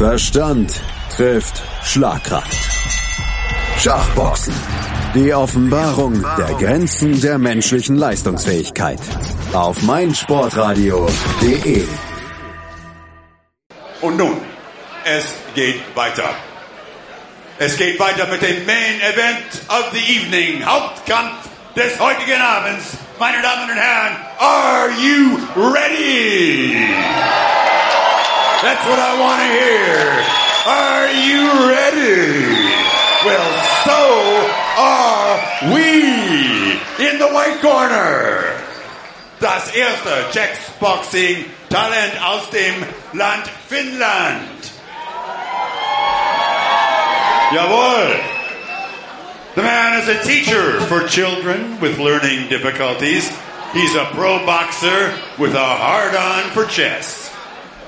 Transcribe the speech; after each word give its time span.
Verstand 0.00 0.72
trifft 1.14 1.62
Schlagkraft. 1.84 2.56
Schachboxen. 3.78 4.54
Die 5.14 5.34
Offenbarung 5.34 6.24
der 6.38 6.54
Grenzen 6.54 7.20
der 7.20 7.36
menschlichen 7.36 7.96
Leistungsfähigkeit. 7.96 8.98
Auf 9.52 9.82
meinsportradio.de. 9.82 11.84
Und 14.00 14.16
nun, 14.16 14.40
es 15.04 15.34
geht 15.54 15.82
weiter. 15.94 16.30
Es 17.58 17.76
geht 17.76 18.00
weiter 18.00 18.26
mit 18.28 18.40
dem 18.40 18.64
Main 18.64 19.02
Event 19.02 19.66
of 19.68 19.90
the 19.92 19.98
Evening. 19.98 20.64
Hauptkampf 20.64 21.46
des 21.76 22.00
heutigen 22.00 22.40
Abends. 22.40 22.96
Meine 23.18 23.42
Damen 23.42 23.70
und 23.70 23.76
Herren, 23.76 24.16
are 24.38 24.88
you 24.98 25.38
ready? 25.56 26.88
That's 28.62 28.84
what 28.86 28.98
I 28.98 29.16
want 29.18 29.40
to 29.40 29.48
hear. 29.56 30.04
Are 30.68 31.08
you 31.08 31.48
ready? 31.72 32.60
Well, 33.24 33.48
so 33.88 34.00
are 34.76 35.10
we 35.72 36.76
in 37.08 37.18
the 37.18 37.28
white 37.32 37.58
corner. 37.62 38.56
Das 39.40 39.74
erste 39.74 40.30
Checksboxing 40.32 41.46
Talent 41.70 42.22
aus 42.22 42.50
dem 42.50 42.84
Land 43.14 43.48
Finnland. 43.68 44.70
Jawohl. 47.52 48.20
The 49.54 49.62
man 49.62 50.02
is 50.02 50.08
a 50.08 50.22
teacher 50.22 50.80
for 50.82 51.08
children 51.08 51.80
with 51.80 51.98
learning 51.98 52.50
difficulties. 52.50 53.26
He's 53.72 53.94
a 53.94 54.04
pro 54.12 54.44
boxer 54.44 55.18
with 55.38 55.54
a 55.54 55.64
hard 55.64 56.14
on 56.14 56.50
for 56.50 56.66
chess. 56.66 57.29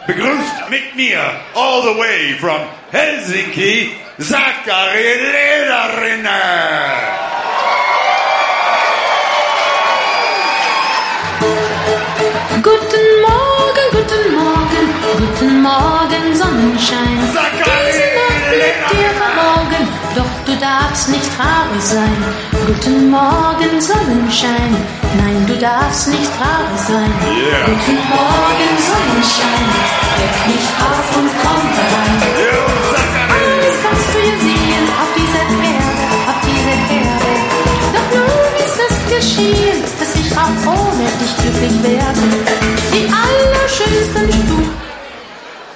Begrüßt 0.07 0.69
mit 0.69 0.97
mir 0.97 1.21
all 1.55 1.83
the 1.83 1.97
way 1.97 2.35
from 2.41 2.61
Helsinki, 2.91 3.93
Zachary 4.19 5.15
Lederrinner. 5.33 6.43
Guten 12.63 13.07
Morgen, 13.29 13.87
guten 13.93 14.35
Morgen, 14.35 14.87
guten 15.19 15.63
Morgen, 15.63 16.35
Sonnenschein. 16.35 17.19
Diese 17.23 18.07
Nacht 18.19 18.51
liegt 18.51 18.91
dir 18.91 19.11
verborgen, 19.21 19.63
doch 19.63 19.71
du 19.71 19.72
darfst 20.63 21.09
nicht 21.09 21.29
traurig 21.37 21.83
sein. 21.83 22.17
Guten 22.67 23.11
Morgen, 23.11 23.81
Sonnenschein. 23.81 24.73
Nein, 25.19 25.45
du 25.49 25.59
darfst 25.59 26.07
nicht 26.07 26.31
traurig 26.39 26.81
sein. 26.87 27.11
Yeah. 27.27 27.67
Guten 27.67 27.99
Morgen, 28.07 28.71
Sonnenschein. 28.89 29.67
Weck 30.23 30.39
mich 30.55 30.67
auf 30.87 31.09
und 31.19 31.31
komm 31.43 31.63
herein. 31.79 32.19
Alles 33.35 33.75
kannst 33.83 34.09
du 34.15 34.19
hier 34.23 34.39
sehen 34.47 34.87
auf 35.01 35.11
dieser 35.19 35.45
Erde, 35.51 36.05
auf 36.31 36.39
dieser 36.47 36.79
Erde. 37.03 37.33
Doch 37.95 38.09
nun 38.19 38.51
ist 38.63 38.79
es 38.87 38.97
geschehen, 39.11 39.83
dass 39.99 40.15
ich 40.15 40.31
auch 40.39 40.63
ohne 40.71 41.07
dich 41.19 41.35
glücklich 41.43 41.77
werde. 41.83 42.25
Die 42.95 43.11
allerschönsten 43.11 44.31
Stunden. 44.31 44.92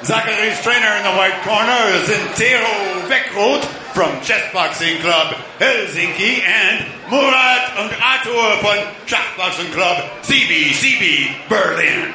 Zachary's 0.07 0.63
trainer 0.63 0.95
in 0.99 1.03
the 1.03 1.19
white 1.19 1.43
corner 1.43 1.83
is 1.99 2.09
Intero 2.09 3.09
Vekroth 3.11 3.65
from 3.93 4.13
Chessboxing 4.23 5.01
Club 5.01 5.35
Helsinki 5.59 6.47
and 6.47 6.87
Murat 7.11 7.77
und 7.77 7.91
Arthur 8.01 8.57
von 8.63 8.79
Schachboxing 9.07 9.73
Club 9.73 9.99
CBCB 10.23 11.49
Berlin. 11.49 12.15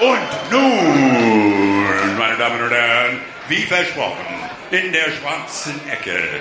Und 0.00 0.50
nun, 0.50 2.18
meine 2.18 2.36
Damen 2.36 2.60
und 2.60 2.72
Herren, 2.72 3.20
wie 3.46 3.62
versprochen, 3.62 4.26
in 4.72 4.92
der 4.92 5.12
schwarzen 5.12 5.80
Ecke. 5.88 6.40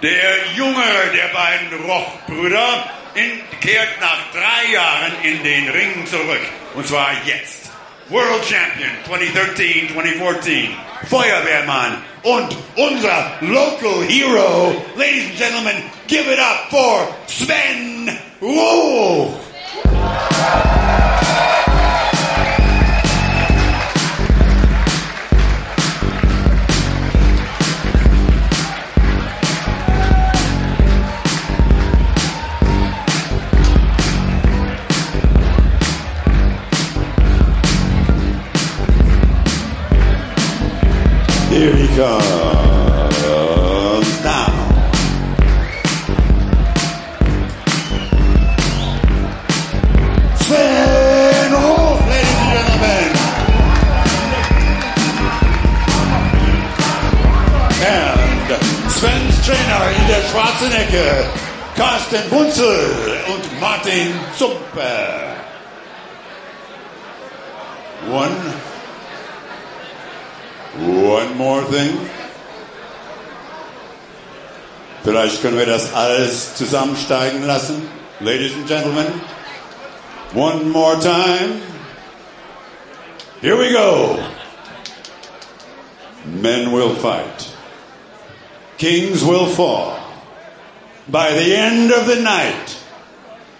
Der 0.00 0.52
jüngere 0.54 1.10
der 1.12 1.28
beiden 1.34 1.90
Roch-Brüder 1.90 2.88
kehrt 3.60 4.00
nach 4.00 4.30
drei 4.32 4.72
Jahren 4.72 5.12
in 5.24 5.42
den 5.42 5.70
Ring 5.70 6.06
zurück. 6.06 6.46
Und 6.76 6.86
zwar 6.86 7.10
jetzt. 7.24 7.75
World 8.08 8.42
Champion 8.42 8.90
2013, 9.04 9.88
2014. 9.88 10.70
Feuerwehrmann 11.08 12.02
und 12.22 12.56
unser 12.76 13.32
Local 13.40 14.04
Hero. 14.04 14.74
Ladies 14.96 15.30
and 15.30 15.38
Gentlemen, 15.38 15.82
give 16.06 16.26
it 16.28 16.38
up 16.38 16.70
for 16.70 17.08
Sven 17.26 18.16
Wolf. 18.40 19.42
Comes 41.96 42.12
now. 44.22 44.52
Sven 50.36 51.52
Wolf, 51.52 52.00
ladies 52.06 52.36
and 52.36 52.52
gentlemen. 52.52 53.08
And 57.80 58.48
Svens 58.92 59.36
Trainer 59.46 59.84
in 59.96 60.04
der 60.06 60.22
schwarzen 60.30 60.72
Ecke, 60.72 61.08
Carsten 61.76 62.28
Bunzel 62.28 63.24
und 63.32 63.44
Martin 63.58 64.12
Zumper. 64.36 65.34
One 68.10 68.36
One 70.80 71.36
more 71.36 71.62
thing. 71.64 71.98
Vielleicht 75.02 75.40
können 75.40 75.56
wir 75.56 75.66
das 75.66 75.94
alles 75.94 76.54
zusammensteigen 76.56 77.46
lassen. 77.46 77.88
Ladies 78.20 78.54
and 78.54 78.66
gentlemen, 78.66 79.06
one 80.34 80.68
more 80.70 80.96
time. 81.00 81.62
Here 83.40 83.56
we 83.56 83.70
go. 83.72 84.18
Men 86.24 86.72
will 86.72 86.94
fight. 86.96 87.48
Kings 88.78 89.24
will 89.24 89.46
fall. 89.46 89.98
By 91.08 91.30
the 91.30 91.56
end 91.56 91.92
of 91.92 92.06
the 92.06 92.20
night, 92.20 92.76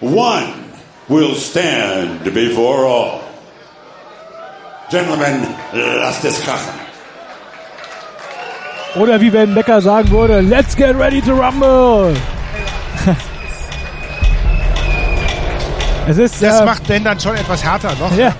one 0.01 0.71
will 1.07 1.33
stand 1.35 2.23
before 2.33 2.85
all. 2.85 3.21
Gentlemen, 4.91 5.43
lasst 5.73 6.25
es 6.25 6.39
krachen. 6.41 6.86
Oder 8.95 9.21
wie 9.21 9.29
Ben 9.29 9.53
Becker 9.53 9.81
sagen 9.81 10.09
würde, 10.09 10.41
let's 10.41 10.75
get 10.75 10.97
ready 10.97 11.21
to 11.21 11.33
rumble. 11.33 12.15
Es 16.07 16.17
ist, 16.17 16.41
Das 16.41 16.61
äh, 16.61 16.65
macht 16.65 16.87
Ben 16.87 17.03
dann 17.03 17.19
schon 17.19 17.35
etwas 17.35 17.63
härter 17.63 17.93
noch. 17.99 18.15
Ja. 18.17 18.33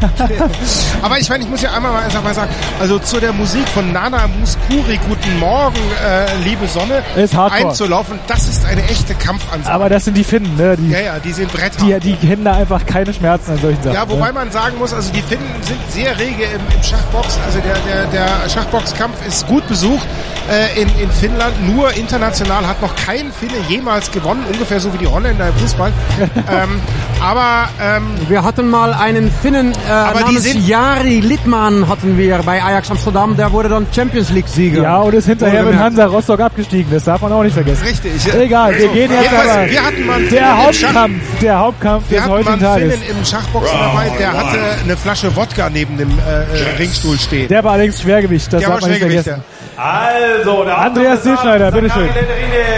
Aber 1.01 1.19
ich 1.19 1.29
meine, 1.29 1.43
ich 1.43 1.49
muss 1.49 1.61
ja 1.61 1.71
einmal 1.73 1.91
mal 1.91 2.03
einfach 2.03 2.23
mal 2.23 2.33
sagen, 2.33 2.49
also 2.79 2.99
zu 2.99 3.19
der 3.19 3.33
Musik 3.33 3.67
von 3.69 3.91
Nana 3.91 4.27
Muskuri, 4.39 4.99
Guten 5.07 5.39
Morgen, 5.39 5.77
äh, 6.03 6.25
liebe 6.43 6.67
Sonne, 6.67 7.03
Ist 7.15 7.35
Hardcore. 7.35 7.69
einzulaufen, 7.69 8.19
das 8.27 8.47
ist 8.47 8.65
eine 8.65 8.83
echte 8.83 9.15
Kampfansage. 9.15 9.73
aber 9.73 9.89
das 9.89 10.05
sind 10.05 10.15
die 10.15 10.23
Finnen, 10.23 10.55
ne? 10.55 10.75
Die, 10.77 10.89
ja, 10.89 10.99
ja, 10.99 11.19
die 11.19 11.31
sind 11.31 11.51
Bretter. 11.51 11.83
die, 11.83 11.99
die 11.99 12.15
kennen 12.15 12.43
da 12.43 12.53
einfach 12.53 12.85
keine 12.85 13.13
Schmerzen 13.13 13.51
an 13.51 13.57
solchen 13.59 13.83
Sachen. 13.83 13.95
Ja, 13.95 14.09
wobei 14.09 14.27
ne? 14.27 14.33
man 14.33 14.51
sagen 14.51 14.77
muss, 14.77 14.93
also 14.93 15.11
die 15.11 15.21
Finnen 15.21 15.45
sind 15.61 15.79
sehr 15.91 16.17
rege 16.17 16.43
im, 16.43 16.61
im 16.75 16.83
Schachbox. 16.83 17.37
Also 17.45 17.59
der, 17.59 17.75
der, 17.79 18.05
der 18.07 18.49
Schachboxkampf 18.49 19.25
ist 19.27 19.47
gut 19.47 19.67
besucht 19.67 20.05
äh, 20.49 20.81
in, 20.81 20.89
in 20.99 21.11
Finnland. 21.11 21.55
Nur 21.75 21.91
international 21.93 22.65
hat 22.65 22.81
noch 22.81 22.95
kein 22.95 23.31
Finne 23.31 23.53
jemals 23.67 24.11
gewonnen, 24.11 24.43
ungefähr 24.51 24.79
so 24.79 24.93
wie 24.93 24.97
die 24.97 25.07
Holländer 25.07 25.49
im 25.49 25.55
Fußball. 25.55 25.91
ähm, 26.51 26.81
aber 27.21 27.69
ähm, 27.81 28.03
Wir 28.27 28.43
hatten 28.43 28.69
mal 28.69 28.93
einen 28.93 29.31
Finnen 29.31 29.73
äh, 29.87 29.89
namens 29.89 30.47
Jari 30.67 31.19
Littmann 31.19 31.87
hatten 31.89 32.17
wir 32.17 32.37
bei 32.45 32.61
Ajax 32.61 32.91
Amsterdam. 32.91 33.35
Der 33.35 33.51
wurde 33.51 33.69
dann 33.69 33.87
Champions 33.93 34.29
League 34.29 34.47
Sieger. 34.47 34.83
Ja, 34.83 34.97
und 34.99 35.13
ist 35.13 35.25
hinterher 35.27 35.63
mit. 35.63 35.75
Hansa 35.77 36.05
Rostock 36.05 36.39
abgestiegen. 36.39 36.91
Das 36.91 37.03
darf 37.03 37.21
man 37.21 37.31
auch 37.33 37.43
nicht 37.43 37.53
vergessen. 37.53 37.83
richtig. 37.85 38.11
Egal, 38.33 38.73
wir 38.77 38.87
So, 38.87 38.93
gehen 38.93 39.11
jetzt 39.11 39.33
aber. 39.33 39.69
wir 39.69 39.83
hatten 39.83 40.05
mal 40.05 40.21
der 40.27 40.57
Hauptkampf, 40.57 41.39
der 41.41 41.59
Hauptkampf 41.59 42.03
Wir 42.09 42.17
des 42.17 42.21
hatten 42.21 42.31
mal 42.31 42.37
heutigen 42.37 42.53
einen 42.53 42.61
Tages. 42.61 42.93
Finnen 42.95 43.17
im 43.19 43.25
Schachboxen 43.25 43.77
dabei, 43.79 44.09
der 44.19 44.33
hatte 44.33 44.59
eine 44.83 44.97
Flasche 44.97 45.35
Wodka 45.35 45.69
neben 45.69 45.97
dem 45.97 46.09
äh, 46.19 46.77
Ringstuhl 46.77 47.17
stehen. 47.17 47.47
Der 47.47 47.63
war 47.63 47.73
allerdings 47.73 48.01
Schwergewicht, 48.01 48.51
das 48.53 48.59
Der 48.61 48.69
darf 48.69 48.81
war 48.81 48.81
man 48.81 48.89
nicht 48.91 48.99
vergessen. 49.01 49.43
Also, 49.77 50.63
der 50.63 50.77
Andreas 50.77 51.23
Zielschneider, 51.23 51.71
bitteschön. 51.71 52.09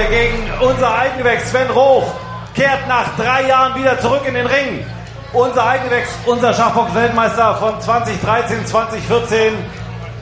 Gegen 0.10 0.70
unser 0.70 0.98
Eigengewächs 1.00 1.50
Sven 1.52 1.70
Roch 1.74 2.14
kehrt 2.54 2.88
nach 2.88 3.16
drei 3.16 3.48
Jahren 3.48 3.80
wieder 3.80 4.00
zurück 4.00 4.22
in 4.28 4.34
den 4.34 4.46
Ring. 4.46 4.86
Unser 5.34 5.66
Eigengewächs, 5.68 6.10
unser 6.26 6.54
Schachbox-Weltmeister 6.54 7.56
von 7.56 7.80
2013, 7.80 8.66
2014 8.66 9.54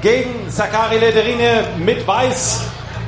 gegen 0.01 0.49
Sakari 0.49 0.97
Lederine 0.97 1.63
mit 1.77 2.05
Weiß. 2.05 2.61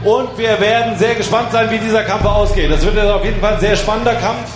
Und 0.03 0.37
wir 0.37 0.59
werden 0.61 0.97
sehr 0.97 1.15
gespannt 1.15 1.51
sein, 1.51 1.69
wie 1.71 1.77
dieser 1.77 2.03
Kampf 2.03 2.25
ausgeht. 2.25 2.71
Das 2.71 2.85
wird 2.85 2.95
jetzt 2.95 3.11
auf 3.11 3.25
jeden 3.25 3.41
Fall 3.41 3.55
ein 3.55 3.59
sehr 3.59 3.75
spannender 3.75 4.15
Kampf. 4.15 4.49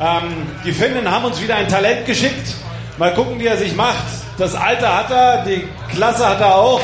Ähm, 0.00 0.46
die 0.64 0.72
Finnen 0.72 1.10
haben 1.10 1.26
uns 1.26 1.40
wieder 1.40 1.56
ein 1.56 1.68
Talent 1.68 2.06
geschickt. 2.06 2.54
Mal 2.96 3.12
gucken, 3.12 3.38
wie 3.38 3.46
er 3.46 3.58
sich 3.58 3.74
macht. 3.76 4.06
Das 4.38 4.54
Alter 4.54 4.96
hat 4.96 5.10
er, 5.10 5.44
die 5.44 5.68
Klasse 5.94 6.26
hat 6.26 6.40
er 6.40 6.54
auch, 6.54 6.80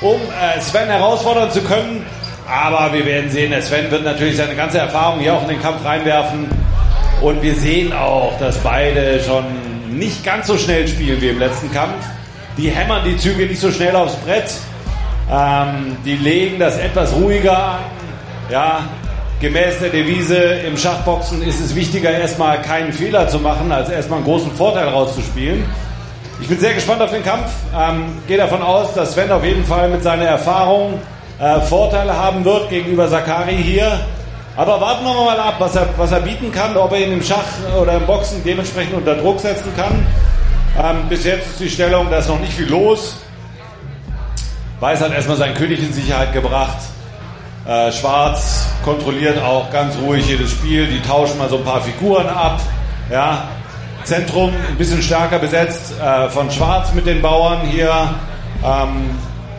um 0.00 0.16
äh, 0.16 0.60
Sven 0.60 0.88
herausfordern 0.88 1.50
zu 1.50 1.60
können. 1.62 2.06
Aber 2.48 2.92
wir 2.92 3.04
werden 3.04 3.30
sehen, 3.30 3.50
der 3.50 3.62
Sven 3.62 3.90
wird 3.90 4.04
natürlich 4.04 4.36
seine 4.36 4.56
ganze 4.56 4.78
Erfahrung 4.78 5.20
hier 5.20 5.34
auch 5.34 5.42
in 5.42 5.48
den 5.48 5.62
Kampf 5.62 5.84
reinwerfen. 5.84 6.48
Und 7.20 7.42
wir 7.42 7.54
sehen 7.54 7.92
auch, 7.92 8.32
dass 8.38 8.56
beide 8.58 9.20
schon 9.22 9.44
nicht 9.98 10.24
ganz 10.24 10.46
so 10.46 10.56
schnell 10.56 10.88
spielen 10.88 11.20
wie 11.20 11.28
im 11.28 11.38
letzten 11.38 11.70
Kampf. 11.72 12.04
Die 12.56 12.70
hämmern 12.70 13.02
die 13.04 13.16
Züge 13.16 13.46
nicht 13.46 13.60
so 13.60 13.70
schnell 13.70 13.94
aufs 13.94 14.16
Brett. 14.16 14.52
Ähm, 15.30 15.96
die 16.04 16.16
legen 16.16 16.58
das 16.58 16.78
etwas 16.78 17.14
ruhiger 17.14 17.56
an. 17.56 17.78
Ja, 18.50 18.80
gemäß 19.40 19.78
der 19.80 19.90
Devise 19.90 20.36
im 20.36 20.76
Schachboxen 20.76 21.42
ist 21.42 21.60
es 21.60 21.74
wichtiger, 21.74 22.10
erstmal 22.10 22.60
keinen 22.62 22.92
Fehler 22.92 23.28
zu 23.28 23.38
machen, 23.38 23.70
als 23.70 23.88
erstmal 23.90 24.18
einen 24.18 24.26
großen 24.26 24.50
Vorteil 24.52 24.88
rauszuspielen. 24.88 25.64
Ich 26.40 26.48
bin 26.48 26.58
sehr 26.58 26.74
gespannt 26.74 27.02
auf 27.02 27.10
den 27.10 27.22
Kampf. 27.22 27.50
Ähm, 27.78 28.06
gehe 28.26 28.38
davon 28.38 28.62
aus, 28.62 28.94
dass 28.94 29.12
Sven 29.12 29.30
auf 29.30 29.44
jeden 29.44 29.64
Fall 29.64 29.88
mit 29.90 30.02
seiner 30.02 30.24
Erfahrung 30.24 30.94
äh, 31.38 31.60
Vorteile 31.60 32.16
haben 32.16 32.44
wird 32.44 32.70
gegenüber 32.70 33.08
Sakari 33.08 33.56
hier. 33.56 34.00
Aber 34.56 34.80
warten 34.80 35.04
wir 35.04 35.14
mal 35.14 35.38
ab, 35.38 35.56
was 35.58 35.76
er, 35.76 35.88
was 35.96 36.12
er 36.12 36.20
bieten 36.20 36.50
kann, 36.52 36.76
ob 36.76 36.92
er 36.92 37.00
ihn 37.00 37.12
im 37.12 37.22
Schach 37.22 37.44
oder 37.80 37.94
im 37.94 38.06
Boxen 38.06 38.42
dementsprechend 38.44 38.94
unter 38.94 39.14
Druck 39.14 39.40
setzen 39.40 39.72
kann. 39.76 40.06
Ähm, 40.78 41.08
bis 41.08 41.24
jetzt 41.24 41.46
ist 41.50 41.60
die 41.60 41.70
Stellung, 41.70 42.10
da 42.10 42.18
ist 42.18 42.28
noch 42.28 42.40
nicht 42.40 42.52
viel 42.52 42.68
los. 42.68 43.16
Weiß 44.80 45.00
hat 45.00 45.12
erstmal 45.12 45.36
seinen 45.36 45.54
König 45.54 45.80
in 45.80 45.92
Sicherheit 45.92 46.32
gebracht. 46.32 46.78
Äh, 47.66 47.92
Schwarz 47.92 48.66
kontrolliert 48.84 49.40
auch 49.42 49.70
ganz 49.70 49.96
ruhig 49.98 50.26
jedes 50.26 50.50
Spiel. 50.52 50.86
Die 50.86 51.00
tauschen 51.02 51.38
mal 51.38 51.48
so 51.48 51.58
ein 51.58 51.64
paar 51.64 51.82
Figuren 51.82 52.26
ab. 52.28 52.60
Ja. 53.10 53.48
Zentrum 54.04 54.50
ein 54.68 54.76
bisschen 54.76 55.02
stärker 55.02 55.38
besetzt 55.38 55.92
äh, 56.00 56.28
von 56.30 56.50
Schwarz 56.50 56.92
mit 56.94 57.06
den 57.06 57.20
Bauern 57.20 57.60
hier. 57.66 57.92
Ähm, 58.64 59.10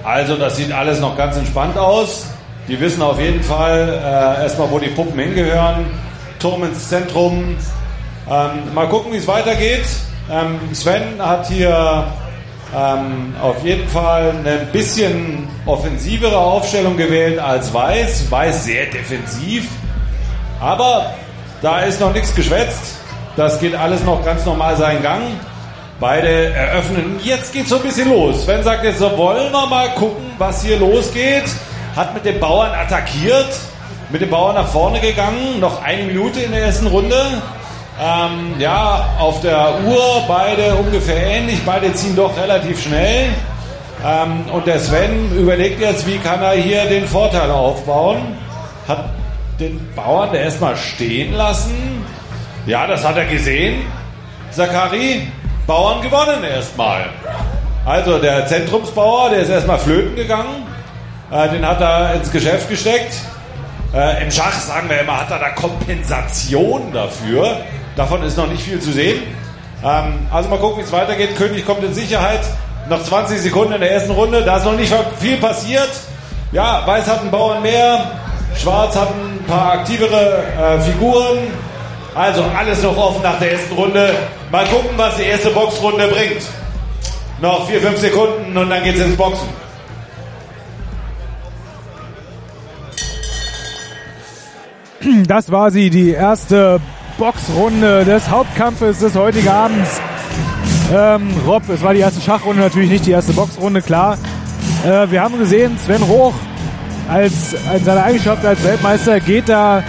also 0.03 0.35
das 0.35 0.57
sieht 0.57 0.71
alles 0.71 0.99
noch 0.99 1.15
ganz 1.15 1.38
entspannt 1.38 1.77
aus. 1.77 2.25
Die 2.68 2.80
wissen 2.80 3.02
auf 3.02 3.19
jeden 3.19 3.44
Fall 3.44 3.90
äh, 3.90 4.44
erstmal, 4.44 4.69
wo 4.72 4.80
die 4.80 4.90
Puppen 4.90 5.19
hingehören. 5.19 5.86
Turm 6.40 6.63
ins 6.63 6.90
Zentrum. 6.90 7.56
Ähm, 8.30 8.74
mal 8.74 8.88
gucken, 8.88 9.12
wie 9.12 9.18
es 9.18 9.28
weitergeht. 9.28 9.86
Ähm, 10.31 10.60
Sven 10.74 11.19
hat 11.19 11.48
hier 11.48 12.08
ähm, 12.75 13.36
auf 13.42 13.63
jeden 13.63 13.88
Fall 13.90 14.34
eine 14.40 14.58
bisschen 14.72 15.48
offensivere 15.66 16.38
Aufstellung 16.38 16.96
gewählt 16.98 17.40
als 17.40 17.74
Weiß. 17.74 18.30
Weiß 18.31 18.63
sehr 18.63 18.86
defensiv. 18.86 19.68
Aber 20.60 21.13
da 21.62 21.80
ist 21.80 22.00
noch 22.00 22.13
nichts 22.13 22.34
geschwätzt. 22.34 22.98
Das 23.36 23.60
geht 23.60 23.75
alles 23.75 24.04
noch 24.04 24.24
ganz 24.24 24.46
normal 24.46 24.78
seinen 24.78 25.02
Gang. 25.04 25.22
Beide 26.00 26.54
eröffnen. 26.54 27.19
Jetzt 27.24 27.54
geht 27.54 27.68
so 27.68 27.75
ein 27.75 27.84
bisschen 27.84 28.10
los. 28.10 28.44
Sven 28.46 28.63
sagt 28.63 28.84
jetzt 28.84 29.00
so, 29.00 29.18
wollen 29.18 29.52
wir 29.52 29.68
mal 29.68 29.90
gucken, 29.90 30.31
was 30.38 30.63
hier 30.63 30.78
losgeht. 30.78 31.44
Hat 31.95 32.13
mit 32.13 32.25
den 32.25 32.39
Bauern 32.39 32.71
attackiert. 32.71 33.49
Mit 34.09 34.21
den 34.21 34.29
Bauern 34.29 34.55
nach 34.55 34.67
vorne 34.67 34.99
gegangen. 34.99 35.59
Noch 35.59 35.83
eine 35.83 36.03
Minute 36.03 36.41
in 36.41 36.51
der 36.51 36.63
ersten 36.63 36.88
Runde. 36.88 37.15
Ähm, 38.01 38.55
ja, 38.59 39.09
auf 39.19 39.41
der 39.41 39.75
Uhr 39.85 40.23
beide 40.27 40.75
ungefähr 40.75 41.21
ähnlich. 41.21 41.59
Beide 41.65 41.93
ziehen 41.93 42.15
doch 42.15 42.35
relativ 42.38 42.81
schnell. 42.81 43.29
Ähm, 44.05 44.45
und 44.51 44.65
der 44.65 44.79
Sven 44.79 45.38
überlegt 45.38 45.79
jetzt, 45.79 46.07
wie 46.07 46.17
kann 46.17 46.41
er 46.41 46.53
hier 46.53 46.85
den 46.85 47.07
Vorteil 47.07 47.51
aufbauen. 47.51 48.38
Hat 48.88 49.09
den 49.59 49.93
Bauern 49.95 50.33
erstmal 50.33 50.75
stehen 50.75 51.33
lassen. 51.33 52.05
Ja, 52.65 52.88
das 52.88 53.05
hat 53.05 53.17
er 53.17 53.25
gesehen. 53.25 53.81
Zakari, 54.49 55.27
Bauern 55.67 56.01
gewonnen 56.01 56.43
erstmal. 56.43 57.05
Also 57.85 58.17
der 58.17 58.45
Zentrumsbauer, 58.47 59.29
der 59.29 59.39
ist 59.39 59.49
erstmal 59.49 59.79
flöten 59.79 60.15
gegangen. 60.15 60.70
Äh, 61.31 61.50
den 61.50 61.66
hat 61.66 61.80
er 61.80 62.16
ins 62.16 62.31
Geschäft 62.31 62.69
gesteckt. 62.69 63.13
Äh, 63.94 64.24
Im 64.24 64.31
Schach 64.31 64.54
sagen 64.54 64.89
wir 64.89 65.00
immer, 65.00 65.19
hat 65.22 65.31
er 65.31 65.39
da 65.39 65.50
Kompensation 65.50 66.92
dafür. 66.94 67.57
Davon 67.95 68.24
ist 68.24 68.38
noch 68.38 68.48
nicht 68.48 68.63
viel 68.63 68.80
zu 68.80 68.92
sehen. 68.92 69.24
Ähm, 69.83 70.28
also 70.31 70.50
mal 70.50 70.60
gucken, 70.60 70.80
wie 70.80 70.86
es 70.86 70.92
weitergeht. 70.92 71.36
König 71.36 71.66
kommt 71.66 71.83
in 71.83 71.94
Sicherheit. 71.94 72.42
Noch 72.89 73.04
20 73.04 73.39
Sekunden 73.39 73.74
in 73.74 73.81
der 73.81 73.92
ersten 73.92 74.12
Runde. 74.12 74.44
Da 74.44 74.57
ist 74.57 74.66
noch 74.66 74.75
nicht 74.75 74.94
viel 75.19 75.38
passiert. 75.38 75.89
Ja, 76.51 76.86
Weiß 76.86 77.07
hat 77.07 77.22
einen 77.22 77.31
Bauern 77.31 77.62
mehr. 77.62 78.12
Schwarz 78.62 78.95
hat 78.95 79.10
ein 79.10 79.44
paar 79.48 79.74
aktivere 79.74 80.44
äh, 80.60 80.81
Figuren. 80.81 81.38
Also 82.13 82.44
alles 82.57 82.84
noch 82.84 82.98
offen 82.98 83.24
nach 83.24 83.39
der 83.39 83.54
ersten 83.54 83.74
Runde. 83.74 84.13
Mal 84.51 84.66
gucken, 84.66 84.89
was 84.98 85.16
die 85.16 85.24
erste 85.24 85.50
Boxrunde 85.51 86.10
bringt. 86.10 86.44
Noch 87.39 87.68
4, 87.69 87.81
5 87.81 88.00
Sekunden 88.00 88.57
und 88.57 88.69
dann 88.69 88.84
geht's 88.84 89.00
ins 89.00 89.16
Boxen. 89.16 89.48
Das 95.27 95.51
war 95.51 95.71
sie, 95.71 95.89
die 95.89 96.12
erste 96.12 96.80
Boxrunde 97.18 98.06
des 98.06 98.30
Hauptkampfes 98.30 99.00
des 99.00 99.15
heutigen 99.15 99.48
Abends. 99.48 100.01
Ähm, 100.94 101.30
Rob, 101.45 101.63
es 101.69 101.81
war 101.81 101.94
die 101.94 102.00
erste 102.00 102.21
Schachrunde, 102.21 102.62
natürlich 102.62 102.89
nicht 102.89 103.06
die 103.06 103.12
erste 103.12 103.33
Boxrunde, 103.33 103.81
klar. 103.81 104.18
Äh, 104.86 105.09
wir 105.09 105.21
haben 105.21 105.38
gesehen, 105.38 105.77
Sven 105.77 106.03
Roch 106.03 106.33
als, 107.09 107.56
als 107.69 107.86
seine 107.86 108.03
Eigenschaft 108.03 108.45
als 108.45 108.63
Weltmeister 108.63 109.19
geht 109.19 109.50
da 109.50 109.83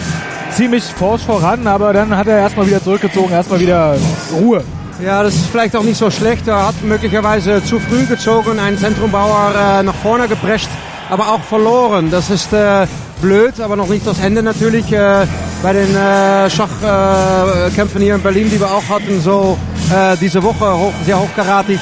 ziemlich 0.51 0.85
forsch 0.85 1.23
voran, 1.23 1.67
aber 1.67 1.93
dann 1.93 2.17
hat 2.17 2.27
er 2.27 2.39
erstmal 2.39 2.67
wieder 2.67 2.83
zurückgezogen, 2.83 3.33
erstmal 3.33 3.61
wieder 3.61 3.97
Ruhe. 4.33 4.63
Ja, 5.05 5.23
das 5.23 5.35
ist 5.35 5.47
vielleicht 5.47 5.75
auch 5.75 5.83
nicht 5.83 5.97
so 5.97 6.11
schlecht. 6.11 6.47
Er 6.47 6.69
hat 6.69 6.83
möglicherweise 6.83 7.65
zu 7.65 7.81
früh 7.81 8.05
gezogen, 8.07 8.59
einen 8.59 8.79
Zentrombauer 8.79 9.53
äh, 9.55 9.83
nach 9.83 9.95
vorne 9.95 10.29
geprescht, 10.29 10.69
aber 11.11 11.29
auch 11.29 11.41
verloren. 11.41 12.11
Das 12.11 12.31
ist 12.31 12.53
äh, 12.53 12.87
blöd, 13.23 13.61
aber 13.61 13.77
noch 13.77 13.89
nicht 13.89 14.07
das 14.07 14.19
Ende 14.19 14.43
natürlich. 14.43 14.93
Äh, 14.93 15.27
bei 15.63 15.73
den 15.73 15.95
äh, 15.97 16.51
Schachkämpfen 16.51 18.03
hier 18.03 18.17
in 18.17 18.23
Berlin, 18.23 18.51
die 18.51 18.61
wir 18.61 18.71
auch 18.71 18.87
hatten, 18.89 19.21
so 19.23 19.57
äh, 19.91 20.17
diese 20.21 20.43
Woche 20.43 20.77
hoch, 20.77 20.93
sehr 21.07 21.19
hochkaratig. 21.19 21.79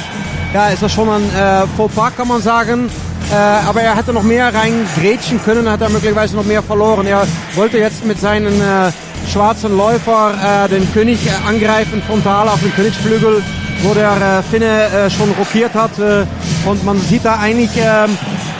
Ja, 0.53 0.69
ist 0.69 0.83
das 0.83 0.93
schon 0.93 1.09
ein 1.09 1.23
äh, 1.35 1.67
Fauxpas, 1.77 2.13
kann 2.17 2.29
man 2.29 2.43
sagen. 2.43 2.91
Äh, 3.31 3.35
aber 3.35 3.81
er 3.81 3.97
hätte 3.97 4.13
noch 4.13 4.23
mehr 4.23 4.53
reingrätschen 4.53 5.43
können, 5.43 5.69
hat 5.69 5.81
er 5.81 5.89
möglicherweise 5.89 6.37
noch 6.37 6.45
mehr 6.45 6.63
verloren. 6.63 7.07
Er 7.07 7.27
wollte 7.55 7.79
jetzt 7.79 8.05
mit 8.05 8.21
seinen 8.21 8.61
äh, 8.61 8.91
schwarzen 9.31 9.77
Läufer 9.77 10.35
äh, 10.65 10.69
den 10.69 10.93
König 10.93 11.27
äh, 11.27 11.49
angreifen, 11.49 12.03
frontal 12.07 12.49
auf 12.49 12.61
den 12.61 12.75
Königsflügel, 12.75 13.43
wo 13.83 13.95
der 13.95 14.11
äh, 14.11 14.43
Finne 14.43 14.67
äh, 14.67 15.11
schon 15.11 15.31
rokiert 15.39 15.75
hat. 15.75 15.99
Äh, 15.99 16.27
und 16.69 16.85
man 16.85 17.01
sieht 17.01 17.25
da 17.25 17.39
eigentlich, 17.39 17.77
äh, 17.77 18.09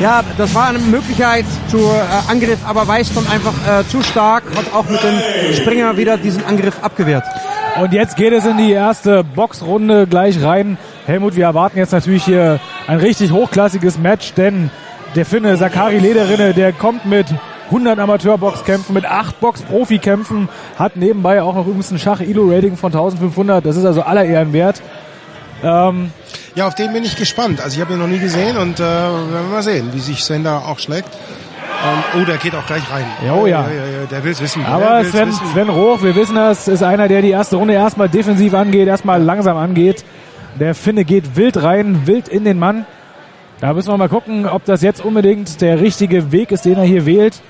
ja, 0.01 0.25
das 0.39 0.55
war 0.55 0.69
eine 0.69 0.79
Möglichkeit 0.79 1.45
zu 1.69 1.79
äh, 1.79 2.31
Angriff, 2.31 2.59
aber 2.67 2.89
Weiß 2.89 3.13
dann 3.15 3.27
einfach 3.29 3.53
äh, 3.69 3.87
zu 3.87 4.03
stark, 4.03 4.45
hat 4.57 4.73
auch 4.75 4.89
mit 4.89 5.01
dem 5.03 5.55
Springer 5.55 5.97
wieder 5.97 6.17
diesen 6.17 6.45
Angriff 6.45 6.83
abgewehrt. 6.83 7.25
Und 7.81 7.93
jetzt 7.93 8.17
geht 8.17 8.33
es 8.33 8.47
in 8.47 8.57
die 8.57 8.73
erste 8.73 9.23
Boxrunde 9.23 10.07
gleich 10.07 10.43
rein. 10.43 10.77
Helmut, 11.07 11.37
wir 11.37 11.45
erwarten 11.45 11.79
jetzt 11.79 11.93
natürlich 11.93 12.25
hier 12.25 12.59
ein 12.87 12.99
richtig 12.99 13.31
hochklassiges 13.31 13.99
Match, 13.99 14.35
denn 14.35 14.71
der 15.15 15.27
Finne 15.27 15.57
Sakari 15.57 15.99
Lederrinne, 15.99 16.55
der 16.55 16.73
kommt 16.73 17.05
mit 17.05 17.27
100 17.67 17.99
Amateurboxkämpfen, 17.99 18.95
mit 18.95 19.05
8 19.05 19.39
Box-Profikämpfen, 19.39 20.49
hat 20.77 20.97
nebenbei 20.97 21.43
auch 21.43 21.55
noch 21.55 21.67
übrigens 21.67 21.91
ein 21.91 21.99
Schach-Elo-Rating 21.99 22.77
von 22.77 22.93
1500. 22.93 23.65
Das 23.65 23.77
ist 23.77 23.85
also 23.85 24.03
aller 24.03 24.25
Ehren 24.25 24.53
wert. 24.53 24.83
Ähm, 25.63 26.11
Ja, 26.55 26.67
auf 26.67 26.75
den 26.75 26.93
bin 26.93 27.05
ich 27.05 27.17
gespannt. 27.17 27.61
Also 27.61 27.77
ich 27.77 27.81
habe 27.81 27.93
ihn 27.95 27.99
noch 28.01 28.09
nie 28.09 28.19
gesehen 28.19 28.57
und 28.57 28.81
äh, 28.81 28.83
werden 28.83 29.31
wir 29.33 29.43
mal 29.43 29.63
sehen, 29.63 29.91
wie 29.93 30.01
sich 30.01 30.25
Sven 30.25 30.43
da 30.45 30.59
auch 30.59 30.79
schlägt. 30.79 31.09
Ähm, 31.83 32.21
oh, 32.21 32.25
der 32.25 32.37
geht 32.37 32.55
auch 32.55 32.67
gleich 32.67 32.83
rein. 32.93 33.07
Jo, 33.27 33.47
ja. 33.47 33.63
ja, 33.63 33.69
ja, 33.69 34.07
Der 34.11 34.25
will's 34.25 34.41
wissen. 34.41 34.65
Aber 34.67 35.05
Sven, 35.05 35.29
wissen. 35.29 35.47
Sven 35.53 35.69
Roch, 35.69 36.03
wir 36.03 36.15
wissen 36.15 36.35
das, 36.35 36.69
ist 36.69 36.83
einer, 36.83 37.09
der 37.09 37.23
die 37.23 37.31
erste 37.31 37.57
Runde 37.57 37.75
erstmal 37.75 38.09
defensiv 38.09 38.53
angeht, 38.55 38.89
erstmal 38.89 39.23
langsam 39.23 39.57
angeht. 39.57 40.05
Der 40.59 40.75
Finne 40.75 41.05
geht 41.05 41.37
wild 41.37 41.63
rein, 41.63 42.07
wild 42.07 42.29
in 42.29 42.45
den 42.45 42.59
Mann. 42.59 42.85
Da 43.61 43.73
müssen 43.73 43.89
wir 43.89 43.97
mal 43.97 44.09
gucken, 44.09 44.47
ob 44.47 44.65
das 44.65 44.83
jetzt 44.83 45.05
unbedingt 45.05 45.61
der 45.61 45.81
richtige 45.81 46.33
Weg 46.33 46.51
ist, 46.51 46.65
den 46.65 46.77
er 46.77 46.85
hier 46.85 47.07
wählt. 47.07 47.41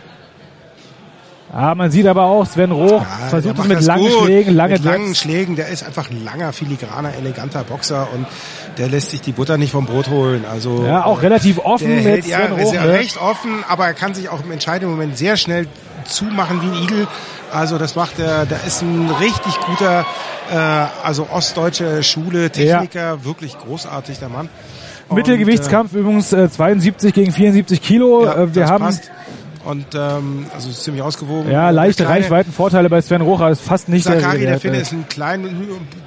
Ah, 1.52 1.74
man 1.74 1.90
sieht 1.90 2.06
aber 2.06 2.24
auch, 2.26 2.46
Sven 2.46 2.70
Roch 2.70 3.02
Ja, 3.02 3.28
versucht 3.28 3.58
es 3.58 3.64
mit 3.66 3.80
langen 3.82 4.02
gut. 4.08 4.24
Schlägen, 4.24 4.54
lange 4.54 4.74
Mit 4.74 4.84
langen. 4.84 5.14
Schlägen, 5.16 5.56
der 5.56 5.66
ist 5.68 5.84
einfach 5.84 6.08
ein 6.08 6.22
langer, 6.24 6.52
filigraner, 6.52 7.12
eleganter 7.16 7.64
Boxer 7.64 8.06
und 8.14 8.24
der 8.78 8.88
lässt 8.88 9.10
sich 9.10 9.20
die 9.20 9.32
Butter 9.32 9.58
nicht 9.58 9.72
vom 9.72 9.84
Brot 9.84 10.08
holen. 10.10 10.44
Also 10.48 10.84
Ja, 10.86 11.04
auch 11.04 11.22
relativ 11.22 11.58
offen 11.58 11.92
mit 11.96 12.04
hält, 12.04 12.26
ja, 12.26 12.46
Sven 12.46 12.58
ist 12.58 12.72
ja 12.72 12.84
Ne? 12.84 12.92
recht 12.92 13.20
offen, 13.20 13.64
aber 13.68 13.86
er 13.86 13.94
kann 13.94 14.14
sich 14.14 14.28
auch 14.28 14.44
im 14.44 14.52
entscheidenden 14.52 14.92
Moment 14.94 15.18
sehr 15.18 15.36
schnell 15.36 15.66
zumachen 16.04 16.62
wie 16.62 16.66
ein 16.76 16.82
Igel. 16.84 17.08
Also 17.52 17.78
das 17.78 17.96
macht 17.96 18.20
er, 18.20 18.46
der 18.46 18.62
ist 18.64 18.82
ein 18.82 19.10
richtig 19.20 19.58
guter, 19.66 20.06
äh, 20.52 20.56
also 21.04 21.26
ostdeutsche 21.32 22.04
Schule, 22.04 22.50
Techniker, 22.50 23.24
wirklich 23.24 23.58
großartig 23.58 24.20
der 24.20 24.28
Mann. 24.28 24.48
Mittelgewichtskampf 25.12 25.92
übrigens 25.94 26.32
äh, 26.32 26.48
72 26.48 27.12
gegen 27.12 27.32
74 27.32 27.82
Kilo. 27.82 28.24
Ja, 28.24 28.34
äh, 28.44 28.54
wir 28.54 28.66
haben 28.66 28.84
passt. 28.84 29.10
Und 29.64 29.86
ähm, 29.94 30.46
also 30.54 30.70
ist 30.70 30.82
ziemlich 30.82 31.02
ausgewogen. 31.02 31.50
ja 31.50 31.68
leichte 31.70 32.04
kleine 32.04 32.24
Reichweitenvorteile 32.24 32.88
bei 32.88 33.02
Sven 33.02 33.20
Rocher 33.20 33.50
ist 33.50 33.60
fast 33.60 33.88
nicht 33.90 34.04
Zakari, 34.04 34.38
der, 34.40 34.50
der 34.52 34.60
Finne, 34.60 34.78
ist 34.78 34.92
ein 34.92 35.06
klein, 35.08 35.46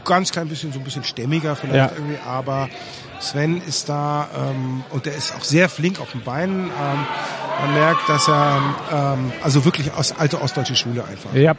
ganz 0.06 0.32
klein 0.32 0.48
bisschen, 0.48 0.74
so 0.74 0.80
ein 0.80 0.84
bisschen 0.84 1.04
stämmiger 1.04 1.56
vielleicht 1.56 1.76
Ja. 1.76 1.92
irgendwie, 1.96 2.18
aber 2.26 2.70
Sven 3.20 3.62
ist 3.68 3.90
da 3.90 4.28
ähm, 4.36 4.84
und 4.90 5.06
der 5.06 5.16
ist 5.16 5.36
auch 5.36 5.44
sehr 5.44 5.70
flink 5.70 6.02
auf 6.02 6.12
den 6.12 6.22
Beinen. 6.22 6.66
Ähm, 6.66 6.72
man 7.62 7.74
merkt, 7.76 8.10
dass 8.10 8.28
er 8.28 8.60
ähm, 8.92 9.32
also 9.44 9.64
wirklich 9.66 9.94
aus 9.94 10.14
alte 10.18 10.42
ostdeutsche 10.42 10.76
Schule 10.76 11.04
einfach, 11.06 11.34
ja, 11.36 11.54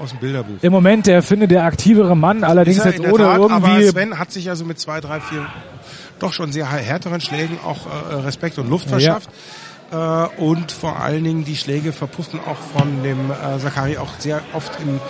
aus 0.00 0.10
dem 0.10 0.18
Bilderbuch. 0.18 0.56
im 0.60 0.72
Moment 0.72 1.06
der 1.06 1.22
Finne 1.22 1.46
der 1.46 1.64
aktivere 1.64 2.16
Mann, 2.16 2.42
allerdings 2.42 2.78
er 2.78 2.90
jetzt 2.92 3.00
ohne 3.00 3.24
Tat, 3.24 3.40
aber 3.40 3.68
irgendwie 3.68 3.88
Sven 3.88 4.18
hat 4.18 4.32
sich 4.32 4.50
also 4.50 4.64
mit 4.64 4.80
zwei, 4.80 5.00
drei, 5.00 5.20
vier 5.20 5.46
doch 6.18 6.32
schon 6.32 6.52
sehr 6.52 6.70
härteren 6.70 7.20
Schlägen 7.20 7.58
auch 7.64 7.86
äh, 7.86 8.14
Respekt 8.16 8.58
und 8.58 8.68
Luft 8.68 8.88
verschafft. 8.88 9.28
Äh, 9.92 10.40
und 10.40 10.72
vor 10.72 11.00
allen 11.00 11.22
Dingen 11.24 11.44
die 11.44 11.56
Schläge 11.56 11.92
verpuffen 11.92 12.40
auch 12.40 12.56
von 12.78 13.02
dem 13.02 13.30
äh, 13.30 13.58
Zakari 13.58 13.98
auch 13.98 14.08
sehr 14.18 14.40
oft 14.54 14.72
in, 14.80 15.00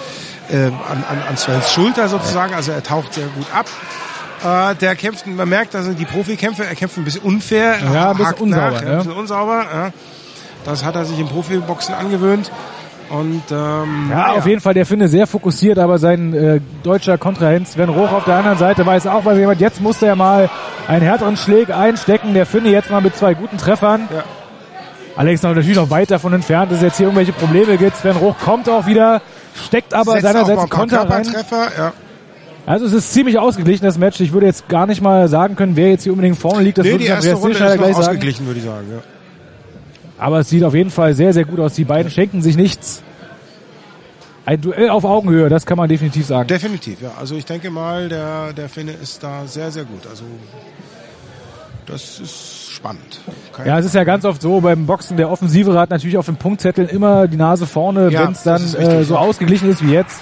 äh, 0.56 0.66
an, 0.66 1.04
an, 1.08 1.18
an 1.28 1.36
Svens 1.36 1.70
Schulter 1.72 2.08
sozusagen. 2.08 2.52
Also 2.54 2.72
er 2.72 2.82
taucht 2.82 3.14
sehr 3.14 3.26
gut 3.28 3.46
ab. 3.54 3.66
Äh, 4.72 4.74
der 4.76 4.96
kämpft, 4.96 5.26
man 5.28 5.48
merkt, 5.48 5.76
also 5.76 5.92
die 5.92 6.04
Profikämpfe, 6.04 6.64
er 6.66 6.74
kämpft 6.74 6.96
ein 6.98 7.04
bisschen 7.04 7.22
unfair, 7.22 7.76
Ja, 7.92 8.10
ein 8.10 8.16
bisschen 8.16 8.34
unsauber, 8.40 8.70
nach, 8.72 8.82
ne? 8.82 8.90
ein 8.90 8.96
bisschen 8.98 9.12
unsauber. 9.12 9.64
Ja. 9.72 9.90
Das 10.64 10.84
hat 10.84 10.96
er 10.96 11.04
sich 11.04 11.18
im 11.20 11.28
Profiboxen 11.28 11.94
angewöhnt. 11.94 12.50
Und 13.08 13.42
ähm, 13.50 14.08
Ja, 14.10 14.16
naja. 14.16 14.32
auf 14.38 14.46
jeden 14.46 14.60
Fall, 14.60 14.74
der 14.74 14.86
Finne 14.86 15.06
sehr 15.06 15.26
fokussiert, 15.28 15.78
aber 15.78 15.98
sein 15.98 16.32
äh, 16.34 16.60
deutscher 16.82 17.18
Kontrahent 17.18 17.68
Sven 17.68 17.88
Roch 17.90 18.10
auf 18.10 18.24
der 18.24 18.36
anderen 18.36 18.58
Seite 18.58 18.84
weiß 18.86 19.06
auch, 19.06 19.24
was 19.24 19.36
jemand, 19.38 19.60
jetzt 19.60 19.80
musste 19.80 20.06
er 20.06 20.16
mal 20.16 20.48
einen 20.88 21.02
härteren 21.02 21.36
Schläg 21.36 21.70
einstecken, 21.70 22.32
der 22.34 22.46
Finne 22.46 22.70
jetzt 22.70 22.90
mal 22.90 23.00
mit 23.02 23.14
zwei 23.16 23.34
guten 23.34 23.58
Treffern. 23.58 24.08
Ja. 24.12 24.24
Alex 25.16 25.42
noch 25.42 25.54
natürlich 25.54 25.76
noch 25.76 25.90
weit 25.90 26.10
davon 26.10 26.32
entfernt, 26.32 26.70
dass 26.70 26.78
es 26.78 26.84
jetzt 26.84 26.96
hier 26.96 27.06
irgendwelche 27.06 27.32
Probleme 27.32 27.76
gibt. 27.76 27.96
Sven 27.96 28.16
Roch 28.16 28.38
kommt 28.38 28.68
auch 28.68 28.86
wieder, 28.86 29.20
steckt 29.66 29.92
aber 29.92 30.12
setzt 30.12 30.22
seinerseits 30.24 30.70
Konter 30.70 31.08
rein. 31.08 31.26
Ja. 31.76 31.92
Also 32.64 32.86
es 32.86 32.92
ist 32.92 33.12
ziemlich 33.12 33.38
ausgeglichen, 33.38 33.84
das 33.84 33.98
Match. 33.98 34.20
Ich 34.20 34.32
würde 34.32 34.46
jetzt 34.46 34.68
gar 34.68 34.86
nicht 34.86 35.02
mal 35.02 35.28
sagen 35.28 35.56
können, 35.56 35.76
wer 35.76 35.90
jetzt 35.90 36.04
hier 36.04 36.12
unbedingt 36.12 36.38
vorne 36.38 36.62
liegt. 36.62 36.78
Das 36.78 36.84
Nee, 36.84 36.92
würde 36.92 37.04
die 37.04 37.10
erste 37.10 37.34
Runde 37.34 37.58
ist 37.58 37.58
gleich 37.58 37.78
sagen. 37.78 37.94
ausgeglichen, 37.96 38.46
würde 38.46 38.60
ich 38.60 38.66
sagen. 38.66 38.86
Ja. 38.90 38.98
Aber 40.18 40.40
es 40.40 40.48
sieht 40.48 40.62
auf 40.62 40.74
jeden 40.74 40.90
Fall 40.90 41.14
sehr, 41.14 41.32
sehr 41.32 41.44
gut 41.44 41.58
aus. 41.58 41.74
Die 41.74 41.84
beiden 41.84 42.10
schenken 42.10 42.40
sich 42.40 42.56
nichts. 42.56 43.02
Ein 44.44 44.60
Duell 44.60 44.90
auf 44.90 45.04
Augenhöhe, 45.04 45.48
das 45.48 45.66
kann 45.66 45.76
man 45.76 45.88
definitiv 45.88 46.26
sagen. 46.26 46.48
Definitiv, 46.48 47.00
ja. 47.00 47.12
Also 47.18 47.36
ich 47.36 47.44
denke 47.44 47.70
mal, 47.70 48.08
der, 48.08 48.52
der 48.52 48.68
Finne 48.68 48.92
ist 48.92 49.22
da 49.22 49.46
sehr, 49.46 49.70
sehr 49.70 49.84
gut. 49.84 50.06
Also 50.08 50.24
das 51.86 52.20
ist 52.20 52.61
spannend. 52.82 53.20
Kein 53.52 53.66
Ja, 53.66 53.78
es 53.78 53.86
ist 53.86 53.94
ja 53.94 54.02
ganz 54.02 54.24
oft 54.24 54.42
so 54.42 54.60
beim 54.60 54.86
Boxen, 54.86 55.16
der 55.16 55.30
Offensivere 55.30 55.78
hat 55.78 55.90
natürlich 55.90 56.18
auf 56.18 56.26
den 56.26 56.36
Punktzetteln 56.36 56.88
immer 56.88 57.28
die 57.28 57.36
Nase 57.36 57.66
vorne, 57.66 58.10
Ja, 58.10 58.24
wenn 58.24 58.32
es 58.32 58.42
dann 58.42 58.62
äh, 58.74 59.04
so 59.04 59.16
ausgeglichen 59.16 59.70
ist 59.70 59.86
wie 59.86 59.92
jetzt. 59.92 60.20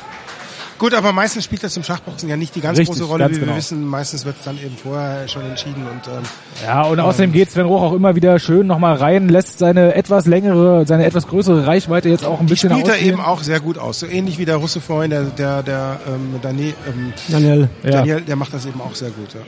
Gut, 0.79 0.95
aber 0.95 1.13
meistens 1.13 1.45
spielt 1.45 1.63
das 1.63 1.77
im 1.77 1.83
Schachboxen 1.83 2.29
ja 2.31 2.39
nicht 2.39 2.55
die 2.55 2.63
ganz 2.63 2.79
Richtig, 2.79 2.97
große 2.97 3.05
Rolle, 3.05 3.25
ganz 3.25 3.37
wie 3.37 3.41
genau. 3.41 3.53
wir 3.53 3.59
wissen. 3.59 3.85
Meistens 3.85 4.25
wird 4.25 4.37
es 4.39 4.45
dann 4.45 4.57
eben 4.57 4.77
vorher 4.77 5.29
schon 5.29 5.43
entschieden 5.43 5.83
und 5.83 6.07
ähm, 6.09 6.23
Ja, 6.65 6.83
und 6.83 7.01
außerdem 7.01 7.33
geht 7.33 7.51
Sven 7.51 7.67
Roch 7.67 7.83
auch 7.83 7.93
immer 7.93 8.15
wieder 8.17 8.39
schön 8.39 8.67
nochmal 8.67 8.95
rein, 8.97 9.29
lässt 9.29 9.59
seine 9.59 9.95
etwas 9.95 10.25
längere, 10.25 10.87
seine 10.87 11.05
etwas 11.05 11.27
größere 11.27 11.67
Reichweite 11.67 12.09
jetzt 12.09 12.25
auch 12.25 12.41
ein 12.41 12.47
die 12.47 12.53
bisschen 12.55 12.71
spielt 12.71 12.89
er 12.89 12.99
eben 12.99 13.21
auch 13.21 13.43
sehr 13.43 13.61
gut 13.61 13.77
aus. 13.77 14.01
So 14.01 14.07
ähnlich 14.07 14.39
wie 14.39 14.47
der 14.47 14.57
Russe 14.57 14.81
vorhin, 14.81 15.11
der, 15.11 15.25
der, 15.25 15.63
der 15.63 16.01
ähm, 16.09 16.37
Daniel, 16.41 16.75
ähm, 16.89 17.13
Daniel. 17.29 17.69
Ja. 17.83 17.91
Daniel, 17.91 18.21
der 18.23 18.37
macht 18.37 18.55
das 18.55 18.65
eben 18.65 18.81
auch 18.81 18.95
sehr 18.95 19.11
gut. 19.11 19.35
Ja. 19.35 19.41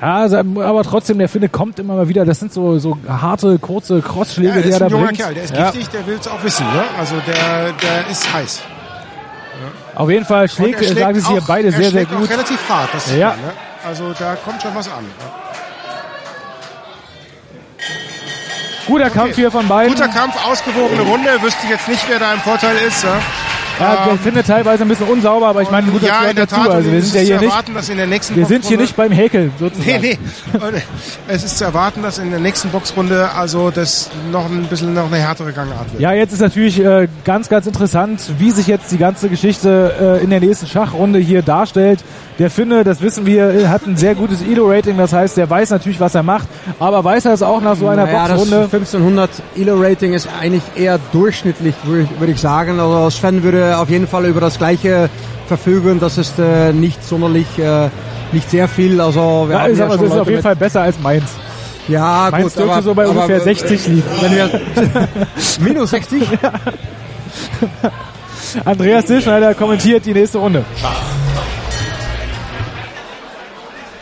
Ja, 0.00 0.14
also, 0.14 0.36
aber 0.38 0.82
trotzdem, 0.82 1.18
der 1.18 1.28
Finde 1.28 1.48
kommt 1.48 1.78
immer 1.78 1.94
mal 1.94 2.08
wieder. 2.08 2.24
Das 2.24 2.38
sind 2.40 2.52
so, 2.52 2.78
so 2.78 2.96
harte, 3.06 3.58
kurze 3.58 4.00
Crossschläge, 4.00 4.48
Ja, 4.48 4.54
der 4.54 4.62
die 4.62 4.68
ist 4.70 4.74
er 4.74 4.78
da 4.80 4.86
ein 4.86 4.90
junger 4.92 5.06
bringt. 5.06 5.18
Kerl, 5.18 5.34
der 5.34 5.44
ist 5.44 5.54
ja. 5.54 5.70
giftig, 5.70 5.88
der 5.88 6.06
will 6.06 6.16
es 6.18 6.26
auch 6.28 6.42
wissen. 6.42 6.66
Ne? 6.66 6.84
Also 6.98 7.16
der, 7.26 7.72
der 7.72 8.08
ist 8.10 8.32
heiß. 8.32 8.62
Auf 9.94 10.08
jeden 10.08 10.24
Fall 10.24 10.48
schlägt, 10.48 10.78
schlägt 10.78 10.98
sagen 10.98 11.20
sie 11.20 11.28
hier 11.28 11.42
beide 11.46 11.70
sehr, 11.70 11.90
sehr 11.90 12.06
gut. 12.06 12.30
Relativ 12.30 12.58
hart, 12.68 12.88
das 12.94 13.14
Ja. 13.14 13.28
man, 13.30 13.40
ne? 13.40 13.52
Also 13.86 14.12
da 14.18 14.36
kommt 14.36 14.62
schon 14.62 14.74
was 14.74 14.88
an. 14.88 15.04
Ja. 15.20 15.26
Guter 18.86 19.10
Kampf 19.10 19.36
hier 19.36 19.50
von 19.50 19.68
beiden. 19.68 19.94
Guter 19.94 20.08
Kampf, 20.08 20.34
ausgewogene 20.46 21.02
Runde. 21.02 21.28
Wüsste 21.42 21.66
jetzt 21.68 21.88
nicht, 21.88 22.04
wer 22.08 22.18
da 22.18 22.32
im 22.32 22.40
Vorteil 22.40 22.76
ist. 22.88 23.04
Ja, 23.80 23.94
Ja, 24.06 24.08
ich 24.14 24.20
finde 24.20 24.42
teilweise 24.42 24.82
ein 24.84 24.88
bisschen 24.88 25.08
unsauber, 25.08 25.48
aber 25.48 25.62
ich 25.62 25.70
meine, 25.70 25.86
gut, 25.90 26.02
das 26.02 26.08
ja 26.10 26.14
gehört 26.18 26.30
in 26.30 26.36
der 26.36 26.46
dazu. 26.46 26.60
Tat. 26.62 26.70
Also 26.70 26.92
wir 26.92 27.02
sind 27.02 27.14
ja 27.14 27.20
hier 27.20 27.36
zu 27.38 27.44
nicht, 27.44 27.50
erwarten, 27.52 27.74
dass 27.74 27.88
in 27.88 27.96
der 27.96 28.06
nächsten 28.06 28.36
wir 28.36 28.46
sind 28.46 28.64
hier 28.64 28.78
nicht 28.78 28.96
beim 28.96 29.12
Häkeln, 29.12 29.52
sozusagen. 29.58 30.00
Nee, 30.00 30.18
nee. 30.52 30.82
Es 31.28 31.42
ist 31.44 31.58
zu 31.58 31.64
erwarten, 31.64 32.02
dass 32.02 32.18
in 32.18 32.30
der 32.30 32.40
nächsten 32.40 32.68
Boxrunde 32.70 33.30
also 33.32 33.70
das 33.70 34.10
noch 34.30 34.46
ein 34.46 34.64
bisschen 34.64 34.94
noch 34.94 35.06
eine 35.06 35.16
härtere 35.18 35.52
Gangart 35.52 35.92
wird. 35.92 36.00
Ja, 36.02 36.12
jetzt 36.12 36.32
ist 36.32 36.40
natürlich 36.40 36.78
äh, 36.84 37.08
ganz, 37.24 37.48
ganz 37.48 37.66
interessant, 37.66 38.20
wie 38.38 38.50
sich 38.50 38.66
jetzt 38.66 38.90
die 38.92 38.98
ganze 38.98 39.28
Geschichte 39.28 40.18
äh, 40.20 40.24
in 40.24 40.30
der 40.30 40.40
nächsten 40.40 40.66
Schachrunde 40.66 41.18
hier 41.18 41.42
darstellt. 41.42 42.04
Der 42.38 42.50
Finne, 42.50 42.84
das 42.84 43.02
wissen 43.02 43.26
wir, 43.26 43.50
äh, 43.50 43.66
hat 43.68 43.86
ein 43.86 43.96
sehr 43.96 44.14
gutes 44.14 44.40
Elo-Rating, 44.42 44.96
das 44.96 45.12
heißt, 45.12 45.36
der 45.36 45.48
weiß 45.50 45.70
natürlich, 45.70 46.00
was 46.00 46.14
er 46.14 46.22
macht, 46.22 46.48
aber 46.78 47.04
weiß 47.04 47.26
er 47.26 47.34
es 47.34 47.42
auch 47.42 47.60
nach 47.60 47.76
so 47.76 47.88
einer 47.88 48.06
Naja, 48.06 48.28
Boxrunde? 48.28 48.56
das 48.62 48.72
1500 48.72 49.30
Elo-Rating 49.56 50.14
ist 50.14 50.28
eigentlich 50.40 50.62
eher 50.74 50.98
durchschnittlich, 51.12 51.74
würde 51.84 52.02
ich, 52.04 52.20
würde 52.20 52.32
ich 52.32 52.40
sagen. 52.40 52.80
Also 52.80 53.10
Sven 53.10 53.42
würde 53.42 53.69
auf 53.78 53.88
jeden 53.90 54.06
Fall 54.06 54.26
über 54.26 54.40
das 54.40 54.58
Gleiche 54.58 55.08
verfügen. 55.46 55.98
Das 56.00 56.18
ist 56.18 56.38
äh, 56.38 56.72
nicht 56.72 57.04
sonderlich, 57.04 57.46
äh, 57.58 57.88
nicht 58.32 58.48
sehr 58.50 58.68
viel. 58.68 59.00
Also 59.00 59.46
wir 59.48 59.56
Ja, 59.56 59.62
haben 59.62 59.72
ist, 59.72 59.78
ja 59.78 59.84
aber, 59.86 59.94
schon 59.94 60.04
das 60.04 60.14
ist 60.14 60.20
auf 60.20 60.28
jeden 60.30 60.42
Fall 60.42 60.56
besser 60.56 60.82
als 60.82 60.98
meins. 61.00 61.30
Ja, 61.88 62.28
Meins 62.30 62.44
gut, 62.44 62.56
dürfte 62.56 62.72
aber, 62.72 62.82
so 62.82 62.94
bei 62.94 63.02
aber, 63.04 63.12
ungefähr 63.12 63.36
äh, 63.36 63.40
60 63.40 63.86
liegen. 63.88 64.02
Wenn 64.20 64.36
wir 64.36 64.60
minus 65.60 65.90
60? 65.90 66.22
Andreas 68.64 69.04
Dilschneider 69.06 69.54
kommentiert 69.54 70.04
die 70.06 70.12
nächste 70.12 70.38
Runde. 70.38 70.64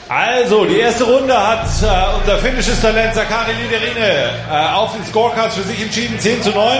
Also, 0.08 0.64
die 0.64 0.78
erste 0.78 1.04
Runde 1.04 1.34
hat 1.36 1.66
äh, 1.82 2.18
unser 2.18 2.38
finnisches 2.38 2.80
Talent 2.80 3.14
Sakari 3.14 3.52
Liderine 3.62 4.30
äh, 4.50 4.74
auf 4.74 4.94
den 4.94 5.04
Scorecards 5.04 5.54
für 5.56 5.62
sich 5.62 5.82
entschieden. 5.82 6.18
10 6.18 6.42
zu 6.42 6.50
9 6.50 6.78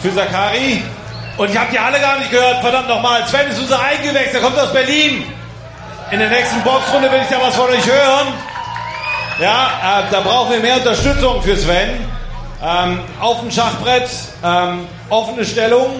für 0.00 0.10
Sakari. 0.10 0.82
Und 1.36 1.50
ich 1.50 1.58
habe 1.58 1.70
die 1.72 1.78
alle 1.78 1.98
gar 2.00 2.18
nicht 2.18 2.30
gehört. 2.30 2.60
Verdammt 2.60 2.88
nochmal. 2.88 3.26
Sven 3.26 3.48
ist 3.48 3.58
unser 3.58 3.82
Eingewächs. 3.82 4.34
Er 4.34 4.40
kommt 4.40 4.58
aus 4.58 4.72
Berlin. 4.72 5.24
In 6.10 6.18
der 6.18 6.28
nächsten 6.28 6.62
Boxrunde 6.62 7.10
will 7.10 7.20
ich 7.22 7.28
da 7.28 7.42
was 7.42 7.56
von 7.56 7.68
euch 7.70 7.86
hören. 7.86 8.28
Ja, 9.40 10.00
äh, 10.00 10.02
da 10.12 10.20
brauchen 10.20 10.52
wir 10.52 10.60
mehr 10.60 10.76
Unterstützung 10.76 11.42
für 11.42 11.56
Sven. 11.56 12.06
Ähm, 12.62 13.00
auf 13.20 13.40
dem 13.40 13.50
Schachbrett, 13.50 14.08
ähm, 14.44 14.86
offene 15.10 15.44
Stellung. 15.44 15.90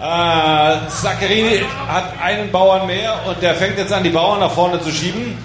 Äh, 0.00 0.88
Zaccherini 0.88 1.64
hat 1.86 2.14
einen 2.22 2.50
Bauern 2.50 2.86
mehr 2.86 3.14
und 3.26 3.42
der 3.42 3.54
fängt 3.54 3.78
jetzt 3.78 3.92
an, 3.92 4.02
die 4.02 4.10
Bauern 4.10 4.40
nach 4.40 4.50
vorne 4.50 4.80
zu 4.80 4.90
schieben. 4.90 5.38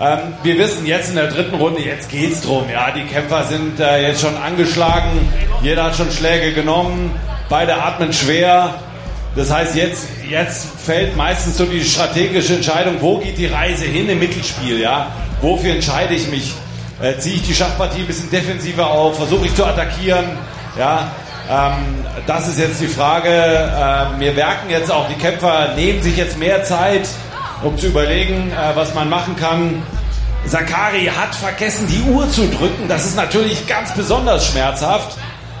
Ähm, 0.00 0.18
wir 0.42 0.58
wissen 0.58 0.86
jetzt 0.86 1.10
in 1.10 1.16
der 1.16 1.28
dritten 1.28 1.56
Runde, 1.56 1.80
jetzt 1.80 2.08
geht's 2.08 2.40
drum. 2.42 2.68
Ja, 2.70 2.90
die 2.92 3.04
Kämpfer 3.04 3.44
sind 3.44 3.80
äh, 3.80 4.02
jetzt 4.08 4.20
schon 4.20 4.36
angeschlagen. 4.36 5.28
Jeder 5.62 5.84
hat 5.84 5.96
schon 5.96 6.10
Schläge 6.10 6.52
genommen. 6.52 7.18
Beide 7.48 7.74
atmen 7.74 8.12
schwer. 8.12 8.74
Das 9.36 9.50
heißt, 9.50 9.74
jetzt, 9.74 10.06
jetzt 10.28 10.68
fällt 10.84 11.16
meistens 11.16 11.58
so 11.58 11.64
die 11.64 11.84
strategische 11.84 12.54
Entscheidung, 12.54 12.96
wo 13.00 13.18
geht 13.18 13.36
die 13.36 13.46
Reise 13.46 13.84
hin 13.84 14.08
im 14.08 14.20
Mittelspiel, 14.20 14.78
ja? 14.78 15.08
Wofür 15.40 15.74
entscheide 15.74 16.14
ich 16.14 16.28
mich? 16.28 16.54
Äh, 17.02 17.18
ziehe 17.18 17.36
ich 17.36 17.42
die 17.42 17.54
Schachpartie 17.54 18.00
ein 18.00 18.06
bisschen 18.06 18.30
defensiver 18.30 18.88
auf? 18.90 19.16
Versuche 19.16 19.46
ich 19.46 19.54
zu 19.54 19.64
attackieren? 19.64 20.24
Ja, 20.78 21.10
ähm, 21.50 22.04
das 22.26 22.48
ist 22.48 22.58
jetzt 22.58 22.80
die 22.80 22.86
Frage. 22.86 23.28
Ähm, 23.28 24.20
wir 24.20 24.32
merken 24.32 24.70
jetzt 24.70 24.90
auch, 24.90 25.08
die 25.08 25.20
Kämpfer 25.20 25.74
nehmen 25.74 26.02
sich 26.02 26.16
jetzt 26.16 26.38
mehr 26.38 26.62
Zeit, 26.62 27.08
um 27.62 27.76
zu 27.76 27.88
überlegen, 27.88 28.52
äh, 28.52 28.76
was 28.76 28.94
man 28.94 29.10
machen 29.10 29.36
kann. 29.36 29.82
Sakari 30.46 31.06
hat 31.06 31.34
vergessen, 31.34 31.86
die 31.88 32.10
Uhr 32.10 32.28
zu 32.30 32.48
drücken. 32.48 32.86
Das 32.88 33.04
ist 33.04 33.16
natürlich 33.16 33.66
ganz 33.66 33.92
besonders 33.92 34.46
schmerzhaft. 34.46 35.16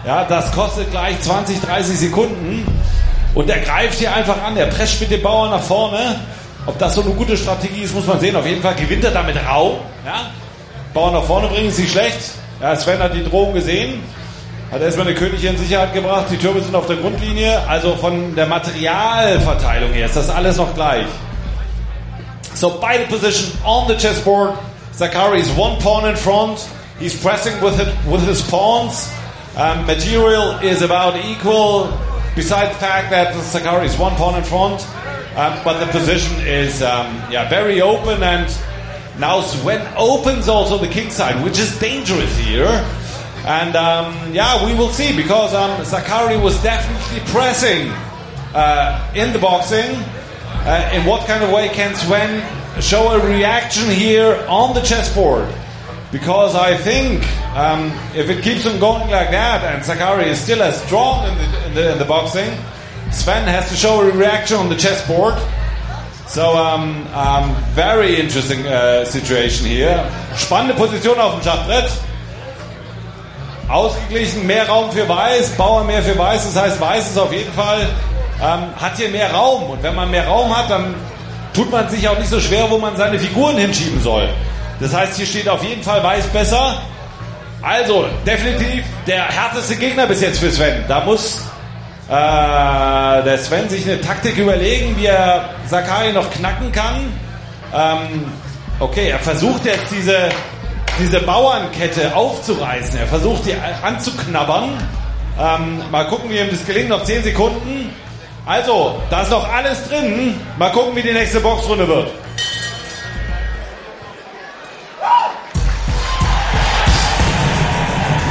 Ja, 0.06 0.24
das 0.24 0.52
kostet 0.52 0.90
gleich 0.90 1.18
20, 1.20 1.60
30 1.62 1.98
Sekunden. 1.98 2.66
Und 3.34 3.48
er 3.48 3.60
greift 3.60 3.98
hier 3.98 4.14
einfach 4.14 4.42
an. 4.42 4.56
Er 4.56 4.66
prescht 4.66 5.00
mit 5.00 5.10
dem 5.10 5.22
Bauern 5.22 5.50
nach 5.50 5.62
vorne. 5.62 6.20
Ob 6.66 6.78
das 6.78 6.94
so 6.94 7.02
eine 7.02 7.10
gute 7.10 7.36
Strategie 7.36 7.82
ist, 7.82 7.94
muss 7.94 8.06
man 8.06 8.20
sehen. 8.20 8.36
Auf 8.36 8.46
jeden 8.46 8.62
Fall 8.62 8.74
gewinnt 8.74 9.04
er 9.04 9.10
damit 9.10 9.36
Raum. 9.48 9.78
Ja? 10.04 10.30
Bauern 10.92 11.14
nach 11.14 11.24
vorne 11.24 11.48
bringen 11.48 11.68
ist 11.68 11.78
nicht 11.78 11.90
schlecht. 11.90 12.18
Ja, 12.60 12.76
Sven 12.76 12.98
hat 13.00 13.14
die 13.14 13.24
Drohung 13.24 13.54
gesehen. 13.54 14.02
Hat 14.70 14.80
erstmal 14.80 15.06
eine 15.06 15.16
Königin 15.16 15.54
in 15.54 15.58
Sicherheit 15.58 15.92
gebracht. 15.94 16.26
Die 16.30 16.36
Türme 16.36 16.60
sind 16.60 16.74
auf 16.74 16.86
der 16.86 16.96
Grundlinie. 16.96 17.60
Also 17.66 17.96
von 17.96 18.34
der 18.34 18.46
Materialverteilung 18.46 19.92
her 19.92 20.06
ist 20.06 20.16
das 20.16 20.28
alles 20.28 20.56
noch 20.56 20.74
gleich. 20.74 21.06
So 22.54 22.78
beide 22.80 23.04
position 23.04 23.52
on 23.64 23.88
the 23.88 23.96
chessboard. 23.96 24.54
Zakari 24.96 25.40
is 25.40 25.50
one 25.56 25.76
pawn 25.78 26.08
in 26.08 26.16
front. 26.16 26.60
He's 27.00 27.14
pressing 27.14 27.54
with 27.60 27.80
it, 27.80 27.88
with 28.06 28.24
his 28.26 28.42
pawns. 28.42 29.10
Um, 29.56 29.86
material 29.86 30.58
is 30.58 30.82
about 30.82 31.16
equal. 31.24 31.86
Besides 32.34 32.72
the 32.72 32.80
fact 32.80 33.10
that 33.10 33.32
Zakari 33.34 33.84
is 33.84 33.96
one 33.96 34.16
pawn 34.16 34.34
in 34.34 34.42
front, 34.42 34.82
um, 35.36 35.56
but 35.62 35.78
the 35.78 35.86
position 35.92 36.34
is 36.40 36.82
um, 36.82 37.06
yeah 37.30 37.48
very 37.48 37.80
open 37.80 38.22
and 38.24 38.48
Now 39.20 39.42
Sven 39.42 39.86
opens 39.96 40.48
also 40.48 40.76
the 40.76 40.88
king 40.88 41.08
side, 41.10 41.42
which 41.44 41.60
is 41.60 41.78
dangerous 41.78 42.36
here. 42.38 42.66
And 43.46 43.76
um, 43.76 44.34
yeah, 44.34 44.66
we 44.66 44.74
will 44.74 44.88
see 44.88 45.16
because 45.16 45.54
um, 45.54 45.80
Zakari 45.82 46.42
was 46.42 46.60
definitely 46.60 47.20
pressing 47.30 47.90
uh, 48.54 49.12
in 49.14 49.32
the 49.32 49.38
boxing. 49.38 49.94
Uh, 50.66 50.90
in 50.94 51.04
what 51.04 51.26
kind 51.26 51.44
of 51.44 51.52
way 51.52 51.68
can 51.68 51.94
Sven 51.94 52.42
show 52.82 53.10
a 53.10 53.24
reaction 53.24 53.88
here 53.88 54.44
on 54.48 54.74
the 54.74 54.80
chessboard? 54.80 55.48
Because 56.14 56.54
I 56.54 56.76
think 56.76 57.24
um, 57.56 57.90
if 58.14 58.30
it 58.30 58.44
keeps 58.44 58.68
on 58.68 58.78
going 58.78 59.10
like 59.10 59.32
that 59.32 59.64
and 59.64 59.82
Zakari 59.82 60.28
is 60.28 60.38
still 60.38 60.62
as 60.62 60.80
strong 60.84 61.26
in 61.26 61.34
the, 61.36 61.66
in 61.66 61.74
the, 61.74 61.92
in 61.94 61.98
the 61.98 62.04
boxing, 62.04 62.56
Sven 63.10 63.48
has 63.48 63.68
to 63.70 63.74
show 63.74 64.00
a 64.00 64.12
reaction 64.12 64.58
on 64.58 64.68
the 64.68 64.76
chessboard. 64.76 65.34
So, 66.28 66.56
um, 66.56 67.04
um, 67.08 67.52
very 67.74 68.20
interesting 68.20 68.64
uh, 68.64 69.04
situation 69.04 69.66
here. 69.66 70.08
Spannende 70.36 70.74
Position 70.74 71.18
auf 71.18 71.34
dem 71.34 71.42
Schachbrett. 71.42 71.90
Ausgeglichen, 73.68 74.46
mehr 74.46 74.68
Raum 74.68 74.92
für 74.92 75.08
Weiß, 75.08 75.56
Bauer 75.56 75.82
mehr 75.82 76.00
für 76.00 76.16
Weiß. 76.16 76.44
Das 76.44 76.62
heißt, 76.62 76.80
Weiß 76.80 77.10
ist 77.10 77.18
auf 77.18 77.32
jeden 77.32 77.52
Fall, 77.54 77.88
ähm, 78.40 78.80
hat 78.80 78.96
hier 78.98 79.08
mehr 79.08 79.32
Raum. 79.32 79.64
Und 79.64 79.82
wenn 79.82 79.96
man 79.96 80.12
mehr 80.12 80.28
Raum 80.28 80.56
hat, 80.56 80.70
dann 80.70 80.94
tut 81.52 81.72
man 81.72 81.88
sich 81.88 82.08
auch 82.08 82.18
nicht 82.18 82.30
so 82.30 82.38
schwer, 82.38 82.70
wo 82.70 82.78
man 82.78 82.96
seine 82.96 83.18
Figuren 83.18 83.56
hinschieben 83.56 84.00
soll. 84.00 84.28
Das 84.80 84.94
heißt, 84.94 85.16
hier 85.16 85.26
steht 85.26 85.48
auf 85.48 85.62
jeden 85.62 85.82
Fall 85.82 86.02
Weiß 86.02 86.26
besser. 86.26 86.82
Also, 87.62 88.06
definitiv 88.26 88.84
der 89.06 89.24
härteste 89.24 89.76
Gegner 89.76 90.06
bis 90.06 90.20
jetzt 90.20 90.38
für 90.38 90.50
Sven. 90.50 90.84
Da 90.86 91.00
muss 91.00 91.40
äh, 92.08 93.22
der 93.22 93.38
Sven 93.38 93.68
sich 93.70 93.88
eine 93.88 94.00
Taktik 94.00 94.36
überlegen, 94.36 94.94
wie 94.98 95.06
er 95.06 95.48
Sakai 95.66 96.12
noch 96.12 96.30
knacken 96.30 96.70
kann. 96.72 97.10
Ähm, 97.74 98.30
okay, 98.80 99.08
er 99.08 99.18
versucht 99.18 99.64
jetzt 99.64 99.86
diese, 99.90 100.28
diese 100.98 101.20
Bauernkette 101.20 102.14
aufzureißen. 102.14 102.98
Er 102.98 103.06
versucht 103.06 103.46
die 103.46 103.54
anzuknabbern. 103.82 104.70
Ähm, 105.40 105.82
mal 105.90 106.06
gucken, 106.06 106.28
wie 106.28 106.38
ihm 106.38 106.50
das 106.50 106.66
gelingt. 106.66 106.90
Noch 106.90 107.04
10 107.04 107.24
Sekunden. 107.24 107.90
Also, 108.44 109.00
da 109.08 109.22
ist 109.22 109.30
noch 109.30 109.50
alles 109.50 109.88
drin. 109.88 110.38
Mal 110.58 110.70
gucken, 110.72 110.94
wie 110.96 111.02
die 111.02 111.12
nächste 111.12 111.40
Boxrunde 111.40 111.88
wird. 111.88 112.10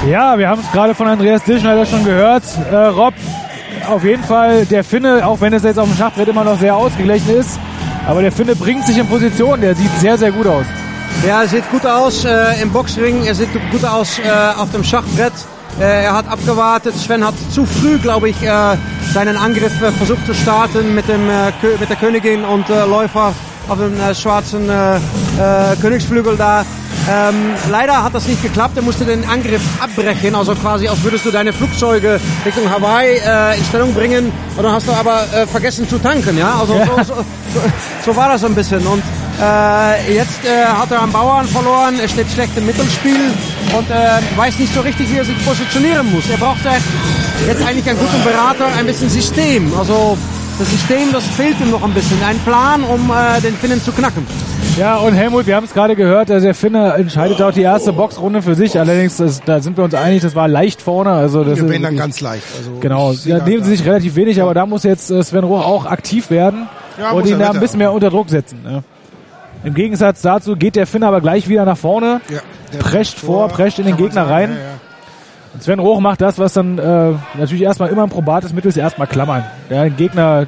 Ja, 0.07 0.38
wir 0.38 0.50
haben 0.50 0.60
es 0.60 0.69
gerade 0.74 0.93
von 0.93 1.07
Andreas 1.07 1.43
Dischneider 1.45 1.86
schon 1.86 2.03
gehört. 2.03 2.43
Äh, 2.69 2.75
Rob, 2.75 3.13
auf 3.89 4.03
jeden 4.03 4.24
Fall 4.24 4.65
der 4.65 4.83
Finne, 4.83 5.25
auch 5.25 5.39
wenn 5.39 5.53
es 5.53 5.63
jetzt 5.63 5.79
auf 5.79 5.88
dem 5.88 5.95
Schachbrett 5.98 6.27
immer 6.27 6.43
noch 6.43 6.60
sehr 6.60 6.75
ausgeglichen 6.75 7.29
ist, 7.38 7.57
aber 8.05 8.22
der 8.22 8.33
Finne 8.33 8.53
bringt 8.53 8.86
sich 8.86 8.98
in 8.98 9.07
Position. 9.07 9.62
Der 9.62 9.75
sieht 9.75 9.91
sehr, 10.00 10.17
sehr 10.17 10.33
gut 10.33 10.45
aus. 10.45 10.65
Ja, 11.25 11.43
er 11.43 11.48
sieht 11.48 11.69
gut 11.72 11.86
aus 11.86 12.25
äh, 12.25 12.62
im 12.62 12.72
Boxring, 12.72 13.24
er 13.24 13.33
sieht 13.33 13.48
gut 13.72 13.86
aus 13.86 14.19
äh, 14.19 14.60
auf 14.60 14.72
dem 14.72 14.83
Schachbrett. 14.83 15.31
Äh, 15.79 16.03
er 16.03 16.13
hat 16.13 16.29
abgewartet. 16.29 16.95
Sven 16.95 17.25
hat 17.25 17.36
zu 17.51 17.65
früh, 17.65 17.98
glaube 17.98 18.27
ich, 18.27 18.43
äh, 18.43 18.75
seinen 19.13 19.38
Angriff 19.38 19.81
äh, 19.81 19.91
versucht 19.91 20.25
zu 20.25 20.33
starten 20.33 20.93
mit, 20.93 21.07
dem, 21.07 21.25
mit 21.79 21.89
der 21.89 21.95
Königin 21.95 22.43
und 22.43 22.67
Läufer 22.67 23.33
auf 23.69 23.77
dem 23.77 23.95
schwarzen 24.13 24.69
Königsflügel 25.81 26.36
da. 26.36 26.65
Ähm, 27.10 27.53
leider 27.69 28.03
hat 28.03 28.13
das 28.13 28.27
nicht 28.27 28.41
geklappt. 28.41 28.77
Er 28.77 28.83
musste 28.83 29.03
den 29.05 29.25
Angriff 29.25 29.62
abbrechen, 29.79 30.36
also 30.36 30.55
quasi, 30.55 30.88
als 30.88 31.03
würdest 31.03 31.25
du 31.25 31.31
deine 31.31 31.51
Flugzeuge 31.51 32.19
Richtung 32.45 32.69
Hawaii 32.69 33.17
äh, 33.17 33.57
in 33.57 33.65
Stellung 33.65 33.93
bringen. 33.93 34.31
Und 34.55 34.63
dann 34.63 34.74
hast 34.74 34.88
du 34.88 34.93
aber 34.93 35.24
äh, 35.33 35.45
vergessen 35.45 35.88
zu 35.88 35.98
tanken, 35.98 36.38
ja. 36.38 36.60
Also 36.60 36.75
Ja. 36.75 36.86
So, 36.86 37.03
so, 37.03 37.13
so, 37.53 37.60
so 38.05 38.15
war 38.15 38.29
das 38.29 38.43
ein 38.43 38.55
bisschen. 38.55 38.86
Und 38.88 39.03
äh, 39.41 40.13
jetzt 40.13 40.45
äh, 40.45 40.65
hat 40.65 40.91
er 40.91 41.01
am 41.01 41.12
Bauern 41.12 41.45
verloren. 41.48 42.00
Er 42.00 42.07
steht 42.07 42.29
schlecht 42.31 42.55
im 42.57 42.65
Mittelspiel 42.65 43.31
und 43.77 43.89
äh, 43.89 44.38
weiß 44.38 44.60
nicht 44.60 44.74
so 44.74 44.81
richtig, 44.81 45.12
wie 45.12 45.17
er 45.17 45.25
sich 45.25 45.45
positionieren 45.45 46.12
muss. 46.12 46.24
Er 46.29 46.38
braucht 46.38 46.62
jetzt 47.45 47.62
eigentlich 47.65 47.89
einen 47.89 48.00
guten 48.00 48.24
Berater, 48.24 48.67
ein 48.77 48.85
bisschen 48.85 49.09
System. 49.09 49.72
Also 49.77 50.18
das 50.59 50.70
System, 50.70 51.11
das 51.11 51.24
fehlt 51.35 51.59
ihm 51.59 51.72
noch 51.72 51.83
ein 51.83 51.94
bisschen. 51.94 52.22
Ein 52.24 52.39
Plan, 52.39 52.83
um 52.83 53.11
äh, 53.11 53.42
den 53.42 53.57
Finnen 53.57 53.83
zu 53.83 53.92
knacken. 53.92 54.25
Ja, 54.77 54.98
und 54.98 55.14
Helmut, 55.14 55.46
wir 55.46 55.55
haben 55.55 55.66
es 55.66 55.74
gerade 55.74 55.96
gehört, 55.96 56.31
also 56.31 56.46
der 56.46 56.55
Finne 56.55 56.94
entscheidet 56.94 57.40
auch 57.44 57.51
die 57.51 57.62
erste 57.62 57.94
Boxrunde 57.94 58.42
für 58.42 58.55
sich. 58.55 58.79
Allerdings, 58.79 59.18
das, 59.18 59.40
da 59.42 59.59
sind 59.62 59.77
wir 59.77 59.83
uns 59.83 59.94
einig, 59.94 60.24
das 60.24 60.33
war 60.33 60.48
leicht 60.48 60.81
vorne. 60.81 61.12
Also 61.12 61.44
das 61.44 61.57
Wir 61.59 61.66
ist 61.66 61.70
werden 61.70 61.83
dann 61.83 61.96
ganz 61.98 62.22
leicht. 62.22 62.44
Also 62.57 62.72
Genau, 62.79 63.14
da 63.14 63.46
nehmen 63.46 63.64
sie 63.64 63.75
sich 63.75 63.86
relativ 63.86 64.16
wenig, 64.16 64.42
aber 64.42 64.55
da 64.55 64.66
muss 64.66 64.83
jetzt 64.83 65.12
äh, 65.12 65.22
Sven 65.24 65.44
Roch 65.44 65.64
auch 65.64 65.86
aktiv 65.86 66.31
werden 66.31 66.68
Ja, 67.00 67.12
und 67.12 67.27
ihn 67.27 67.38
da 67.38 67.51
ein 67.51 67.59
bisschen 67.59 67.77
mehr 67.77 67.92
unter 67.94 68.09
Druck 68.09 68.29
setzen. 68.29 68.64
Ne? 68.64 68.83
Im 69.64 69.75
Gegensatz 69.75 70.22
dazu 70.24 70.55
geht 70.55 70.75
der 70.75 70.88
Finne 70.88 71.05
aber 71.07 71.22
gleich 71.22 71.48
wieder 71.48 71.66
nach 71.66 71.77
vorne, 71.77 72.20
Ja, 72.29 72.40
prescht 72.79 73.20
vor, 73.20 73.50
prescht 73.50 73.77
in 73.77 73.86
den 73.86 73.96
Gegner 73.96 74.27
rein. 74.27 74.50
Ja. 74.53 74.57
Und 75.53 75.62
Sven 75.62 75.77
Roch 75.77 76.00
macht 76.00 76.20
das, 76.20 76.40
was 76.40 76.53
dann 76.53 76.79
äh, 76.79 77.12
natürlich 77.38 77.62
erstmal 77.62 77.90
immer 77.90 78.03
ein 78.03 78.09
probates 78.09 78.51
Mittel 78.53 78.70
ist, 78.70 78.77
erstmal 78.77 79.05
klammern. 79.05 79.44
Ja, 79.70 79.83
den 79.83 79.96
Gegner 79.96 80.48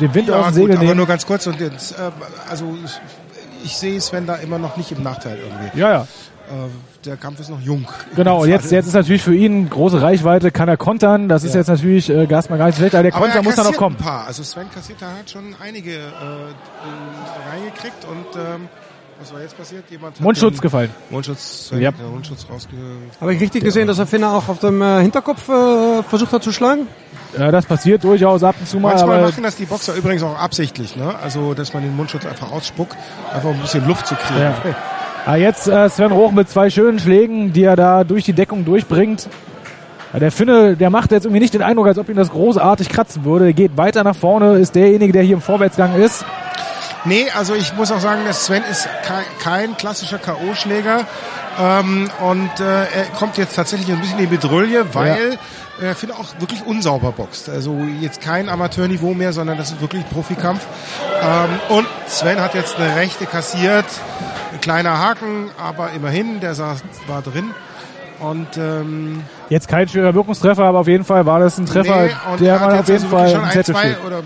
den 0.00 0.12
Wind 0.12 0.28
aus 0.28 0.36
Ja, 0.36 0.42
dem 0.42 0.46
gut, 0.46 0.54
Segel 0.54 0.74
aber 0.76 0.84
nehmen. 0.84 0.96
nur 0.96 1.06
ganz 1.06 1.24
kurz. 1.24 1.46
Und 1.46 1.60
jetzt, 1.60 1.92
äh, 1.92 1.96
also 2.50 2.64
ich, 3.64 3.76
sehe 3.76 4.00
Sven 4.00 4.26
da 4.26 4.36
immer 4.36 4.58
noch 4.58 4.76
nicht 4.76 4.92
im 4.92 5.02
Nachteil 5.02 5.38
irgendwie. 5.38 5.78
Ja, 5.78 5.90
ja. 5.90 6.00
Äh, 6.02 6.68
der 7.04 7.16
Kampf 7.16 7.40
ist 7.40 7.48
noch 7.48 7.60
jung. 7.60 7.86
Genau, 8.16 8.42
und 8.42 8.48
jetzt, 8.48 8.70
jetzt 8.72 8.86
ist 8.86 8.94
natürlich 8.94 9.22
für 9.22 9.34
ihn 9.34 9.70
große 9.70 10.02
Reichweite, 10.02 10.50
kann 10.50 10.68
er 10.68 10.76
kontern. 10.76 11.28
Das 11.28 11.44
ist 11.44 11.54
Ja. 11.54 11.60
jetzt 11.60 11.68
natürlich 11.68 12.10
äh, 12.10 12.26
erstmal 12.28 12.58
gar 12.58 12.66
nicht 12.66 12.76
schlecht, 12.76 12.94
aber 12.94 13.04
der 13.04 13.14
Aber 13.14 13.22
Konter 13.24 13.38
er 13.38 13.42
muss 13.44 13.54
dann 13.54 13.66
noch 13.66 13.76
kommen. 13.76 13.96
ein 13.96 14.02
paar. 14.04 14.26
Also 14.26 14.42
Sven 14.42 14.70
kassiert, 14.74 15.00
da 15.00 15.06
hat 15.18 15.30
schon 15.30 15.54
einige 15.62 15.92
äh, 15.92 15.94
äh, 15.98 17.50
reingekriegt 17.52 18.04
und 18.10 18.36
ähm, 18.40 18.68
was 19.20 19.32
war 19.34 19.40
jetzt 19.42 19.56
passiert? 19.56 19.84
Jemand 19.90 20.16
hat 20.16 20.22
Mundschutz 20.22 20.54
den 20.56 20.60
gefallen. 20.62 20.90
Mundschutz, 21.10 21.68
Sven 21.68 21.80
Ja. 21.82 21.90
Mundschutz 21.92 22.46
rausge... 22.50 22.74
Habe 23.20 23.34
ich 23.34 23.40
richtig 23.40 23.62
gesehen, 23.62 23.86
dass 23.86 23.98
er 23.98 24.06
Finne 24.06 24.30
auch 24.30 24.48
auf 24.48 24.58
dem 24.60 24.80
äh, 24.82 25.02
Hinterkopf 25.02 25.48
äh, 25.48 26.02
versucht 26.02 26.32
hat 26.32 26.42
zu 26.42 26.52
schlagen? 26.52 26.86
Ja, 27.38 27.50
das 27.50 27.66
passiert 27.66 28.02
durchaus 28.04 28.42
ab 28.42 28.56
und 28.58 28.68
zu 28.68 28.78
mal, 28.78 28.94
Manchmal 28.94 29.22
machen 29.22 29.42
das 29.42 29.56
die 29.56 29.66
Boxer 29.66 29.94
übrigens 29.94 30.22
auch 30.22 30.38
absichtlich, 30.38 30.96
ne? 30.96 31.14
Also, 31.22 31.54
dass 31.54 31.72
man 31.72 31.82
den 31.82 31.94
Mundschutz 31.94 32.26
einfach 32.26 32.50
ausspuckt, 32.50 32.96
einfach 33.32 33.50
um 33.50 33.56
ein 33.56 33.62
bisschen 33.62 33.86
Luft 33.86 34.06
zu 34.06 34.14
kriegen. 34.14 34.40
Ja. 34.40 34.54
Ah, 35.26 35.36
jetzt 35.36 35.68
äh, 35.68 35.88
Sven 35.88 36.12
Roch 36.12 36.32
mit 36.32 36.48
zwei 36.48 36.70
schönen 36.70 36.98
Schlägen, 36.98 37.52
die 37.52 37.64
er 37.64 37.76
da 37.76 38.04
durch 38.04 38.24
die 38.24 38.32
Deckung 38.32 38.64
durchbringt. 38.64 39.28
Ja, 40.12 40.18
der 40.18 40.32
Finne, 40.32 40.76
der 40.76 40.90
macht 40.90 41.12
jetzt 41.12 41.24
irgendwie 41.24 41.40
nicht 41.40 41.54
den 41.54 41.62
Eindruck, 41.62 41.86
als 41.86 41.98
ob 41.98 42.08
ihn 42.08 42.16
das 42.16 42.30
großartig 42.30 42.88
kratzen 42.88 43.24
würde. 43.24 43.46
Er 43.46 43.52
geht 43.52 43.76
weiter 43.76 44.02
nach 44.02 44.16
vorne, 44.16 44.58
ist 44.58 44.74
derjenige, 44.74 45.12
der 45.12 45.22
hier 45.22 45.34
im 45.34 45.42
Vorwärtsgang 45.42 45.94
ist. 45.94 46.24
Nee, 47.04 47.26
also 47.34 47.54
ich 47.54 47.74
muss 47.76 47.92
auch 47.92 48.00
sagen, 48.00 48.22
dass 48.26 48.46
Sven 48.46 48.62
ist 48.70 48.88
kein, 49.42 49.76
klassischer 49.76 50.18
K.O.-Schläger. 50.18 51.06
Ähm, 51.58 52.10
und 52.20 52.60
äh, 52.60 52.82
er 52.82 53.04
kommt 53.16 53.36
jetzt 53.38 53.54
tatsächlich 53.54 53.90
ein 53.90 54.00
bisschen 54.00 54.18
in 54.18 54.28
die 54.28 54.36
Bedrulle, 54.36 54.94
weil 54.94 55.38
er 55.80 55.94
finde 55.94 56.16
auch 56.16 56.26
wirklich 56.38 56.64
unsauber 56.66 57.12
boxt. 57.12 57.48
Also 57.48 57.76
jetzt 58.00 58.20
kein 58.20 58.48
Amateurniveau 58.48 59.14
mehr, 59.14 59.32
sondern 59.32 59.56
das 59.58 59.70
ist 59.72 59.80
wirklich 59.80 60.08
Profikampf. 60.10 60.64
Ähm, 61.22 61.76
und 61.76 61.86
Sven 62.06 62.40
hat 62.40 62.54
jetzt 62.54 62.76
eine 62.78 62.96
rechte 62.96 63.26
kassiert. 63.26 63.86
Ein 64.52 64.60
kleiner 64.60 64.98
Haken, 64.98 65.50
aber 65.58 65.90
immerhin, 65.92 66.40
der 66.40 66.54
saß, 66.54 66.82
war 67.06 67.22
drin. 67.22 67.50
Und 68.18 68.56
ähm, 68.58 69.22
Jetzt 69.48 69.66
kein 69.68 69.88
schwerer 69.88 70.12
Wirkungstreffer, 70.14 70.64
aber 70.64 70.80
auf 70.80 70.88
jeden 70.88 71.04
Fall 71.04 71.24
war 71.24 71.40
das 71.40 71.56
ein 71.56 71.64
Treffer, 71.64 72.02
Nee, 72.02 72.10
und 72.30 72.40
der 72.40 72.54
er 72.54 72.60
hat 72.60 72.66
mal 72.68 72.72
auf 72.80 72.88
jetzt 72.88 72.88
jeden 73.02 73.04
also 73.04 73.16
Fall 73.16 73.30
schon 73.30 73.44
ein, 73.44 73.50
Zettel 73.52 73.74
zwei 73.74 73.80
steht. 73.92 74.04
oder 74.04 74.22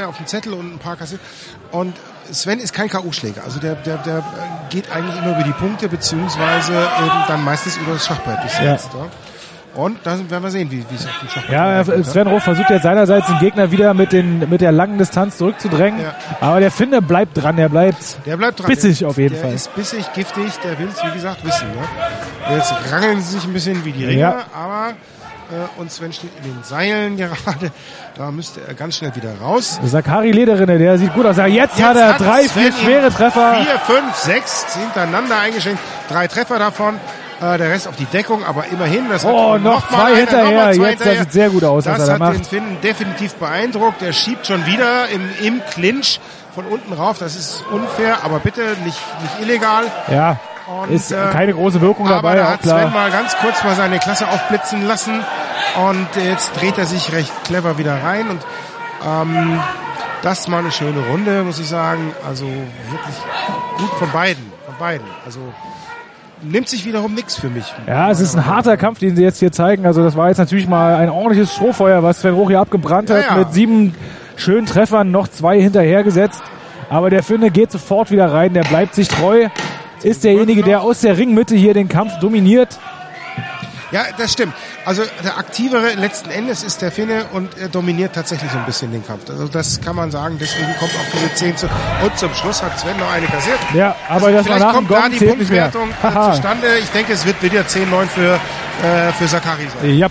ja, 0.00 0.06
auf 0.08 0.16
dem 0.18 0.26
Zettel 0.26 0.52
und 0.52 0.74
ein 0.74 0.78
paar 0.78 0.96
kassiert. 0.96 1.20
Und 1.70 1.96
Sven 2.30 2.58
ist 2.60 2.74
kein 2.74 2.88
K.O.-Schläger. 2.90 3.42
Also 3.44 3.58
der, 3.58 3.76
der, 3.76 3.96
der 3.98 4.18
äh, 4.18 4.22
geht 4.68 4.90
eigentlich 4.94 5.16
immer 5.16 5.30
über 5.36 5.42
die 5.44 5.52
Punkte, 5.52 5.88
beziehungsweise 5.88 6.72
eben 6.72 7.24
dann 7.28 7.42
meistens 7.42 7.78
über 7.78 7.94
das 7.94 8.04
Schachbrett 8.06 8.42
bis 8.42 8.58
Ja. 8.58 8.72
jetzt. 8.72 8.90
Ja. 8.92 9.06
Und 9.74 9.98
dann 10.04 10.28
werden 10.30 10.42
wir 10.42 10.50
sehen, 10.50 10.70
wie, 10.70 10.84
wie 10.88 10.94
es 10.94 11.06
auf 11.06 11.12
dem 11.20 11.28
Schachbrett 11.28 11.52
Ja, 11.52 11.78
weitergeht, 11.78 12.06
Sven 12.06 12.26
Roch 12.26 12.42
versucht 12.42 12.70
jetzt 12.70 12.82
seinerseits 12.82 13.26
den 13.28 13.38
Gegner 13.38 13.70
wieder 13.70 13.94
mit, 13.94 14.12
den, 14.12 14.48
mit 14.50 14.60
der 14.60 14.72
langen 14.72 14.98
Distanz 14.98 15.38
zurückzudrängen. 15.38 16.00
Ja. 16.00 16.14
Aber 16.40 16.58
der 16.60 16.70
Finne 16.72 17.00
bleibt 17.00 17.40
dran, 17.40 17.56
er 17.56 17.68
bleibt 17.68 18.18
Der 18.26 18.36
bleibt 18.36 18.58
dran. 18.60 18.66
bissig 18.66 18.98
der, 18.98 19.08
auf 19.08 19.16
jeden 19.18 19.34
der 19.34 19.44
Fall. 19.44 19.54
ist 19.54 19.74
bissig, 19.74 20.12
giftig, 20.12 20.52
der 20.64 20.78
will 20.78 20.88
es, 20.92 21.02
wie 21.04 21.12
gesagt, 21.14 21.44
wissen. 21.44 21.68
Ne? 21.68 22.56
Jetzt 22.56 22.72
rangeln 22.90 23.20
sie 23.20 23.34
sich 23.38 23.44
ein 23.44 23.52
bisschen 23.52 23.84
wie 23.84 23.92
die 23.92 24.04
Ringer, 24.04 24.18
Ja. 24.20 24.44
aber 24.52 24.88
äh, 25.52 25.80
und 25.80 25.90
Sven 25.92 26.12
steht 26.12 26.30
in 26.42 26.52
den 26.52 26.62
Seilen 26.64 27.16
gerade. 27.16 27.70
Da 28.16 28.30
müsste 28.32 28.60
er 28.66 28.74
ganz 28.74 28.96
schnell 28.96 29.14
wieder 29.14 29.30
raus. 29.40 29.78
Sakari 29.84 30.32
Lederrinne, 30.32 30.78
der 30.78 30.98
sieht 30.98 31.14
gut 31.14 31.26
aus. 31.26 31.36
Jetzt, 31.36 31.54
Jetzt 31.78 31.82
hat 31.82 31.96
er 31.96 32.14
drei, 32.14 32.42
Sven 32.48 32.62
vier 32.64 32.72
schwere 32.72 33.10
Treffer. 33.10 33.54
Vier, 33.62 33.78
fünf, 33.80 34.14
sechs 34.16 34.66
hintereinander 34.76 35.38
eingeschenkt. 35.38 35.78
Drei 36.08 36.26
Treffer 36.26 36.58
davon. 36.58 36.94
Äh, 37.40 37.58
der 37.58 37.70
Rest 37.70 37.88
auf 37.88 37.96
die 37.96 38.04
Deckung, 38.04 38.44
aber 38.44 38.66
immerhin. 38.66 39.08
Das 39.08 39.24
hat 39.24 39.32
Oh, 39.32 39.52
und 39.54 39.62
noch 39.64 39.90
mal 39.90 39.98
zwei 40.12 40.16
hinterher. 40.16 40.66
noch 40.66 40.74
zwei 40.74 40.90
Jetzt, 40.90 41.06
das 41.06 41.18
sieht 41.20 41.32
sehr 41.32 41.50
gut 41.50 41.64
aus, 41.64 41.86
was 41.86 41.98
Das 41.98 42.08
er 42.08 42.18
da 42.18 42.24
hat 42.26 42.32
den 42.34 42.38
macht. 42.40 42.50
Finn 42.50 42.80
definitiv 42.82 43.34
beeindruckt. 43.36 44.00
Der 44.02 44.12
schiebt 44.12 44.46
schon 44.46 44.66
wieder 44.66 45.08
im, 45.08 45.22
im 45.42 45.62
Clinch 45.70 46.20
von 46.54 46.66
unten 46.66 46.92
rauf. 46.92 47.18
Das 47.18 47.36
ist 47.36 47.64
unfair, 47.70 48.18
aber 48.24 48.40
bitte 48.40 48.60
nicht, 48.84 48.98
nicht 49.22 49.40
illegal. 49.40 49.84
Ja, 50.10 50.36
Und, 50.82 50.90
ist 50.90 51.12
äh, 51.12 51.16
keine 51.32 51.54
große 51.54 51.80
Wirkung 51.80 52.06
Aber 52.08 52.16
dabei, 52.16 52.34
da 52.36 52.44
auch 52.46 52.50
hat 52.52 52.62
Sven 52.62 52.70
klar. 52.76 52.90
mal 52.90 53.10
ganz 53.10 53.34
kurz 53.38 53.64
mal 53.64 53.74
seine 53.74 53.98
Klasse 54.00 54.28
aufblitzen 54.28 54.86
lassen 54.86 55.24
und 55.88 56.08
jetzt 56.22 56.50
dreht 56.60 56.76
er 56.76 56.86
sich 56.86 57.12
recht 57.12 57.32
clever 57.44 57.78
wieder 57.78 58.02
rein 58.02 58.28
und 58.28 58.40
ähm, 59.06 59.60
das 60.22 60.46
mal 60.48 60.58
eine 60.58 60.72
schöne 60.72 61.00
Runde, 61.06 61.42
muss 61.44 61.58
ich 61.58 61.68
sagen. 61.68 62.12
Also 62.28 62.44
wirklich 62.44 63.16
gut 63.78 63.90
von 63.98 64.10
beiden. 64.10 64.52
Von 64.66 64.74
beiden. 64.78 65.06
Also 65.24 65.40
nimmt 66.42 66.68
sich 66.68 66.84
wiederum 66.86 67.14
nichts 67.14 67.36
für 67.36 67.48
mich. 67.48 67.72
Ja, 67.86 68.10
es 68.10 68.20
ist 68.20 68.34
ein 68.34 68.46
harter 68.46 68.76
Kampf, 68.76 68.98
den 68.98 69.16
sie 69.16 69.22
jetzt 69.22 69.38
hier 69.38 69.52
zeigen. 69.52 69.86
Also 69.86 70.02
das 70.02 70.16
war 70.16 70.28
jetzt 70.28 70.38
natürlich 70.38 70.68
mal 70.68 70.96
ein 70.96 71.10
ordentliches 71.10 71.54
Strohfeuer, 71.54 72.02
was 72.02 72.20
Sven 72.20 72.34
Roch 72.34 72.48
hier 72.48 72.60
abgebrannt 72.60 73.10
hat. 73.10 73.22
Ja, 73.22 73.28
ja. 73.30 73.36
Mit 73.36 73.52
sieben 73.52 73.94
schönen 74.36 74.66
Treffern, 74.66 75.10
noch 75.10 75.28
zwei 75.28 75.60
hinterhergesetzt. 75.60 76.42
Aber 76.88 77.10
der 77.10 77.22
Finne 77.22 77.50
geht 77.50 77.70
sofort 77.70 78.10
wieder 78.10 78.32
rein, 78.32 78.52
der 78.52 78.64
bleibt 78.64 78.94
sich 78.94 79.08
treu. 79.08 79.48
Ist 80.02 80.24
derjenige, 80.24 80.62
der 80.62 80.82
aus 80.82 81.02
der 81.02 81.18
Ringmitte 81.18 81.54
hier 81.54 81.74
den 81.74 81.88
Kampf 81.88 82.18
dominiert. 82.20 82.78
Ja, 83.92 84.04
das 84.16 84.32
stimmt. 84.32 84.54
Also 84.84 85.02
der 85.24 85.36
aktivere 85.38 85.94
letzten 85.94 86.30
Endes 86.30 86.62
ist 86.62 86.80
der 86.82 86.92
Finne 86.92 87.24
und 87.32 87.58
er 87.58 87.68
dominiert 87.68 88.14
tatsächlich 88.14 88.50
so 88.50 88.58
ein 88.58 88.64
bisschen 88.64 88.92
den 88.92 89.04
Kampf. 89.06 89.28
Also 89.28 89.48
das 89.48 89.80
kann 89.80 89.96
man 89.96 90.10
sagen. 90.10 90.36
Deswegen 90.40 90.68
kommt 90.78 90.92
auch 90.92 91.12
diese 91.12 91.34
10 91.34 91.56
zu. 91.56 91.66
Und 92.02 92.16
zum 92.18 92.32
Schluss 92.34 92.62
hat 92.62 92.78
Sven 92.78 92.96
noch 92.98 93.10
eine 93.10 93.26
kassiert. 93.26 93.58
Ja, 93.74 93.96
aber 94.08 94.26
Also 94.26 94.36
das 94.38 94.48
war 94.48 94.56
vielleicht 94.56 94.74
kommt 94.74 94.90
da 94.90 95.08
die. 95.08 95.24
Punktwertung 95.24 95.88
äh, 96.02 96.30
zustande. 96.32 96.66
Ich 96.78 96.90
denke, 96.90 97.12
es 97.12 97.26
wird 97.26 97.42
wieder 97.42 97.62
10-9 97.62 98.06
für, 98.06 98.34
äh, 98.34 99.12
für 99.12 99.26
Sakari 99.26 99.66
sein. 99.80 99.98
Ja. 99.98 100.06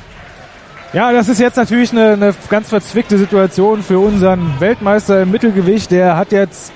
Ja, 0.91 1.11
das 1.11 1.29
ist 1.29 1.39
jetzt 1.39 1.55
natürlich 1.55 1.91
eine, 1.91 2.13
eine 2.13 2.35
ganz 2.49 2.69
verzwickte 2.69 3.17
Situation 3.19 3.83
für 3.83 3.99
unseren 3.99 4.59
Weltmeister 4.59 5.21
im 5.21 5.29
Mittelgewicht. 5.29 5.91
Der 5.91 6.17
hat 6.17 6.31
jetzt, 6.31 6.71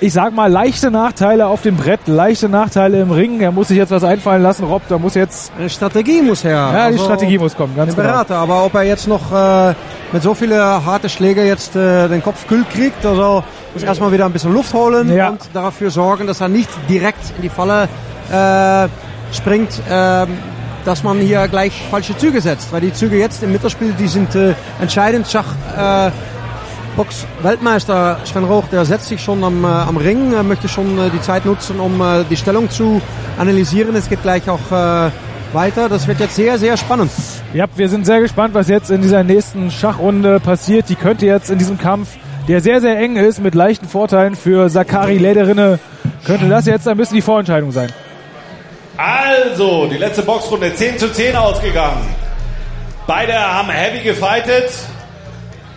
ich 0.00 0.12
sag 0.12 0.34
mal, 0.34 0.50
leichte 0.50 0.90
Nachteile 0.90 1.46
auf 1.46 1.62
dem 1.62 1.76
Brett, 1.76 2.00
leichte 2.06 2.48
Nachteile 2.48 3.00
im 3.00 3.10
Ring. 3.10 3.40
Er 3.40 3.52
muss 3.52 3.68
sich 3.68 3.76
jetzt 3.78 3.90
was 3.90 4.04
einfallen 4.04 4.42
lassen, 4.42 4.64
Rob. 4.64 4.82
Da 4.88 4.98
muss 4.98 5.14
jetzt, 5.14 5.52
Eine 5.58 5.70
Strategie 5.70 6.20
muss 6.20 6.44
her. 6.44 6.52
ja, 6.52 6.70
die 6.72 6.94
Also, 6.94 7.04
Strategie 7.04 7.38
muss 7.38 7.56
kommen, 7.56 7.74
ganz 7.76 7.94
genau. 7.94 8.08
Berater, 8.08 8.36
aber 8.36 8.64
ob 8.64 8.74
er 8.74 8.82
jetzt 8.82 9.06
noch 9.08 9.32
äh, 9.32 9.74
mit 10.12 10.22
so 10.22 10.34
vielen 10.34 10.60
harten 10.60 11.08
Schlägen 11.08 11.46
jetzt 11.46 11.74
äh, 11.76 12.08
den 12.08 12.22
Kopf 12.22 12.46
kühl 12.46 12.64
kriegt, 12.70 13.04
also 13.06 13.42
muss 13.72 13.82
erstmal 13.82 14.12
wieder 14.12 14.26
ein 14.26 14.32
bisschen 14.32 14.52
Luft 14.52 14.74
holen 14.74 15.14
Ja. 15.14 15.30
und 15.30 15.40
dafür 15.52 15.90
sorgen, 15.90 16.26
dass 16.26 16.40
er 16.40 16.48
nicht 16.48 16.68
direkt 16.88 17.32
in 17.36 17.42
die 17.42 17.48
Falle 17.48 17.88
äh, 18.30 18.88
springt, 19.34 19.70
ähm, 19.90 20.28
dass 20.84 21.02
man 21.02 21.18
hier 21.18 21.48
gleich 21.48 21.72
falsche 21.90 22.16
Züge 22.18 22.40
setzt, 22.40 22.72
weil 22.72 22.82
die 22.82 22.92
Züge 22.92 23.16
jetzt 23.16 23.42
im 23.42 23.52
Mittelspiel, 23.52 23.94
die 23.98 24.06
sind 24.08 24.34
äh, 24.34 24.54
entscheidend. 24.80 25.26
Schach 25.30 25.46
äh, 25.76 26.10
Box-Weltmeister 26.96 28.18
Sven 28.24 28.44
Roch, 28.44 28.64
der 28.70 28.84
setzt 28.84 29.08
sich 29.08 29.22
schon 29.22 29.42
am, 29.42 29.64
äh, 29.64 29.66
am 29.66 29.96
Ring, 29.96 30.32
er 30.32 30.42
möchte 30.42 30.68
schon 30.68 30.98
äh, 30.98 31.10
die 31.10 31.20
Zeit 31.20 31.44
nutzen, 31.44 31.80
um 31.80 32.00
äh, 32.00 32.24
die 32.30 32.36
Stellung 32.36 32.70
zu 32.70 33.00
analysieren. 33.38 33.94
Es 33.96 34.08
geht 34.08 34.22
gleich 34.22 34.48
auch 34.48 34.70
äh, 34.70 35.10
weiter. 35.52 35.88
Das 35.88 36.06
wird 36.06 36.20
jetzt 36.20 36.36
sehr, 36.36 36.58
sehr 36.58 36.76
spannend. 36.76 37.10
Ja, 37.52 37.66
wir 37.74 37.88
sind 37.88 38.06
sehr 38.06 38.20
gespannt, 38.20 38.54
was 38.54 38.68
jetzt 38.68 38.90
in 38.90 39.02
dieser 39.02 39.24
nächsten 39.24 39.70
Schachrunde 39.70 40.40
passiert. 40.40 40.88
Die 40.88 40.96
könnte 40.96 41.26
jetzt 41.26 41.50
in 41.50 41.58
diesem 41.58 41.78
Kampf, 41.78 42.10
der 42.48 42.60
sehr, 42.60 42.80
sehr 42.80 42.98
eng 42.98 43.16
ist, 43.16 43.40
mit 43.40 43.54
leichten 43.54 43.88
Vorteilen 43.88 44.34
für 44.34 44.68
Sakari 44.68 45.18
Lederinne, 45.18 45.78
könnte 46.24 46.48
das 46.48 46.66
jetzt 46.66 46.86
ein 46.86 46.96
bisschen 46.96 47.16
die 47.16 47.22
Vorentscheidung 47.22 47.72
sein. 47.72 47.92
Also, 48.96 49.86
die 49.86 49.96
letzte 49.96 50.22
Boxrunde 50.22 50.74
10 50.74 50.98
zu 50.98 51.12
10 51.12 51.34
ausgegangen. 51.34 52.06
Beide 53.06 53.34
haben 53.34 53.68
heavy 53.68 54.02
gefightet. 54.04 54.70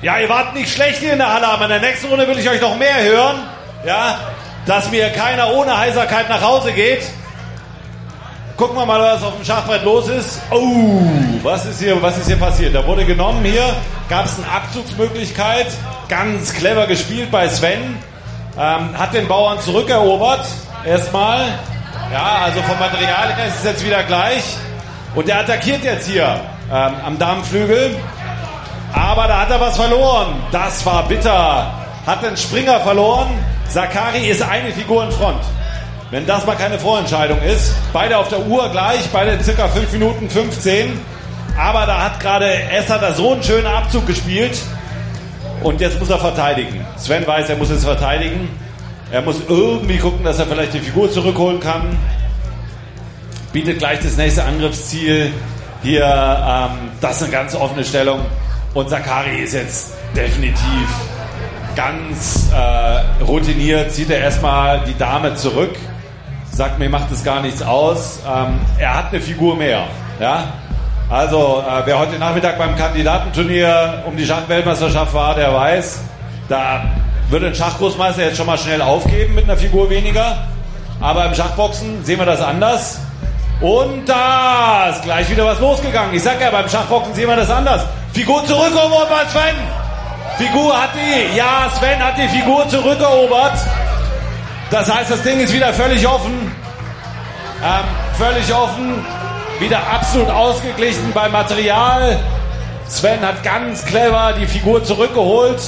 Ja, 0.02 0.20
ihr 0.20 0.30
wart 0.30 0.54
nicht 0.54 0.72
schlecht 0.72 1.00
hier 1.00 1.14
in 1.14 1.20
der 1.20 1.34
Halle, 1.34 1.48
aber 1.48 1.64
in 1.64 1.70
der 1.70 1.80
nächsten 1.80 2.08
Runde 2.08 2.28
will 2.28 2.38
ich 2.38 2.48
euch 2.48 2.62
noch 2.62 2.78
mehr 2.78 3.02
hören. 3.02 3.38
Ja, 3.86 4.20
dass 4.68 4.92
mir 4.92 5.10
keiner 5.10 5.52
ohne 5.54 5.76
Heiserkeit 5.76 6.30
nach 6.30 6.42
Hause 6.42 6.72
geht. 6.72 7.02
Gucken 8.58 8.76
wir 8.76 8.86
mal, 8.86 9.00
was 9.00 9.24
auf 9.24 9.36
dem 9.36 9.46
Schachbrett 9.46 9.84
los 9.84 10.08
ist. 10.08 10.40
Oh, 10.52 11.02
was 11.42 11.66
ist 11.66 11.80
hier, 11.80 12.00
was 12.02 12.18
ist 12.18 12.28
hier 12.28 12.38
passiert? 12.38 12.76
Da 12.76 12.86
wurde 12.86 13.06
genommen 13.06 13.44
hier, 13.44 13.76
gab 14.10 14.26
es 14.26 14.38
eine 14.38 14.52
Abzugsmöglichkeit. 14.52 15.68
Ganz 16.10 16.54
clever 16.54 16.86
gespielt 16.86 17.32
bei 17.32 17.50
Sven. 17.50 17.98
Ähm, 18.60 18.98
hat 18.98 19.14
den 19.14 19.28
Bauern 19.28 19.60
zurückerobert. 19.62 20.46
Erstmal. 20.86 21.40
Ja, 22.12 22.42
also 22.46 22.62
vom 22.62 22.80
Material 22.80 23.36
her 23.36 23.48
ist 23.48 23.60
es 23.60 23.64
jetzt 23.64 23.86
wieder 23.86 24.04
gleich. 24.04 24.44
Und 25.16 25.28
der 25.28 25.40
attackiert 25.40 25.84
jetzt 25.84 26.08
hier 26.08 26.40
ähm, 26.72 26.94
am 27.06 27.20
Darmflügel. 27.20 27.96
Aber 29.18 29.28
da 29.28 29.42
hat 29.42 29.50
er 29.50 29.60
was 29.60 29.76
verloren. 29.76 30.36
Das 30.52 30.86
war 30.86 31.08
bitter. 31.08 31.74
Hat 32.06 32.22
den 32.22 32.38
Springer 32.38 32.80
verloren. 32.82 33.30
Sakari 33.68 34.28
ist 34.28 34.44
eine 34.44 34.72
Figur 34.72 35.04
in 35.06 35.12
Front. 35.12 35.40
Wenn 36.12 36.28
das 36.28 36.46
mal 36.46 36.56
keine 36.56 36.78
Vorentscheidung 36.78 37.42
ist. 37.42 37.74
Beide 37.92 38.16
auf 38.16 38.28
der 38.28 38.46
Uhr 38.46 38.70
gleich, 38.70 39.10
beide 39.12 39.44
circa 39.44 39.70
5 39.70 39.92
Minuten 39.94 40.30
15. 40.30 41.00
Aber 41.58 41.88
da 41.88 42.04
hat 42.04 42.20
gerade 42.20 42.46
Esser 42.70 43.00
da 43.00 43.12
so 43.12 43.34
einen 43.34 43.42
schönen 43.42 43.66
Abzug 43.66 44.06
gespielt. 44.06 44.62
Und 45.64 45.82
jetzt 45.82 46.00
muss 46.00 46.12
er 46.12 46.20
verteidigen. 46.20 46.86
Sven 46.98 47.26
weiß, 47.26 47.50
er 47.50 47.56
muss 47.56 47.72
jetzt 47.72 47.86
verteidigen. 47.86 48.48
Er 49.12 49.24
muss 49.24 49.38
irgendwie 49.50 49.98
gucken, 49.98 50.24
dass 50.24 50.38
er 50.38 50.46
vielleicht 50.46 50.76
die 50.76 50.80
Figur 50.80 51.12
zurückholen 51.12 51.60
kann. 51.60 51.98
Bietet 53.52 53.80
gleich 53.80 53.98
das 54.00 54.16
nächste 54.16 54.44
Angriffsziel. 54.44 55.34
Hier, 55.82 56.06
ähm, 56.06 56.92
das 57.02 57.16
ist 57.16 57.24
eine 57.24 57.32
ganz 57.32 57.56
offene 57.56 57.84
Stellung. 57.84 58.20
Und 58.74 58.90
Sakari 58.90 59.40
ist 59.40 59.54
jetzt 59.54 59.94
definitiv 60.16 60.88
ganz 61.76 62.50
äh, 62.52 63.24
routiniert. 63.24 63.92
Zieht 63.92 64.10
er 64.10 64.20
erstmal 64.20 64.82
die 64.86 64.98
Dame 64.98 65.36
zurück. 65.36 65.76
Sagt 66.52 66.80
mir, 66.80 66.90
macht 66.90 67.12
es 67.12 67.24
gar 67.24 67.42
nichts 67.42 67.62
aus. 67.62 68.20
Ähm, 68.28 68.60
er 68.80 68.96
hat 68.96 69.10
eine 69.10 69.22
Figur 69.22 69.56
mehr. 69.56 69.84
Ja? 70.20 70.54
Also, 71.10 71.64
äh, 71.66 71.86
wer 71.86 72.00
heute 72.00 72.18
Nachmittag 72.18 72.58
beim 72.58 72.76
Kandidatenturnier 72.76 74.04
um 74.08 74.18
die 74.18 74.26
Schachweltmeisterschaft 74.26 75.14
war, 75.14 75.36
der 75.36 75.54
weiß, 75.54 76.02
da 76.50 76.84
würde 77.30 77.48
ein 77.48 77.56
Schachgroßmeister 77.56 78.24
jetzt 78.24 78.38
schon 78.38 78.48
mal 78.48 78.58
schnell 78.58 78.82
aufgeben 78.82 79.36
mit 79.36 79.44
einer 79.44 79.58
Figur 79.58 79.90
weniger. 79.90 80.48
Aber 81.00 81.26
im 81.26 81.36
Schachboxen 81.36 82.04
sehen 82.04 82.20
wir 82.20 82.26
das 82.26 82.42
anders. 82.42 83.00
Und 83.62 84.08
da 84.08 84.90
ist 84.90 85.04
gleich 85.04 85.30
wieder 85.30 85.46
was 85.46 85.60
losgegangen. 85.60 86.14
Ich 86.14 86.24
sag 86.24 86.42
ja, 86.42 86.50
beim 86.50 86.68
Schachboxen 86.68 87.14
sehen 87.14 87.28
wir 87.28 87.36
das 87.36 87.50
anders. 87.50 87.86
Figur 88.14 88.46
zurückerobert 88.46 89.10
bei 89.10 89.30
Sven. 89.30 89.56
Figur 90.38 90.82
hat 90.82 90.92
die, 90.96 91.38
ja, 91.38 91.70
Sven 91.78 92.04
hat 92.04 92.18
die 92.18 92.28
Figur 92.28 92.68
zurückerobert. 92.70 93.58
Das 94.70 94.94
heißt, 94.94 95.12
das 95.12 95.24
Ding 95.24 95.40
ist 95.40 95.54
wieder 95.54 95.74
völlig 95.74 96.06
offen. 96.08 96.52
Ähm, 97.64 97.84
völlig 98.18 98.54
offen. 98.54 99.04
Wieder 99.60 99.80
absolut 99.92 100.30
ausgeglichen 100.30 101.12
beim 101.14 101.32
Material. 101.32 102.20
Sven 102.88 103.22
hat 103.22 103.44
ganz 103.44 103.84
clever 103.86 104.34
die 104.40 104.46
Figur 104.46 104.84
zurückgeholt. 104.84 105.60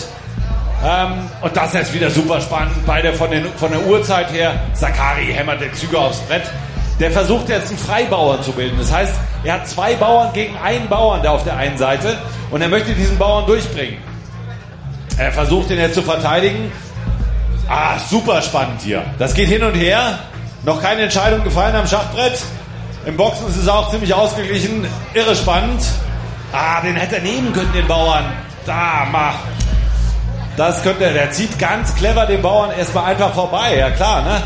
Ähm, 0.85 1.29
und 1.41 1.55
das 1.57 1.67
ist 1.67 1.73
jetzt 1.73 1.93
wieder 1.93 2.09
super 2.09 2.39
spannend. 2.39 2.85
Beide 2.85 3.13
von, 3.13 3.31
den, 3.31 3.45
von 3.57 3.71
der 3.71 3.85
Uhrzeit 3.85 4.31
her. 4.31 4.53
Sakari 4.73 5.33
hämmert 5.33 5.61
den 5.61 5.73
Züge 5.73 5.97
aufs 5.97 6.19
Brett. 6.19 6.43
Der 6.99 7.11
versucht 7.11 7.47
jetzt 7.49 7.69
einen 7.69 7.77
Freibauern 7.77 8.43
zu 8.43 8.51
bilden. 8.51 8.77
Das 8.77 8.91
heißt, 8.91 9.13
er 9.43 9.53
hat 9.53 9.67
zwei 9.67 9.95
Bauern 9.95 10.33
gegen 10.33 10.57
einen 10.57 10.87
Bauern 10.89 11.23
da 11.23 11.31
auf 11.31 11.43
der 11.43 11.55
einen 11.55 11.77
Seite. 11.77 12.17
Und 12.51 12.61
er 12.61 12.67
möchte 12.67 12.93
diesen 12.93 13.17
Bauern 13.17 13.45
durchbringen. 13.45 13.97
Er 15.17 15.31
versucht 15.31 15.69
den 15.69 15.79
jetzt 15.79 15.95
zu 15.95 16.01
verteidigen. 16.01 16.71
Ah, 17.69 17.97
super 17.99 18.41
spannend 18.41 18.81
hier. 18.81 19.03
Das 19.17 19.33
geht 19.33 19.47
hin 19.47 19.63
und 19.63 19.75
her. 19.75 20.19
Noch 20.63 20.81
keine 20.81 21.03
Entscheidung 21.03 21.43
gefallen 21.43 21.75
am 21.75 21.87
Schachbrett. 21.87 22.41
Im 23.05 23.15
Boxen 23.15 23.47
ist 23.47 23.57
es 23.57 23.67
auch 23.67 23.89
ziemlich 23.91 24.13
ausgeglichen. 24.13 24.85
Irre 25.13 25.35
spannend. 25.35 25.81
Ah, 26.51 26.81
den 26.81 26.95
hätte 26.95 27.17
er 27.17 27.21
nehmen 27.21 27.53
können, 27.53 27.71
den 27.73 27.87
Bauern. 27.87 28.25
Da, 28.65 29.07
mach. 29.11 29.35
Das 30.57 30.83
könnte 30.83 31.05
er. 31.05 31.13
Der 31.13 31.31
zieht 31.31 31.57
ganz 31.59 31.95
clever 31.95 32.25
den 32.25 32.41
Bauern 32.41 32.71
erstmal 32.71 33.05
einfach 33.05 33.33
vorbei. 33.33 33.77
Ja, 33.77 33.91
klar, 33.91 34.21
ne? 34.23 34.41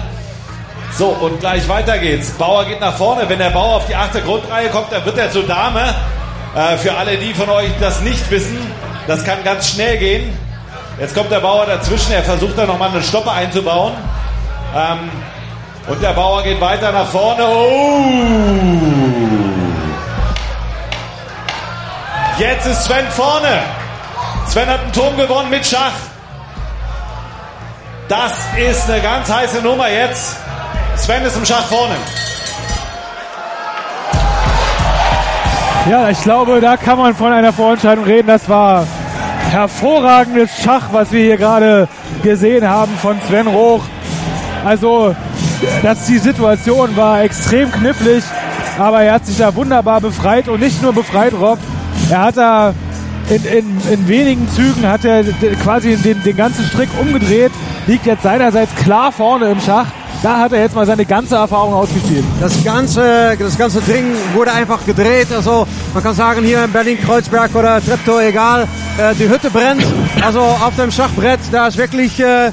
So, 0.98 1.08
und 1.08 1.40
gleich 1.40 1.68
weiter 1.68 1.98
geht's. 1.98 2.32
Bauer 2.32 2.66
geht 2.66 2.80
nach 2.80 2.96
vorne. 2.96 3.28
Wenn 3.28 3.40
der 3.40 3.50
Bauer 3.50 3.78
auf 3.78 3.88
die 3.88 3.96
achte 3.96 4.22
Grundreihe 4.22 4.70
kommt, 4.70 4.92
dann 4.92 5.04
wird 5.06 5.18
er 5.18 5.32
zur 5.32 5.44
Dame. 5.44 5.96
Äh, 6.56 6.78
für 6.78 6.96
alle, 6.96 7.18
die 7.18 7.34
von 7.34 7.50
euch 7.50 7.72
das 7.80 8.02
nicht 8.02 8.30
wissen, 8.30 8.60
das 9.08 9.24
kann 9.24 9.44
ganz 9.44 9.70
schnell 9.70 9.98
gehen. 9.98 10.38
Jetzt 11.00 11.16
kommt 11.16 11.32
der 11.32 11.40
Bauer 11.40 11.66
dazwischen. 11.66 12.12
Er 12.12 12.22
versucht 12.22 12.58
da 12.58 12.66
nochmal 12.68 12.90
eine 12.90 13.02
Stoppe 13.02 13.32
einzubauen. 13.32 13.94
Ähm, 14.76 15.10
und 15.88 16.02
der 16.02 16.14
Bauer 16.14 16.44
geht 16.44 16.62
weiter 16.62 16.92
nach 16.92 17.08
vorne. 17.08 17.44
Oh! 17.44 18.04
Jetzt 22.38 22.68
ist 22.68 22.84
Sven 22.84 23.08
vorne. 23.10 23.64
Sven 24.48 24.70
hat 24.70 24.82
einen 24.82 24.94
Turm 24.94 25.18
gewonnen 25.18 25.50
mit 25.50 25.66
Schach. 25.66 25.94
Das 28.08 28.34
ist 28.58 28.90
eine 28.90 29.02
ganz 29.02 29.32
heiße 29.32 29.62
Nummer 29.62 29.90
jetzt. 29.90 30.43
Sven 30.96 31.24
ist 31.24 31.36
im 31.36 31.46
Schach 31.46 31.66
vorne. 31.66 31.96
Ja, 35.90 36.10
ich 36.10 36.22
glaube, 36.22 36.62
da 36.62 36.78
kann 36.78 36.98
man 36.98 37.14
von 37.14 37.34
einer 37.34 37.52
Vorentscheidung 37.52 38.06
reden. 38.06 38.28
Das 38.28 38.48
war 38.48 38.88
hervorragendes 39.52 40.52
Schach, 40.64 40.90
was 40.92 41.12
wir 41.12 41.24
hier 41.24 41.38
gerade 41.38 41.88
gesehen 42.22 42.68
haben 42.68 42.96
von 43.02 43.20
Sven 43.28 43.48
Roch. 43.48 43.84
Also, 44.64 45.16
dass 45.82 46.06
die 46.06 46.20
Situation 46.20 46.96
war 46.96 47.22
extrem 47.22 47.72
knifflig, 47.72 48.24
aber 48.78 49.02
er 49.02 49.16
hat 49.16 49.26
sich 49.26 49.38
da 49.38 49.54
wunderbar 49.56 50.00
befreit 50.00 50.48
und 50.48 50.62
nicht 50.62 50.82
nur 50.82 50.94
befreit, 50.94 51.34
Rob. 51.34 51.60
Er 52.10 52.22
hat 52.22 52.38
da 52.38 52.74
in, 53.30 53.44
in, 53.46 53.82
in 53.92 54.08
wenigen 54.08 54.48
Zügen 54.50 54.88
hat 54.88 55.04
er 55.06 55.24
quasi 55.64 55.96
den, 55.98 56.22
den 56.24 56.38
ganzen 56.38 56.66
Strick 56.66 56.90
umgedreht, 57.00 57.52
liegt 57.88 58.06
jetzt 58.06 58.24
seinerseits 58.24 58.74
klar 58.76 59.12
vorne 59.12 59.50
im 59.50 59.60
Schach 59.60 59.88
Da 60.24 60.40
hat 60.40 60.54
er 60.54 60.62
jetzt 60.62 60.74
mal 60.74 60.86
seine 60.86 61.04
ganze 61.04 61.36
Erfahrung 61.36 61.74
ausgespielt. 61.74 62.24
Das 62.40 62.64
ganze, 62.64 63.36
das 63.38 63.58
ganze 63.58 63.82
Ding 63.82 64.06
wurde 64.34 64.54
einfach 64.54 64.86
gedreht. 64.86 65.28
Also 65.36 65.68
man 65.94 66.02
kann 66.02 66.16
sagen, 66.16 66.44
hier 66.46 66.64
in 66.64 66.72
Berlin-Kreuzberg 66.72 67.54
oder 67.54 67.84
Treptow, 67.84 68.22
egal, 68.22 68.66
äh, 68.98 69.14
die 69.16 69.28
Hütte 69.28 69.50
brennt. 69.52 69.86
Also 70.24 70.40
auf 70.40 70.74
dem 70.78 70.92
Schachbrett, 70.92 71.42
da 71.52 71.68
ist 71.68 71.78
wirklich 71.78 72.22
äh, 72.22 72.48
äh, 72.48 72.52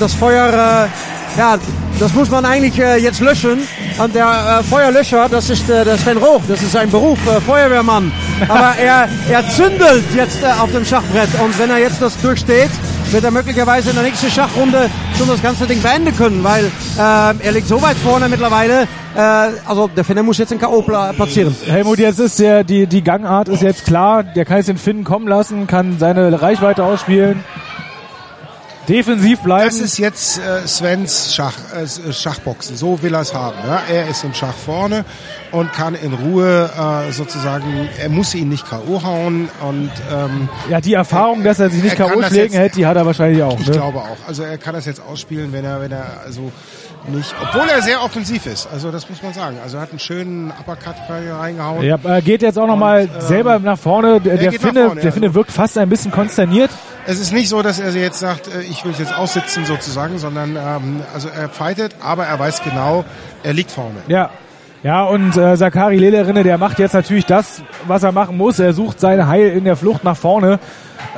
das 0.00 0.12
Feuer, 0.14 0.48
äh, 0.48 1.38
ja, 1.38 1.56
das 2.00 2.12
muss 2.14 2.28
man 2.28 2.44
eigentlich 2.44 2.80
äh, 2.80 2.96
jetzt 2.96 3.20
löschen. 3.20 3.60
Und 3.98 4.12
der 4.16 4.64
Feuerlöscher, 4.68 5.28
das 5.28 5.50
ist 5.50 5.68
der 5.68 5.96
Sven 5.98 6.16
Roch, 6.18 6.40
das 6.48 6.62
ist 6.62 6.72
sein 6.72 6.90
Beruf, 6.90 7.18
Feuerwehrmann. 7.46 8.10
Aber 8.48 8.74
er, 8.76 9.08
er 9.30 9.48
zündelt 9.50 10.04
jetzt 10.16 10.44
auf 10.44 10.72
dem 10.72 10.84
Schachbrett. 10.84 11.28
Und 11.40 11.56
wenn 11.60 11.70
er 11.70 11.78
jetzt 11.78 12.02
das 12.02 12.20
durchsteht, 12.20 12.70
wird 13.12 13.24
er 13.24 13.30
möglicherweise 13.30 13.90
in 13.90 13.96
der 13.96 14.04
nächsten 14.04 14.30
Schachrunde 14.30 14.88
schon 15.18 15.26
das 15.28 15.42
ganze 15.42 15.66
Ding 15.66 15.82
beenden 15.82 16.16
können, 16.16 16.42
weil 16.44 16.66
äh, 16.66 16.70
er 16.98 17.52
liegt 17.52 17.66
so 17.68 17.80
weit 17.82 17.96
vorne 17.96 18.28
mittlerweile. 18.28 18.82
Äh, 19.16 19.20
also 19.66 19.88
der 19.88 20.04
Finne 20.04 20.22
muss 20.22 20.38
jetzt 20.38 20.50
den 20.50 20.58
K.O. 20.60 20.82
pla- 20.82 21.12
platzieren. 21.12 21.54
Helmut, 21.66 21.98
jetzt 21.98 22.18
ist 22.20 22.38
der, 22.38 22.62
die, 22.64 22.86
die 22.86 23.02
Gangart 23.02 23.48
ist 23.48 23.62
jetzt 23.62 23.84
klar. 23.84 24.22
Der 24.22 24.44
kann 24.44 24.58
jetzt 24.58 24.68
den 24.68 24.78
Finn 24.78 25.04
kommen 25.04 25.26
lassen, 25.26 25.66
kann 25.66 25.98
seine 25.98 26.40
Reichweite 26.40 26.84
ausspielen. 26.84 27.42
Defensiv 28.88 29.40
bleiben. 29.40 29.66
Das 29.66 29.78
ist 29.78 29.98
jetzt 29.98 30.38
äh, 30.38 30.66
Svens 30.66 31.34
Schach, 31.34 31.54
äh, 31.74 32.12
Schachboxen. 32.12 32.76
So 32.76 33.00
will 33.02 33.14
er 33.14 33.20
es 33.20 33.32
haben. 33.34 33.56
Ja? 33.64 33.82
Er 33.92 34.08
ist 34.08 34.24
im 34.24 34.34
Schach 34.34 34.54
vorne 34.54 35.04
und 35.52 35.72
kann 35.72 35.94
in 35.94 36.12
Ruhe 36.14 36.70
äh, 37.08 37.12
sozusagen, 37.12 37.88
er 37.98 38.08
muss 38.08 38.34
ihn 38.34 38.48
nicht 38.48 38.68
K.O. 38.68 39.02
hauen 39.02 39.48
und 39.68 39.90
ähm, 40.12 40.48
ja, 40.68 40.80
die 40.80 40.94
Erfahrung, 40.94 41.42
dass 41.44 41.58
er 41.60 41.70
sich 41.70 41.82
nicht 41.82 41.98
Er 41.98 42.06
K.O. 42.08 42.22
schlägen 42.22 42.56
hätte, 42.56 42.76
die 42.76 42.86
hat 42.86 42.96
er 42.96 43.04
wahrscheinlich 43.06 43.42
auch. 43.42 43.58
ich 43.58 43.66
Ne? 43.66 43.72
glaube 43.72 43.98
auch. 43.98 44.16
Also 44.26 44.42
er 44.44 44.58
kann 44.58 44.74
das 44.74 44.86
jetzt 44.86 45.00
ausspielen, 45.02 45.52
wenn 45.52 45.64
er, 45.64 45.80
wenn 45.80 45.92
er 45.92 46.20
also 46.24 46.52
nicht, 47.08 47.34
obwohl 47.42 47.68
er 47.68 47.80
sehr 47.82 48.02
offensiv 48.02 48.46
ist. 48.46 48.68
Also 48.72 48.90
das 48.90 49.08
muss 49.08 49.22
man 49.22 49.32
sagen. 49.32 49.56
Also 49.62 49.78
er 49.78 49.82
hat 49.82 49.90
einen 49.90 49.98
schönen 49.98 50.50
Uppercut 50.58 50.94
rein- 51.08 51.30
reingehauen. 51.32 51.82
Ja, 51.82 51.98
er 52.04 52.20
geht 52.22 52.42
jetzt 52.42 52.58
auch 52.58 52.66
nochmal 52.66 53.02
ähm, 53.04 53.08
selber 53.20 53.58
nach 53.58 53.78
vorne. 53.78 54.20
Der, 54.20 54.32
er 54.34 54.38
der 54.38 54.52
Finne, 54.52 54.84
vorne, 54.86 54.94
der 55.00 55.04
ja, 55.04 55.10
Finne 55.12 55.26
also- 55.26 55.34
wirkt 55.34 55.50
fast 55.52 55.78
ein 55.78 55.88
bisschen 55.88 56.10
konsterniert. 56.12 56.70
Es 57.06 57.18
ist 57.18 57.32
nicht 57.32 57.48
so, 57.48 57.62
dass 57.62 57.80
er 57.80 57.90
jetzt 57.92 58.18
sagt, 58.20 58.48
äh, 58.48 58.60
ich 58.62 58.84
will 58.84 58.92
es 58.92 58.98
jetzt 58.98 59.16
aussitzen 59.16 59.64
sozusagen, 59.64 60.18
sondern 60.18 60.56
ähm, 60.56 61.00
also 61.14 61.28
er 61.28 61.48
fightet, 61.48 61.96
aber 62.02 62.26
er 62.26 62.38
weiß 62.38 62.62
genau, 62.62 63.04
er 63.42 63.54
liegt 63.54 63.70
vorne. 63.70 63.96
Ja. 64.06 64.30
Ja, 64.82 65.04
und 65.04 65.36
äh, 65.36 65.58
Sakari 65.58 65.98
Lelerinne, 65.98 66.42
der 66.42 66.56
macht 66.56 66.78
jetzt 66.78 66.94
natürlich 66.94 67.26
das, 67.26 67.62
was 67.86 68.02
er 68.02 68.12
machen 68.12 68.38
muss. 68.38 68.58
Er 68.58 68.72
sucht 68.72 68.98
sein 68.98 69.26
Heil 69.26 69.50
in 69.50 69.64
der 69.64 69.76
Flucht 69.76 70.04
nach 70.04 70.16
vorne, 70.16 70.58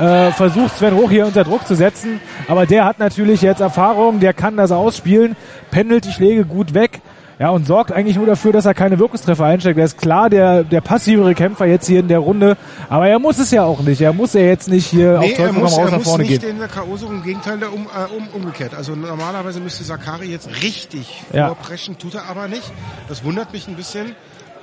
äh, 0.00 0.32
versucht 0.32 0.76
Sven 0.76 0.94
Roch 0.94 1.10
hier 1.10 1.26
unter 1.26 1.44
Druck 1.44 1.64
zu 1.64 1.76
setzen. 1.76 2.20
Aber 2.48 2.66
der 2.66 2.84
hat 2.84 2.98
natürlich 2.98 3.40
jetzt 3.40 3.60
Erfahrung, 3.60 4.18
der 4.18 4.32
kann 4.32 4.56
das 4.56 4.72
ausspielen, 4.72 5.36
pendelt 5.70 6.04
die 6.06 6.10
Schläge 6.10 6.44
gut 6.44 6.74
weg. 6.74 7.02
Ja, 7.42 7.50
und 7.50 7.66
sorgt 7.66 7.90
eigentlich 7.90 8.14
nur 8.14 8.26
dafür, 8.26 8.52
dass 8.52 8.66
er 8.66 8.72
keine 8.72 9.00
Wirkungstreffer 9.00 9.44
einsteckt. 9.44 9.76
Er 9.76 9.84
ist 9.86 9.98
klar 9.98 10.30
der, 10.30 10.62
der 10.62 10.80
passivere 10.80 11.34
Kämpfer 11.34 11.66
jetzt 11.66 11.88
hier 11.88 11.98
in 11.98 12.06
der 12.06 12.20
Runde. 12.20 12.56
Aber 12.88 13.08
er 13.08 13.18
muss 13.18 13.36
es 13.40 13.50
ja 13.50 13.64
auch 13.64 13.80
nicht. 13.80 14.00
Er 14.00 14.12
muss 14.12 14.32
ja 14.34 14.42
jetzt 14.42 14.68
nicht 14.68 14.86
hier 14.86 15.18
auf 15.18 15.24
Nee, 15.24 15.32
er 15.32 15.46
Teufel 15.48 15.60
muss, 15.60 15.72
raus 15.72 15.78
er 15.78 15.84
nach 15.86 15.92
muss 15.98 16.04
vorne 16.04 16.22
nicht 16.22 16.40
gehen. 16.40 16.50
in 16.50 16.58
der 16.60 16.68
K.O. 16.68 16.96
suchen, 16.96 17.16
im 17.16 17.22
Gegenteil, 17.24 17.58
der 17.58 17.72
um, 17.72 17.86
äh, 17.86 18.16
um, 18.16 18.28
umgekehrt. 18.28 18.76
Also 18.76 18.94
normalerweise 18.94 19.58
müsste 19.58 19.82
Sakari 19.82 20.26
jetzt 20.26 20.50
richtig 20.62 21.24
Ja. 21.32 21.48
vorpreschen, 21.48 21.98
tut 21.98 22.14
er 22.14 22.26
aber 22.30 22.46
nicht. 22.46 22.70
Das 23.08 23.24
wundert 23.24 23.52
mich 23.52 23.66
ein 23.66 23.74
bisschen, 23.74 24.14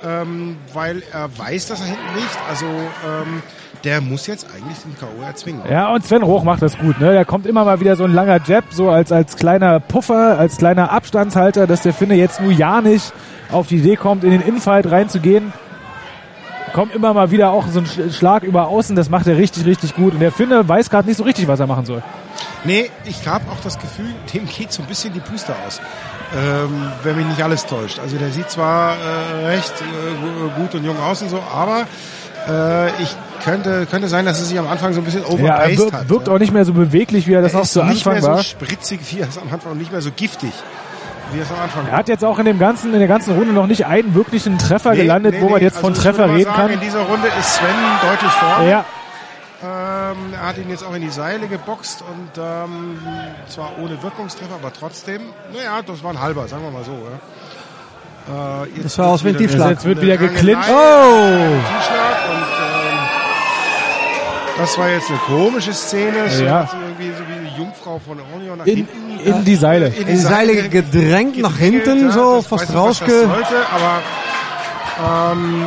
ähm, 0.02 0.56
weil 0.72 1.02
er 1.12 1.28
weiß, 1.36 1.66
dass 1.66 1.80
er 1.80 1.86
hinten 1.88 2.14
liegt. 2.16 2.38
Also 2.48 2.64
ähm, 2.64 3.42
der 3.84 4.00
muss 4.00 4.26
jetzt 4.26 4.46
eigentlich 4.54 4.78
den 4.78 4.96
K.O. 4.98 5.22
erzwingen. 5.22 5.62
Ja, 5.70 5.92
und 5.92 6.04
Sven 6.04 6.22
Roch 6.22 6.44
macht 6.44 6.62
das 6.62 6.76
gut. 6.78 7.00
Ne? 7.00 7.14
Da 7.14 7.24
kommt 7.24 7.46
immer 7.46 7.64
mal 7.64 7.80
wieder 7.80 7.96
so 7.96 8.04
ein 8.04 8.12
langer 8.12 8.40
Jab, 8.46 8.64
so 8.70 8.90
als, 8.90 9.10
als 9.12 9.36
kleiner 9.36 9.80
Puffer, 9.80 10.38
als 10.38 10.56
kleiner 10.58 10.92
Abstandshalter, 10.92 11.66
dass 11.66 11.82
der 11.82 11.92
Finne 11.94 12.14
jetzt 12.14 12.40
nur 12.40 12.52
ja 12.52 12.80
nicht 12.80 13.12
auf 13.50 13.66
die 13.68 13.76
Idee 13.76 13.96
kommt, 13.96 14.22
in 14.24 14.30
den 14.30 14.42
Infight 14.42 14.90
reinzugehen. 14.90 15.52
Kommt 16.72 16.94
immer 16.94 17.12
mal 17.14 17.32
wieder 17.32 17.50
auch 17.50 17.66
so 17.66 17.80
ein 17.80 17.86
Sch- 17.86 18.12
Schlag 18.12 18.44
über 18.44 18.68
außen, 18.68 18.94
das 18.94 19.10
macht 19.10 19.26
er 19.26 19.36
richtig, 19.36 19.64
richtig 19.66 19.96
gut. 19.96 20.12
Und 20.14 20.20
der 20.20 20.30
Finne 20.30 20.68
weiß 20.68 20.88
gerade 20.88 21.08
nicht 21.08 21.16
so 21.16 21.24
richtig, 21.24 21.48
was 21.48 21.58
er 21.58 21.66
machen 21.66 21.84
soll. 21.84 22.00
Nee, 22.62 22.90
ich 23.06 23.26
habe 23.26 23.50
auch 23.50 23.60
das 23.64 23.76
Gefühl, 23.78 24.06
dem 24.32 24.46
geht 24.46 24.70
so 24.72 24.82
ein 24.82 24.86
bisschen 24.88 25.12
die 25.12 25.18
Puste 25.20 25.52
aus. 25.66 25.80
Ähm, 26.32 26.92
wenn 27.02 27.16
mich 27.16 27.26
nicht 27.26 27.42
alles 27.42 27.66
täuscht. 27.66 27.98
Also 27.98 28.16
der 28.18 28.30
sieht 28.30 28.48
zwar 28.50 28.92
äh, 28.94 29.46
recht 29.46 29.72
äh, 29.80 30.14
gu- 30.54 30.62
gut 30.62 30.74
und 30.76 30.84
jung 30.84 30.96
aus 31.00 31.22
und 31.22 31.30
so, 31.30 31.42
aber 31.52 31.86
äh, 32.48 33.02
ich 33.02 33.16
könnte, 33.44 33.86
könnte 33.86 34.08
sein, 34.08 34.24
dass 34.24 34.40
es 34.40 34.48
sich 34.48 34.58
am 34.58 34.66
Anfang 34.68 34.92
so 34.92 35.00
ein 35.00 35.04
bisschen 35.04 35.22
Ja, 35.22 35.28
er 35.28 35.34
overpaced 35.34 35.78
wirkt, 35.78 35.92
hat. 35.92 36.08
wirkt 36.08 36.28
ja. 36.28 36.34
auch 36.34 36.38
nicht 36.38 36.52
mehr 36.52 36.64
so 36.64 36.72
beweglich, 36.72 37.26
wie 37.26 37.32
er 37.34 37.42
das 37.42 37.54
er 37.54 37.60
auch 37.60 37.64
ist 37.64 37.72
zu 37.72 37.82
nicht 37.84 38.06
Anfang 38.06 38.14
mehr 38.14 38.22
war. 38.22 38.36
so 38.38 38.42
spritzig 38.44 39.00
wie 39.10 39.20
er 39.20 39.28
es 39.28 39.38
am 39.38 39.52
Anfang 39.52 39.72
und 39.72 39.78
nicht 39.78 39.92
mehr 39.92 40.00
so 40.02 40.10
giftig, 40.14 40.52
wie 41.32 41.38
es 41.40 41.50
am 41.50 41.60
Anfang 41.60 41.86
Er 41.86 41.96
hat 41.96 42.08
jetzt 42.08 42.24
auch 42.24 42.38
in 42.38 42.44
dem 42.46 42.58
ganzen, 42.58 42.92
in 42.92 42.98
der 42.98 43.08
ganzen 43.08 43.34
Runde 43.34 43.52
noch 43.52 43.66
nicht 43.66 43.86
einen 43.86 44.14
wirklichen 44.14 44.58
Treffer 44.58 44.94
gelandet, 44.96 45.36
wo 45.40 45.48
man 45.48 45.60
jetzt 45.62 45.78
von 45.78 45.90
also 45.94 46.00
ich 46.00 46.06
Treffer 46.16 46.28
reden 46.34 46.44
sagen, 46.44 46.56
kann. 46.56 46.70
In 46.70 46.80
dieser 46.80 47.00
Runde 47.00 47.28
ist 47.38 47.54
Sven 47.54 47.66
deutlich 48.02 48.32
vorne. 48.32 48.70
Ja, 48.70 48.84
Ähm, 49.62 50.16
er 50.32 50.46
hat 50.48 50.56
ihn 50.58 50.70
jetzt 50.70 50.82
auch 50.84 50.94
in 50.94 51.02
die 51.02 51.10
Seile 51.10 51.46
geboxt 51.46 52.02
und 52.02 52.42
ähm, 52.42 52.98
zwar 53.46 53.72
ohne 53.78 54.02
Wirkungstreffer, 54.02 54.54
aber 54.54 54.72
trotzdem, 54.72 55.20
naja, 55.52 55.80
das 55.86 56.02
war 56.02 56.10
ein 56.12 56.20
halber, 56.20 56.48
sagen 56.48 56.62
wir 56.64 56.70
mal 56.70 56.82
so. 56.84 56.92
Ja. 56.92 57.18
Äh, 58.30 58.66
jetzt 58.76 58.84
Das 58.84 58.98
war 58.98 59.06
aus 59.08 59.24
wie 59.24 59.28
ein 59.30 59.36
Tiefschlag. 59.38 59.70
jetzt 59.70 59.84
wird 59.84 60.00
wieder 60.02 60.16
geklincht. 60.16 60.62
Tiefschlag 60.62 60.76
und 62.30 62.36
ähm, 62.36 62.98
das 64.58 64.78
war 64.78 64.88
jetzt 64.90 65.08
eine 65.08 65.18
komische 65.18 65.72
Szene. 65.72 66.28
So 66.28 66.44
Ja. 66.44 66.68
irgendwie 66.80 67.10
so 67.16 67.24
wie 67.28 67.48
eine 67.48 67.56
Jungfrau 67.58 67.98
von 68.06 68.18
Ornion 68.32 68.58
nach 68.58 68.66
in, 68.66 68.76
hinten 68.76 69.20
in 69.38 69.44
die 69.44 69.56
Seile. 69.56 69.86
in 69.88 70.02
In 70.02 70.06
die 70.06 70.16
Seile 70.16 70.68
gedrängt 70.68 71.38
nach 71.38 71.56
hinten, 71.56 72.06
ja, 72.06 72.10
so 72.12 72.36
das 72.36 72.46
fast 72.46 72.74
rausge... 72.74 73.28
aber 73.74 75.32
ähm, 75.32 75.64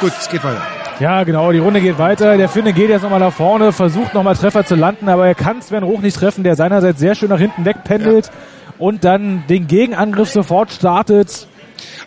gut, 0.00 0.12
es 0.18 0.28
geht 0.28 0.42
weiter. 0.42 0.62
Ja, 0.98 1.24
genau, 1.24 1.50
die 1.52 1.58
Runde 1.58 1.80
geht 1.80 1.98
weiter. 1.98 2.36
Der 2.36 2.48
Finne 2.50 2.72
geht 2.74 2.90
jetzt 2.90 3.02
nochmal 3.02 3.20
nach 3.20 3.32
vorne, 3.32 3.72
versucht 3.72 4.12
nochmal 4.12 4.34
Treffer 4.36 4.66
zu 4.66 4.74
landen, 4.74 5.08
aber 5.08 5.26
er 5.26 5.34
kann 5.34 5.62
Sven 5.62 5.82
Roch 5.82 6.00
nicht 6.00 6.16
treffen, 6.16 6.44
der 6.44 6.56
seinerseits 6.56 7.00
sehr 7.00 7.14
schön 7.14 7.30
nach 7.30 7.38
hinten 7.38 7.64
wegpendelt 7.64 8.30
und 8.80 9.04
dann 9.04 9.44
den 9.48 9.68
Gegenangriff 9.68 10.30
sofort 10.30 10.72
startet. 10.72 11.46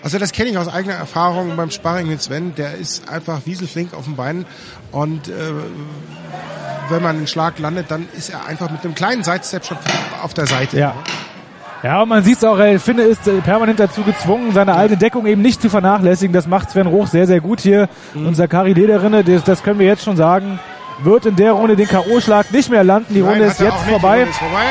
Also 0.04 0.20
das 0.20 0.34
kenne 0.34 0.50
ich 0.50 0.58
aus 0.58 0.68
eigener 0.68 0.96
Erfahrung 0.96 1.56
beim 1.56 1.72
Sparring 1.72 2.08
mit 2.08 2.22
Sven. 2.22 2.54
Der 2.56 2.76
ist 2.76 3.10
einfach 3.10 3.42
wieselflink 3.46 3.94
auf 3.94 4.04
den 4.04 4.16
Beinen 4.18 4.46
und 4.92 5.30
äh, 5.30 5.32
wenn 6.90 7.02
man 7.02 7.18
einen 7.18 7.28
Schlag 7.28 7.60
landet, 7.60 7.86
dann 7.90 8.08
ist 8.18 8.30
er 8.30 8.46
einfach 8.46 8.70
mit 8.70 8.84
einem 8.84 8.96
kleinen 8.96 9.24
Sidestep 9.24 9.66
schon 9.66 9.78
auf 10.22 10.34
der 10.34 10.48
Seite. 10.48 10.78
Ja. 10.78 10.96
Ja, 11.84 12.02
und 12.02 12.08
man 12.08 12.24
sieht 12.24 12.38
es 12.38 12.44
auch, 12.46 12.56
der 12.56 12.80
Finne 12.80 13.02
ist 13.02 13.28
äh, 13.28 13.42
permanent 13.42 13.78
dazu 13.78 14.04
gezwungen, 14.04 14.54
seine 14.54 14.74
alte 14.74 14.96
Deckung 14.96 15.26
eben 15.26 15.42
nicht 15.42 15.62
zu 15.62 15.70
vernachlässigen. 15.70 16.34
Das 16.34 16.48
macht 16.48 16.70
Sven 16.70 16.88
Roch 16.88 17.08
sehr, 17.08 17.28
sehr 17.28 17.42
gut 17.42 17.60
hier. 17.60 17.90
Mhm. 18.14 18.28
Und 18.28 18.36
Sakari 18.36 18.72
Lederinne, 18.72 19.22
das, 19.26 19.44
das 19.44 19.64
können 19.64 19.80
wir 19.80 19.88
jetzt 19.88 20.04
schon 20.04 20.16
sagen, 20.16 20.60
wird 21.02 21.26
in 21.26 21.36
der 21.36 21.52
Runde 21.52 21.76
den 21.76 21.88
K.O.-Schlag 21.88 22.54
nicht 22.54 22.70
mehr 22.70 22.86
landen. 22.86 23.14
Die 23.14 23.20
Nein, 23.20 23.32
Runde 23.32 23.46
ist 23.46 23.60
jetzt 23.60 23.84
vorbei. 23.90 24.20
Runde 24.20 24.30
ist 24.30 24.40
vorbei. 24.40 24.64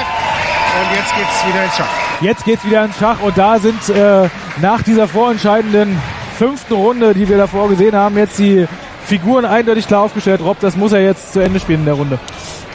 Und 0.80 0.96
jetzt 0.96 1.14
geht's 1.14 1.46
wieder 1.46 1.64
ins 1.64 1.76
Schach. 1.76 2.20
Jetzt 2.20 2.44
geht's 2.44 2.64
wieder 2.64 2.84
ins 2.84 2.98
Schach 2.98 3.20
und 3.20 3.36
da 3.36 3.58
sind 3.58 3.88
äh, 3.90 4.28
nach 4.60 4.82
dieser 4.82 5.06
vorentscheidenden 5.06 6.00
fünften 6.38 6.74
Runde, 6.74 7.14
die 7.14 7.28
wir 7.28 7.36
davor 7.36 7.68
gesehen 7.68 7.94
haben, 7.94 8.16
jetzt 8.16 8.38
die 8.38 8.66
Figuren 9.04 9.44
eindeutig 9.44 9.86
klar 9.86 10.02
aufgestellt. 10.02 10.40
Rob, 10.40 10.58
das 10.60 10.76
muss 10.76 10.92
er 10.92 11.02
jetzt 11.02 11.32
zu 11.32 11.40
Ende 11.40 11.60
spielen 11.60 11.80
in 11.80 11.84
der 11.86 11.94
Runde. 11.94 12.18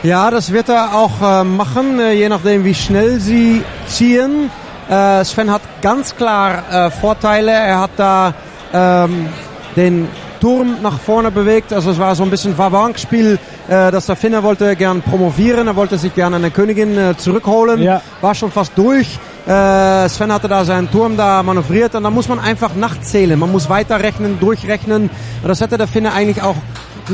Ja, 0.04 0.30
das 0.30 0.54
wird 0.54 0.70
er 0.70 0.94
auch 0.94 1.22
äh, 1.22 1.44
machen, 1.44 2.00
äh, 2.00 2.14
je 2.14 2.30
nachdem 2.30 2.64
wie 2.66 2.76
schnell 2.76 3.20
sie 3.20 3.64
ziehen. 3.88 4.52
Äh, 4.90 5.24
Sven 5.26 5.52
hat 5.52 5.62
ganz 5.82 6.16
klar 6.16 6.64
äh, 6.72 6.92
Vorteile. 6.92 7.52
Er 7.52 7.82
hat 7.82 7.92
da 7.98 8.34
ähm, 8.74 9.28
den 9.76 10.08
Turm 10.40 10.78
nach 10.82 11.00
vorne 11.00 11.32
bewegt. 11.32 11.74
Also 11.74 11.92
es 11.92 12.00
war 12.00 12.16
so 12.16 12.24
ein 12.24 12.30
bisschen 12.30 12.58
Vabank-Spiel, 12.58 13.40
äh, 13.68 13.92
dass 13.92 14.06
der 14.06 14.16
Finner 14.16 14.44
wollte 14.44 14.76
gern 14.76 15.02
promovieren. 15.02 15.68
Er 15.68 15.76
wollte 15.76 15.98
sich 15.98 16.14
gerne 16.16 16.36
eine 16.38 16.52
Königin 16.52 16.98
äh, 16.98 17.18
zurückholen. 17.18 17.82
Ja. 17.82 18.02
War 18.22 18.34
schon 18.36 18.52
fast 18.52 18.72
durch. 18.78 19.20
Äh, 19.48 20.10
Sven 20.10 20.32
hatte 20.34 20.48
da 20.48 20.66
seinen 20.66 20.92
Turm 20.92 21.16
da 21.18 21.42
manövriert 21.44 21.96
und 21.96 22.04
da 22.04 22.10
muss 22.10 22.28
man 22.28 22.40
einfach 22.40 22.76
nachzählen. 22.76 23.40
Man 23.40 23.52
muss 23.52 23.70
weiterrechnen, 23.70 24.40
durchrechnen. 24.40 25.10
Und 25.42 25.48
das 25.48 25.62
hätte 25.62 25.78
der 25.78 25.88
Finner 25.88 26.14
eigentlich 26.14 26.42
auch 26.44 26.56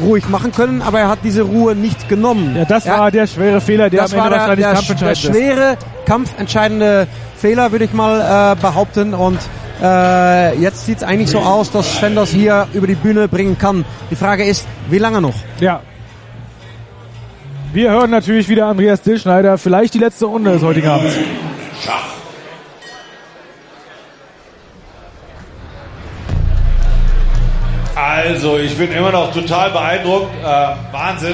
ruhig 0.01 0.27
machen 0.27 0.51
können, 0.51 0.81
aber 0.81 0.99
er 1.01 1.07
hat 1.09 1.19
diese 1.23 1.43
Ruhe 1.43 1.75
nicht 1.75 2.09
genommen. 2.09 2.55
Ja, 2.57 2.65
das 2.65 2.85
Er- 2.87 2.97
war 2.97 3.11
der 3.11 3.27
schwere 3.27 3.61
Fehler, 3.61 3.91
der 3.91 4.01
das 4.01 4.13
am 4.13 4.19
Ende 4.19 4.31
war 4.31 4.37
der, 4.39 4.47
der, 4.47 4.55
der 4.55 4.73
kampfentscheidend 4.73 5.23
ist. 5.23 5.29
schwere, 5.31 5.77
kampfentscheidende 6.05 7.07
Fehler, 7.37 7.71
würde 7.71 7.85
ich 7.85 7.93
mal 7.93 8.53
äh, 8.57 8.61
behaupten. 8.61 9.13
Und 9.13 9.37
äh, 9.83 10.57
jetzt 10.59 10.85
sieht 10.87 10.97
es 10.97 11.03
eigentlich 11.03 11.29
so 11.29 11.39
aus, 11.39 11.71
dass 11.71 11.97
Sven 11.97 12.15
das 12.15 12.29
hier 12.29 12.67
über 12.73 12.87
die 12.87 12.95
Bühne 12.95 13.27
bringen 13.27 13.57
kann. 13.57 13.85
Die 14.09 14.15
Frage 14.15 14.45
ist, 14.45 14.65
wie 14.89 14.97
lange 14.97 15.21
noch? 15.21 15.35
Ja. 15.59 15.81
Wir 17.73 17.89
hören 17.89 18.11
natürlich 18.11 18.47
wieder 18.49 18.67
Andreas 18.67 19.01
Dillschneider. 19.01 19.57
Vielleicht 19.57 19.95
die 19.95 19.99
letzte 19.99 20.25
Runde 20.25 20.51
des 20.51 20.61
heutigen 20.61 20.87
Abends. 20.87 21.15
Also, 27.95 28.59
ich 28.59 28.77
bin 28.77 28.91
immer 28.91 29.11
noch 29.11 29.33
total 29.33 29.71
beeindruckt. 29.71 30.29
Äh, 30.43 30.45
Wahnsinn. 30.91 31.33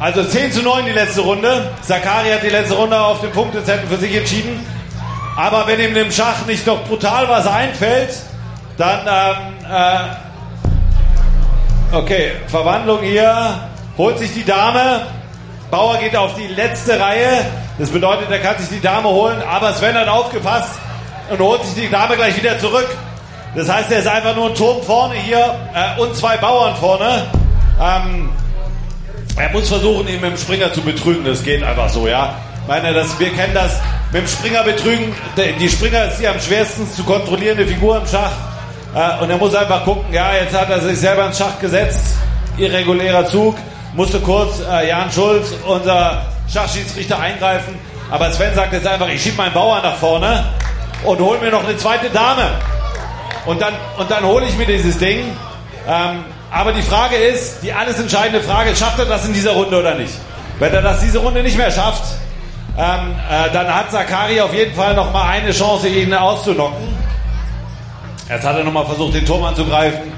Also 0.00 0.24
10 0.24 0.50
zu 0.50 0.62
9 0.62 0.86
die 0.86 0.90
letzte 0.90 1.20
Runde. 1.20 1.70
Sakari 1.82 2.30
hat 2.30 2.42
die 2.42 2.48
letzte 2.48 2.74
Runde 2.74 2.98
auf 2.98 3.20
den 3.20 3.30
Punktezettel 3.30 3.86
für 3.86 3.96
sich 3.96 4.16
entschieden. 4.16 4.66
Aber 5.36 5.68
wenn 5.68 5.78
ihm 5.78 5.96
im 5.96 6.10
Schach 6.10 6.46
nicht 6.48 6.66
noch 6.66 6.82
brutal 6.82 7.28
was 7.28 7.46
einfällt, 7.46 8.10
dann 8.76 9.06
ähm, 9.06 9.36
äh, 11.92 11.96
okay, 11.96 12.32
Verwandlung 12.48 13.02
hier, 13.02 13.54
holt 13.96 14.18
sich 14.18 14.34
die 14.34 14.44
Dame. 14.44 15.17
Bauer 15.70 15.98
geht 15.98 16.16
auf 16.16 16.34
die 16.34 16.46
letzte 16.46 16.98
Reihe. 16.98 17.44
Das 17.78 17.90
bedeutet, 17.90 18.30
er 18.30 18.38
kann 18.38 18.58
sich 18.58 18.68
die 18.68 18.80
Dame 18.80 19.08
holen, 19.08 19.42
aber 19.42 19.72
Sven 19.74 19.94
hat 19.94 20.08
aufgepasst 20.08 20.70
und 21.30 21.38
holt 21.40 21.62
sich 21.64 21.84
die 21.84 21.90
Dame 21.90 22.16
gleich 22.16 22.36
wieder 22.36 22.58
zurück. 22.58 22.88
Das 23.54 23.68
heißt, 23.68 23.90
er 23.90 23.98
ist 23.98 24.06
einfach 24.06 24.34
nur 24.34 24.46
ein 24.46 24.54
Turm 24.54 24.82
vorne 24.82 25.14
hier 25.14 25.54
äh, 25.74 26.00
und 26.00 26.14
zwei 26.16 26.36
Bauern 26.36 26.74
vorne. 26.76 27.26
Ähm, 27.80 28.30
er 29.36 29.50
muss 29.50 29.68
versuchen, 29.68 30.08
ihn 30.08 30.20
mit 30.20 30.30
dem 30.30 30.36
Springer 30.36 30.72
zu 30.72 30.80
betrügen. 30.80 31.24
Das 31.24 31.42
geht 31.42 31.62
einfach 31.62 31.88
so, 31.88 32.08
ja. 32.08 32.34
Meine, 32.66 32.92
das, 32.92 33.18
wir 33.18 33.30
kennen 33.32 33.54
das 33.54 33.78
mit 34.12 34.22
dem 34.22 34.28
Springer 34.28 34.62
betrügen. 34.62 35.14
Die 35.60 35.68
Springer 35.68 36.06
ist 36.06 36.18
die 36.18 36.28
am 36.28 36.40
schwersten 36.40 36.90
zu 36.90 37.04
kontrollierende 37.04 37.66
Figur 37.66 37.98
im 37.98 38.06
Schach. 38.06 38.32
Äh, 38.94 39.22
und 39.22 39.30
er 39.30 39.36
muss 39.36 39.54
einfach 39.54 39.84
gucken, 39.84 40.12
ja, 40.12 40.34
jetzt 40.34 40.58
hat 40.58 40.70
er 40.70 40.80
sich 40.80 40.98
selber 40.98 41.26
ins 41.26 41.38
Schach 41.38 41.58
gesetzt. 41.60 42.16
Irregulärer 42.56 43.26
Zug. 43.26 43.56
Musste 43.98 44.20
kurz 44.20 44.60
äh, 44.60 44.90
Jan 44.90 45.10
Schulz, 45.10 45.52
unser 45.66 46.22
Schachschiedsrichter, 46.48 47.18
eingreifen. 47.18 47.76
Aber 48.12 48.30
Sven 48.30 48.54
sagt 48.54 48.72
jetzt 48.72 48.86
einfach, 48.86 49.08
ich 49.08 49.20
schieb 49.20 49.36
meinen 49.36 49.52
Bauer 49.52 49.82
nach 49.82 49.96
vorne 49.96 50.44
und 51.02 51.18
hol 51.18 51.36
mir 51.38 51.50
noch 51.50 51.64
eine 51.64 51.76
zweite 51.76 52.08
Dame. 52.08 52.48
Und 53.44 53.60
dann, 53.60 53.74
und 53.98 54.08
dann 54.08 54.22
hole 54.22 54.46
ich 54.46 54.56
mir 54.56 54.66
dieses 54.66 54.98
Ding. 54.98 55.36
Ähm, 55.88 56.24
aber 56.48 56.70
die 56.74 56.82
Frage 56.82 57.16
ist, 57.16 57.60
die 57.64 57.72
alles 57.72 57.98
entscheidende 57.98 58.40
Frage, 58.40 58.76
schafft 58.76 59.00
er 59.00 59.06
das 59.06 59.26
in 59.26 59.32
dieser 59.32 59.50
Runde 59.50 59.80
oder 59.80 59.96
nicht? 59.96 60.14
Wenn 60.60 60.72
er 60.72 60.82
das 60.82 61.00
diese 61.00 61.18
Runde 61.18 61.42
nicht 61.42 61.56
mehr 61.56 61.72
schafft, 61.72 62.04
ähm, 62.78 63.16
äh, 63.28 63.52
dann 63.52 63.66
hat 63.66 63.90
Sakari 63.90 64.40
auf 64.40 64.54
jeden 64.54 64.76
Fall 64.76 64.94
noch 64.94 65.12
mal 65.12 65.28
eine 65.28 65.50
Chance, 65.50 65.88
ihn 65.88 66.14
auszunocken. 66.14 66.86
Jetzt 68.28 68.46
hat 68.46 68.56
er 68.58 68.62
noch 68.62 68.72
mal 68.72 68.86
versucht, 68.86 69.14
den 69.14 69.26
Turm 69.26 69.42
anzugreifen. 69.42 70.12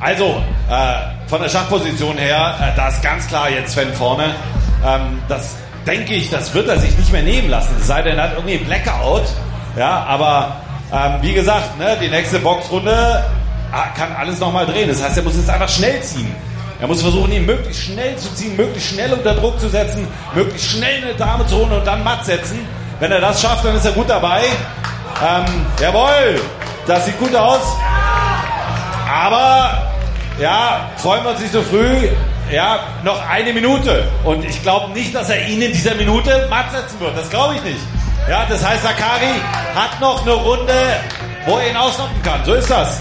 Also, 0.00 0.42
äh, 0.68 1.21
von 1.32 1.40
der 1.40 1.48
Schachposition 1.48 2.18
her, 2.18 2.56
äh, 2.60 2.76
da 2.76 2.88
ist 2.88 3.00
ganz 3.00 3.26
klar 3.26 3.48
jetzt 3.48 3.72
Sven 3.72 3.94
vorne. 3.94 4.34
Ähm, 4.86 5.18
das 5.30 5.56
denke 5.86 6.12
ich, 6.12 6.28
das 6.28 6.52
wird 6.52 6.68
er 6.68 6.78
sich 6.78 6.94
nicht 6.98 7.10
mehr 7.10 7.22
nehmen 7.22 7.48
lassen. 7.48 7.74
Es 7.80 7.86
sei 7.86 8.02
denn, 8.02 8.18
er 8.18 8.24
hat 8.24 8.32
irgendwie 8.34 8.58
einen 8.58 8.66
Blackout. 8.66 9.22
Ja, 9.74 10.04
aber 10.04 10.56
ähm, 10.92 11.22
wie 11.22 11.32
gesagt, 11.32 11.78
ne, 11.78 11.96
die 12.02 12.08
nächste 12.08 12.38
Boxrunde 12.38 13.24
ah, 13.72 13.84
kann 13.96 14.14
alles 14.14 14.40
nochmal 14.40 14.66
drehen. 14.66 14.90
Das 14.90 15.02
heißt, 15.02 15.16
er 15.16 15.22
muss 15.22 15.34
jetzt 15.34 15.48
einfach 15.48 15.70
schnell 15.70 16.02
ziehen. 16.02 16.34
Er 16.82 16.86
muss 16.86 17.00
versuchen, 17.00 17.32
ihn 17.32 17.46
möglichst 17.46 17.84
schnell 17.84 18.14
zu 18.18 18.28
ziehen, 18.34 18.54
möglichst 18.54 18.90
schnell 18.90 19.14
unter 19.14 19.32
Druck 19.32 19.58
zu 19.58 19.70
setzen, 19.70 20.06
möglichst 20.34 20.68
schnell 20.68 21.02
eine 21.02 21.14
Dame 21.14 21.46
zu 21.46 21.56
holen 21.56 21.72
und 21.72 21.86
dann 21.86 22.04
matt 22.04 22.26
setzen. 22.26 22.58
Wenn 23.00 23.10
er 23.10 23.22
das 23.22 23.40
schafft, 23.40 23.64
dann 23.64 23.74
ist 23.74 23.86
er 23.86 23.92
gut 23.92 24.10
dabei. 24.10 24.42
Ähm, 25.26 25.44
jawohl, 25.80 26.42
das 26.86 27.06
sieht 27.06 27.18
gut 27.18 27.34
aus. 27.34 27.62
Aber, 29.10 29.91
ja, 30.40 30.90
freuen 30.96 31.24
wir 31.24 31.30
uns 31.30 31.40
nicht 31.40 31.52
so 31.52 31.62
früh. 31.62 32.08
Ja, 32.50 32.80
noch 33.04 33.26
eine 33.28 33.52
Minute. 33.52 34.08
Und 34.24 34.44
ich 34.44 34.60
glaube 34.62 34.92
nicht, 34.92 35.14
dass 35.14 35.30
er 35.30 35.46
ihn 35.48 35.62
in 35.62 35.72
dieser 35.72 35.94
Minute 35.94 36.46
matt 36.50 36.70
setzen 36.70 37.00
wird. 37.00 37.16
Das 37.16 37.30
glaube 37.30 37.54
ich 37.54 37.62
nicht. 37.62 37.80
Ja, 38.28 38.44
das 38.48 38.64
heißt, 38.64 38.82
Sakari 38.82 39.40
hat 39.74 40.00
noch 40.00 40.22
eine 40.22 40.32
Runde, 40.32 40.72
wo 41.46 41.58
er 41.58 41.70
ihn 41.70 41.76
ausnocken 41.76 42.22
kann. 42.22 42.44
So 42.44 42.54
ist 42.54 42.70
das. 42.70 43.00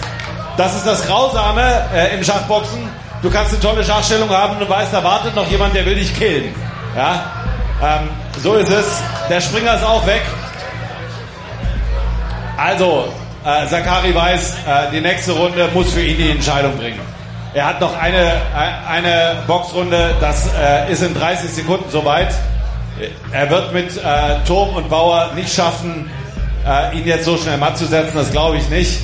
Das 0.57 0.75
ist 0.75 0.85
das 0.85 1.05
Grausame 1.05 1.85
äh, 1.93 2.15
im 2.15 2.23
Schachboxen. 2.23 2.89
Du 3.21 3.29
kannst 3.29 3.53
eine 3.53 3.61
tolle 3.61 3.83
Schachstellung 3.83 4.29
haben 4.29 4.57
und 4.57 4.67
weißt, 4.67 4.93
da 4.93 5.03
wartet 5.03 5.35
noch 5.35 5.47
jemand, 5.49 5.75
der 5.75 5.85
will 5.85 5.95
dich 5.95 6.13
killen. 6.15 6.53
Ja, 6.95 7.31
ähm, 7.81 8.09
so 8.41 8.55
ist 8.55 8.71
es. 8.71 9.01
Der 9.29 9.41
Springer 9.41 9.75
ist 9.75 9.83
auch 9.83 10.05
weg. 10.07 10.21
Also, 12.57 13.11
äh, 13.45 13.67
Sakari 13.67 14.13
weiß, 14.13 14.53
äh, 14.53 14.91
die 14.91 15.01
nächste 15.01 15.33
Runde 15.33 15.69
muss 15.73 15.91
für 15.93 16.01
ihn 16.01 16.17
die 16.17 16.31
Entscheidung 16.31 16.75
bringen. 16.77 16.99
Er 17.53 17.65
hat 17.65 17.81
noch 17.81 17.97
eine, 17.97 18.17
äh, 18.17 18.89
eine 18.89 19.43
Boxrunde, 19.45 20.15
das 20.21 20.49
äh, 20.53 20.91
ist 20.91 21.03
in 21.03 21.13
30 21.13 21.49
Sekunden 21.51 21.89
soweit. 21.89 22.33
Er 23.31 23.49
wird 23.49 23.73
mit 23.73 23.97
äh, 23.97 24.01
Turm 24.45 24.75
und 24.75 24.89
Bauer 24.89 25.31
nicht 25.35 25.53
schaffen, 25.53 26.09
äh, 26.65 26.97
ihn 26.97 27.05
jetzt 27.05 27.25
so 27.25 27.37
schnell 27.37 27.57
matt 27.57 27.77
zu 27.77 27.85
setzen, 27.85 28.15
das 28.15 28.31
glaube 28.31 28.57
ich 28.57 28.69
nicht. 28.69 28.99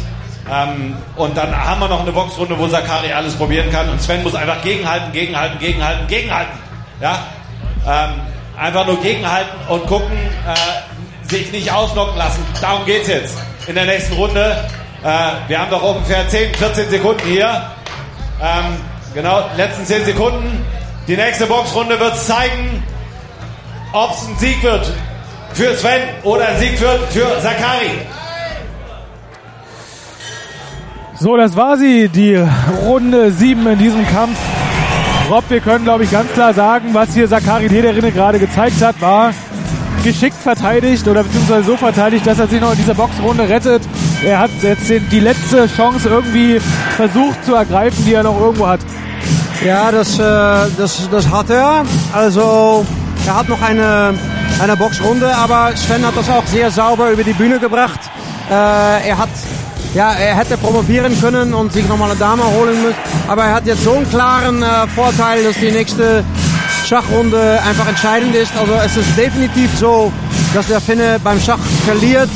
Ähm, 0.49 0.95
und 1.17 1.36
dann 1.36 1.53
haben 1.53 1.81
wir 1.81 1.89
noch 1.89 2.01
eine 2.01 2.12
Boxrunde, 2.13 2.57
wo 2.57 2.67
Sakari 2.67 3.12
alles 3.12 3.36
probieren 3.36 3.69
kann 3.69 3.89
und 3.89 4.01
Sven 4.01 4.23
muss 4.23 4.33
einfach 4.33 4.62
gegenhalten, 4.62 5.12
gegenhalten, 5.12 5.60
gegenhalten, 5.60 6.07
gegenhalten. 6.07 6.57
Ja? 7.01 7.19
Ähm, 7.86 8.21
einfach 8.57 8.86
nur 8.88 9.01
gegenhalten 9.01 9.57
und 9.67 9.86
gucken, 9.88 10.17
äh, 10.47 11.29
sich 11.29 11.51
nicht 11.51 11.71
ausnocken 11.71 12.17
lassen. 12.17 12.45
Darum 12.62 12.86
geht's 12.86 13.10
jetzt 13.10 13.38
in 13.67 13.75
der 13.75 13.86
nächsten 13.86 14.13
Runde. 14.13 14.63
Äh, 15.03 15.49
wir 15.49 15.60
haben 15.60 15.69
doch 15.69 15.83
ungefähr 15.83 16.29
10, 16.29 16.55
14 16.55 16.89
Sekunden 16.89 17.27
hier. 17.27 17.71
Ähm, 18.41 18.78
genau, 19.13 19.45
letzten 19.56 19.86
10 19.86 20.06
Sekunden. 20.06 20.63
Die 21.08 21.15
nächste 21.15 21.45
Boxrunde 21.45 22.00
wird 22.00 22.17
zeigen, 22.17 22.84
ob 23.93 24.12
es 24.12 24.28
ein 24.28 24.38
Sieg 24.38 24.62
wird 24.62 24.91
für 25.54 25.73
Sven 25.76 26.02
oder 26.23 26.50
ein 26.50 26.60
Sieg 26.60 26.80
wird 26.80 27.00
für 27.12 27.41
Sakari. 27.41 28.06
So, 31.19 31.36
das 31.36 31.56
war 31.56 31.78
sie, 31.78 32.10
die 32.10 32.36
Runde 32.86 33.32
7 33.32 33.65
in 33.67 33.80
diesem 33.80 34.08
Kampf. 34.08 34.38
Rob, 35.32 35.43
wir 35.50 35.62
können, 35.62 35.84
glaube 35.84 36.04
ich, 36.04 36.12
ganz 36.12 36.32
klar 36.34 36.54
sagen, 36.54 36.89
was 36.93 37.13
hier 37.13 37.28
Sakari 37.28 37.67
Lederrinne 37.67 38.12
gerade 38.12 38.38
gezeigt 38.38 38.82
hat, 38.82 39.02
war 39.02 39.34
geschickt 40.04 40.38
verteidigt 40.38 41.08
oder 41.08 41.23
beziehungsweise 41.23 41.63
so 41.63 41.76
verteidigt, 41.76 42.26
dass 42.26 42.39
er 42.39 42.47
sich 42.47 42.62
noch 42.62 42.71
in 42.71 42.78
dieser 42.78 42.93
Boxrunde 42.93 43.50
rettet. 43.50 43.82
Er 44.23 44.39
hat 44.39 44.51
jetzt 44.62 44.89
die 44.89 45.19
letzte 45.19 45.67
Chance 45.67 46.10
irgendwie 46.10 46.60
versucht 46.95 47.45
zu 47.45 47.53
ergreifen, 47.53 48.03
die 48.06 48.13
er 48.13 48.23
noch 48.23 48.39
irgendwo 48.39 48.67
hat. 48.67 48.80
Ja, 49.63 49.91
das, 49.91 50.17
äh, 50.17 50.21
das, 50.77 51.10
das 51.10 51.30
hat 51.30 51.49
er. 51.49 51.86
Also 52.13 52.86
er 53.25 53.36
hat 53.36 53.49
noch 53.49 53.62
eine, 53.62 54.13
eine 54.62 54.75
Boxrunde, 54.75 55.34
aber 55.36 55.75
Sven 55.75 56.06
hat 56.06 56.15
das 56.15 56.30
auch 56.30 56.45
sehr 56.47 56.71
sauber 56.71 57.12
über 57.12 57.23
die 57.23 57.34
Bühne 57.34 57.60
gebracht. 57.60 57.99
Äh, 58.49 58.53
er 59.10 59.17
hat 59.17 59.30
ja, 59.93 60.13
er 60.13 60.36
hätte 60.36 60.58
promovieren 60.58 61.19
können 61.19 61.53
und 61.53 61.73
sich 61.73 61.88
nochmal 61.88 62.12
eine 62.12 62.19
Dame 62.19 62.43
holen 62.43 62.82
müssen. 62.82 62.95
Aber 63.27 63.45
er 63.45 63.56
hat 63.56 63.65
jetzt 63.65 63.84
so 63.84 63.93
einen 63.93 64.10
klaren 64.10 64.62
äh, 64.62 64.88
Vorteil, 64.95 65.43
dass 65.43 65.56
die 65.56 65.71
nächste 65.71 66.23
Schachrunde 66.86 67.60
einfach 67.67 67.88
entscheidend 67.88 68.36
ist. 68.36 68.51
Also 68.58 68.73
es 68.86 68.95
ist 68.97 69.17
definitiv 69.17 69.71
so, 69.77 70.12
dass 70.53 70.67
der 70.67 70.82
Finne 70.82 71.19
beim 71.23 71.39
Schach 71.39 71.60
verliert. 71.86 72.30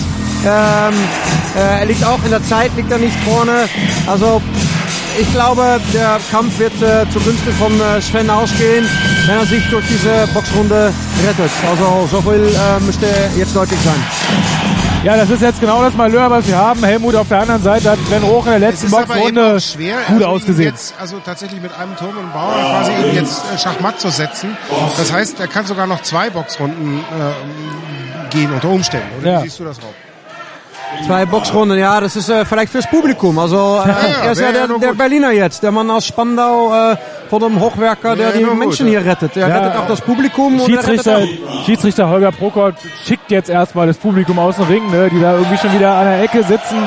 Ähm, 0.43 0.49
äh, 0.49 1.40
er 1.59 1.85
liegt 1.85 2.03
auch 2.05 2.19
in 2.23 2.31
der 2.31 2.43
Zeit, 2.43 2.71
liegt 2.75 2.91
er 2.91 2.97
nicht 2.97 3.15
vorne. 3.23 3.67
Also 4.07 4.41
ich 5.19 5.31
glaube, 5.33 5.79
der 5.93 6.19
Kampf 6.31 6.57
wird 6.59 6.73
äh, 6.81 7.05
zugunsten 7.11 7.51
von 7.53 7.73
äh, 7.79 8.01
Sven 8.01 8.29
ausgehen, 8.29 8.87
wenn 9.27 9.37
er 9.37 9.45
sich 9.45 9.67
durch 9.69 9.85
diese 9.87 10.27
Boxrunde 10.33 10.93
rettet. 11.27 11.51
Also 11.69 12.07
so 12.09 12.21
viel 12.21 12.47
äh, 12.55 12.79
müsste 12.81 13.07
jetzt 13.37 13.55
deutlich 13.55 13.79
sein. 13.81 14.01
Ja, 15.03 15.17
das 15.17 15.29
ist 15.31 15.41
jetzt 15.41 15.59
genau 15.59 15.81
das 15.83 15.95
Malheur, 15.95 16.29
was 16.29 16.47
wir 16.47 16.55
haben. 16.55 16.83
Helmut 16.83 17.15
auf 17.15 17.27
der 17.27 17.39
anderen 17.39 17.61
Seite 17.63 17.89
hat 17.91 17.99
Sven 18.07 18.23
Roch 18.23 18.45
in 18.45 18.51
der 18.51 18.59
letzten 18.59 18.91
Boxrunde 18.91 19.55
auch 19.55 19.59
schwer, 19.59 19.97
gut 20.07 20.17
also 20.17 20.25
ausgesehen. 20.27 20.69
Jetzt, 20.69 20.93
also 20.99 21.17
tatsächlich 21.25 21.59
mit 21.61 21.71
einem 21.75 21.95
Turm 21.97 22.15
und 22.17 22.31
Bauer 22.31 22.53
quasi 22.53 22.91
ihn 23.09 23.15
jetzt 23.15 23.41
äh, 23.53 23.57
Schachmatt 23.57 23.99
zu 23.99 24.09
setzen. 24.11 24.55
Das 24.97 25.11
heißt, 25.11 25.39
er 25.39 25.47
kann 25.47 25.65
sogar 25.65 25.87
noch 25.87 26.01
zwei 26.03 26.29
Boxrunden 26.29 26.99
äh, 26.99 28.29
gehen 28.29 28.51
unter 28.53 28.69
Umständen. 28.69 29.07
Oder 29.19 29.31
Ja. 29.31 29.39
wie 29.43 29.47
siehst 29.49 29.59
du 29.59 29.63
das, 29.65 29.77
Rob? 29.77 29.93
Zwei 31.05 31.25
Boxrunden, 31.25 31.77
ja, 31.79 31.99
das 31.99 32.15
ist 32.15 32.29
äh, 32.29 32.45
vielleicht 32.45 32.71
fürs 32.71 32.87
Publikum. 32.87 33.37
Also 33.39 33.81
äh, 33.83 33.87
ja, 33.89 33.95
er 34.25 34.31
ist 34.33 34.39
ja 34.39 34.47
ja 34.47 34.51
der, 34.51 34.67
der 34.77 34.89
gut. 34.89 34.97
Berliner 34.97 35.31
jetzt, 35.31 35.63
der 35.63 35.71
Mann 35.71 35.89
aus 35.89 36.05
Spandau 36.05 36.91
äh, 36.91 36.95
von 37.29 37.41
dem 37.41 37.59
Hochwerker, 37.59 38.15
der 38.15 38.29
Ja, 38.29 38.37
die 38.37 38.43
gut, 38.43 38.57
Menschen 38.57 38.85
ja. 38.87 38.99
hier 38.99 39.11
rettet. 39.11 39.35
Er 39.37 39.47
Ja. 39.47 39.57
rettet 39.57 39.79
auch 39.79 39.87
das 39.87 40.01
Publikum 40.01 40.59
und 40.59 40.61
er 40.61 40.65
Schiedsrichter, 40.83 41.17
auch 41.19 41.65
Schiedsrichter 41.65 42.09
Holger 42.09 42.31
Prokop 42.31 42.75
schickt 43.05 43.31
jetzt 43.31 43.49
erstmal 43.49 43.87
das 43.87 43.97
Publikum 43.97 44.37
aus 44.37 44.57
dem 44.57 44.65
Ring, 44.65 44.89
ne, 44.91 45.09
die 45.09 45.19
da 45.19 45.33
irgendwie 45.33 45.57
schon 45.57 45.73
wieder 45.73 45.91
an 45.95 46.05
der 46.05 46.21
Ecke 46.23 46.43
sitzen. 46.43 46.77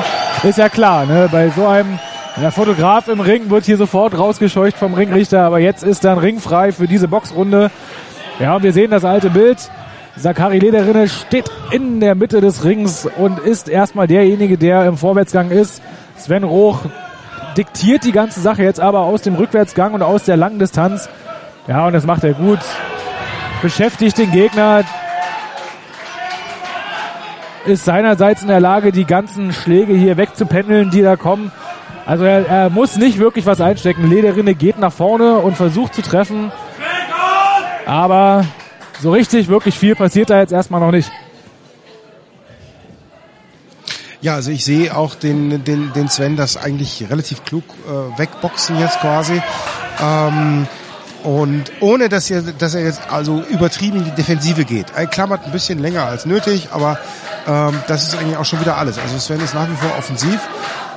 Ist 0.43 0.57
ja 0.57 0.69
klar, 0.69 1.05
ne, 1.05 1.27
bei 1.31 1.49
so 1.49 1.65
einem 1.67 1.99
der 2.41 2.51
Fotograf 2.51 3.07
im 3.07 3.19
Ring 3.21 3.49
wird 3.49 3.65
hier 3.65 3.77
sofort 3.77 4.17
rausgescheucht 4.17 4.77
vom 4.77 4.93
Ringrichter, 4.93 5.41
aber 5.43 5.59
jetzt 5.59 5.83
ist 5.83 6.03
dann 6.03 6.17
ringfrei 6.19 6.71
für 6.73 6.87
diese 6.87 7.07
Boxrunde. 7.07 7.71
Ja, 8.39 8.55
und 8.57 8.63
wir 8.63 8.73
sehen 8.73 8.91
das 8.91 9.05
alte 9.05 9.29
Bild. 9.29 9.57
Sakari 10.17 10.59
Lederrinne 10.59 11.09
steht 11.09 11.51
in 11.71 11.99
der 11.99 12.15
Mitte 12.15 12.39
des 12.39 12.63
Rings 12.63 13.07
und 13.17 13.39
ist 13.39 13.67
erstmal 13.67 14.07
derjenige, 14.07 14.57
der 14.57 14.85
im 14.85 14.97
Vorwärtsgang 14.97 15.51
ist. 15.51 15.81
Sven 16.17 16.45
Roch 16.45 16.79
diktiert 17.57 18.05
die 18.05 18.13
ganze 18.13 18.39
Sache 18.39 18.63
jetzt 18.63 18.79
aber 18.79 19.01
aus 19.01 19.23
dem 19.23 19.35
Rückwärtsgang 19.35 19.93
und 19.93 20.01
aus 20.01 20.23
der 20.23 20.37
langen 20.37 20.57
Distanz. 20.59 21.09
Ja, 21.67 21.85
und 21.87 21.93
das 21.93 22.05
macht 22.05 22.23
er 22.23 22.33
gut. 22.33 22.59
Beschäftigt 23.61 24.17
den 24.17 24.31
Gegner. 24.31 24.83
Ist 27.65 27.83
seinerseits 27.83 28.41
in 28.41 28.47
der 28.47 28.59
Lage, 28.59 28.91
die 28.91 29.05
ganzen 29.05 29.51
Schläge 29.51 29.93
hier 29.93 30.17
wegzupendeln, 30.17 30.91
die 30.91 31.01
da 31.01 31.15
kommen. 31.17 31.51
Also 32.05 32.23
er, 32.23 32.47
er 32.47 32.69
muss 32.69 32.95
nicht 32.95 33.17
wirklich 33.17 33.45
was 33.47 33.59
einstecken. 33.59 34.07
Lederrinne 34.07 34.53
geht 34.53 34.79
nach 34.79 34.93
vorne 34.93 35.37
und 35.37 35.57
versucht 35.57 35.95
zu 35.95 36.03
treffen. 36.03 36.51
Aber 37.87 38.45
so 39.01 39.11
richtig, 39.11 39.47
wirklich 39.47 39.77
viel 39.77 39.95
passiert 39.95 40.29
da 40.29 40.39
jetzt 40.39 40.51
erstmal 40.51 40.79
noch 40.79 40.91
nicht. 40.91 41.11
Ja, 44.21 44.33
also 44.33 44.49
ich 44.49 44.65
sehe 44.65 44.95
auch 44.95 45.13
den, 45.13 45.63
den, 45.63 45.93
den 45.93 46.09
Sven 46.09 46.35
das 46.35 46.57
eigentlich 46.57 47.05
relativ 47.09 47.43
klug 47.43 47.63
äh, 47.87 48.19
wegboxen 48.19 48.79
jetzt 48.79 48.99
quasi. 48.99 49.41
Ähm, 50.01 50.67
und 51.23 51.71
ohne 51.79 52.09
dass 52.09 52.29
er, 52.29 52.41
dass 52.41 52.75
er 52.75 52.85
jetzt 52.85 53.01
also 53.11 53.43
übertrieben 53.49 53.99
in 53.99 54.05
die 54.05 54.11
Defensive 54.11 54.65
geht. 54.65 54.87
Er 54.95 55.07
klammert 55.07 55.45
ein 55.45 55.51
bisschen 55.51 55.79
länger 55.79 56.05
als 56.05 56.25
nötig, 56.25 56.69
aber 56.71 56.99
ähm, 57.47 57.79
das 57.87 58.07
ist 58.07 58.15
eigentlich 58.15 58.37
auch 58.37 58.45
schon 58.45 58.61
wieder 58.61 58.77
alles. 58.77 58.97
Also 58.97 59.17
Sven 59.19 59.41
ist 59.41 59.53
nach 59.53 59.69
wie 59.69 59.75
vor 59.75 59.95
offensiv. 59.97 60.39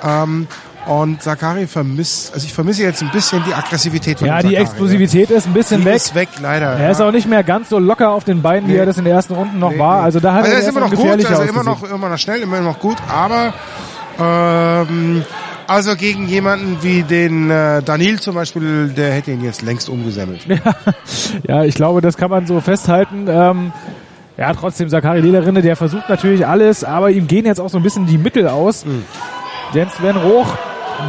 Ähm, 0.03 0.47
und 0.89 1.23
Sakari 1.23 1.67
vermisst, 1.67 2.33
also 2.35 2.45
ich 2.47 2.53
vermisse 2.55 2.83
jetzt 2.83 3.03
ein 3.03 3.11
bisschen 3.11 3.43
die 3.47 3.55
Aggressivität 3.55 4.19
von 4.19 4.27
Ja, 4.29 4.39
die 4.39 4.49
Sakari, 4.49 4.63
Explosivität 4.63 5.31
ist 5.31 5.47
ein 5.47 5.53
bisschen 5.53 5.81
Die 5.81 5.87
weg. 5.87 5.97
ist 5.97 6.15
weg, 6.15 6.29
leider. 6.43 6.73
Er 6.73 6.91
ist 6.91 7.01
ja. 7.01 7.07
auch 7.09 7.13
nicht 7.13 7.29
mehr 7.29 7.45
ganz 7.45 7.69
so 7.69 7.79
locker 7.79 8.11
auf 8.11 8.25
den 8.25 8.43
Beinen, 8.43 8.67
wie 8.69 8.73
Nee. 8.73 8.79
er 8.79 8.87
das 8.87 8.99
in 8.99 9.05
den 9.05 9.13
ersten 9.15 9.35
Runden 9.35 9.59
noch 9.59 9.71
Nee, 9.73 9.79
war. 9.79 9.99
nee. 9.99 10.05
Also 10.05 10.21
da 10.21 10.33
hat 10.35 10.41
also 10.45 10.51
er 10.53 10.57
er 10.57 10.63
ist 10.63 10.69
immer 10.71 10.81
noch 10.81 10.91
gut, 10.91 11.25
also 11.27 11.43
immer 11.43 11.63
noch, 11.63 11.83
immer 11.91 12.09
noch 12.09 12.19
schnell, 12.19 12.41
immer 12.41 12.61
noch 12.61 12.79
gut, 12.81 12.97
aber 13.09 13.53
ähm, 14.19 15.25
also 15.67 15.95
gegen 15.97 16.27
jemanden 16.27 16.79
wie 16.83 17.03
den 17.03 17.51
äh, 17.51 17.83
Daniel 17.83 18.19
zum 18.21 18.35
Beispiel, 18.35 18.89
der 18.89 19.13
hätte 19.13 19.31
ihn 19.33 19.45
jetzt 19.45 19.63
längst 19.63 19.89
umgesammelt. 19.89 20.47
Ja, 21.47 21.65
ich 21.65 21.75
glaube, 21.75 22.01
das 22.01 22.17
kann 22.17 22.31
man 22.31 22.47
so 22.47 22.61
festhalten. 22.61 23.27
Ähm, 23.29 23.73
ja, 24.39 24.53
trotzdem, 24.55 24.89
Sakari 24.89 25.21
Lederrinne, 25.21 25.63
der 25.63 25.77
versucht 25.77 26.09
natürlich 26.09 26.47
alles, 26.47 26.85
aber 26.85 27.11
ihm 27.11 27.27
gehen 27.27 27.45
jetzt 27.45 27.61
auch 27.61 27.69
so 27.69 27.77
ein 27.77 27.83
bisschen 27.83 28.07
die 28.07 28.19
Mittel 28.19 28.49
aus. 28.49 28.85
Hm. 28.85 29.05
Denn 29.75 29.89
Sven 29.91 30.17
Roch 30.17 30.57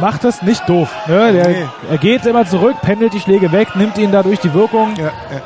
macht 0.00 0.24
das 0.24 0.42
nicht 0.42 0.68
doof. 0.68 0.88
Ne? 1.06 1.32
Der, 1.32 1.48
Nee. 1.48 1.66
Er 1.90 1.98
geht 1.98 2.26
immer 2.26 2.46
zurück, 2.46 2.76
pendelt 2.82 3.12
die 3.12 3.20
Schläge 3.20 3.50
weg, 3.52 3.74
nimmt 3.76 3.96
ihnen 3.98 4.12
dadurch 4.12 4.38
die 4.40 4.52
Wirkung. 4.54 4.94
Ja, 4.96 5.04
ja, 5.04 5.10
ja. 5.32 5.40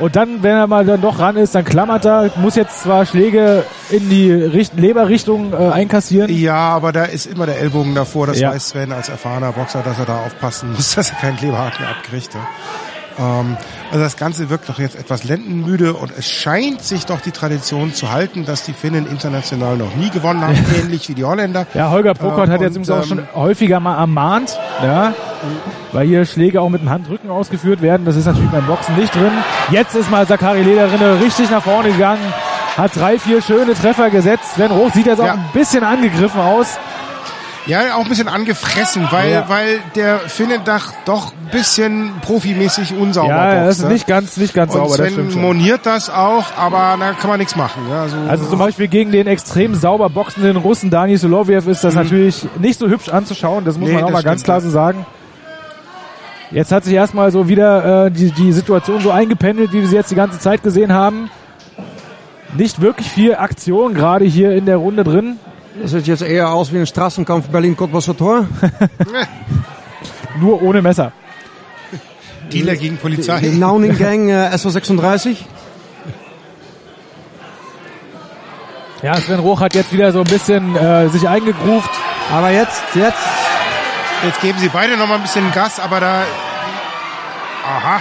Und 0.00 0.16
dann, 0.16 0.42
wenn 0.42 0.56
er 0.56 0.66
mal 0.66 0.84
dann 0.84 1.00
doch 1.00 1.20
ran 1.20 1.36
ist, 1.36 1.54
dann 1.54 1.64
klammert 1.64 2.04
er, 2.04 2.28
muss 2.36 2.56
jetzt 2.56 2.82
zwar 2.82 3.06
Schläge 3.06 3.64
in 3.90 4.10
die 4.10 4.32
Richt 4.32 4.74
Leberrichtung 4.76 5.52
äh, 5.52 5.70
einkassieren. 5.70 6.36
ja, 6.36 6.56
aber 6.56 6.90
da 6.90 7.04
ist 7.04 7.26
immer 7.26 7.46
der 7.46 7.60
Ellbogen 7.60 7.94
davor, 7.94 8.26
das 8.26 8.40
Ja. 8.40 8.50
weiß 8.50 8.70
Sven 8.70 8.90
als 8.90 9.08
erfahrener 9.08 9.52
Boxer, 9.52 9.82
dass 9.84 9.96
er 10.00 10.06
da 10.06 10.16
aufpassen 10.26 10.72
muss, 10.72 10.94
dass 10.96 11.10
er 11.10 11.16
keinen 11.16 11.36
Kleberhaken 11.36 11.86
abkriegt. 11.86 12.34
Ja. 12.34 12.40
Ähm, 13.18 13.56
also 13.90 14.02
das 14.04 14.16
Ganze 14.16 14.50
wirkt 14.50 14.68
doch 14.68 14.78
jetzt 14.78 14.96
etwas 14.96 15.24
lendenmüde 15.24 15.94
und 15.94 16.12
es 16.16 16.28
scheint 16.28 16.82
sich 16.82 17.06
doch 17.06 17.20
die 17.20 17.30
Tradition 17.30 17.94
zu 17.94 18.10
halten, 18.12 18.44
dass 18.44 18.64
die 18.64 18.72
Finnen 18.72 19.06
international 19.08 19.76
noch 19.76 19.94
nie 19.94 20.10
gewonnen 20.10 20.40
haben, 20.42 20.56
ähnlich 20.80 21.08
wie 21.08 21.14
die 21.14 21.24
Holländer. 21.24 21.66
Ja, 21.74 21.90
Holger 21.90 22.14
Prokot 22.14 22.46
Ähm, 22.46 22.52
hat 22.52 22.60
jetzt 22.60 22.70
übrigens 22.76 22.90
auch 22.90 23.02
ähm, 23.02 23.08
schon 23.08 23.28
häufiger 23.34 23.80
mal 23.80 23.96
ermahnt, 23.98 24.58
ja, 24.82 25.14
weil 25.92 26.06
hier 26.06 26.24
Schläge 26.24 26.60
auch 26.60 26.68
mit 26.70 26.80
dem 26.82 26.90
Handrücken 26.90 27.30
ausgeführt 27.30 27.82
werden. 27.82 28.04
Das 28.04 28.16
ist 28.16 28.26
natürlich 28.26 28.50
beim 28.50 28.66
Boxen 28.66 28.96
nicht 28.96 29.14
drin. 29.14 29.32
Jetzt 29.70 29.94
ist 29.94 30.10
mal 30.10 30.26
Zakari 30.26 30.62
Lederrinne 30.62 31.20
richtig 31.20 31.50
nach 31.50 31.62
vorne 31.62 31.90
gegangen, 31.92 32.22
hat 32.76 32.96
drei, 32.96 33.18
vier 33.18 33.40
schöne 33.42 33.74
Treffer 33.74 34.10
gesetzt. 34.10 34.54
Sven 34.54 34.72
Roch 34.72 34.92
sieht 34.92 35.06
jetzt 35.06 35.20
auch 35.20 35.26
Ja. 35.26 35.34
ein 35.34 35.44
bisschen 35.52 35.84
angegriffen 35.84 36.40
aus. 36.40 36.78
Ja, 37.66 37.94
auch 37.96 38.02
ein 38.02 38.08
bisschen 38.10 38.28
angefressen, 38.28 39.08
weil, 39.10 39.30
Ja. 39.32 39.48
weil 39.48 39.78
der 39.94 40.18
Finnendach 40.18 40.92
doch 41.06 41.32
ein 41.32 41.50
bisschen 41.50 42.12
profimäßig 42.20 42.92
unsauber 42.94 43.28
Ja, 43.30 43.54
das 43.54 43.64
boxt, 43.64 43.78
ist 43.78 43.84
ne? 43.86 43.92
nicht 43.94 44.06
ganz, 44.06 44.36
nicht 44.36 44.52
ganz 44.54 44.74
Und 44.74 44.80
sauber, 44.82 44.98
das 44.98 45.14
Sven 45.14 45.30
schon. 45.30 45.40
moniert 45.40 45.86
das 45.86 46.10
auch, 46.10 46.44
aber 46.58 46.96
da 47.00 47.12
kann 47.12 47.30
man 47.30 47.38
nichts 47.38 47.56
machen. 47.56 47.82
Ja, 47.90 48.02
also, 48.02 48.16
Also 48.28 48.44
zum 48.50 48.58
Beispiel 48.58 48.88
gegen 48.88 49.12
den 49.12 49.26
extrem 49.26 49.74
sauber 49.74 50.10
boxenden 50.10 50.58
Russen 50.58 50.90
Dani 50.90 51.16
Soloviev 51.16 51.66
ist 51.66 51.82
das 51.84 51.94
natürlich 51.94 52.46
nicht 52.58 52.78
so 52.78 52.86
hübsch 52.88 53.08
anzuschauen. 53.08 53.64
Das 53.64 53.78
muss 53.78 53.88
Mhm. 53.88 53.94
Nee, 53.94 54.00
man 54.02 54.04
auch 54.04 54.08
das 54.14 54.22
mal 54.24 54.28
ganz 54.30 54.42
klar 54.42 54.58
ja. 54.58 54.60
so 54.60 54.68
sagen. 54.70 55.06
Jetzt 56.50 56.70
hat 56.70 56.84
sich 56.84 56.92
erstmal 56.92 57.30
so 57.30 57.48
wieder 57.48 58.06
äh, 58.06 58.10
die, 58.10 58.30
die 58.30 58.52
Situation 58.52 59.00
so 59.00 59.10
eingependelt, 59.10 59.72
wie 59.72 59.80
wir 59.80 59.88
sie 59.88 59.96
jetzt 59.96 60.10
die 60.10 60.14
ganze 60.16 60.38
Zeit 60.38 60.62
gesehen 60.62 60.92
haben. 60.92 61.30
Nicht 62.56 62.80
wirklich 62.82 63.08
viel 63.08 63.34
Aktion 63.36 63.94
gerade 63.94 64.24
hier 64.26 64.52
in 64.52 64.66
der 64.66 64.76
Runde 64.76 65.02
drin. 65.02 65.38
Das 65.80 65.90
sieht 65.90 66.06
jetzt 66.06 66.22
eher 66.22 66.50
aus 66.50 66.72
wie 66.72 66.78
ein 66.78 66.86
Straßenkampf 66.86 67.48
Berlin-Cottbusser 67.48 68.16
Tor. 68.16 68.46
Nur 70.40 70.62
ohne 70.62 70.82
Messer. 70.82 71.12
Dealer 72.52 72.76
gegen 72.76 72.96
Polizei. 72.96 73.40
Die 73.40 73.48
Nauning 73.48 73.98
Gang 73.98 74.28
äh, 74.28 74.50
SO36. 74.54 75.36
Ja, 79.02 79.14
Sven 79.16 79.40
Roch 79.40 79.60
hat 79.60 79.74
jetzt 79.74 79.92
wieder 79.92 80.12
so 80.12 80.20
ein 80.20 80.24
bisschen 80.24 80.76
äh, 80.76 81.08
sich 81.08 81.28
eingegruft. 81.28 81.90
Aber 82.30 82.50
jetzt, 82.50 82.82
jetzt, 82.94 83.18
Jetzt 84.24 84.40
geben 84.40 84.58
sie 84.58 84.70
beide 84.70 84.96
noch 84.96 85.06
mal 85.06 85.16
ein 85.16 85.22
bisschen 85.22 85.52
Gas, 85.52 85.78
aber 85.78 86.00
da... 86.00 86.24
Aha. 87.66 88.00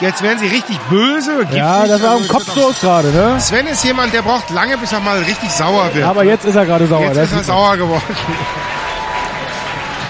Jetzt 0.00 0.22
werden 0.22 0.38
sie 0.38 0.46
richtig 0.46 0.78
böse. 0.90 1.46
Ja, 1.52 1.86
das 1.86 2.02
war 2.02 2.10
Also, 2.12 2.22
ein 2.24 2.28
Kopfstoß 2.28 2.80
gerade, 2.80 3.08
ne? 3.08 3.36
Sven 3.38 3.66
ist 3.68 3.84
jemand, 3.84 4.12
der 4.12 4.22
braucht 4.22 4.50
lange, 4.50 4.76
bis 4.76 4.92
er 4.92 5.00
mal 5.00 5.18
richtig 5.18 5.50
sauer 5.50 5.88
wird. 5.94 6.04
Aber 6.04 6.24
jetzt 6.24 6.44
ist 6.44 6.56
er 6.56 6.66
gerade 6.66 6.86
sauer. 6.86 7.02
Jetzt 7.04 7.16
ist 7.18 7.32
er 7.32 7.44
sauer 7.44 7.76
geworden. 7.76 8.02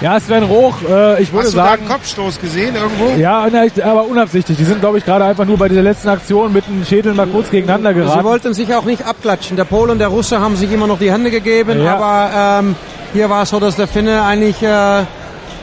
Ja, 0.01 0.19
Sven 0.19 0.43
Roch, 0.43 0.75
äh, 0.89 1.21
ich 1.21 1.31
würde 1.31 1.45
Hast 1.45 1.53
du 1.53 1.57
da 1.57 1.65
sagen, 1.67 1.83
einen 1.83 1.91
Kopfstoß 1.91 2.39
gesehen 2.41 2.75
irgendwo? 2.75 3.11
Ja, 3.17 3.47
na, 3.49 3.63
aber 3.83 4.03
unabsichtlich. 4.05 4.57
Die 4.57 4.65
sind, 4.65 4.81
glaube 4.81 4.97
ich, 4.97 5.05
gerade 5.05 5.23
einfach 5.25 5.45
nur 5.45 5.57
bei 5.57 5.69
dieser 5.69 5.81
letzten 5.83 6.09
Aktion 6.09 6.51
mit 6.51 6.67
den 6.67 6.85
Schädeln 6.85 7.15
mal 7.15 7.27
kurz 7.27 7.49
gegeneinander 7.49 7.91
sie 7.93 7.99
geraten. 8.01 8.23
wollten 8.25 8.53
sich 8.53 8.73
auch 8.75 8.83
nicht 8.83 9.05
abklatschen. 9.05 9.55
Der 9.55 9.63
Pole 9.63 9.91
und 9.93 9.99
der 9.99 10.09
Russe 10.09 10.39
haben 10.41 10.57
sich 10.57 10.71
immer 10.71 10.85
noch 10.87 10.99
die 10.99 11.11
Hände 11.11 11.31
gegeben, 11.31 11.81
Ja. 11.81 11.95
aber 11.95 12.59
ähm, 12.59 12.75
hier 13.13 13.29
war 13.29 13.43
es 13.43 13.49
so, 13.51 13.59
dass 13.59 13.77
der 13.77 13.87
Finne 13.87 14.23
eigentlich 14.23 14.61
äh, 14.61 15.03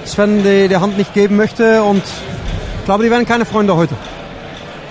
Sven 0.06 0.42
die, 0.42 0.68
die 0.68 0.76
Hand 0.78 0.96
nicht 0.96 1.12
geben 1.12 1.36
möchte 1.36 1.82
und 1.82 2.02
ich 2.78 2.84
glaube, 2.86 3.04
die 3.04 3.10
werden 3.10 3.26
keine 3.26 3.44
Freunde 3.44 3.76
heute. 3.76 3.94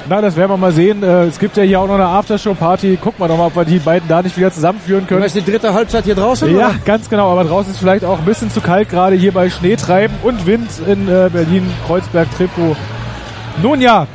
Na, 0.10 0.20
das 0.22 0.36
werden 0.36 0.52
wir 0.52 0.58
mal 0.58 0.72
sehen. 0.72 1.04
Äh, 1.04 1.26
es 1.26 1.40
gibt 1.40 1.58
ja 1.58 1.64
hier 1.64 1.80
auch 1.80 1.88
noch 1.88 1.96
eine 1.96 2.08
Aftershow-Party. 2.08 2.98
Gucken 2.98 3.24
wir 3.24 3.28
doch 3.28 3.38
mal, 3.38 3.48
ob 3.48 3.56
wir 3.56 3.66
die 3.66 3.80
beiden 3.80 4.08
da 4.10 4.22
nicht 4.22 4.38
wieder 4.38 4.52
zusammenführen 4.52 5.08
können. 5.08 5.22
weißt 5.22 5.36
die 5.36 5.46
dritte 5.46 5.74
Halbzeit 5.74 6.06
hier 6.06 6.16
draußen? 6.16 6.50
Ja, 6.50 6.70
oder? 6.70 6.76
ganz 6.86 7.10
genau. 7.10 7.32
Aber 7.32 7.44
draußen 7.44 7.72
ist 7.72 7.80
vielleicht 7.80 8.04
auch 8.04 8.20
ein 8.20 8.26
bisschen 8.26 8.50
zu 8.50 8.62
kalt, 8.62 8.90
gerade 8.90 9.16
hier 9.16 9.32
bei 9.32 9.50
Schneetreiben 9.50 10.16
und 10.24 10.46
Wind 10.46 10.70
in 10.88 11.08
äh, 11.08 11.30
Berlin, 11.32 11.72
Kreuzberg, 11.86 12.28
Treptow. 12.36 12.76
Nun 13.62 13.82
ja, 13.82 14.08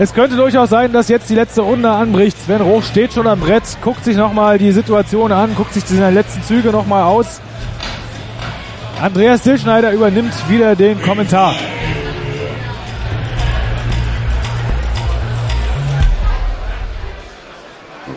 es 0.00 0.14
könnte 0.14 0.36
durchaus 0.36 0.70
sein, 0.70 0.92
dass 0.92 1.08
jetzt 1.08 1.28
die 1.28 1.34
letzte 1.34 1.62
Runde 1.62 1.90
anbricht. 1.90 2.36
Sven 2.44 2.60
Roch 2.60 2.84
steht 2.84 3.12
schon 3.12 3.26
am 3.26 3.40
Brett, 3.40 3.64
guckt 3.82 4.04
sich 4.04 4.16
nochmal 4.16 4.56
die 4.56 4.70
Situation 4.70 5.32
an, 5.32 5.56
guckt 5.56 5.74
sich 5.74 5.84
seine 5.84 6.10
letzten 6.10 6.42
Züge 6.44 6.70
nochmal 6.70 7.02
aus. 7.02 7.40
Andreas 9.02 9.42
Dillschneider 9.42 9.92
übernimmt 9.92 10.32
wieder 10.48 10.76
den 10.76 11.02
Kommentar. 11.02 11.54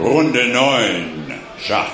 Runde 0.02 0.48
9. 0.48 1.40
Schach. 1.64 1.86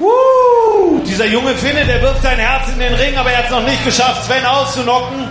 Uh, 0.00 0.98
dieser 1.06 1.26
junge 1.26 1.54
Finne, 1.54 1.84
der 1.84 2.02
wirft 2.02 2.22
sein 2.22 2.38
Herz 2.38 2.68
in 2.72 2.80
den 2.80 2.94
Ring, 2.94 3.16
aber 3.16 3.30
er 3.30 3.38
hat 3.38 3.44
es 3.44 3.50
noch 3.50 3.62
nicht 3.62 3.84
geschafft, 3.84 4.24
Sven 4.24 4.44
auszunocken. 4.44 5.30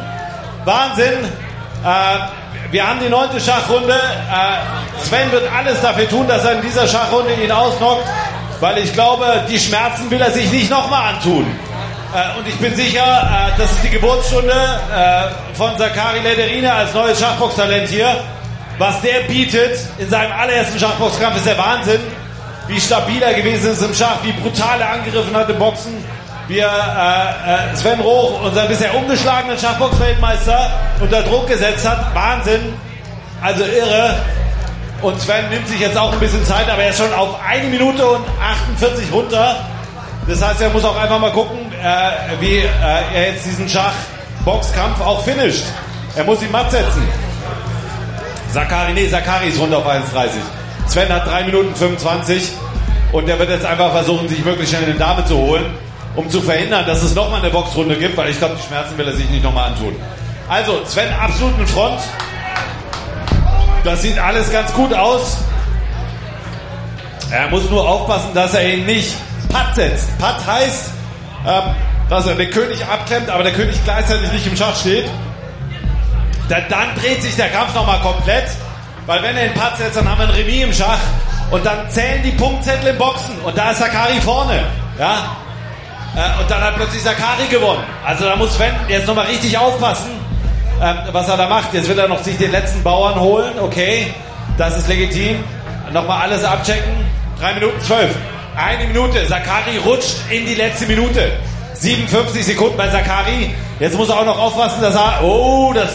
Wahnsinn. 0.63 1.25
Äh, 1.83 2.71
wir 2.71 2.87
haben 2.87 2.99
die 3.01 3.09
neunte 3.09 3.41
Schachrunde. 3.41 3.93
Äh, 3.93 5.01
Sven 5.05 5.31
wird 5.31 5.51
alles 5.51 5.81
dafür 5.81 6.07
tun, 6.07 6.27
dass 6.27 6.45
er 6.45 6.53
in 6.53 6.61
dieser 6.61 6.87
Schachrunde 6.87 7.33
ihn 7.33 7.51
ausnockt, 7.51 8.05
weil 8.61 8.77
ich 8.77 8.93
glaube, 8.93 9.25
die 9.49 9.59
Schmerzen 9.59 10.09
will 10.09 10.21
er 10.21 10.31
sich 10.31 10.49
nicht 10.51 10.69
nochmal 10.69 11.15
antun. 11.15 11.45
Äh, 12.13 12.39
und 12.39 12.47
ich 12.47 12.55
bin 12.55 12.73
sicher, 12.75 13.03
äh, 13.03 13.59
das 13.59 13.71
ist 13.71 13.83
die 13.83 13.89
Geburtsstunde 13.89 14.53
äh, 14.53 15.55
von 15.55 15.77
Zakari 15.77 16.19
Lederine 16.19 16.71
als 16.71 16.93
neues 16.93 17.19
Schachboxtalent 17.19 17.89
hier. 17.89 18.15
Was 18.79 19.01
der 19.01 19.27
bietet 19.27 19.77
in 19.99 20.09
seinem 20.09 20.31
allerersten 20.31 20.79
Schachboxkampf 20.79 21.37
ist 21.37 21.45
der 21.45 21.57
Wahnsinn 21.57 22.01
wie 22.69 22.79
stabil 22.79 23.21
er 23.21 23.33
gewesen 23.33 23.71
ist 23.71 23.81
im 23.81 23.93
Schach, 23.93 24.19
wie 24.21 24.31
brutal 24.31 24.79
er 24.79 24.91
angegriffen 24.91 25.35
hat 25.35 25.49
im 25.49 25.57
Boxen, 25.57 26.03
wie 26.47 26.59
äh, 26.59 26.63
äh, 26.63 27.75
Sven 27.75 27.99
Roch, 27.99 28.43
unseren 28.43 28.67
bisher 28.67 28.95
ungeschlagenen 28.95 29.57
Schachbox-Weltmeister, 29.57 30.71
unter 30.99 31.23
Druck 31.23 31.47
gesetzt 31.47 31.87
hat. 31.87 32.13
Wahnsinn. 32.13 32.73
Also 33.41 33.63
irre. 33.63 34.15
Und 35.01 35.19
Sven 35.19 35.49
nimmt 35.49 35.67
sich 35.67 35.79
jetzt 35.79 35.97
auch 35.97 36.11
ein 36.11 36.19
bisschen 36.19 36.45
Zeit, 36.45 36.69
aber 36.69 36.83
er 36.83 36.89
ist 36.91 36.99
schon 36.99 37.13
auf 37.13 37.39
eine 37.43 37.67
Minute 37.69 38.05
und 38.05 38.25
48 38.39 39.11
runter. 39.11 39.65
Das 40.27 40.41
heißt, 40.43 40.61
er 40.61 40.69
muss 40.69 40.85
auch 40.85 40.97
einfach 40.97 41.19
mal 41.19 41.31
gucken, 41.31 41.71
äh, 41.81 42.39
wie 42.39 42.57
äh, 42.57 42.67
er 43.15 43.31
jetzt 43.31 43.45
diesen 43.45 43.67
Schachboxkampf 43.67 45.01
auch 45.01 45.23
finisht. 45.23 45.65
Er 46.15 46.23
muss 46.23 46.41
ihn 46.43 46.51
matt 46.51 46.69
setzen. 46.69 47.07
Sakari, 48.51 48.93
nee, 48.93 49.07
Sakari 49.07 49.49
ist 49.49 49.59
runter 49.59 49.77
auf 49.77 49.87
1,30. 49.87 50.29
Sven 50.87 51.09
hat 51.09 51.27
3 51.27 51.43
Minuten 51.43 51.75
25 51.75 52.49
und 53.11 53.29
er 53.29 53.37
wird 53.37 53.49
jetzt 53.49 53.65
einfach 53.65 53.91
versuchen, 53.91 54.27
sich 54.27 54.43
wirklich 54.43 54.69
schnell 54.69 54.83
eine 54.85 54.95
Dame 54.95 55.23
zu 55.25 55.37
holen, 55.37 55.65
um 56.15 56.29
zu 56.29 56.41
verhindern, 56.41 56.85
dass 56.87 57.03
es 57.03 57.13
nochmal 57.13 57.41
eine 57.41 57.51
Boxrunde 57.51 57.95
gibt, 57.95 58.17
weil 58.17 58.29
ich 58.29 58.39
glaube, 58.39 58.55
die 58.59 58.67
Schmerzen 58.67 58.97
will 58.97 59.07
er 59.07 59.13
sich 59.13 59.29
nicht 59.29 59.43
nochmal 59.43 59.69
antun. 59.69 59.95
Also, 60.47 60.83
Sven 60.85 61.13
absolut 61.13 61.59
in 61.59 61.67
Front. 61.67 61.99
Das 63.83 64.01
sieht 64.01 64.17
alles 64.17 64.51
ganz 64.51 64.73
gut 64.73 64.93
aus. 64.93 65.37
Er 67.31 67.49
muss 67.49 67.69
nur 67.69 67.87
aufpassen, 67.87 68.29
dass 68.33 68.55
er 68.55 68.67
ihn 68.73 68.85
nicht 68.87 69.15
Patt 69.49 69.75
setzt. 69.75 70.17
Patt 70.17 70.45
heißt, 70.45 70.89
ähm, 71.47 71.63
dass 72.09 72.25
er 72.25 72.33
den 72.33 72.49
König 72.49 72.83
abklemmt, 72.83 73.29
aber 73.29 73.43
der 73.43 73.53
König 73.53 73.75
gleichzeitig 73.83 74.31
nicht 74.31 74.47
im 74.47 74.57
Schach 74.57 74.75
steht. 74.75 75.05
Dann, 76.49 76.63
dann 76.69 76.95
dreht 76.95 77.21
sich 77.21 77.35
der 77.35 77.49
Kampf 77.49 77.73
nochmal 77.73 77.99
komplett. 77.99 78.49
Weil 79.05 79.23
wenn 79.23 79.37
er 79.37 79.47
den 79.47 79.53
Patz 79.53 79.79
setzt, 79.79 79.97
dann 79.97 80.09
haben 80.09 80.19
wir 80.19 80.27
ein 80.27 80.33
Remis 80.33 80.63
im 80.63 80.73
Schach. 80.73 80.99
Und 81.51 81.65
dann 81.65 81.89
zählen 81.89 82.21
die 82.23 82.31
Punktzettel 82.31 82.89
im 82.89 82.97
Boxen. 82.97 83.39
Und 83.43 83.57
da 83.57 83.71
ist 83.71 83.79
Sakari 83.79 84.21
vorne. 84.21 84.63
Ja? 84.99 85.35
Äh, 86.15 86.41
und 86.41 86.49
dann 86.49 86.61
hat 86.61 86.75
plötzlich 86.75 87.01
Sakari 87.01 87.47
gewonnen. 87.49 87.83
Also 88.05 88.25
da 88.25 88.35
muss 88.35 88.53
Sven 88.55 88.73
jetzt 88.87 89.07
nochmal 89.07 89.25
richtig 89.25 89.57
aufpassen, 89.57 90.11
ähm, 90.81 90.97
was 91.11 91.27
er 91.27 91.37
da 91.37 91.47
macht. 91.47 91.73
Jetzt 91.73 91.89
will 91.89 91.97
er 91.97 92.07
noch 92.07 92.23
sich 92.23 92.37
den 92.37 92.51
letzten 92.51 92.83
Bauern 92.83 93.19
holen. 93.19 93.53
Okay, 93.59 94.13
das 94.57 94.77
ist 94.77 94.87
legitim. 94.87 95.43
Nochmal 95.91 96.23
alles 96.23 96.43
abchecken. 96.43 96.93
Drei 97.39 97.53
Minuten 97.53 97.79
zwölf. 97.81 98.15
Eine 98.55 98.87
Minute. 98.87 99.25
Sakari 99.25 99.77
rutscht 99.77 100.17
in 100.29 100.45
die 100.45 100.55
letzte 100.55 100.85
Minute. 100.85 101.31
57 101.73 102.45
Sekunden 102.45 102.77
bei 102.77 102.89
Sakari. 102.89 103.55
Jetzt 103.79 103.97
muss 103.97 104.09
er 104.09 104.19
auch 104.19 104.25
noch 104.25 104.37
aufpassen, 104.37 104.81
dass 104.81 104.95
er... 104.95 105.23
Oh, 105.23 105.71
das... 105.73 105.89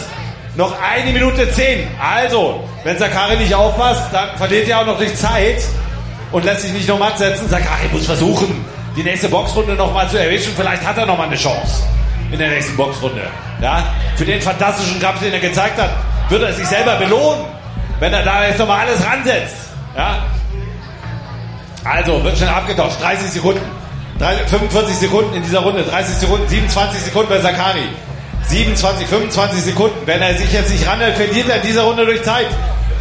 Noch 0.57 0.73
eine 0.81 1.11
Minute 1.11 1.51
zehn. 1.51 1.87
Also, 2.01 2.63
wenn 2.83 2.97
Sakari 2.97 3.35
nicht 3.35 3.53
aufpasst, 3.53 4.05
dann 4.13 4.37
verliert 4.37 4.69
er 4.69 4.79
auch 4.79 4.85
noch 4.85 4.97
durch 4.97 5.13
Zeit 5.15 5.61
und 6.31 6.45
lässt 6.45 6.61
sich 6.61 6.71
nicht 6.71 6.87
noch 6.87 6.97
matt 6.97 7.17
setzen. 7.17 7.49
Sakari 7.49 7.89
muss 7.91 8.05
versuchen, 8.05 8.63
die 8.95 9.03
nächste 9.03 9.27
Boxrunde 9.27 9.73
nochmal 9.73 10.09
zu 10.09 10.17
erwischen. 10.17 10.53
Vielleicht 10.55 10.85
hat 10.85 10.97
er 10.97 11.05
nochmal 11.05 11.27
eine 11.27 11.35
Chance 11.35 11.83
in 12.31 12.39
der 12.39 12.49
nächsten 12.49 12.77
Boxrunde. 12.77 13.23
Ja? 13.61 13.83
Für 14.15 14.23
den 14.23 14.41
fantastischen 14.41 14.99
Kampf, 15.01 15.19
den 15.19 15.33
er 15.33 15.39
gezeigt 15.39 15.77
hat, 15.77 15.89
wird 16.29 16.43
er 16.43 16.53
sich 16.53 16.67
selber 16.67 16.95
belohnen, 16.95 17.45
wenn 17.99 18.13
er 18.13 18.23
da 18.23 18.47
jetzt 18.47 18.59
nochmal 18.59 18.87
alles 18.87 19.05
ransetzt. 19.05 19.57
Ja? 19.95 20.25
Also, 21.83 22.23
wird 22.23 22.37
schnell 22.37 22.49
abgetauscht. 22.49 23.01
30 23.01 23.29
Sekunden. 23.29 23.61
30, 24.19 24.47
45 24.47 24.95
Sekunden 24.95 25.35
in 25.35 25.43
dieser 25.43 25.59
Runde. 25.59 25.83
30 25.83 26.15
Sekunden, 26.15 26.47
27 26.47 27.01
Sekunden 27.01 27.29
bei 27.29 27.41
Sakari. 27.41 27.89
27, 28.47 29.07
25 29.07 29.63
Sekunden. 29.63 29.95
Wenn 30.05 30.21
er 30.21 30.35
sich 30.37 30.51
jetzt 30.51 30.71
nicht 30.71 30.87
ranhält, 30.87 31.15
verliert 31.15 31.49
er 31.49 31.57
in 31.57 31.61
dieser 31.63 31.83
Runde 31.83 32.05
durch 32.05 32.23
Zeit. 32.23 32.47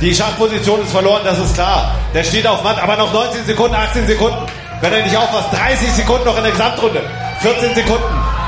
Die 0.01 0.15
Schachposition 0.15 0.83
ist 0.83 0.91
verloren, 0.91 1.23
das 1.25 1.39
ist 1.39 1.55
klar. 1.55 1.95
Der 2.13 2.25
steht 2.25 2.47
auf 2.47 2.63
Matt, 2.63 2.83
aber 2.83 2.97
noch 2.97 3.13
19 3.13 3.47
Sekunden, 3.47 3.75
18 3.75 4.07
Sekunden. 4.07 4.47
Wenn 4.81 4.93
er 4.93 5.03
nicht 5.03 5.17
aufpasst, 5.17 5.49
30 5.53 5.93
Sekunden 5.93 6.25
noch 6.25 6.37
in 6.37 6.43
der 6.43 6.53
Gesamtrunde. 6.53 7.01
14 7.41 7.75
Sekunden. 7.75 8.05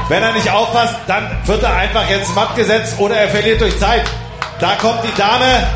Wenn 0.08 0.22
er 0.22 0.32
nicht 0.32 0.50
aufpasst, 0.50 0.94
dann 1.06 1.30
wird 1.44 1.62
er 1.62 1.74
einfach 1.74 2.08
jetzt 2.08 2.34
matt 2.34 2.54
gesetzt 2.54 2.94
oder 2.98 3.16
er 3.16 3.28
verliert 3.28 3.60
durch 3.60 3.78
Zeit. 3.78 4.04
Da 4.60 4.74
kommt 4.76 5.00
die 5.04 5.14
Dame. 5.16 5.66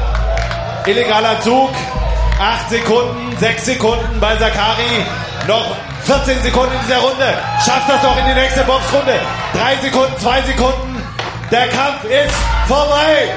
Illegaler 0.87 1.41
Zug. 1.41 1.71
8 2.41 2.71
Sekunden, 2.71 3.37
6 3.39 3.65
Sekunden 3.65 4.19
bei 4.19 4.37
Sakari. 4.37 5.05
Noch 5.47 5.77
14 6.05 6.43
Sekunden 6.43 6.73
in 6.75 6.81
dieser 6.87 7.01
Runde. 7.01 7.39
Schafft 7.65 7.89
das 7.89 8.01
doch 8.03 8.17
in 8.17 8.27
die 8.27 8.41
nächste 8.41 8.65
Boxrunde. 8.65 9.21
3 9.55 9.77
Sekunden, 9.83 10.19
2 10.19 10.43
Sekunden. 10.43 10.90
Der 11.51 11.67
Kampf 11.67 12.05
ist 12.05 12.37
vorbei. 12.69 13.29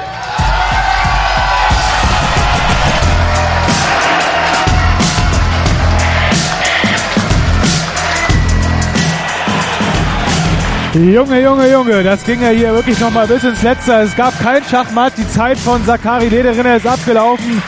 Junge, 10.93 11.41
Junge, 11.41 11.71
Junge, 11.71 12.03
das 12.03 12.23
ging 12.23 12.39
ja 12.43 12.49
hier 12.49 12.71
wirklich 12.71 12.99
nochmal 12.99 13.25
bis 13.25 13.43
ins 13.43 13.63
Letzte. 13.63 13.93
Es 13.93 14.15
gab 14.15 14.39
kein 14.39 14.63
Schachmatt. 14.63 15.13
Die 15.17 15.27
Zeit 15.27 15.57
von 15.57 15.83
Sakari 15.83 16.29
Lederrinne 16.29 16.75
ist 16.75 16.85
abgelaufen. 16.85 17.63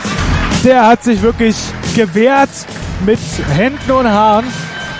Der 0.62 0.86
hat 0.86 1.02
sich 1.02 1.20
wirklich 1.22 1.56
gewehrt 1.96 2.50
mit 3.04 3.18
Händen 3.52 3.90
und 3.90 4.08
Haaren. 4.08 4.46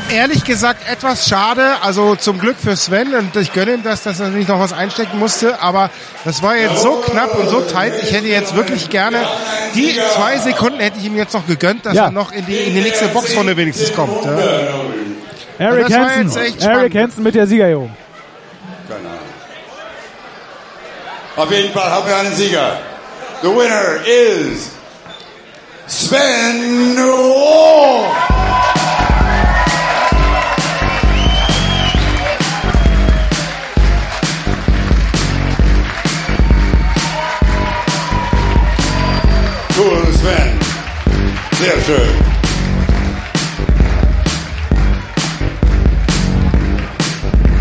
Ehrlich 0.08 0.44
gesagt 0.44 0.88
etwas 0.88 1.28
schade, 1.28 1.76
also 1.82 2.14
zum 2.14 2.38
Glück 2.38 2.56
für 2.62 2.76
Sven 2.76 3.12
und 3.14 3.34
ich 3.36 3.52
gönne 3.52 3.74
ihm 3.74 3.82
das, 3.82 4.04
dass 4.04 4.20
er 4.20 4.28
nicht 4.28 4.48
noch 4.48 4.60
was 4.60 4.72
einstecken 4.72 5.18
musste, 5.18 5.60
aber 5.60 5.90
das 6.24 6.42
war 6.42 6.56
jetzt 6.56 6.80
so 6.80 7.02
knapp 7.04 7.34
und 7.36 7.48
so 7.48 7.60
tight, 7.60 7.92
ich 8.02 8.12
hätte 8.12 8.28
jetzt 8.28 8.54
wirklich 8.54 8.88
gerne, 8.88 9.18
die 9.74 9.98
zwei 10.14 10.38
Sekunden 10.38 10.78
hätte 10.78 10.98
ich 10.98 11.06
ihm 11.06 11.16
jetzt 11.16 11.34
noch 11.34 11.46
gegönnt, 11.46 11.84
dass 11.86 11.94
Ja. 11.94 12.04
er 12.06 12.10
noch 12.12 12.30
in 12.32 12.46
die, 12.46 12.56
in 12.56 12.74
die 12.74 12.80
nächste 12.82 13.08
Boxrunde 13.08 13.56
wenigstens 13.56 13.92
kommt. 13.94 14.24
Ja. 14.24 14.30
Eric 15.58 15.88
das 15.88 15.92
war 15.98 16.10
Hansen. 16.10 16.22
jetzt 16.42 16.54
echt 16.54 16.62
Eric. 16.62 16.94
Hansen 16.94 17.22
mit 17.24 17.34
der 17.34 17.46
Siegerjung. 17.48 17.90
Keine 18.88 19.00
Ahnung. 19.00 19.18
Auf 21.36 21.50
jeden 21.50 21.72
Fall 21.72 21.90
haben 21.90 22.06
wir 22.08 22.16
einen 22.16 22.34
Sieger. 22.34 22.78
The 23.42 23.48
winner 23.48 23.96
is 24.06 24.70
Sven 25.88 26.96
Rohr. 26.98 28.06
Sehr 41.58 41.72
schön. 41.86 42.36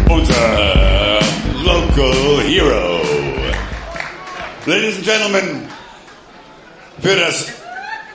unser 0.09 1.19
Local 1.63 2.41
Hero. 2.47 3.01
Ladies 4.65 4.95
and 4.97 5.05
Gentlemen, 5.05 5.67
für 7.01 7.15
das 7.15 7.47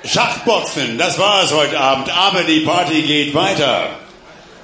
Schachboxen, 0.05 0.99
das 0.99 1.19
war 1.19 1.45
es 1.45 1.53
heute 1.53 1.79
Abend, 1.79 2.09
aber 2.17 2.43
die 2.45 2.61
Party 2.61 3.03
geht 3.03 3.35
weiter. 3.35 3.91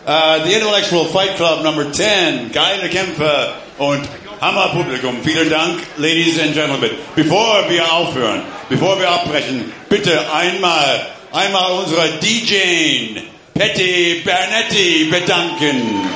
Uh, 0.07 0.45
the 0.45 0.53
Intellectual 0.53 1.05
Fight 1.07 1.37
Club 1.37 1.63
Number 1.63 1.91
10, 1.93 2.53
geile 2.53 2.89
Kämpfe 2.89 3.55
und 3.79 4.09
Hammerpublikum. 4.41 5.23
Vielen 5.23 5.49
Dank, 5.51 5.81
Ladies 5.97 6.39
and 6.39 6.55
Gentlemen. 6.55 6.91
Bevor 7.15 7.69
wir 7.69 7.93
aufhören, 7.93 8.43
bevor 8.69 8.99
wir 8.99 9.09
abbrechen, 9.09 9.73
bitte 9.89 10.33
einmal, 10.33 11.07
einmal 11.33 11.73
unsere 11.73 12.09
DJ 12.21 13.21
Patty 13.55 14.23
Bernetti 14.25 15.09
bedanken. 15.11 16.11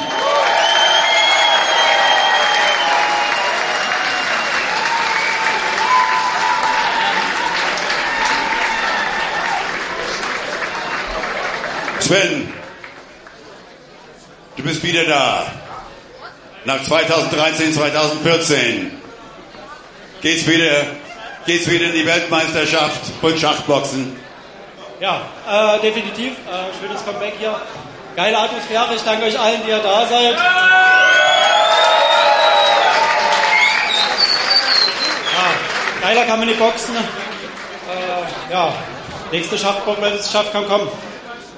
Sven, 12.00 12.52
du 14.56 14.62
bist 14.64 14.82
wieder 14.82 15.04
da. 15.04 15.59
Nach 16.64 16.82
2013, 16.84 17.72
2014 17.72 18.90
geht's 20.20 20.46
wieder, 20.46 20.84
geht's 21.46 21.70
wieder 21.70 21.86
in 21.86 21.92
die 21.92 22.06
Weltmeisterschaft 22.06 23.00
von 23.20 23.36
Schachboxen. 23.38 24.14
Ja, 25.00 25.22
äh, 25.48 25.80
definitiv. 25.80 26.32
Äh, 26.32 26.78
schönes 26.78 27.02
Comeback 27.02 27.32
hier. 27.38 27.58
Geile 28.14 28.38
Atmosphäre. 28.38 28.94
Ich 28.94 29.02
danke 29.02 29.24
euch 29.24 29.38
allen, 29.38 29.62
die 29.64 29.70
ihr 29.70 29.78
da 29.78 30.06
seid. 30.06 30.34
Ja, 35.32 35.50
geiler 36.02 36.26
kann 36.26 36.40
man 36.40 36.48
nicht 36.48 36.58
boxen. 36.58 36.94
Äh, 36.94 38.52
ja, 38.52 38.74
nächste 39.32 39.56
Schachboxmeisterschaft 39.56 40.52
kann 40.52 40.68
kommen. 40.68 40.88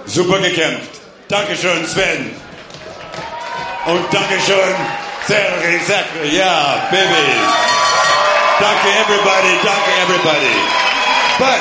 Super 0.06 0.38
gekämpft. 0.38 1.00
Dankeschön, 1.26 1.84
Sven. 1.88 2.51
Und 3.84 4.14
Dankeschön, 4.14 4.76
Sergei 5.26 5.78
Zachary. 5.84 6.36
Ja, 6.36 6.86
Baby. 6.90 7.62
Danke, 8.60 8.88
everybody. 9.00 9.58
Danke, 9.64 9.90
everybody. 10.02 10.54
But 11.38 11.60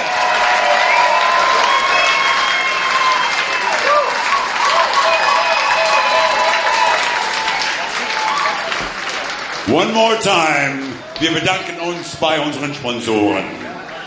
One 9.73 9.93
more 9.93 10.19
time. 10.19 10.93
Wir 11.19 11.31
bedanken 11.31 11.79
uns 11.79 12.15
bei 12.17 12.39
unseren 12.39 12.75
Sponsoren. 12.75 13.45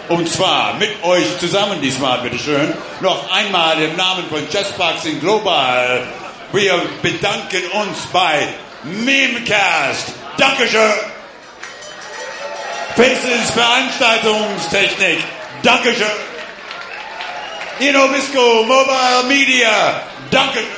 Und 0.08 0.28
zwar 0.28 0.74
mit 0.74 1.02
euch 1.02 1.38
zusammen 1.40 1.80
diesmal, 1.80 2.20
bitteschön. 2.20 2.74
Noch 3.00 3.32
einmal 3.32 3.82
im 3.82 3.96
Namen 3.96 4.24
von 4.28 4.48
Chessboxing 4.48 5.18
Global. 5.18 6.06
Wir 6.54 6.80
bedanken 7.02 7.64
uns 7.72 8.06
bei 8.12 8.46
Memecast. 8.84 10.12
Dankeschön. 10.38 10.92
Faces 12.94 13.50
Veranstaltungstechnik. 13.50 15.18
Dankeschön. 15.64 16.06
Innovisco 17.80 18.62
Mobile 18.62 19.24
Media. 19.26 20.00
Dankeschön. 20.30 20.68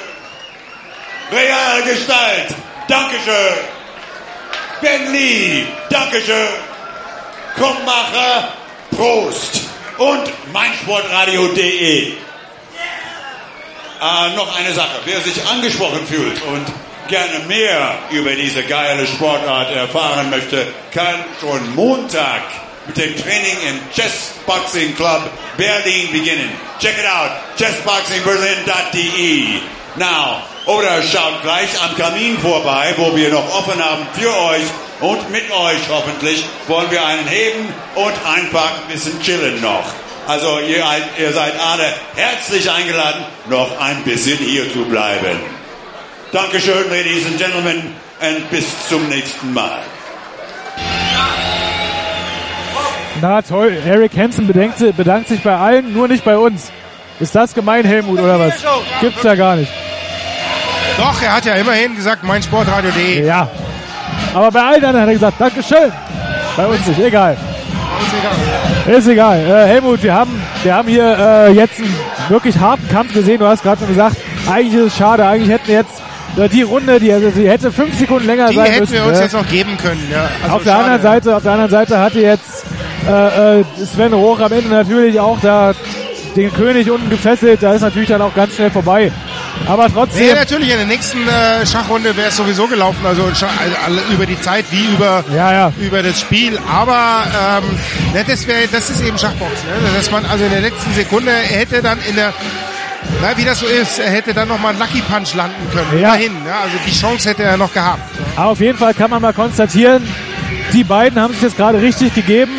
Real 1.30 1.82
Gestalt. 1.82 2.54
Dankeschön. 2.88 3.58
Ben 4.80 5.12
Lee, 5.12 5.66
Dankeschön. 5.90 6.48
Kommmacher, 7.54 8.48
Prost. 8.92 9.60
Und 9.98 10.32
meinsportradio.de. 10.54 12.25
Äh, 14.00 14.30
noch 14.36 14.56
eine 14.56 14.72
Sache. 14.74 15.00
Wer 15.04 15.20
sich 15.20 15.44
angesprochen 15.46 16.06
fühlt 16.06 16.40
und 16.42 16.66
gerne 17.08 17.40
mehr 17.46 17.98
über 18.10 18.34
diese 18.34 18.62
geile 18.62 19.06
Sportart 19.06 19.70
erfahren 19.74 20.30
möchte, 20.30 20.66
kann 20.92 21.24
schon 21.40 21.74
Montag 21.74 22.42
mit 22.86 22.96
dem 22.96 23.16
Training 23.16 23.56
im 23.68 23.80
Chess 23.94 24.32
Boxing 24.44 24.96
Club 24.96 25.30
Berlin 25.56 26.10
beginnen. 26.12 26.50
Check 26.78 26.98
it 26.98 27.06
out, 27.06 27.30
chessboxingberlin.de. 27.58 29.60
Now, 29.96 30.42
oder 30.66 31.02
schaut 31.02 31.40
gleich 31.42 31.70
am 31.82 31.96
Kamin 31.96 32.38
vorbei, 32.38 32.92
wo 32.98 33.16
wir 33.16 33.30
noch 33.30 33.50
offen 33.56 33.82
haben 33.82 34.06
für 34.12 34.36
euch 34.36 34.64
und 35.00 35.30
mit 35.30 35.50
euch 35.50 35.80
hoffentlich 35.88 36.44
wollen 36.68 36.90
wir 36.90 37.02
einen 37.04 37.26
heben 37.26 37.72
und 37.94 38.12
einfach 38.26 38.72
ein 38.82 38.88
bisschen 38.92 39.18
chillen 39.22 39.62
noch. 39.62 39.86
Also 40.26 40.58
ihr, 40.58 40.82
ihr 41.18 41.32
seid 41.32 41.52
alle 41.60 41.84
herzlich 42.16 42.68
eingeladen, 42.70 43.24
noch 43.48 43.80
ein 43.80 44.02
bisschen 44.02 44.38
hier 44.38 44.72
zu 44.72 44.84
bleiben. 44.84 45.38
Dankeschön, 46.32 46.90
Ladies 46.90 47.26
and 47.26 47.38
Gentlemen, 47.38 47.94
und 48.20 48.50
bis 48.50 48.88
zum 48.88 49.08
nächsten 49.08 49.54
Mal. 49.54 49.78
Na 53.20 53.40
toll, 53.40 53.78
Eric 53.86 54.16
Hansen 54.16 54.46
bedankt, 54.46 54.78
bedankt 54.96 55.28
sich 55.28 55.40
bei 55.42 55.56
allen, 55.56 55.92
nur 55.92 56.08
nicht 56.08 56.24
bei 56.24 56.36
uns. 56.36 56.70
Ist 57.20 57.34
das 57.34 57.54
gemein, 57.54 57.84
Helmut, 57.84 58.18
oder 58.18 58.38
was? 58.38 58.54
Gibt's 59.00 59.22
ja 59.22 59.34
gar 59.34 59.56
nicht. 59.56 59.72
Doch, 60.98 61.22
er 61.22 61.36
hat 61.36 61.44
ja 61.44 61.54
immerhin 61.54 61.94
gesagt, 61.94 62.24
mein 62.24 62.42
Sportradio.de. 62.42 63.24
Ja. 63.24 63.48
Aber 64.34 64.50
bei 64.50 64.60
allen 64.60 64.84
anderen 64.84 65.00
hat 65.02 65.08
er 65.08 65.14
gesagt, 65.14 65.40
Dankeschön. 65.40 65.92
Bei 66.56 66.66
uns 66.66 66.86
nicht, 66.86 67.00
egal. 67.00 67.36
Ist 68.88 69.08
egal. 69.08 69.38
Äh, 69.40 69.66
Helmut, 69.66 70.02
wir 70.02 70.14
haben, 70.14 70.40
wir 70.62 70.74
haben 70.74 70.88
hier 70.88 71.18
äh, 71.18 71.52
jetzt 71.52 71.78
einen 71.80 71.94
wirklich 72.28 72.58
harten 72.58 72.88
Kampf 72.88 73.12
gesehen. 73.12 73.40
Du 73.40 73.46
hast 73.46 73.62
gerade 73.62 73.80
schon 73.80 73.88
gesagt, 73.88 74.16
eigentlich 74.48 74.74
ist 74.74 74.92
es 74.92 74.96
schade. 74.96 75.26
Eigentlich 75.26 75.50
hätten 75.50 75.66
wir 75.66 75.74
jetzt 75.74 76.02
äh, 76.36 76.48
die 76.48 76.62
Runde, 76.62 77.00
die, 77.00 77.12
also 77.12 77.30
die 77.30 77.48
hätte 77.48 77.72
fünf 77.72 77.98
Sekunden 77.98 78.26
länger 78.26 78.48
Die 78.48 78.56
sein 78.56 78.66
hätten 78.66 78.80
müssen. 78.80 78.92
wir 78.94 79.04
uns 79.06 79.18
äh. 79.18 79.22
jetzt 79.22 79.32
noch 79.32 79.48
geben 79.48 79.76
können. 79.76 80.06
Ja. 80.10 80.28
Also 80.44 80.56
auf 80.56 80.62
der 80.62 80.76
anderen 80.76 81.02
Seite, 81.02 81.36
auf 81.36 81.42
der 81.42 81.52
anderen 81.52 81.70
Seite 81.70 81.98
hatte 81.98 82.20
jetzt 82.20 82.64
äh, 83.08 83.60
äh, 83.60 83.64
Sven 83.84 84.12
Roch 84.12 84.38
am 84.40 84.52
Ende 84.52 84.68
natürlich 84.68 85.18
auch 85.18 85.40
da 85.40 85.72
den 86.36 86.52
König 86.52 86.88
unten 86.90 87.10
gefesselt. 87.10 87.62
Da 87.62 87.74
ist 87.74 87.82
natürlich 87.82 88.08
dann 88.08 88.22
auch 88.22 88.34
ganz 88.34 88.54
schnell 88.54 88.70
vorbei. 88.70 89.10
Aber 89.66 89.92
trotzdem. 89.92 90.26
Nee, 90.26 90.34
natürlich, 90.34 90.70
in 90.70 90.76
der 90.76 90.86
nächsten 90.86 91.26
äh, 91.26 91.66
Schachrunde 91.66 92.16
wäre 92.16 92.28
es 92.28 92.36
sowieso 92.36 92.66
gelaufen, 92.66 93.04
also 93.04 93.24
also 93.24 94.00
über 94.12 94.26
die 94.26 94.40
Zeit 94.40 94.64
wie 94.70 94.84
über, 94.86 95.24
Ja, 95.34 95.52
ja. 95.52 95.72
über 95.80 96.02
das 96.02 96.20
Spiel. 96.20 96.58
Aber 96.70 97.24
ähm, 97.62 97.64
ne, 98.12 98.24
das, 98.26 98.46
wär, 98.46 98.66
das 98.70 98.90
ist 98.90 99.02
eben 99.02 99.18
Schachboxen, 99.18 99.68
ne? 99.68 99.90
dass 99.96 100.10
man 100.10 100.24
also 100.26 100.44
in 100.44 100.50
der 100.50 100.60
letzten 100.60 100.92
Sekunde 100.94 101.32
hätte 101.32 101.82
dann 101.82 101.98
in 102.08 102.14
der, 102.16 102.32
na, 103.22 103.36
wie 103.36 103.44
das 103.44 103.60
so 103.60 103.66
ist, 103.66 103.98
er 103.98 104.10
hätte 104.10 104.34
dann 104.34 104.48
nochmal 104.48 104.70
einen 104.72 104.80
Lucky 104.80 105.00
Punch 105.02 105.34
landen 105.34 105.68
können. 105.72 106.00
Ja. 106.00 106.14
Immerhin, 106.14 106.32
ja? 106.46 106.60
also 106.62 106.76
die 106.86 106.92
Chance 106.98 107.28
hätte 107.28 107.42
er 107.42 107.56
noch 107.56 107.72
gehabt. 107.72 108.02
Aber 108.36 108.50
auf 108.50 108.60
jeden 108.60 108.78
Fall 108.78 108.94
kann 108.94 109.10
man 109.10 109.20
mal 109.22 109.32
konstatieren, 109.32 110.06
die 110.72 110.84
beiden 110.84 111.20
haben 111.20 111.32
sich 111.32 111.42
das 111.42 111.56
gerade 111.56 111.80
richtig 111.80 112.14
gegeben. 112.14 112.52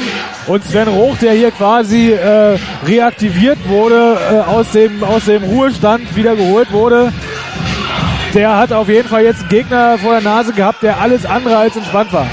Und 0.47 0.63
Sven 0.63 0.87
Roch, 0.87 1.17
der 1.17 1.33
hier 1.33 1.51
quasi 1.51 2.11
äh, 2.11 2.57
reaktiviert 2.85 3.57
wurde, 3.67 4.17
äh, 4.31 4.49
aus, 4.49 4.71
dem, 4.71 5.03
aus 5.03 5.25
dem 5.25 5.43
Ruhestand 5.43 6.15
wieder 6.15 6.35
geholt 6.35 6.71
wurde, 6.71 7.11
der 8.33 8.57
hat 8.57 8.71
auf 8.71 8.87
jeden 8.87 9.09
Fall 9.09 9.23
jetzt 9.23 9.41
einen 9.41 9.49
Gegner 9.49 9.97
vor 9.97 10.13
der 10.13 10.21
Nase 10.21 10.53
gehabt, 10.53 10.83
der 10.83 11.01
alles 11.01 11.25
andere 11.25 11.57
als 11.57 11.75
entspannt 11.75 12.13
war. 12.13 12.27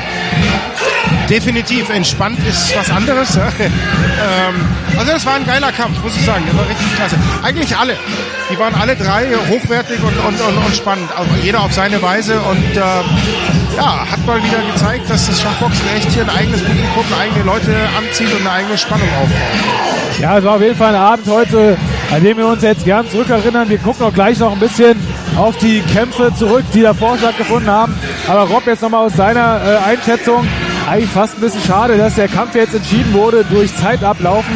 Definitiv 1.29 1.89
entspannt 1.91 2.39
ist 2.47 2.77
was 2.77 2.91
anderes. 2.91 3.37
Ähm, 3.37 4.55
also 4.97 5.13
das 5.13 5.27
war 5.27 5.35
ein 5.35 5.45
geiler 5.45 5.73
Kampf, 5.73 6.03
muss 6.03 6.17
ich 6.17 6.25
sagen. 6.25 6.45
Der 6.47 6.57
war 6.57 6.69
richtig 6.69 6.95
klasse. 6.97 7.17
Eigentlich 7.43 7.77
alle. 7.77 7.97
Die 8.51 8.59
waren 8.59 8.75
alle 8.75 8.95
drei 8.95 9.27
hochwertig 9.49 9.99
und, 10.03 10.17
und, 10.19 10.41
und, 10.41 10.65
und 10.65 10.77
spannend. 10.77 11.09
Also 11.17 11.31
jeder 11.43 11.61
auf 11.63 11.73
seine 11.73 12.01
Weise. 12.01 12.41
Und 12.41 12.77
äh, 12.77 12.81
ja, 13.77 14.07
hat 14.11 14.27
mal 14.27 14.43
wieder 14.43 14.59
gezeigt, 14.73 15.11
dass 15.11 15.27
das 15.27 15.41
Schachboxen 15.41 15.83
echt 15.97 16.11
hier 16.11 16.23
ein 16.23 16.31
eigenes 16.31 16.63
Publikum, 16.63 17.05
eigene 17.19 17.45
Leute 17.45 17.75
anzieht 17.99 18.33
und 18.33 18.41
eine 18.41 18.51
eigene 18.53 18.79
Spannung 18.79 19.09
aufbaut. 19.09 20.21
Ja, 20.21 20.39
es 20.39 20.45
war 20.45 20.57
auf 20.57 20.63
jeden 20.63 20.77
Fall 20.77 20.95
ein 20.95 21.01
Abend 21.01 21.27
heute, 21.27 21.77
an 22.13 22.23
dem 22.23 22.37
wir 22.37 22.47
uns 22.47 22.63
jetzt 22.63 22.85
gern 22.85 23.09
zurückerinnern. 23.11 23.69
Wir 23.69 23.79
gucken 23.79 24.07
auch 24.07 24.15
gleich 24.15 24.39
noch 24.39 24.53
ein 24.53 24.61
bisschen 24.61 24.97
auf 25.37 25.57
die 25.59 25.81
Kämpfe 25.93 26.33
zurück, 26.37 26.65
die 26.73 26.83
davor 26.83 27.19
stattgefunden 27.19 27.69
haben. 27.69 27.95
Aber 28.29 28.43
Rob, 28.43 28.65
jetzt 28.67 28.83
nochmal 28.83 29.07
aus 29.07 29.15
seiner 29.15 29.61
äh, 29.65 29.91
Einschätzung. 29.91 30.47
Eigentlich 30.89 31.11
fast 31.11 31.37
ein 31.37 31.41
bisschen 31.41 31.63
schade, 31.63 31.97
dass 31.97 32.15
der 32.15 32.29
Kampf 32.29 32.55
jetzt 32.55 32.75
entschieden 32.75 33.13
wurde 33.15 33.45
durch 33.51 33.75
Zeitablaufen. 33.77 34.55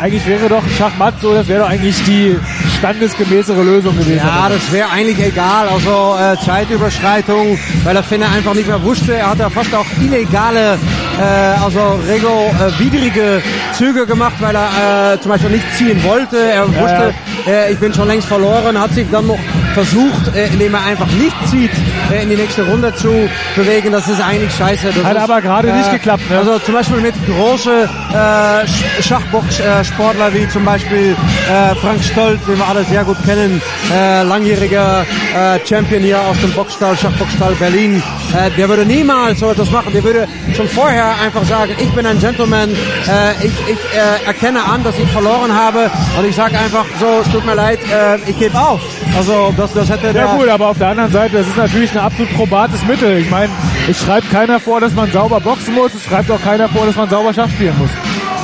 Eigentlich 0.00 0.26
wäre 0.26 0.48
doch 0.48 0.62
Schachmatt 0.76 1.14
so, 1.20 1.32
das 1.32 1.46
wäre 1.46 1.60
doch 1.60 1.68
eigentlich 1.68 2.02
die 2.04 2.36
standesgemäßere 2.78 3.62
Lösung 3.62 3.96
gewesen. 3.96 4.16
Ja, 4.24 4.48
das 4.48 4.72
wäre 4.72 4.88
eigentlich 4.90 5.24
egal. 5.24 5.68
Also 5.68 6.16
äh, 6.18 6.36
Zeitüberschreitung, 6.44 7.56
weil 7.84 7.94
der 7.94 8.02
Finne 8.02 8.26
einfach 8.28 8.54
nicht 8.54 8.66
mehr 8.66 8.82
wusste. 8.82 9.14
Er 9.14 9.30
hat 9.30 9.38
ja 9.38 9.48
fast 9.48 9.72
auch 9.74 9.86
illegale, 10.00 10.76
äh, 11.20 11.62
also 11.62 12.00
regelwidrige 12.08 13.42
Züge 13.74 14.06
gemacht, 14.06 14.34
weil 14.40 14.56
er 14.56 15.12
äh, 15.14 15.20
zum 15.20 15.30
Beispiel 15.30 15.50
nicht 15.50 15.76
ziehen 15.76 16.02
wollte. 16.02 16.36
Er 16.38 16.66
wusste, 16.68 17.14
Äh, 17.46 17.72
ich 17.72 17.78
bin 17.78 17.92
schon 17.92 18.06
längst 18.06 18.28
verloren, 18.28 18.78
hat 18.80 18.92
sich 18.94 19.06
dann 19.10 19.26
noch 19.26 19.38
versucht, 19.72 20.34
äh, 20.34 20.46
indem 20.46 20.74
er 20.74 20.84
einfach 20.84 21.06
nicht 21.12 21.36
zieht, 21.48 21.70
äh, 22.10 22.22
in 22.22 22.30
die 22.30 22.36
nächste 22.36 22.64
Runde 22.66 22.94
zu 22.94 23.28
bewegen. 23.56 23.92
Das 23.92 24.08
ist 24.08 24.20
eigentlich 24.20 24.54
scheiße. 24.54 24.92
Das 24.94 25.04
Hat 25.04 25.16
ist, 25.16 25.22
aber 25.22 25.40
gerade 25.40 25.72
nicht 25.72 25.90
geklappt, 25.90 26.28
ne? 26.30 26.38
Also 26.38 26.58
zum 26.60 26.74
Beispiel 26.74 27.00
mit 27.00 27.14
große 27.26 27.88
äh, 28.12 29.02
Schachbox-Sportler 29.02 30.34
wie 30.34 30.48
zum 30.48 30.64
Beispiel 30.64 31.16
äh, 31.48 31.74
Frank 31.76 32.02
Stolz, 32.02 32.44
den 32.46 32.58
wir 32.58 32.66
alle 32.66 32.84
sehr 32.84 33.04
gut 33.04 33.16
kennen, 33.24 33.60
äh, 33.92 34.22
langjähriger 34.22 35.04
äh, 35.34 35.66
Champion 35.66 36.02
hier 36.02 36.20
aus 36.20 36.40
dem 36.40 36.52
Boxstall, 36.52 36.96
Schachboxstall 36.96 37.54
Berlin. 37.54 38.02
Äh, 38.34 38.50
der 38.56 38.68
würde 38.68 38.84
niemals 38.84 39.40
so 39.40 39.50
etwas 39.50 39.70
machen. 39.70 39.92
Der 39.92 40.02
würde 40.02 40.28
schon 40.54 40.68
vorher 40.68 41.06
einfach 41.20 41.44
sagen, 41.44 41.72
ich 41.78 41.90
bin 41.90 42.06
ein 42.06 42.18
Gentleman, 42.18 42.70
äh, 42.70 43.46
ich, 43.46 43.52
ich 43.68 43.78
äh, 43.94 44.26
erkenne 44.26 44.62
an, 44.64 44.82
dass 44.84 44.98
ich 44.98 45.08
verloren 45.10 45.54
habe 45.54 45.90
und 46.18 46.26
ich 46.26 46.34
sage 46.34 46.58
einfach 46.58 46.84
so, 47.00 47.20
es 47.24 47.30
tut 47.32 47.44
mir 47.44 47.54
leid, 47.54 47.78
äh, 47.90 48.16
ich 48.28 48.38
gebe 48.38 48.58
auf. 48.58 48.80
Also 49.16 49.52
das, 49.62 49.72
das 49.74 49.90
hätte 49.90 50.12
der... 50.12 50.24
Ja 50.24 50.34
gut, 50.34 50.48
aber 50.48 50.68
auf 50.68 50.78
der 50.78 50.88
anderen 50.88 51.12
Seite, 51.12 51.36
das 51.36 51.46
ist 51.46 51.56
natürlich 51.56 51.92
ein 51.92 51.98
absolut 51.98 52.32
probates 52.34 52.84
Mittel. 52.84 53.18
Ich 53.18 53.30
meine, 53.30 53.50
es 53.88 54.00
schreibt 54.00 54.30
keiner 54.30 54.58
vor, 54.58 54.80
dass 54.80 54.92
man 54.94 55.10
sauber 55.10 55.40
boxen 55.40 55.74
muss, 55.74 55.94
es 55.94 56.04
schreibt 56.04 56.30
auch 56.30 56.42
keiner 56.42 56.68
vor, 56.68 56.86
dass 56.86 56.96
man 56.96 57.08
sauber 57.08 57.32
Schach 57.32 57.48
spielen 57.48 57.76
muss. 57.78 57.90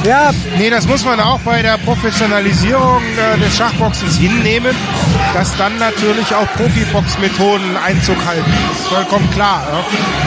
Ja, 0.05 0.31
Nee, 0.59 0.71
das 0.71 0.89
muss 0.89 1.05
man 1.05 1.21
auch 1.21 1.39
bei 1.41 1.63
der 1.63 1.79
Professionalisierung 1.79 3.01
äh, 3.17 3.39
des 3.39 3.57
Schachboxens 3.57 4.19
hinnehmen, 4.19 4.75
dass 5.35 5.57
dann 5.57 5.79
natürlich 5.79 6.35
auch 6.35 6.47
Profibox-Methoden 6.57 7.77
Einzug 7.77 8.17
halten. 8.27 8.53
Das 8.69 8.81
ist 8.81 8.89
vollkommen 8.89 9.31
klar. 9.31 9.63
Ja? 9.71 9.85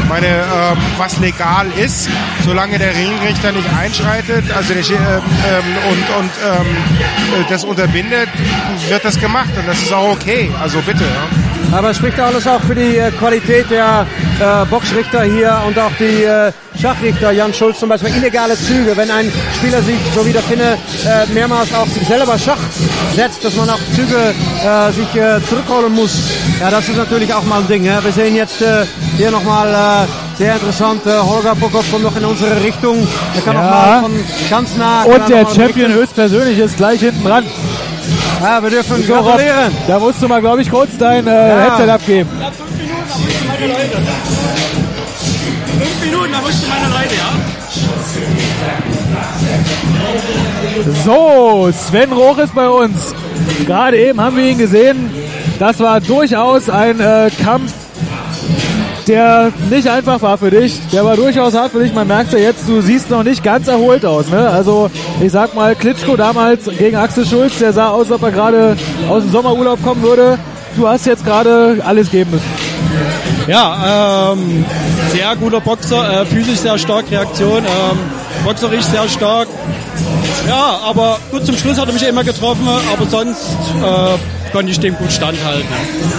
Meine, 0.07 0.27
ähm, 0.27 0.77
was 0.97 1.19
legal 1.19 1.67
ist, 1.77 2.09
solange 2.45 2.79
der 2.79 2.95
Ringrichter 2.95 3.51
nicht 3.51 3.67
einschreitet 3.73 4.45
also 4.55 4.73
der, 4.73 4.83
ähm, 4.83 5.21
ähm, 5.49 5.63
und, 5.89 6.23
und 6.23 6.31
ähm, 6.45 7.41
äh, 7.41 7.49
das 7.49 7.65
unterbindet, 7.65 8.29
wird 8.87 9.03
das 9.03 9.19
gemacht 9.19 9.49
und 9.57 9.67
das 9.67 9.81
ist 9.81 9.91
auch 9.91 10.13
okay. 10.13 10.49
Also 10.61 10.79
bitte. 10.81 11.03
Ja? 11.03 11.40
Aber 11.71 11.91
es 11.91 11.97
spricht 11.97 12.19
alles 12.19 12.45
auch 12.47 12.61
für 12.61 12.75
die 12.75 12.97
äh, 12.97 13.11
Qualität 13.11 13.69
der 13.69 14.05
äh, 14.39 14.65
Boxrichter 14.69 15.23
hier 15.23 15.57
und 15.65 15.79
auch 15.79 15.91
die 15.99 16.23
äh, 16.23 16.51
Schachrichter, 16.79 17.31
Jan 17.31 17.53
Schulz 17.53 17.79
zum 17.79 17.89
Beispiel, 17.89 18.13
illegale 18.15 18.57
Züge. 18.57 18.95
Wenn 18.95 19.09
ein 19.09 19.31
Spieler 19.55 19.81
sich, 19.81 19.97
so 20.13 20.25
wie 20.25 20.33
der 20.33 20.41
Finne, 20.41 20.77
äh, 21.05 21.33
mehrmals 21.33 21.73
auf 21.73 21.87
sich 21.89 22.05
selber 22.07 22.37
Schach 22.37 22.57
setzt, 23.15 23.43
dass 23.43 23.55
man 23.55 23.69
auch 23.69 23.79
Züge 23.95 24.33
äh, 24.63 24.91
sich 24.91 25.15
äh, 25.15 25.39
zurückholen 25.47 25.93
muss. 25.95 26.11
Ja, 26.59 26.69
das 26.69 26.89
ist 26.89 26.97
natürlich 26.97 27.33
auch 27.33 27.43
mal 27.43 27.59
ein 27.61 27.67
Ding. 27.67 27.85
Ja. 27.85 28.03
Wir 28.03 28.11
sehen 28.11 28.35
jetzt 28.35 28.63
hier 29.17 29.31
nochmal 29.31 30.07
sehr 30.37 30.53
interessant, 30.53 31.01
Holger 31.05 31.55
Bokov 31.55 31.89
kommt 31.91 32.03
noch 32.03 32.15
in 32.15 32.25
unsere 32.25 32.61
Richtung. 32.63 33.07
Er 33.35 33.41
kann 33.41 33.55
Ja. 33.55 33.61
noch 33.61 33.69
mal 33.71 34.01
von 34.01 34.11
ganz 34.49 34.75
nah... 34.77 35.03
Und 35.03 35.13
er 35.13 35.43
der 35.43 35.47
Champion 35.47 35.93
höchstpersönlich 35.93 36.59
ist 36.59 36.77
gleich 36.77 36.99
hinten 36.99 37.23
dran. 37.23 37.45
Ja, 38.41 38.61
wir 38.63 38.69
dürfen 38.71 39.03
So, 39.05 39.13
gratulieren. 39.13 39.71
da 39.87 39.99
musst 39.99 40.21
du 40.21 40.27
mal, 40.27 40.41
glaube 40.41 40.61
ich, 40.61 40.69
kurz 40.69 40.97
dein 40.97 41.27
äh, 41.27 41.49
Ja. 41.49 41.63
Headset 41.77 41.89
abgeben. 41.91 42.29
Ja, 42.39 42.49
fünf 42.51 42.71
Minuten, 42.79 43.01
da 43.07 43.15
mussten 43.21 43.47
meine 43.47 43.67
Leute. 43.67 43.97
Fünf 45.79 46.01
Minuten, 46.05 46.31
da 46.31 46.41
mussten 46.41 46.69
meine 46.69 46.87
Leute, 46.89 47.15
ja. 47.15 47.29
So, 51.05 51.69
Sven 51.71 52.11
Roch 52.13 52.37
ist 52.39 52.55
bei 52.55 52.67
uns. 52.67 53.13
Gerade 53.65 53.97
eben 53.97 54.19
haben 54.19 54.37
wir 54.37 54.43
ihn 54.45 54.57
gesehen. 54.57 55.09
Das 55.59 55.79
war 55.79 55.99
durchaus 56.01 56.69
ein 56.69 56.99
äh, 56.99 57.29
Kampf, 57.43 57.71
der 59.11 59.51
nicht 59.69 59.89
einfach 59.89 60.21
war 60.21 60.37
für 60.37 60.49
dich. 60.49 60.79
Der 60.93 61.03
war 61.03 61.17
durchaus 61.17 61.53
hart 61.53 61.73
für 61.73 61.83
dich. 61.83 61.93
Man 61.93 62.07
merkt 62.07 62.31
ja 62.31 62.39
jetzt, 62.39 62.67
du 62.67 62.81
siehst 62.81 63.09
noch 63.09 63.23
nicht 63.23 63.43
ganz 63.43 63.67
erholt 63.67 64.05
aus. 64.05 64.29
Ne? 64.29 64.49
Also 64.49 64.89
ich 65.21 65.31
sag 65.31 65.53
mal, 65.53 65.75
Klitschko 65.75 66.15
damals 66.15 66.65
gegen 66.77 66.95
Axel 66.95 67.25
Schulz, 67.25 67.59
der 67.59 67.73
sah 67.73 67.89
aus, 67.89 68.09
als 68.09 68.11
ob 68.11 68.23
er 68.23 68.31
gerade 68.31 68.77
aus 69.09 69.23
dem 69.23 69.31
Sommerurlaub 69.31 69.83
kommen 69.83 70.01
würde. 70.01 70.39
Du 70.77 70.87
hast 70.87 71.05
jetzt 71.05 71.25
gerade 71.25 71.81
alles 71.85 72.09
geben 72.09 72.31
müssen. 72.31 72.45
Ja, 73.47 74.31
ähm, 74.33 74.63
sehr 75.11 75.35
guter 75.35 75.59
Boxer, 75.59 76.21
äh, 76.21 76.25
physisch 76.25 76.59
sehr 76.59 76.77
stark, 76.77 77.11
Reaktion, 77.11 77.65
ähm, 77.65 77.99
boxerisch 78.45 78.85
sehr 78.85 79.09
stark. 79.09 79.49
Ja, 80.47 80.79
aber 80.83 81.19
gut, 81.31 81.45
zum 81.45 81.55
Schluss 81.55 81.79
hat 81.79 81.87
er 81.87 81.93
mich 81.93 82.07
immer 82.07 82.23
getroffen, 82.23 82.67
aber 82.67 83.05
sonst 83.07 83.49
äh, 83.81 84.51
konnte 84.51 84.71
ich 84.71 84.79
dem 84.79 84.95
gut 84.95 85.11
standhalten. 85.11 85.67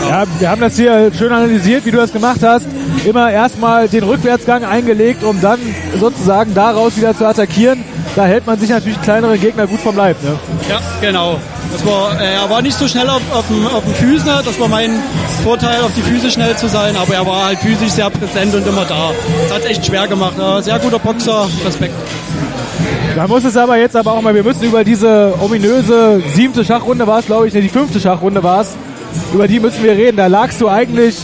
Ja, 0.09 0.25
wir 0.39 0.51
haben 0.51 0.61
das 0.61 0.77
hier 0.77 1.11
schön 1.16 1.33
analysiert, 1.33 1.85
wie 1.85 1.91
du 1.91 1.99
das 1.99 2.12
gemacht 2.12 2.41
hast. 2.43 2.66
Immer 3.05 3.31
erstmal 3.31 3.89
den 3.89 4.05
Rückwärtsgang 4.05 4.64
eingelegt, 4.64 5.25
um 5.25 5.41
dann 5.41 5.59
sozusagen 5.99 6.55
daraus 6.55 6.97
wieder 6.97 7.16
zu 7.16 7.27
attackieren. 7.27 7.85
Da 8.15 8.27
hält 8.27 8.47
man 8.47 8.59
sich 8.59 8.69
natürlich 8.69 9.01
kleinere 9.01 9.39
Gegner 9.39 9.67
gut 9.67 9.81
vom 9.81 9.97
Leib. 9.97 10.23
Ne? 10.23 10.39
Ja, 10.69 10.81
genau. 11.01 11.39
Das 11.73 11.87
war, 11.87 12.21
äh, 12.21 12.35
er 12.35 12.51
war 12.51 12.61
nicht 12.61 12.77
so 12.77 12.87
schnell 12.87 13.09
auf, 13.09 13.23
auf, 13.33 13.47
dem, 13.49 13.67
auf 13.67 13.83
dem 13.85 13.95
Füßen, 13.95 14.31
das 14.45 14.61
war 14.61 14.69
mein 14.69 15.03
Vorteil, 15.43 15.81
auf 15.81 15.93
die 15.97 16.03
Füße 16.03 16.31
schnell 16.31 16.55
zu 16.57 16.69
sein, 16.69 16.95
aber 16.97 17.15
er 17.15 17.27
war 17.27 17.47
halt 17.47 17.59
physisch 17.61 17.93
sehr 17.93 18.11
präsent 18.11 18.55
und 18.55 18.67
immer 18.67 18.85
da. 18.85 19.13
Das 19.49 19.57
hat 19.57 19.65
echt 19.65 19.87
schwer 19.87 20.07
gemacht. 20.07 20.35
Sehr 20.61 20.79
guter 20.79 20.99
Boxer, 20.99 21.49
Respekt. 21.65 21.95
Da 23.17 23.27
muss 23.27 23.45
es 23.45 23.57
aber 23.57 23.77
jetzt 23.79 23.97
aber 23.97 24.13
auch 24.13 24.23
mal, 24.23 24.35
wir 24.35 24.43
müssen 24.43 24.63
über 24.63 24.85
diese 24.85 25.35
ominöse 25.41 26.23
siebte 26.35 26.65
Schachrunde 26.65 27.07
war 27.07 27.21
es, 27.21 27.27
glaube 27.27 27.49
ich, 27.49 27.55
ne, 27.55 27.61
die 27.61 27.69
fünfte 27.69 28.01
Schachrunde 28.01 28.43
war 28.43 28.63
es. 28.63 28.75
Über 29.33 29.49
die 29.49 29.61
müssen 29.61 29.83
wir 29.83 29.93
reden. 29.93 30.17
Da 30.17 30.27
lagst 30.27 30.61
du 30.61 30.69
eigentlich 30.69 31.17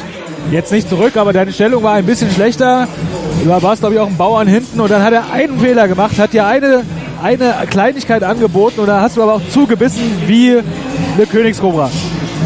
jetzt 0.50 0.72
nicht 0.72 0.88
zurück, 0.88 1.16
aber 1.16 1.32
deine 1.32 1.52
Stellung 1.52 1.82
war 1.82 1.94
ein 1.94 2.04
bisschen 2.04 2.30
schlechter. 2.30 2.86
Du 3.44 3.62
warst, 3.62 3.80
glaube 3.80 3.94
ich, 3.94 4.00
auch 4.00 4.08
ein 4.08 4.16
Bauern 4.16 4.46
hinten 4.46 4.80
und 4.80 4.90
dann 4.90 5.02
hat 5.02 5.12
er 5.12 5.30
einen 5.32 5.58
Fehler 5.58 5.88
gemacht, 5.88 6.18
hat 6.18 6.32
dir 6.32 6.46
eine, 6.46 6.84
eine 7.22 7.54
Kleinigkeit 7.70 8.22
angeboten 8.22 8.80
und 8.80 8.86
da 8.86 9.00
hast 9.00 9.16
du 9.16 9.22
aber 9.22 9.34
auch 9.34 9.40
zugebissen 9.50 10.02
wie 10.26 10.58
eine 11.16 11.26
Königskobra. 11.26 11.90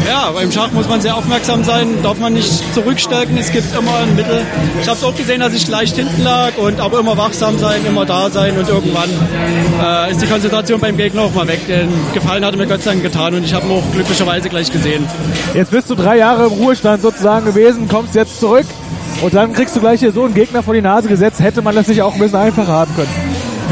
Ja, 0.07 0.31
beim 0.31 0.51
Schach 0.51 0.71
muss 0.71 0.89
man 0.89 1.01
sehr 1.01 1.15
aufmerksam 1.15 1.63
sein, 1.63 1.87
darf 2.03 2.19
man 2.19 2.33
nicht 2.33 2.73
zurückstecken, 2.73 3.37
es 3.37 3.51
gibt 3.51 3.73
immer 3.75 3.95
ein 3.99 4.15
Mittel. 4.15 4.41
Ich 4.81 4.87
habe 4.87 4.97
es 4.97 5.03
auch 5.03 5.15
gesehen, 5.15 5.39
dass 5.39 5.53
ich 5.53 5.67
leicht 5.67 5.95
hinten 5.95 6.23
lag 6.23 6.57
und 6.57 6.79
aber 6.79 6.99
immer 6.99 7.17
wachsam 7.17 7.57
sein, 7.57 7.85
immer 7.87 8.05
da 8.05 8.29
sein 8.29 8.57
und 8.57 8.67
irgendwann 8.67 9.09
äh, 9.81 10.11
ist 10.11 10.21
die 10.21 10.27
Konzentration 10.27 10.79
beim 10.79 10.97
Gegner 10.97 11.21
auch 11.23 11.33
mal 11.33 11.47
weg. 11.47 11.65
Den 11.67 11.89
Gefallen 12.13 12.43
hat 12.43 12.53
er 12.53 12.57
mir 12.57 12.67
Gott 12.67 12.81
sei 12.81 12.91
Dank 12.91 13.03
getan 13.03 13.33
und 13.35 13.45
ich 13.45 13.53
habe 13.53 13.65
ihn 13.65 13.71
auch 13.71 13.93
glücklicherweise 13.93 14.49
gleich 14.49 14.71
gesehen. 14.71 15.07
Jetzt 15.53 15.71
bist 15.71 15.89
du 15.89 15.95
drei 15.95 16.17
Jahre 16.17 16.47
im 16.47 16.51
Ruhestand 16.51 17.01
sozusagen 17.01 17.45
gewesen, 17.45 17.87
kommst 17.87 18.13
jetzt 18.15 18.39
zurück 18.39 18.65
und 19.21 19.33
dann 19.33 19.53
kriegst 19.53 19.75
du 19.75 19.79
gleich 19.79 19.99
hier 19.99 20.11
so 20.11 20.23
einen 20.23 20.33
Gegner 20.33 20.63
vor 20.63 20.73
die 20.73 20.81
Nase 20.81 21.07
gesetzt. 21.07 21.39
Hätte 21.39 21.61
man 21.61 21.75
das 21.75 21.87
nicht 21.87 22.01
auch 22.01 22.13
ein 22.13 22.19
bisschen 22.19 22.39
einfacher 22.39 22.71
haben 22.71 22.95
können? 22.95 23.09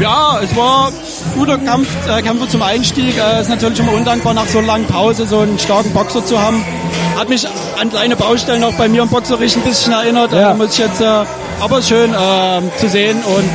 Ja, 0.00 0.40
es 0.42 0.56
war 0.56 0.88
ein 0.88 0.92
guter 1.38 1.58
Kampf, 1.58 1.88
äh, 2.08 2.22
Kämpfer 2.22 2.48
zum 2.48 2.62
Einstieg. 2.62 3.16
Es 3.16 3.38
äh, 3.38 3.40
ist 3.42 3.50
natürlich 3.50 3.78
immer 3.78 3.92
undankbar, 3.92 4.34
nach 4.34 4.46
so 4.46 4.58
einer 4.58 4.66
langen 4.66 4.86
Pause 4.86 5.26
so 5.26 5.40
einen 5.40 5.58
starken 5.58 5.92
Boxer 5.92 6.24
zu 6.24 6.40
haben. 6.40 6.64
Hat 7.16 7.28
mich 7.28 7.46
an 7.78 7.90
kleine 7.90 8.16
Baustellen 8.16 8.64
auch 8.64 8.72
bei 8.74 8.88
mir 8.88 9.02
im 9.02 9.08
Boxerricht 9.08 9.56
ein 9.56 9.62
bisschen 9.62 9.92
erinnert. 9.92 10.32
Ja. 10.32 10.52
Äh, 10.52 10.54
muss 10.54 10.72
ich 10.72 10.78
jetzt, 10.78 11.00
äh, 11.00 11.24
aber 11.60 11.82
schön 11.82 12.10
äh, 12.12 12.78
zu 12.78 12.88
sehen 12.88 13.18
und 13.22 13.52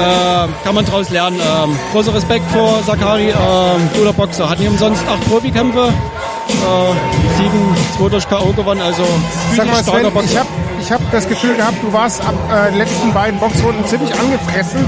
äh, 0.00 0.48
kann 0.64 0.74
man 0.74 0.84
daraus 0.86 1.10
lernen. 1.10 1.38
Ähm, 1.38 1.78
großer 1.92 2.14
Respekt 2.14 2.50
vor 2.50 2.82
Sakari, 2.84 3.32
guter 3.96 4.12
Boxer. 4.12 4.48
Hat 4.48 4.58
nicht 4.58 4.70
umsonst 4.70 5.02
acht 5.06 5.28
Profikämpfe, 5.28 5.92
äh, 6.54 7.36
sieben, 7.36 7.76
zwei 7.96 8.08
durch 8.08 8.28
K.O. 8.28 8.52
gewonnen. 8.52 8.80
Also 8.80 9.04
Sag 9.56 9.66
mal, 9.66 9.82
Sven, 9.82 10.12
Boxer. 10.12 10.30
ich 10.30 10.38
habe 10.38 10.48
ich 10.80 10.92
hab 10.92 11.10
das 11.12 11.28
Gefühl 11.28 11.54
gehabt, 11.56 11.82
du 11.82 11.92
warst 11.92 12.20
ab 12.26 12.34
äh, 12.50 12.70
den 12.70 12.78
letzten 12.78 13.12
beiden 13.12 13.38
Boxrunden 13.40 13.86
ziemlich 13.86 14.12
angefressen, 14.18 14.84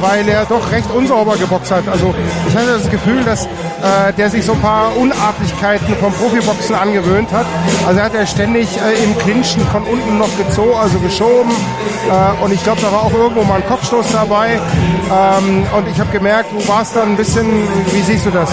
weil 0.00 0.28
er 0.28 0.44
doch 0.44 0.70
recht 0.70 0.90
unsauber 0.90 1.36
geboxt 1.36 1.70
hat. 1.70 1.88
Also 1.88 2.14
ich 2.48 2.56
hatte 2.56 2.78
das 2.78 2.90
Gefühl, 2.90 3.22
dass 3.24 3.48
äh, 3.82 4.12
der 4.12 4.30
sich 4.30 4.44
so 4.44 4.52
ein 4.52 4.60
paar 4.60 4.96
Unartlichkeiten 4.96 5.94
vom 5.96 6.12
Profiboxen 6.12 6.74
angewöhnt 6.74 7.30
hat. 7.32 7.46
Also 7.86 8.00
er 8.00 8.06
hat 8.06 8.14
ja 8.14 8.26
ständig 8.26 8.68
äh, 8.76 9.04
im 9.04 9.16
Clinchen 9.18 9.62
von 9.68 9.82
unten 9.82 10.18
noch 10.18 10.34
gezogen, 10.36 10.78
also 10.80 10.98
geschoben. 10.98 11.50
Äh, 11.50 12.44
und 12.44 12.52
ich 12.52 12.62
glaube, 12.62 12.80
da 12.80 12.90
war 12.92 13.02
auch 13.02 13.12
irgendwo 13.12 13.42
mal 13.44 13.56
ein 13.56 13.66
Kopfstoß 13.66 14.12
dabei. 14.12 14.54
Ähm, 14.54 15.66
und 15.76 15.88
ich 15.88 15.98
habe 16.00 16.10
gemerkt, 16.10 16.50
du 16.52 16.68
warst 16.68 16.96
dann 16.96 17.10
ein 17.10 17.16
bisschen, 17.16 17.46
wie 17.92 18.02
siehst 18.02 18.26
du 18.26 18.30
das? 18.30 18.50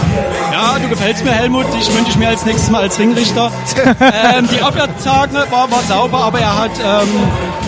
Ja, 0.52 0.78
du 0.80 0.88
gefällst 0.90 1.24
mir, 1.24 1.32
Helmut. 1.32 1.66
Ich 1.80 1.94
wünsche 1.96 2.12
ich 2.12 2.18
mir 2.18 2.30
als 2.30 2.46
nächstes 2.46 2.70
Mal 2.70 2.82
als 2.82 3.00
Ringrichter. 3.00 3.52
ähm, 4.38 4.48
die 4.52 4.62
Abwärtszage 4.62 5.46
war, 5.50 5.72
war 5.72 5.82
sauber, 5.88 6.20
aber 6.26 6.40
er 6.40 6.58
hat 6.58 6.72
ähm, 6.80 7.10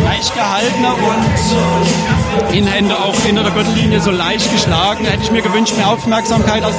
leicht 0.04 0.34
gehalten 0.34 0.86
und 0.86 2.25
Innenhände 2.52 2.96
auch 2.96 3.16
hinter 3.22 3.44
der 3.44 3.52
Gürtellinie 3.52 4.00
so 4.02 4.12
leicht 4.12 4.52
geschlagen. 4.52 5.06
Hätte 5.06 5.24
ich 5.24 5.32
mir 5.32 5.42
gewünscht, 5.42 5.76
mehr 5.78 5.90
Aufmerksamkeit. 5.90 6.64
Also, 6.64 6.78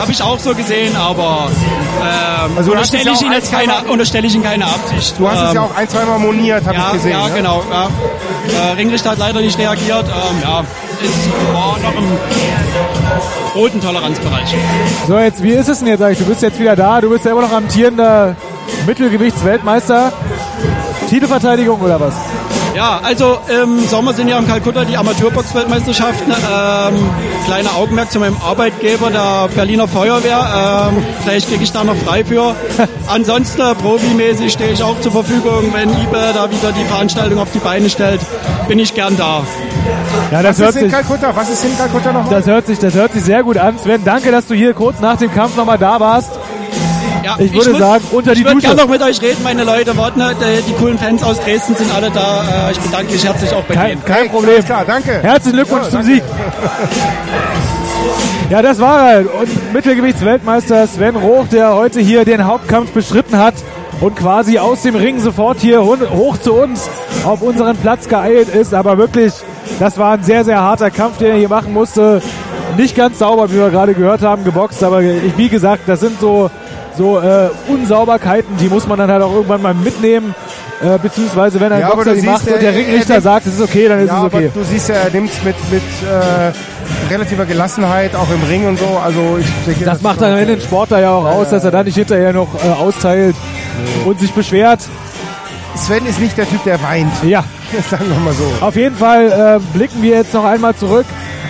Habe 0.00 0.12
ich 0.12 0.22
auch 0.22 0.38
so 0.38 0.54
gesehen, 0.54 0.94
aber 0.96 1.48
ähm, 2.02 2.50
Also 2.56 2.70
es 2.72 2.76
unterstelle 2.76 3.04
ja 3.04 3.12
ich, 3.12 3.26
ein, 3.26 3.32
jetzt 3.32 3.52
keine, 3.52 3.72
unterstelle 3.90 4.26
ich 4.26 4.34
ihm 4.34 4.42
keine 4.42 4.64
Absicht. 4.66 5.14
Du 5.18 5.28
hast 5.28 5.40
es 5.40 5.48
Ähm, 5.50 5.54
ja 5.56 5.62
auch 5.62 5.74
ein, 5.76 5.88
zweimal 5.88 6.18
moniert, 6.18 6.64
habe 6.66 6.76
ja, 6.76 6.86
ich 6.88 6.92
gesehen. 6.94 7.12
ja, 7.12 7.28
ne? 7.28 7.34
genau. 7.34 7.62
Ja. 7.70 7.88
Äh, 8.70 8.72
Ringrichter 8.72 9.10
hat 9.10 9.18
leider 9.18 9.40
nicht 9.40 9.58
reagiert. 9.58 10.04
Ähm, 10.06 10.42
ja, 10.42 10.64
es 11.02 11.54
war 11.54 11.76
noch 11.78 11.96
im 11.96 12.06
roten 13.54 13.80
Toleranzbereich. 13.80 14.54
So, 15.08 15.18
jetzt, 15.18 15.42
wie 15.42 15.50
ist 15.52 15.68
es 15.68 15.78
denn 15.78 15.88
jetzt 15.88 16.02
eigentlich? 16.02 16.18
Du 16.18 16.24
bist 16.26 16.42
jetzt 16.42 16.58
wieder 16.58 16.76
da, 16.76 17.00
du 17.00 17.10
bist 17.10 17.24
ja 17.24 17.32
immer 17.32 17.42
noch 17.42 17.52
amtierender 17.52 18.36
Mittelgewichtsweltmeister. 18.86 20.12
Titelverteidigung 21.08 21.80
oder 21.80 22.00
was? 22.00 22.14
Ja, 22.76 23.00
also 23.02 23.38
im 23.62 23.88
Sommer 23.88 24.12
sind 24.12 24.28
ja 24.28 24.38
in 24.38 24.46
Kalkutta 24.46 24.84
die 24.84 24.98
Amateurbox-Weltmeisterschaften. 24.98 26.30
Ähm, 26.30 26.94
kleiner 27.46 27.74
Augenmerk 27.74 28.12
zu 28.12 28.20
meinem 28.20 28.36
Arbeitgeber, 28.36 29.08
der 29.08 29.48
Berliner 29.54 29.88
Feuerwehr. 29.88 30.90
Ähm, 30.92 31.02
vielleicht 31.22 31.48
kriege 31.48 31.64
ich 31.64 31.72
da 31.72 31.84
noch 31.84 31.96
frei 31.96 32.22
für. 32.22 32.54
Ansonsten 33.06 33.62
äh, 33.62 33.74
profimäßig 33.76 34.52
stehe 34.52 34.72
ich 34.72 34.82
auch 34.82 35.00
zur 35.00 35.10
Verfügung. 35.10 35.72
Wenn 35.72 35.88
IBE 35.88 36.32
da 36.34 36.50
wieder 36.50 36.72
die 36.72 36.84
Veranstaltung 36.84 37.38
auf 37.38 37.50
die 37.50 37.60
Beine 37.60 37.88
stellt, 37.88 38.20
bin 38.68 38.78
ich 38.78 38.92
gern 38.92 39.16
da. 39.16 39.42
Ja, 40.30 40.42
das 40.42 40.58
Was 40.58 40.58
hört 40.58 40.68
ist 40.68 40.76
in 40.76 40.82
sich, 40.82 40.92
Kalkutta? 40.92 41.34
Was 41.34 41.48
ist 41.48 41.64
in 41.64 41.78
Kalkutta 41.78 42.12
noch? 42.12 42.28
das 42.28 42.46
hört 42.46 42.66
sich, 42.66 42.78
das 42.78 42.94
hört 42.94 43.12
sich 43.14 43.24
sehr 43.24 43.42
gut 43.42 43.56
an. 43.56 43.78
Sven, 43.78 44.04
danke, 44.04 44.30
dass 44.30 44.48
du 44.48 44.54
hier 44.54 44.74
kurz 44.74 45.00
nach 45.00 45.16
dem 45.16 45.32
Kampf 45.32 45.56
nochmal 45.56 45.78
da 45.78 45.98
warst. 45.98 46.32
Ja, 47.26 47.36
Ich 47.40 47.52
würde 47.52 47.76
sagen, 47.76 48.04
unter 48.12 48.32
die 48.34 48.38
ich 48.40 48.44
würde 48.46 48.54
Dusche. 48.60 48.66
gerne 48.68 48.82
noch 48.82 48.88
mit 48.88 49.02
euch 49.02 49.20
reden, 49.20 49.42
meine 49.42 49.64
Leute. 49.64 49.96
Warten, 49.96 50.22
die, 50.40 50.62
die 50.62 50.72
coolen 50.74 50.96
Fans 50.96 51.24
aus 51.24 51.40
Dresden 51.40 51.74
sind 51.74 51.92
alle 51.92 52.08
da. 52.10 52.68
Äh, 52.68 52.72
ich 52.72 52.78
bedanke 52.78 53.12
mich 53.12 53.24
herzlich 53.24 53.52
auch 53.52 53.64
bei 53.64 53.74
Kein, 53.74 53.88
denen. 53.88 54.04
kein 54.04 54.28
Problem. 54.30 54.52
alles 54.54 54.64
klar, 54.64 54.84
danke. 54.86 55.20
Herzlichen 55.22 55.56
Glückwunsch 55.56 55.84
Ja, 55.86 55.90
zum. 55.90 56.02
Sieg. 56.04 56.22
Ja, 58.50 58.62
das 58.62 58.78
war 58.78 59.10
er. 59.12 59.18
Und 59.40 59.72
Mittelgewichtsweltmeister 59.72 60.86
Sven 60.86 61.16
Roch, 61.16 61.48
der 61.48 61.74
heute 61.74 61.98
hier 61.98 62.24
den 62.24 62.44
Hauptkampf 62.46 62.92
bestritten 62.92 63.38
hat 63.38 63.54
und 64.00 64.14
quasi 64.14 64.58
aus 64.60 64.82
dem 64.82 64.94
Ring 64.94 65.18
sofort 65.18 65.58
hier 65.58 65.82
hoch 65.84 66.36
zu 66.38 66.52
uns 66.52 66.88
auf 67.24 67.42
unseren 67.42 67.76
Platz 67.76 68.08
geeilt 68.08 68.48
ist. 68.54 68.72
Aber 68.72 68.98
wirklich, 68.98 69.32
das 69.80 69.98
war 69.98 70.12
ein 70.12 70.22
sehr, 70.22 70.44
sehr 70.44 70.60
harter 70.60 70.92
Kampf, 70.92 71.18
den 71.18 71.32
er 71.32 71.36
hier 71.38 71.48
machen 71.48 71.72
musste. 71.72 72.22
Nicht 72.76 72.94
ganz 72.94 73.18
sauber, 73.18 73.50
wie 73.50 73.56
wir 73.56 73.70
gerade 73.70 73.94
gehört 73.94 74.22
haben, 74.22 74.44
geboxt. 74.44 74.84
Aber 74.84 75.02
ich, 75.02 75.36
wie 75.36 75.48
gesagt, 75.48 75.82
das 75.88 75.98
sind 75.98 76.20
so, 76.20 76.48
so 76.96 77.18
äh, 77.20 77.48
Unsauberkeiten, 77.68 78.56
die 78.58 78.68
muss 78.68 78.86
man 78.86 78.98
dann 78.98 79.10
halt 79.10 79.22
auch 79.22 79.32
irgendwann 79.32 79.62
mal 79.62 79.74
mitnehmen. 79.74 80.34
Äh, 80.82 80.98
beziehungsweise 80.98 81.58
wenn 81.58 81.72
ein 81.72 81.80
Ja, 81.80 81.88
Boxer 81.94 82.14
die 82.14 82.20
macht 82.22 82.42
und 82.46 82.52
er- 82.52 82.58
der 82.58 82.72
er 82.72 82.76
Ringrichter 82.78 83.14
nimmt- 83.14 83.22
sagt, 83.24 83.46
es 83.46 83.54
ist 83.54 83.62
okay, 83.62 83.88
dann 83.88 84.00
ist 84.00 84.08
Ja, 84.08 84.18
es 84.18 84.24
okay. 84.24 84.50
aber 84.52 84.60
du 84.60 84.64
siehst 84.70 84.88
ja, 84.90 84.94
er 84.96 85.10
nimmt 85.10 85.30
es 85.32 85.42
mit, 85.42 85.54
mit 85.72 85.82
äh, 85.82 87.10
relativer 87.12 87.46
Gelassenheit, 87.46 88.14
auch 88.14 88.28
im 88.30 88.42
Ring 88.46 88.66
und 88.68 88.78
so. 88.78 88.86
Also 89.02 89.38
ich 89.40 89.46
denke, 89.66 89.84
Das 89.86 90.02
macht 90.02 90.20
dann 90.20 90.36
Ende 90.36 90.56
den 90.56 90.60
Sportler 90.62 91.00
ja 91.00 91.12
auch 91.12 91.24
aus, 91.24 91.48
dass 91.48 91.64
er 91.64 91.70
dann 91.70 91.86
nicht 91.86 91.94
hinterher 91.96 92.34
noch 92.34 92.48
äh, 92.62 92.68
austeilt 92.78 93.34
und 94.04 94.20
sich 94.20 94.32
beschwert. 94.32 94.80
Sven 95.76 96.04
ist 96.06 96.20
nicht 96.20 96.36
der 96.36 96.48
Typ, 96.48 96.62
der 96.64 96.82
weint. 96.82 97.12
Ja, 97.24 97.42
Sagen 97.90 98.04
wir 98.08 98.18
mal 98.20 98.34
so. 98.34 98.44
auf 98.64 98.76
jeden 98.76 98.96
Fall 98.96 99.58
äh, 99.62 99.76
blicken 99.76 100.02
wir 100.02 100.14
jetzt 100.16 100.34
noch 100.34 100.44
einmal 100.44 100.74
zurück 100.76 101.06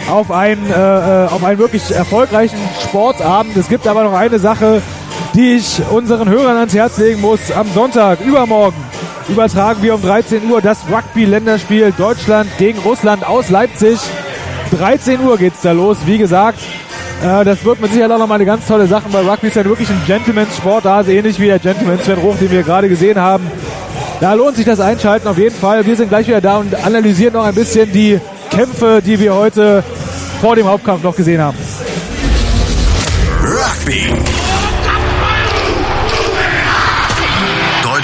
auf 0.08 0.30
einen, 0.30 0.70
äh, 0.70 1.24
äh, 1.24 1.26
auf 1.28 1.42
einen 1.44 1.58
wirklich 1.58 1.90
erfolgreichen 1.92 2.58
Sportabend. 2.84 3.56
Es 3.56 3.68
gibt 3.68 3.88
aber 3.88 4.04
noch 4.04 4.12
eine 4.14 4.38
Sache, 4.38 4.80
die 5.36 5.56
ich 5.56 5.82
unseren 5.90 6.30
Hörern 6.30 6.56
ans 6.56 6.74
Herz 6.74 6.96
legen 6.96 7.20
muss. 7.20 7.52
Am 7.52 7.70
Sonntag, 7.72 8.20
übermorgen, 8.20 8.76
übertragen 9.28 9.82
wir 9.82 9.94
um 9.94 10.00
13 10.00 10.50
Uhr 10.50 10.62
das 10.62 10.78
Rugby-Länderspiel 10.90 11.92
Deutschland 11.96 12.48
gegen 12.58 12.78
Russland 12.78 13.24
aus 13.26 13.50
Leipzig. 13.50 13.98
13 14.78 15.20
Uhr 15.20 15.36
geht's 15.36 15.60
da 15.60 15.72
los, 15.72 15.98
wie 16.06 16.16
gesagt. 16.16 16.58
Äh, 17.22 17.44
das 17.44 17.62
wird 17.64 17.82
mit 17.82 17.92
Sicherheit 17.92 18.12
auch 18.12 18.18
nochmal 18.18 18.36
eine 18.36 18.46
ganz 18.46 18.66
tolle 18.66 18.86
Sache, 18.86 19.04
weil 19.12 19.28
Rugby 19.28 19.48
ist 19.48 19.56
ja 19.56 19.64
wirklich 19.66 19.90
ein 19.90 20.00
Gentleman's-Sportart, 20.06 21.08
ähnlich 21.08 21.38
wie 21.38 21.46
der 21.46 21.58
Gentleman 21.58 21.98
Sven 22.02 22.18
Roch, 22.18 22.36
den 22.38 22.50
wir 22.50 22.62
gerade 22.62 22.88
gesehen 22.88 23.20
haben. 23.20 23.46
Da 24.20 24.32
lohnt 24.32 24.56
sich 24.56 24.64
das 24.64 24.80
Einschalten 24.80 25.28
auf 25.28 25.36
jeden 25.36 25.54
Fall. 25.54 25.84
Wir 25.84 25.96
sind 25.96 26.08
gleich 26.08 26.26
wieder 26.26 26.40
da 26.40 26.56
und 26.56 26.74
analysieren 26.74 27.34
noch 27.34 27.44
ein 27.44 27.54
bisschen 27.54 27.92
die 27.92 28.18
Kämpfe, 28.50 29.02
die 29.04 29.20
wir 29.20 29.34
heute 29.34 29.84
vor 30.40 30.56
dem 30.56 30.66
Hauptkampf 30.66 31.02
noch 31.02 31.14
gesehen 31.14 31.42
haben. 31.42 31.58
Rugby. 33.42 34.45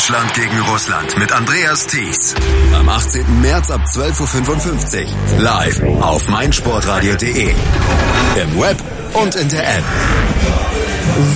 Deutschland 0.03 0.35
gegen 0.35 0.59
Russland 0.63 1.17
mit 1.17 1.31
Andreas 1.31 1.87
Thies. 1.87 2.35
Am 2.75 2.89
18. 2.89 3.41
März 3.41 3.71
ab 3.71 3.83
12.55 3.85 5.03
Uhr. 5.05 5.41
Live 5.41 5.81
auf 6.01 6.27
meinsportradio.de. 6.27 7.51
Im 7.51 8.61
Web 8.61 8.79
und 9.13 9.37
in 9.37 9.49
der 9.49 9.63
App. 9.63 9.85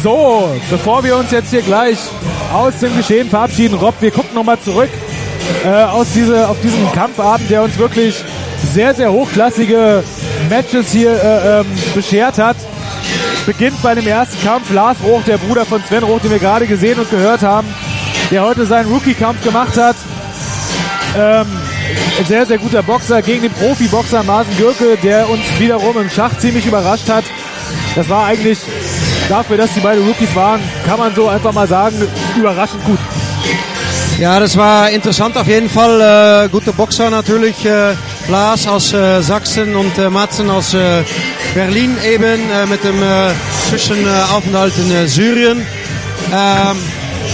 So, 0.03 0.53
bevor 0.69 1.05
wir 1.05 1.17
uns 1.17 1.31
jetzt 1.31 1.51
hier 1.51 1.63
gleich 1.63 1.97
aus 2.53 2.81
dem 2.81 2.97
Geschehen 2.97 3.31
verabschieden, 3.31 3.77
Rob, 3.77 3.95
wir 4.01 4.11
gucken 4.11 4.35
nochmal 4.35 4.59
zurück 4.59 4.91
äh, 5.65 5.69
aus 5.69 6.09
diese, 6.13 6.49
auf 6.49 6.61
diesen 6.61 6.91
Kampfabend, 6.93 7.49
der 7.49 7.63
uns 7.63 7.79
wirklich 7.79 8.17
sehr, 8.75 8.93
sehr 8.95 9.13
hochklassige 9.13 10.03
Matches 10.51 10.91
hier 10.91 11.13
äh, 11.13 11.61
ähm, 11.61 11.67
beschert 11.95 12.39
hat. 12.39 12.57
Beginnt 13.47 13.81
bei 13.81 13.95
dem 13.95 14.09
ersten 14.09 14.45
Kampf. 14.45 14.73
Lars 14.73 14.99
Roch, 15.05 15.23
der 15.23 15.39
Bruder 15.39 15.65
von 15.65 15.81
Sven 15.85 16.03
Roch, 16.03 16.19
den 16.19 16.33
wir 16.33 16.41
gerade 16.41 16.67
gesehen 16.67 16.99
und 16.99 17.09
gehört 17.09 17.43
haben, 17.43 17.69
der 18.31 18.43
heute 18.43 18.67
seinen 18.67 18.93
Rookie-Kampf 18.93 19.43
gemacht 19.43 19.77
hat. 19.77 19.97
Ähm, 21.17 21.47
sehr, 22.27 22.47
sehr 22.47 22.59
guter 22.59 22.83
Boxer 22.83 23.23
gegen 23.23 23.43
den 23.43 23.53
Profi-Boxer 23.53 24.23
Marsen 24.23 24.57
Gürke, 24.57 24.97
der 25.03 25.29
uns 25.29 25.43
wiederum 25.59 25.97
im 25.99 26.11
Schach 26.11 26.37
ziemlich 26.39 26.67
überrascht 26.67 27.09
hat. 27.09 27.25
Das 27.95 28.09
war 28.09 28.27
eigentlich 28.27 28.59
dafür, 29.29 29.57
dass 29.57 29.73
die 29.75 29.81
beiden 29.81 30.07
Rookies 30.07 30.35
waren, 30.35 30.61
kann 30.87 30.99
man 30.99 31.15
so 31.15 31.29
einfach 31.29 31.53
mal 31.53 31.67
sagen, 31.67 31.97
überraschend 32.37 32.85
gut. 32.85 32.99
Ja, 34.19 34.41
das 34.41 34.57
war 34.57 34.91
interessant 34.91 35.37
auf 35.37 35.47
jeden 35.47 35.69
Fall. 35.69 36.47
Äh, 36.47 36.49
gute 36.49 36.73
Boxer 36.73 37.11
natürlich. 37.11 37.65
Äh, 37.67 37.95
Lars 38.29 38.67
aus 38.67 38.93
äh, 38.93 39.21
Sachsen 39.21 39.77
und 39.77 39.97
äh, 39.99 40.09
Matzen 40.09 40.49
aus 40.49 40.73
äh, 40.73 41.05
Berlin 41.55 41.97
eben 42.05 42.25
äh, 42.51 42.67
mit 42.67 42.83
dem 42.83 43.03
äh, 43.03 43.33
Zwischenaufenthalt 43.69 44.73
in 44.79 44.91
äh, 44.91 45.07
Syrien. 45.07 45.67
Ähm, 46.33 46.77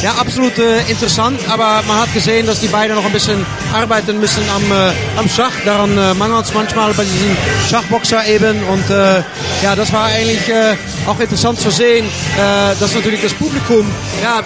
ja, 0.03 0.13
absolut 0.21 0.59
äh, 0.59 0.81
interessant, 0.91 1.41
aber 1.49 1.83
man 1.87 2.01
hat 2.01 2.13
gesehen, 2.13 2.47
dass 2.47 2.61
die 2.61 2.69
beiden 2.69 2.97
noch 2.97 3.05
ein 3.05 3.13
bisschen 3.13 3.47
arbeiten 3.73 4.19
müssen 4.19 4.43
am, 4.55 4.63
äh, 4.71 4.93
am 5.17 5.29
Schach. 5.29 5.53
Daran 5.65 5.97
äh, 5.97 6.15
mangelt 6.15 6.45
es 6.45 6.55
manchmal 6.55 6.93
bei 6.95 7.05
diesen 7.05 7.37
Schachboxer 7.71 8.27
eben. 8.27 8.63
Und 8.65 8.91
äh, 8.91 9.23
ja, 9.63 9.77
das 9.77 9.93
war 9.93 10.07
eigentlich 10.07 10.49
äh, 10.49 10.75
auch 11.07 11.19
interessant 11.21 11.61
zu 11.61 11.71
sehen, 11.71 12.07
äh, 12.07 12.75
dass 12.81 12.95
natürlich 12.95 13.23
das 13.23 13.33
Publikum, 13.35 13.87
ja, 14.23 14.43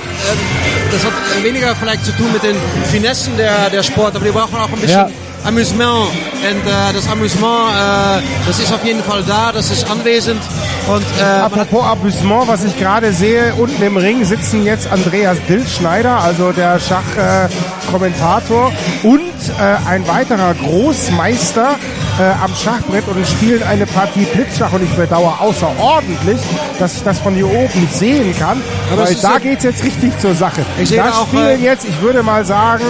das 0.93 1.05
hat 1.05 1.13
weniger 1.43 1.75
vielleicht 1.75 2.05
zu 2.05 2.13
tun 2.13 2.31
mit 2.33 2.43
den 2.43 2.57
Finessen 2.91 3.37
der, 3.37 3.71
der 3.71 3.83
Sport, 3.83 4.15
aber 4.17 4.25
die 4.25 4.33
brauchen 4.33 4.57
auch 4.57 4.69
ein 4.69 4.81
bisschen 4.81 4.91
Ja. 4.91 5.26
Amüsement. 5.47 6.09
Und 6.09 6.67
äh, 6.67 6.93
das 6.93 7.09
Amüsement, 7.09 7.71
äh, 7.71 8.23
das 8.47 8.59
ist 8.59 8.73
auf 8.73 8.85
jeden 8.85 9.03
Fall 9.03 9.23
da, 9.27 9.53
das 9.53 9.71
ist 9.71 9.89
anwesend. 9.91 10.41
Und 10.89 11.05
äh, 11.19 11.23
Apropos 11.23 11.85
Abusement, 11.85 12.47
was 12.49 12.65
ich 12.65 12.79
gerade 12.79 13.13
sehe, 13.13 13.55
unten 13.55 13.83
im 13.83 13.97
Ring 13.97 14.25
sitzen 14.25 14.65
jetzt 14.65 14.91
Andreas 14.91 15.39
Dildschneider, 15.49 16.21
also 16.21 16.53
der 16.53 16.79
Schachkommentator, 16.79 18.73
und 19.03 19.21
äh, 19.59 19.89
ein 19.89 20.07
weiterer 20.07 20.55
Großmeister 20.55 21.77
äh, 22.19 22.23
am 22.43 22.55
Schachbrett 22.55 23.07
und 23.09 23.27
spielen 23.27 23.63
eine 23.63 23.87
Partie 23.87 24.25
Blitzschach. 24.25 24.73
Und 24.73 24.83
ich 24.83 24.91
bedauere 24.91 25.41
außerordentlich, 25.41 26.39
dass 26.79 26.97
ich 26.97 27.03
das 27.05 27.19
von 27.21 27.35
hier 27.35 27.47
oben 27.51 27.81
nicht 27.81 27.93
sehen 27.95 28.35
kann, 28.39 28.63
Aber 28.93 29.05
weil 29.05 29.15
da 29.17 29.33
ja- 29.35 29.39
geht's 29.39 29.65
jetzt 29.65 29.85
richtig 29.85 30.19
zur 30.19 30.35
Sache. 30.35 30.65
Ich 30.81 30.89
sehe 30.89 30.99
da 30.99 31.11
auch, 31.11 31.27
spielen 31.29 31.61
äh, 31.61 31.65
jetzt, 31.65 31.85
ich 31.89 32.01
würde 32.01 32.23
mal 32.23 32.45
sagen, 32.45 32.85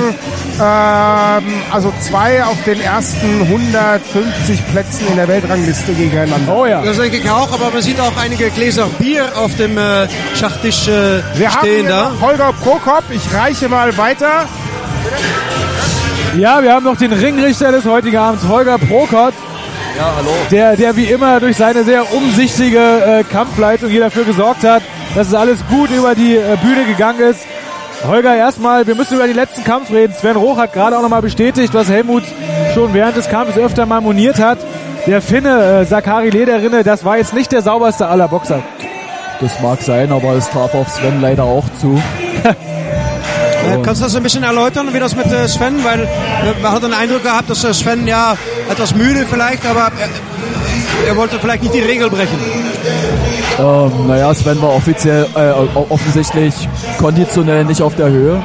ähm, 0.60 1.44
also 1.72 1.92
zwei 2.00 2.44
auf 2.44 2.56
den 2.64 2.80
ersten 2.80 3.42
150 3.42 4.66
Plätzen 4.68 5.06
in 5.08 5.16
der 5.16 5.28
Weltrangliste 5.28 5.92
gegeneinander. 5.92 6.52
Oh 6.56 6.66
ja. 6.66 6.82
Das 6.82 6.96
denke 6.96 7.16
ich 7.18 7.30
auch, 7.30 7.52
aber 7.52 7.70
man 7.72 7.82
sieht 7.82 8.00
auch 8.00 8.16
einige 8.16 8.50
Gläser 8.50 8.86
Bier 8.98 9.26
auf 9.36 9.54
dem 9.56 9.76
äh, 9.78 10.06
Schachtisch 10.34 10.88
äh, 10.88 11.22
Wir 11.34 11.50
haben 11.50 11.58
stehen 11.66 11.86
hier 11.86 11.88
da. 11.88 12.12
Holger 12.20 12.52
Prokop, 12.52 13.04
ich 13.10 13.22
reiche 13.34 13.68
mal 13.68 13.96
weiter. 13.98 14.46
Ja, 16.36 16.62
wir 16.62 16.74
haben 16.74 16.84
noch 16.84 16.96
den 16.96 17.12
Ringrichter 17.12 17.72
des 17.72 17.86
heutigen 17.86 18.18
Abends, 18.18 18.46
Holger 18.46 18.76
Prokott. 18.76 19.32
Ja, 19.96 20.12
hallo. 20.16 20.30
Der, 20.50 20.76
der 20.76 20.94
wie 20.94 21.04
immer 21.04 21.40
durch 21.40 21.56
seine 21.56 21.82
sehr 21.82 22.12
umsichtige 22.12 22.78
äh, 22.78 23.24
Kampfleitung 23.24 23.88
hier 23.88 24.00
dafür 24.00 24.24
gesorgt 24.24 24.62
hat, 24.62 24.82
dass 25.14 25.28
es 25.28 25.34
alles 25.34 25.58
gut 25.68 25.90
über 25.90 26.14
die 26.14 26.36
äh, 26.36 26.56
Bühne 26.62 26.84
gegangen 26.84 27.20
ist. 27.20 27.40
Holger, 28.06 28.36
erstmal, 28.36 28.86
wir 28.86 28.94
müssen 28.94 29.14
über 29.14 29.26
den 29.26 29.36
letzten 29.36 29.64
Kampf 29.64 29.90
reden. 29.90 30.12
Sven 30.12 30.36
Roch 30.36 30.58
hat 30.58 30.74
gerade 30.74 30.98
auch 30.98 31.02
nochmal 31.02 31.22
bestätigt, 31.22 31.72
was 31.72 31.88
Helmut 31.88 32.24
schon 32.74 32.92
während 32.92 33.16
des 33.16 33.30
Kampfes 33.30 33.56
öfter 33.56 33.86
mal 33.86 34.02
moniert 34.02 34.38
hat. 34.38 34.58
Der 35.06 35.22
Finne, 35.22 35.80
äh, 35.80 35.84
Sakari 35.86 36.28
Lederrinne, 36.28 36.84
das 36.84 37.02
war 37.02 37.16
jetzt 37.16 37.32
nicht 37.32 37.50
der 37.50 37.62
sauberste 37.62 38.08
aller 38.08 38.28
Boxer. 38.28 38.62
Das 39.40 39.58
mag 39.62 39.80
sein, 39.80 40.12
aber 40.12 40.34
es 40.34 40.50
traf 40.50 40.74
auf 40.74 40.88
Sven 40.88 41.22
leider 41.22 41.44
auch 41.44 41.64
zu. 41.80 41.98
Äh, 43.66 43.82
kannst 43.82 44.00
du 44.00 44.04
das 44.04 44.14
ein 44.14 44.22
bisschen 44.22 44.42
erläutern, 44.42 44.92
wie 44.92 45.00
das 45.00 45.16
mit 45.16 45.26
äh, 45.26 45.48
Sven? 45.48 45.82
Weil 45.84 46.02
äh, 46.02 46.60
man 46.62 46.72
hat 46.72 46.82
den 46.82 46.92
Eindruck 46.92 47.22
gehabt, 47.22 47.50
dass 47.50 47.64
äh, 47.64 47.74
Sven 47.74 48.06
ja 48.06 48.36
etwas 48.70 48.94
müde 48.94 49.26
vielleicht, 49.28 49.66
aber 49.66 49.88
äh, 49.88 51.08
er 51.08 51.16
wollte 51.16 51.38
vielleicht 51.38 51.62
nicht 51.62 51.74
die 51.74 51.80
Regel 51.80 52.10
brechen. 52.10 52.38
Ähm, 53.58 54.06
naja, 54.06 54.34
Sven 54.34 54.60
war 54.60 54.74
offiziell, 54.74 55.26
äh, 55.34 55.52
offensichtlich 55.90 56.54
konditionell 56.98 57.64
nicht 57.64 57.82
auf 57.82 57.94
der 57.96 58.08
Höhe 58.08 58.42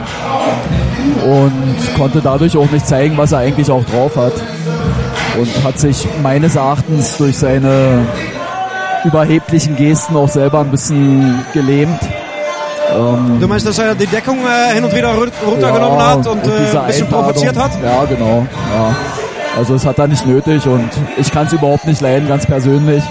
und 1.24 1.78
konnte 1.98 2.22
dadurch 2.22 2.56
auch 2.58 2.70
nicht 2.72 2.88
zeigen, 2.88 3.18
was 3.18 3.32
er 3.32 3.40
eigentlich 3.40 3.70
auch 3.70 3.84
drauf 3.86 4.16
hat. 4.16 4.34
Und 5.38 5.64
hat 5.64 5.80
sich 5.80 6.08
meines 6.22 6.56
Erachtens 6.56 7.18
durch 7.18 7.38
seine 7.38 8.06
überheblichen 9.06 9.76
Gesten 9.76 10.16
auch 10.16 10.30
selber 10.30 10.60
ein 10.60 10.72
bisschen 10.72 11.40
gelähmt. 11.54 12.00
Ähm, 12.96 13.40
Du 13.40 13.48
meinst, 13.48 13.66
dass 13.68 13.78
er 13.80 13.96
die 13.96 14.08
Deckung 14.08 14.38
äh, 14.46 14.74
hin 14.74 14.84
und 14.84 14.94
wieder 14.96 15.14
run- 15.14 15.32
runtergenommen 15.46 16.00
Ja, 16.00 16.08
hat 16.12 16.28
und, 16.28 16.46
äh, 16.46 16.50
diese 16.66 16.82
ein 16.82 16.88
bisschen 16.88 17.06
Einladung. 17.08 17.26
provoziert 17.26 17.58
hat? 17.58 17.72
Ja, 17.84 18.06
genau. 18.06 18.46
Ja. 18.76 18.96
Also 19.58 19.76
es 19.76 19.86
hat 19.86 20.00
er 20.00 20.08
nicht 20.08 20.26
nötig 20.26 20.66
und 20.68 20.90
ich 21.18 21.30
kann 21.32 21.46
es 21.48 21.54
überhaupt 21.54 21.86
nicht 21.86 22.02
leiden, 22.02 22.28
ganz 22.28 22.46
persönlich. 22.46 23.04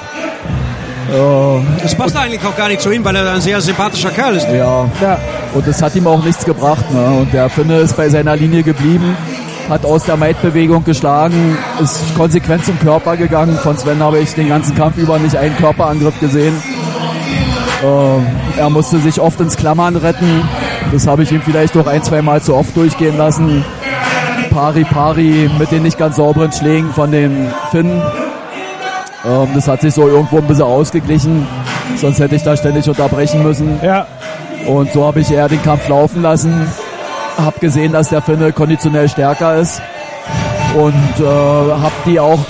Äh, 1.13 1.83
Das 1.83 1.95
passt 1.95 2.17
eigentlich 2.17 2.41
auch 2.45 2.57
gar 2.57 2.69
nicht 2.69 2.81
zu 2.81 2.91
ihm, 2.91 3.05
weil 3.05 3.17
er 3.17 3.33
ein 3.35 3.41
sehr 3.41 3.61
sympathischer 3.61 4.11
Kerl 4.11 4.37
ist. 4.37 4.47
ja. 4.49 4.87
Ja, 5.03 5.19
Und 5.55 5.67
es 5.67 5.83
hat 5.83 5.95
ihm 5.97 6.07
auch 6.07 6.23
nichts 6.25 6.45
gebracht. 6.45 6.85
Ne? 6.93 7.05
Und 7.21 7.33
der 7.33 7.49
Finne 7.49 7.79
ist 7.79 7.97
bei 7.97 8.09
seiner 8.09 8.37
Linie 8.37 8.63
geblieben, 8.63 9.17
hat 9.69 9.85
aus 9.85 10.05
der 10.05 10.17
Maidbewegung 10.17 10.85
geschlagen, 10.85 11.57
ist 11.83 12.15
konsequent 12.17 12.65
zum 12.65 12.79
Körper 12.79 13.17
gegangen. 13.17 13.59
Von 13.63 13.77
Sven 13.77 14.01
habe 14.03 14.19
ich 14.21 14.35
den 14.35 14.49
ganzen 14.49 14.75
Kampf 14.77 14.97
über 14.99 15.19
nicht 15.19 15.37
einen 15.37 15.57
Körperangriff 15.57 16.19
gesehen. 16.21 16.55
Ähm, 17.83 18.27
er 18.59 18.71
musste 18.71 18.99
sich 18.99 19.21
oft 19.21 19.41
ins 19.41 19.57
Klammern 19.57 19.97
retten. 19.97 20.43
Das 20.93 21.07
habe 21.07 21.23
ich 21.23 21.33
ihm 21.33 21.43
vielleicht 21.43 21.77
auch 21.77 21.87
ein, 21.87 22.03
zwei 22.03 22.23
Mal 22.23 22.43
zu 22.43 22.55
oft 22.55 22.77
durchgehen 22.77 23.17
lassen. 23.17 23.65
Pari 24.51 24.85
Pari 24.85 25.51
mit 25.59 25.71
den 25.71 25.85
nicht 25.85 25.99
ganz 25.99 26.17
sauberen 26.17 26.53
Schlägen 26.53 26.91
von 26.93 27.11
dem 27.13 27.49
Finn. 27.71 28.03
Ähm, 29.25 29.49
das 29.55 29.69
hat 29.69 29.81
sich 29.81 29.95
so 29.95 30.09
irgendwo 30.09 30.39
ein 30.39 30.47
bisschen 30.47 30.65
ausgeglichen. 30.65 31.47
Sonst 31.97 32.21
hätte 32.21 32.37
ich 32.37 32.43
da 32.43 32.57
ständig 32.57 32.89
unterbrechen 32.89 33.43
müssen. 33.43 33.81
ja, 33.83 34.07
Und 34.67 34.93
so 34.93 35.07
habe 35.07 35.21
ich 35.21 35.31
eher 35.31 35.49
den 35.49 35.63
Kampf 35.63 35.89
laufen 35.89 36.23
lassen. 36.23 36.67
Hab 37.37 37.61
gesehen, 37.61 37.93
dass 37.93 38.09
der 38.11 38.23
Finne 38.23 38.53
konditionell 38.53 39.09
stärker 39.09 39.57
ist. 39.57 39.81
Und 40.75 41.25
äh, 41.25 41.25
hab 41.25 41.93
die 42.05 42.21
auch 42.21 42.41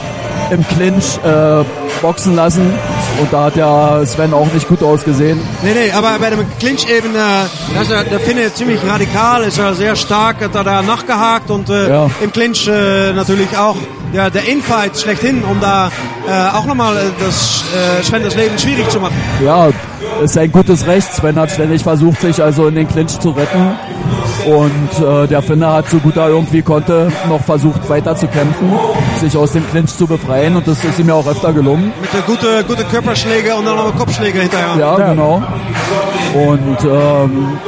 im 0.50 0.66
Clinch 0.66 1.18
äh, 1.24 1.64
boxen 2.02 2.34
lassen. 2.34 2.72
Und 3.20 3.32
da 3.32 3.44
hat 3.44 3.56
ja 3.56 4.04
Sven 4.06 4.32
auch 4.32 4.50
nicht 4.52 4.66
gut 4.66 4.82
ausgesehen. 4.82 5.38
Nee, 5.62 5.74
nee, 5.74 5.92
aber 5.92 6.18
bei 6.18 6.30
dem 6.30 6.44
Clinch 6.58 6.88
eben, 6.90 7.14
äh, 7.14 7.80
ist 7.82 7.90
er, 7.90 8.04
der 8.04 8.18
Finne 8.20 8.52
ziemlich 8.54 8.80
radikal, 8.86 9.42
ist 9.44 9.58
er 9.58 9.74
sehr 9.74 9.94
stark, 9.94 10.42
hat 10.42 10.54
er 10.54 10.64
da 10.64 10.80
nachgehakt 10.82 11.50
und 11.50 11.68
äh, 11.68 11.88
Ja. 11.90 12.10
im 12.22 12.32
Clinch 12.32 12.66
äh, 12.66 13.12
natürlich 13.12 13.56
auch 13.58 13.76
ja, 14.12 14.30
der 14.30 14.48
Infight 14.48 14.98
schlechthin, 14.98 15.44
um 15.44 15.60
da 15.60 15.88
äh, 16.26 16.56
auch 16.56 16.64
nochmal 16.64 16.96
äh, 16.96 17.00
das 17.24 17.62
äh, 18.00 18.02
Sven 18.02 18.24
das 18.24 18.34
Leben 18.36 18.58
schwierig 18.58 18.88
zu 18.88 18.98
machen. 18.98 19.14
Ja, 19.44 19.68
ist 20.24 20.36
ein 20.38 20.50
gutes 20.50 20.86
Recht. 20.86 21.12
Sven 21.14 21.36
hat 21.38 21.50
ständig 21.50 21.82
versucht, 21.82 22.20
sich 22.22 22.42
also 22.42 22.68
in 22.68 22.74
den 22.74 22.88
Clinch 22.88 23.18
zu 23.20 23.30
retten. 23.30 23.76
Und 24.46 25.06
äh, 25.06 25.26
der 25.26 25.42
Finne 25.42 25.72
hat 25.72 25.90
so 25.90 25.98
gut 25.98 26.16
er 26.16 26.28
irgendwie 26.28 26.62
konnte 26.62 27.12
noch 27.28 27.42
versucht 27.42 27.88
weiter 27.88 28.16
zu 28.16 28.26
kämpfen, 28.26 28.72
sich 29.20 29.36
aus 29.36 29.52
dem 29.52 29.68
Clinch 29.70 29.96
zu 29.96 30.06
befreien. 30.06 30.56
Und 30.56 30.66
das 30.66 30.82
ist 30.84 30.98
ihm 30.98 31.08
ja 31.08 31.14
auch 31.14 31.26
öfter 31.26 31.52
gelungen. 31.52 31.92
Mit 32.00 32.12
der 32.12 32.22
gute, 32.22 32.64
gute 32.64 32.84
Körperschläge 32.84 33.54
und 33.54 33.66
dann 33.66 33.76
noch 33.76 33.94
Kopfschläge 33.96 34.40
hinterher. 34.40 34.76
Ja, 34.78 34.96
genau. 34.96 35.42
Und 36.34 36.78
ähm, 36.84 37.58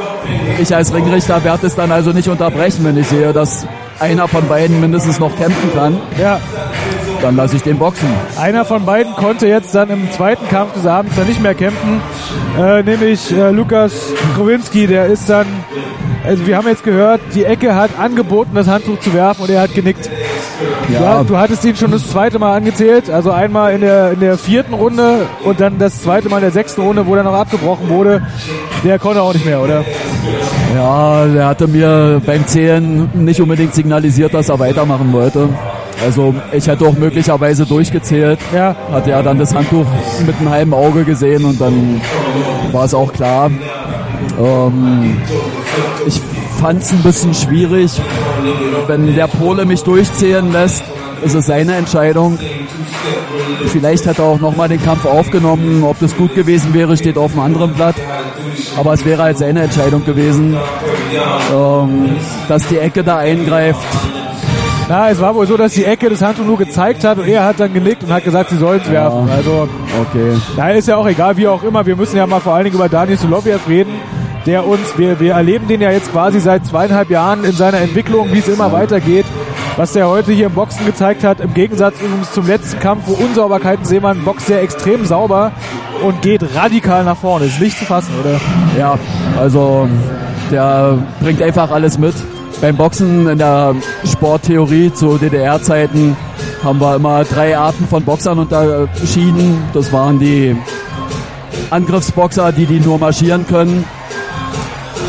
ich 0.59 0.75
als 0.75 0.93
Ringrichter 0.93 1.43
werde 1.43 1.67
es 1.67 1.75
dann 1.75 1.91
also 1.91 2.11
nicht 2.11 2.29
unterbrechen, 2.29 2.83
wenn 2.85 2.97
ich 2.97 3.07
sehe, 3.07 3.33
dass 3.33 3.67
einer 3.99 4.27
von 4.27 4.47
beiden 4.47 4.79
mindestens 4.79 5.19
noch 5.19 5.35
kämpfen 5.35 5.73
kann. 5.73 5.99
ja. 6.19 6.39
Dann 7.21 7.37
lasse 7.37 7.55
ich 7.55 7.61
den 7.61 7.77
boxen. 7.79 8.09
Einer 8.37 8.65
von 8.65 8.83
beiden 8.83 9.13
konnte 9.13 9.47
jetzt 9.47 9.73
dann 9.73 9.89
im 9.89 10.11
zweiten 10.11 10.45
Kampf 10.49 10.73
des 10.73 10.85
Abends 10.85 11.15
dann 11.15 11.25
nicht 11.25 11.41
mehr 11.41 11.55
kämpfen, 11.55 12.01
äh, 12.59 12.83
nämlich 12.83 13.31
äh, 13.31 13.49
Lukas 13.51 13.93
Krowinski, 14.35 14.87
der 14.87 15.05
ist 15.05 15.29
dann, 15.29 15.47
also 16.23 16.47
wir 16.47 16.57
haben 16.57 16.67
jetzt 16.67 16.83
gehört, 16.83 17.21
die 17.35 17.45
Ecke 17.45 17.75
hat 17.75 17.91
angeboten, 17.99 18.51
das 18.53 18.67
Handtuch 18.67 18.99
zu 18.99 19.13
werfen 19.13 19.43
und 19.43 19.49
er 19.49 19.61
hat 19.61 19.73
genickt. 19.73 20.09
Ja. 20.91 21.01
Ja, 21.01 21.23
du 21.23 21.37
hattest 21.37 21.63
ihn 21.65 21.75
schon 21.75 21.91
das 21.91 22.09
zweite 22.09 22.39
Mal 22.39 22.55
angezählt, 22.55 23.09
also 23.09 23.31
einmal 23.31 23.73
in 23.73 23.81
der, 23.81 24.11
in 24.11 24.19
der 24.19 24.37
vierten 24.37 24.73
Runde 24.73 25.27
und 25.43 25.59
dann 25.59 25.79
das 25.79 26.01
zweite 26.01 26.29
Mal 26.29 26.37
in 26.37 26.43
der 26.43 26.51
sechsten 26.51 26.81
Runde, 26.81 27.07
wo 27.07 27.15
dann 27.15 27.25
noch 27.25 27.33
abgebrochen 27.33 27.89
wurde. 27.89 28.21
Der 28.83 28.99
konnte 28.99 29.21
auch 29.21 29.33
nicht 29.33 29.45
mehr, 29.45 29.61
oder? 29.61 29.83
Ja, 30.75 31.25
der 31.25 31.45
hatte 31.47 31.67
mir 31.67 32.21
beim 32.25 32.45
Zählen 32.47 33.09
nicht 33.13 33.41
unbedingt 33.41 33.73
signalisiert, 33.73 34.33
dass 34.33 34.49
er 34.49 34.59
weitermachen 34.59 35.11
wollte. 35.13 35.49
Also 36.03 36.35
ich 36.51 36.67
hätte 36.67 36.85
auch 36.85 36.97
möglicherweise 36.97 37.65
durchgezählt. 37.65 38.39
Ja. 38.53 38.75
Hat 38.91 39.07
er 39.07 39.23
dann 39.23 39.39
das 39.39 39.53
Handtuch 39.55 39.85
mit 40.25 40.35
einem 40.39 40.49
halben 40.49 40.73
Auge 40.73 41.03
gesehen 41.03 41.45
und 41.45 41.61
dann 41.61 42.01
war 42.71 42.85
es 42.85 42.93
auch 42.93 43.13
klar. 43.13 43.49
Ähm, 44.39 45.17
ich 46.05 46.21
fand 46.59 46.81
es 46.81 46.91
ein 46.91 47.03
bisschen 47.03 47.33
schwierig. 47.33 47.91
Wenn 48.87 49.15
der 49.15 49.27
Pole 49.27 49.65
mich 49.65 49.83
durchzählen 49.83 50.51
lässt, 50.51 50.83
ist 51.23 51.35
es 51.35 51.45
seine 51.45 51.75
Entscheidung. 51.75 52.37
Vielleicht 53.67 54.05
hat 54.07 54.19
er 54.19 54.25
auch 54.25 54.39
nochmal 54.39 54.69
den 54.69 54.83
Kampf 54.83 55.05
aufgenommen. 55.05 55.83
Ob 55.83 55.99
das 55.99 56.15
gut 56.15 56.35
gewesen 56.35 56.73
wäre, 56.73 56.95
steht 56.97 57.17
auf 57.17 57.31
einem 57.33 57.41
anderen 57.41 57.73
Blatt. 57.73 57.95
Aber 58.77 58.93
es 58.93 59.05
wäre 59.05 59.23
halt 59.23 59.37
seine 59.37 59.63
Entscheidung 59.63 60.05
gewesen, 60.05 60.55
ähm, 61.53 62.15
dass 62.47 62.67
die 62.67 62.77
Ecke 62.77 63.03
da 63.03 63.17
eingreift. 63.17 63.79
Na, 64.89 65.09
es 65.09 65.19
war 65.21 65.33
wohl 65.33 65.47
so, 65.47 65.55
dass 65.55 65.73
die 65.73 65.85
Ecke 65.85 66.09
das 66.09 66.21
Handtuch 66.21 66.45
nur 66.45 66.57
gezeigt 66.57 67.03
hat 67.05 67.17
und 67.17 67.27
er 67.27 67.45
hat 67.45 67.59
dann 67.59 67.73
genickt 67.73 68.03
und 68.03 68.11
hat 68.11 68.23
gesagt, 68.25 68.49
sie 68.49 68.57
sollen 68.57 68.81
es 68.83 68.91
werfen. 68.91 69.29
Also, 69.29 69.69
Okay. 70.01 70.33
da 70.57 70.69
ist 70.69 70.87
ja 70.87 70.97
auch 70.97 71.07
egal, 71.07 71.37
wie 71.37 71.47
auch 71.47 71.63
immer. 71.63 71.85
Wir 71.85 71.95
müssen 71.95 72.17
ja 72.17 72.27
mal 72.27 72.41
vor 72.41 72.53
allen 72.55 72.65
Dingen 72.65 72.75
über 72.75 72.89
Daniel 72.89 73.17
Soloviev 73.17 73.61
reden, 73.69 73.93
der 74.45 74.67
uns, 74.67 74.97
wir, 74.97 75.19
wir 75.19 75.33
erleben 75.33 75.67
den 75.67 75.81
ja 75.81 75.91
jetzt 75.91 76.11
quasi 76.11 76.39
seit 76.39 76.65
zweieinhalb 76.65 77.09
Jahren 77.09 77.43
in 77.43 77.53
seiner 77.53 77.79
Entwicklung, 77.79 78.31
wie 78.33 78.39
es 78.39 78.47
immer 78.47 78.71
weitergeht. 78.71 79.25
Was 79.75 79.93
der 79.93 80.07
heute 80.07 80.31
hier 80.31 80.47
im 80.47 80.53
Boxen 80.53 80.85
gezeigt 80.85 81.23
hat, 81.23 81.39
im 81.39 81.53
Gegensatz 81.53 81.95
übrigens 81.99 82.31
zum 82.31 82.45
letzten 82.45 82.79
Kampf, 82.79 83.03
wo 83.07 83.13
Unsauberkeiten 83.13 83.85
sehen 83.85 84.03
man, 84.03 84.23
boxt 84.23 84.47
der 84.49 84.61
extrem 84.61 85.05
sauber 85.05 85.51
und 86.03 86.21
geht 86.21 86.43
radikal 86.55 87.03
nach 87.03 87.17
vorne. 87.17 87.45
Ist 87.45 87.59
nicht 87.59 87.79
zu 87.79 87.85
fassen, 87.85 88.13
oder? 88.19 88.39
Ja, 88.77 88.99
also 89.39 89.87
der 90.51 90.99
bringt 91.21 91.41
einfach 91.41 91.71
alles 91.71 91.97
mit. 91.97 92.13
Beim 92.61 92.77
Boxen 92.77 93.27
in 93.27 93.39
der 93.39 93.75
Sporttheorie 94.05 94.93
zu 94.93 95.17
DDR-Zeiten 95.17 96.15
haben 96.63 96.79
wir 96.79 96.95
immer 96.95 97.23
drei 97.23 97.57
Arten 97.57 97.87
von 97.87 98.03
Boxern 98.03 98.39
unterschieden. 98.39 99.63
Das 99.73 99.91
waren 99.91 100.19
die 100.19 100.55
Angriffsboxer, 101.71 102.51
die 102.51 102.67
die 102.67 102.79
nur 102.79 102.99
marschieren 102.99 103.47
können. 103.47 103.85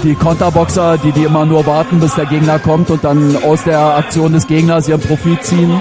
Die 0.05 0.15
Konterboxer, 0.15 0.99
die 0.99 1.13
die 1.13 1.25
immer 1.25 1.47
nur 1.47 1.65
warten, 1.65 1.99
bis 1.99 2.15
der 2.15 2.27
Gegner 2.27 2.59
kommt 2.59 2.91
und 2.91 3.03
dann 3.03 3.43
aus 3.43 3.65
der 3.65 3.81
Aktion 3.97 4.35
des 4.35 4.47
Gegners 4.47 4.87
ihren 4.87 5.01
Profit 5.01 5.43
ziehen. 5.43 5.81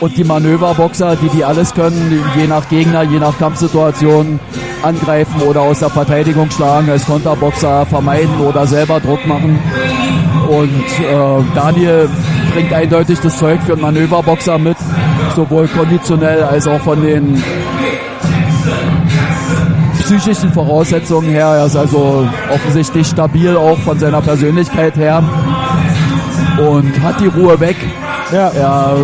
Und 0.00 0.14
die 0.18 0.24
Manöverboxer, 0.24 1.16
die 1.16 1.30
die 1.30 1.42
alles 1.42 1.72
können, 1.72 2.22
je 2.36 2.46
nach 2.46 2.68
Gegner, 2.68 3.02
je 3.04 3.18
nach 3.18 3.38
Kampfsituation 3.38 4.38
angreifen 4.82 5.40
oder 5.40 5.62
aus 5.62 5.78
der 5.78 5.88
Verteidigung 5.88 6.50
schlagen, 6.50 6.90
als 6.90 7.06
Konterboxer 7.06 7.86
vermeiden 7.86 8.38
oder 8.46 8.66
selber 8.66 9.00
Druck 9.00 9.26
machen. 9.26 9.58
Und 10.48 10.68
äh, 10.68 11.54
Daniel 11.54 12.10
bringt 12.52 12.74
eindeutig 12.74 13.20
das 13.20 13.38
Zeug 13.38 13.58
für 13.64 13.72
einen 13.72 13.80
Manöverboxer 13.80 14.58
mit, 14.58 14.76
sowohl 15.34 15.66
konditionell 15.68 16.42
als 16.42 16.68
auch 16.68 16.80
von 16.80 17.00
den 17.00 17.42
psychischen 20.06 20.52
Voraussetzungen 20.52 21.28
her. 21.30 21.46
Er 21.46 21.66
ist 21.66 21.76
also 21.76 22.28
offensichtlich 22.48 23.08
stabil 23.08 23.56
auch 23.56 23.78
von 23.78 23.98
seiner 23.98 24.22
Persönlichkeit 24.22 24.96
her 24.96 25.20
und 26.58 27.02
hat 27.02 27.20
die 27.20 27.26
Ruhe 27.26 27.58
weg. 27.58 27.76
Ja. 28.32 28.50
Er 28.50 28.96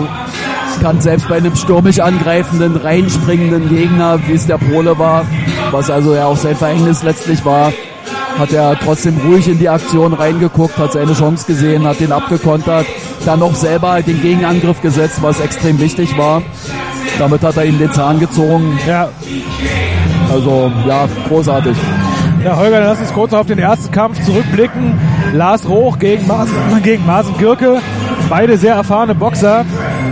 kann 0.80 1.00
selbst 1.00 1.28
bei 1.28 1.38
einem 1.38 1.56
stürmisch 1.56 1.98
angreifenden, 1.98 2.76
reinspringenden 2.76 3.68
Gegner, 3.68 4.20
wie 4.28 4.34
es 4.34 4.46
der 4.46 4.58
Pole 4.58 4.96
war, 4.96 5.24
was 5.72 5.90
also 5.90 6.14
ja 6.14 6.26
auch 6.26 6.36
sein 6.36 6.54
Verhängnis 6.54 7.02
letztlich 7.02 7.44
war, 7.44 7.72
hat 8.38 8.52
er 8.52 8.78
trotzdem 8.78 9.18
ruhig 9.18 9.48
in 9.48 9.58
die 9.58 9.68
Aktion 9.68 10.12
reingeguckt, 10.12 10.78
hat 10.78 10.92
seine 10.92 11.14
Chance 11.14 11.46
gesehen, 11.46 11.84
hat 11.84 11.98
den 11.98 12.12
abgekontert, 12.12 12.86
dann 13.24 13.40
noch 13.40 13.56
selber 13.56 13.90
halt 13.90 14.06
den 14.06 14.22
Gegenangriff 14.22 14.80
gesetzt, 14.80 15.18
was 15.20 15.40
extrem 15.40 15.80
wichtig 15.80 16.16
war. 16.16 16.42
Damit 17.18 17.42
hat 17.42 17.56
er 17.56 17.64
ihm 17.64 17.78
den 17.78 17.92
Zahn 17.92 18.20
gezogen. 18.20 18.78
Ja. 18.86 19.08
Also 20.30 20.70
ja, 20.86 21.08
großartig. 21.28 21.76
Ja, 22.44 22.56
Holger, 22.56 22.78
dann 22.78 22.88
lass 22.88 23.00
uns 23.00 23.12
kurz 23.12 23.32
auf 23.32 23.46
den 23.46 23.58
ersten 23.58 23.92
Kampf 23.92 24.20
zurückblicken. 24.24 24.98
Lars 25.32 25.68
Roch 25.68 25.98
gegen 25.98 26.26
Marsen, 26.26 26.54
gegen 26.82 27.06
Marsen 27.06 27.36
Gürke. 27.38 27.78
Beide 28.28 28.56
sehr 28.56 28.74
erfahrene 28.74 29.14
Boxer. 29.14 29.64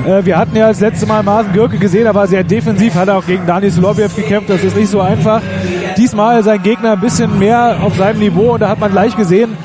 Äh, 0.06 0.24
wir 0.24 0.38
hatten 0.38 0.56
ja 0.56 0.68
das 0.68 0.80
letzte 0.80 1.06
Mal 1.06 1.22
Marsen 1.22 1.52
Gürke 1.52 1.78
gesehen, 1.78 2.06
er 2.06 2.14
war 2.14 2.26
sehr 2.26 2.44
defensiv, 2.44 2.94
hat 2.94 3.08
auch 3.08 3.26
gegen 3.26 3.46
Daniel 3.46 3.70
Soloviev 3.70 4.14
gekämpft, 4.14 4.50
das 4.50 4.62
ist 4.62 4.76
nicht 4.76 4.88
so 4.88 5.00
einfach. 5.00 5.42
Diesmal 5.96 6.42
sein 6.42 6.62
Gegner 6.62 6.92
ein 6.92 7.00
bisschen 7.00 7.38
mehr 7.38 7.78
auf 7.82 7.96
seinem 7.96 8.20
Niveau 8.20 8.52
und 8.54 8.60
da 8.60 8.68
hat 8.68 8.78
man 8.78 8.90
gleich 8.90 9.16
gesehen, 9.16 9.56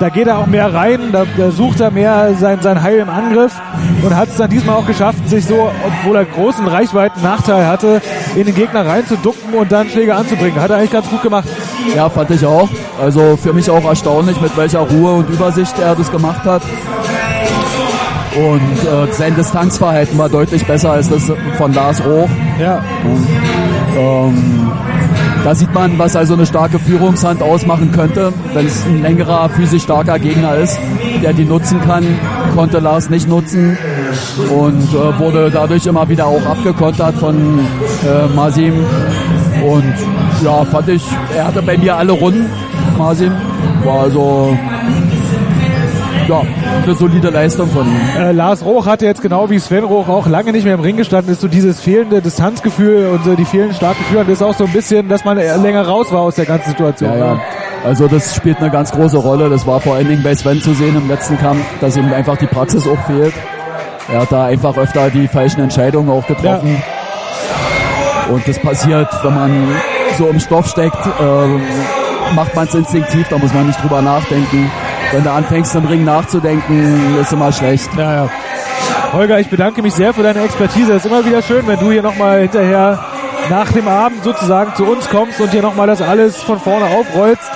da 0.00 0.08
geht 0.08 0.26
er 0.26 0.38
auch 0.38 0.46
mehr 0.46 0.72
rein, 0.72 1.12
da, 1.12 1.24
da 1.36 1.50
sucht 1.50 1.80
er 1.80 1.90
mehr 1.90 2.34
sein, 2.38 2.60
sein 2.62 2.82
Heil 2.82 2.98
im 2.98 3.10
Angriff 3.10 3.52
und 4.02 4.16
hat 4.16 4.30
es 4.30 4.36
dann 4.36 4.48
diesmal 4.48 4.76
auch 4.76 4.86
geschafft, 4.86 5.28
sich 5.28 5.44
so, 5.44 5.70
obwohl 5.86 6.16
er 6.16 6.24
großen 6.24 6.66
Reichweiten 6.66 7.22
Nachteil 7.22 7.66
hatte, 7.66 8.00
in 8.34 8.46
den 8.46 8.54
Gegner 8.54 8.86
reinzuducken 8.86 9.52
und 9.52 9.70
dann 9.70 9.88
Schläge 9.90 10.14
anzubringen. 10.14 10.58
Hat 10.58 10.70
er 10.70 10.78
eigentlich 10.78 10.92
ganz 10.92 11.08
gut 11.08 11.22
gemacht. 11.22 11.46
Ja, 11.94 12.08
fand 12.08 12.30
ich 12.30 12.44
auch. 12.46 12.68
Also 13.00 13.36
für 13.36 13.52
mich 13.52 13.70
auch 13.70 13.84
erstaunlich, 13.84 14.40
mit 14.40 14.56
welcher 14.56 14.80
Ruhe 14.80 15.12
und 15.12 15.28
Übersicht 15.28 15.78
er 15.78 15.94
das 15.94 16.10
gemacht 16.10 16.44
hat. 16.44 16.62
Und 18.36 19.10
äh, 19.10 19.12
sein 19.12 19.34
Distanzverhalten 19.36 20.16
war 20.16 20.30
deutlich 20.30 20.64
besser 20.64 20.92
als 20.92 21.10
das 21.10 21.30
von 21.58 21.74
Lars 21.74 22.02
Roch. 22.04 22.28
Ja. 22.58 22.82
Und, 23.04 23.26
ähm, 23.98 24.72
da 25.44 25.54
sieht 25.54 25.72
man, 25.72 25.98
was 25.98 26.16
also 26.16 26.34
eine 26.34 26.46
starke 26.46 26.78
Führungshand 26.78 27.42
ausmachen 27.42 27.92
könnte, 27.92 28.32
wenn 28.52 28.66
es 28.66 28.84
ein 28.84 29.02
längerer, 29.02 29.48
physisch 29.48 29.82
starker 29.82 30.18
Gegner 30.18 30.56
ist, 30.56 30.78
der 31.22 31.32
die 31.32 31.44
nutzen 31.44 31.80
kann. 31.82 32.04
Konnte 32.54 32.78
Lars 32.78 33.10
nicht 33.10 33.28
nutzen 33.28 33.78
und 34.54 34.94
äh, 34.94 35.18
wurde 35.18 35.50
dadurch 35.50 35.86
immer 35.86 36.08
wieder 36.08 36.26
auch 36.26 36.44
abgekontert 36.44 37.14
von 37.16 37.58
äh, 37.58 38.34
Masim. 38.34 38.74
Und 39.64 39.94
ja, 40.44 40.64
fand 40.64 40.88
ich, 40.88 41.02
er 41.36 41.46
hatte 41.46 41.62
bei 41.62 41.76
mir 41.78 41.96
alle 41.96 42.12
Runden, 42.12 42.46
Masim. 42.98 43.32
War 43.84 44.00
also 44.00 44.56
ja, 46.30 46.42
eine 46.84 46.94
solide 46.94 47.30
Leistung 47.30 47.68
von 47.68 47.86
ihm. 47.86 48.00
Äh, 48.16 48.32
Lars 48.32 48.64
Roch 48.64 48.86
hatte 48.86 49.04
jetzt 49.04 49.20
genau 49.20 49.50
wie 49.50 49.58
Sven 49.58 49.84
Roch 49.84 50.08
auch 50.08 50.26
lange 50.26 50.52
nicht 50.52 50.64
mehr 50.64 50.74
im 50.74 50.80
Ring 50.80 50.96
gestanden, 50.96 51.32
ist 51.32 51.40
so 51.40 51.48
dieses 51.48 51.80
fehlende 51.80 52.22
Distanzgefühl 52.22 53.08
und 53.08 53.24
so 53.24 53.34
die 53.34 53.44
fehlenden 53.44 53.76
starken 53.76 54.04
Führer. 54.04 54.24
Das 54.24 54.34
ist 54.34 54.42
auch 54.42 54.54
so 54.54 54.64
ein 54.64 54.72
bisschen, 54.72 55.08
dass 55.08 55.24
man 55.24 55.36
länger 55.36 55.86
raus 55.86 56.12
war 56.12 56.20
aus 56.20 56.36
der 56.36 56.46
ganzen 56.46 56.70
Situation. 56.70 57.10
Ja, 57.10 57.34
ja. 57.34 57.40
Also 57.84 58.06
das 58.06 58.34
spielt 58.36 58.58
eine 58.58 58.70
ganz 58.70 58.92
große 58.92 59.16
Rolle. 59.16 59.50
Das 59.50 59.66
war 59.66 59.80
vor 59.80 59.96
allen 59.96 60.08
Dingen 60.08 60.22
bei 60.22 60.34
Sven 60.34 60.60
zu 60.60 60.72
sehen 60.74 60.96
im 60.96 61.08
letzten 61.08 61.36
Kampf, 61.38 61.64
dass 61.80 61.96
ihm 61.96 62.12
einfach 62.12 62.36
die 62.36 62.46
Praxis 62.46 62.86
auch 62.86 63.00
fehlt. 63.06 63.34
Er 64.12 64.20
hat 64.20 64.32
da 64.32 64.46
einfach 64.46 64.76
öfter 64.76 65.10
die 65.10 65.26
falschen 65.26 65.60
Entscheidungen 65.60 66.10
auch 66.10 66.26
getroffen. 66.26 66.82
Und 68.30 68.46
das 68.46 68.58
passiert, 68.60 69.08
wenn 69.24 69.34
man 69.34 69.68
so 70.16 70.28
im 70.28 70.38
Stoff 70.38 70.68
steckt, 70.68 71.06
äh, 71.06 72.34
macht 72.34 72.54
man 72.54 72.66
es 72.68 72.74
instinktiv, 72.74 73.26
da 73.28 73.38
muss 73.38 73.52
man 73.52 73.66
nicht 73.66 73.82
drüber 73.82 74.02
nachdenken. 74.02 74.70
Wenn 75.12 75.24
du 75.24 75.32
anfängst 75.32 75.74
im 75.74 75.86
Ring 75.86 76.04
nachzudenken, 76.04 77.18
ist 77.20 77.32
immer 77.32 77.50
schlecht. 77.52 77.90
Ja, 77.96 78.14
ja. 78.14 78.30
Holger, 79.12 79.40
ich 79.40 79.50
bedanke 79.50 79.82
mich 79.82 79.94
sehr 79.94 80.14
für 80.14 80.22
deine 80.22 80.42
Expertise. 80.42 80.92
Es 80.92 81.04
ist 81.04 81.10
immer 81.10 81.24
wieder 81.24 81.42
schön, 81.42 81.66
wenn 81.66 81.80
du 81.80 81.90
hier 81.90 82.02
nochmal 82.02 82.42
hinterher 82.42 82.98
nach 83.48 83.72
dem 83.72 83.88
Abend 83.88 84.22
sozusagen 84.22 84.74
zu 84.76 84.84
uns 84.84 85.08
kommst 85.08 85.40
und 85.40 85.50
hier 85.50 85.62
nochmal 85.62 85.88
das 85.88 86.00
alles 86.00 86.36
von 86.36 86.60
vorne 86.60 86.86
aufrollst. 86.86 87.50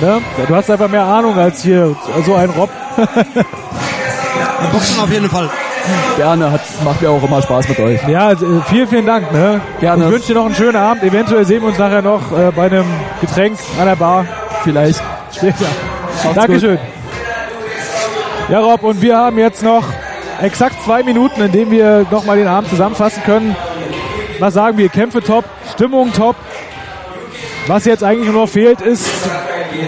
Ne? 0.00 0.20
Du 0.46 0.54
hast 0.54 0.70
einfach 0.70 0.88
mehr 0.88 1.04
Ahnung 1.04 1.36
als 1.36 1.62
hier 1.62 1.96
so 2.24 2.34
ein 2.34 2.50
Rob. 2.50 2.70
Boxen 4.72 5.00
auf 5.00 5.10
jeden 5.10 5.28
Fall. 5.28 5.50
Gerne, 6.16 6.50
hat, 6.50 6.60
macht 6.84 7.02
mir 7.02 7.10
auch 7.10 7.22
immer 7.22 7.42
Spaß 7.42 7.68
mit 7.68 7.78
euch. 7.78 8.08
Ja, 8.08 8.32
äh, 8.32 8.36
vielen, 8.66 8.88
vielen 8.88 9.06
Dank. 9.06 9.30
Ne? 9.32 9.60
Gerne. 9.80 10.06
Ich 10.06 10.10
wünsche 10.10 10.28
dir 10.28 10.34
noch 10.34 10.46
einen 10.46 10.54
schönen 10.54 10.76
Abend. 10.76 11.02
Eventuell 11.02 11.44
sehen 11.44 11.62
wir 11.62 11.68
uns 11.68 11.78
nachher 11.78 12.02
noch 12.02 12.32
äh, 12.32 12.50
bei 12.54 12.66
einem 12.66 12.86
Getränk 13.20 13.58
an 13.78 13.86
der 13.86 13.96
Bar. 13.96 14.24
Vielleicht. 14.62 15.02
Später. 15.32 15.66
Macht's 16.22 16.34
Dankeschön. 16.34 16.78
Ja, 18.48 18.60
Rob, 18.60 18.82
und 18.82 19.00
wir 19.00 19.16
haben 19.16 19.38
jetzt 19.38 19.62
noch 19.62 19.84
exakt 20.40 20.82
zwei 20.84 21.02
Minuten, 21.02 21.40
in 21.40 21.52
denen 21.52 21.70
wir 21.70 22.06
nochmal 22.10 22.36
den 22.36 22.46
Abend 22.46 22.68
zusammenfassen 22.70 23.22
können. 23.24 23.56
Was 24.38 24.54
sagen 24.54 24.76
wir? 24.76 24.88
Kämpfe 24.88 25.22
top, 25.22 25.44
Stimmung 25.72 26.12
top. 26.12 26.36
Was 27.66 27.84
jetzt 27.86 28.04
eigentlich 28.04 28.30
nur 28.30 28.42
noch 28.42 28.48
fehlt, 28.48 28.80
ist 28.82 29.06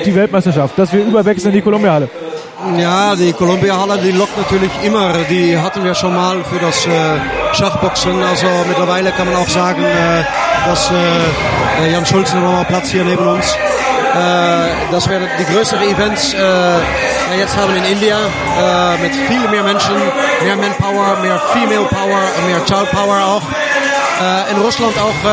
die 0.04 0.14
Weltmeisterschaft, 0.14 0.78
dass 0.78 0.92
wir 0.92 1.04
überwechseln 1.04 1.50
in 1.50 1.56
die 1.56 1.62
Columbia-Halle. 1.62 2.08
Ja, 2.78 3.14
die 3.14 3.32
Columbia-Halle, 3.32 3.98
die 3.98 4.12
lockt 4.12 4.36
natürlich 4.36 4.70
immer. 4.82 5.12
Die 5.28 5.58
hatten 5.58 5.84
wir 5.84 5.94
schon 5.94 6.14
mal 6.14 6.42
für 6.44 6.58
das 6.58 6.86
äh, 6.86 6.90
Schachboxen. 7.52 8.22
Also 8.22 8.46
mittlerweile 8.66 9.12
kann 9.12 9.26
man 9.26 9.36
auch 9.36 9.48
sagen, 9.48 9.84
äh, 9.84 10.24
dass 10.66 10.90
äh, 10.90 11.92
Jan 11.92 12.06
Schulz 12.06 12.32
noch 12.34 12.40
mal 12.40 12.64
Platz 12.64 12.90
hier 12.90 13.04
neben 13.04 13.26
uns. 13.26 13.54
Äh, 14.16 14.92
dass 14.92 15.10
wir 15.10 15.20
die 15.38 15.44
größeren 15.52 15.82
Events 15.82 16.32
äh, 16.32 16.38
jetzt 17.38 17.54
haben 17.54 17.76
in 17.76 17.84
India 17.84 18.16
äh, 18.16 19.02
mit 19.02 19.14
viel 19.14 19.46
mehr 19.48 19.62
Menschen, 19.62 19.94
mehr 20.42 20.56
Manpower, 20.56 21.18
mehr 21.20 21.38
Female 21.52 21.84
Power, 21.90 22.20
mehr 22.46 22.64
Child 22.64 22.90
Power 22.92 23.16
auch. 23.24 23.42
In 24.50 24.58
Russland 24.62 24.94
auch 24.98 25.30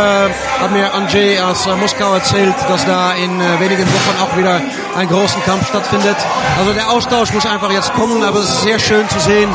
hat 0.61 0.71
mir 0.73 0.93
Andrzej 0.93 1.39
aus 1.39 1.65
Moskau 1.79 2.15
erzählt, 2.15 2.53
dass 2.67 2.85
da 2.85 3.13
in 3.13 3.39
wenigen 3.61 3.85
Wochen 3.85 4.21
auch 4.21 4.37
wieder 4.37 4.59
ein 4.97 5.07
großen 5.07 5.41
Kampf 5.45 5.69
stattfindet. 5.69 6.17
Also 6.59 6.73
der 6.73 6.91
Austausch 6.91 7.31
muss 7.31 7.45
einfach 7.45 7.71
jetzt 7.71 7.93
kommen, 7.93 8.21
aber 8.21 8.39
es 8.39 8.49
ist 8.49 8.63
sehr 8.63 8.79
schön 8.79 9.07
zu 9.07 9.21
sehen, 9.21 9.49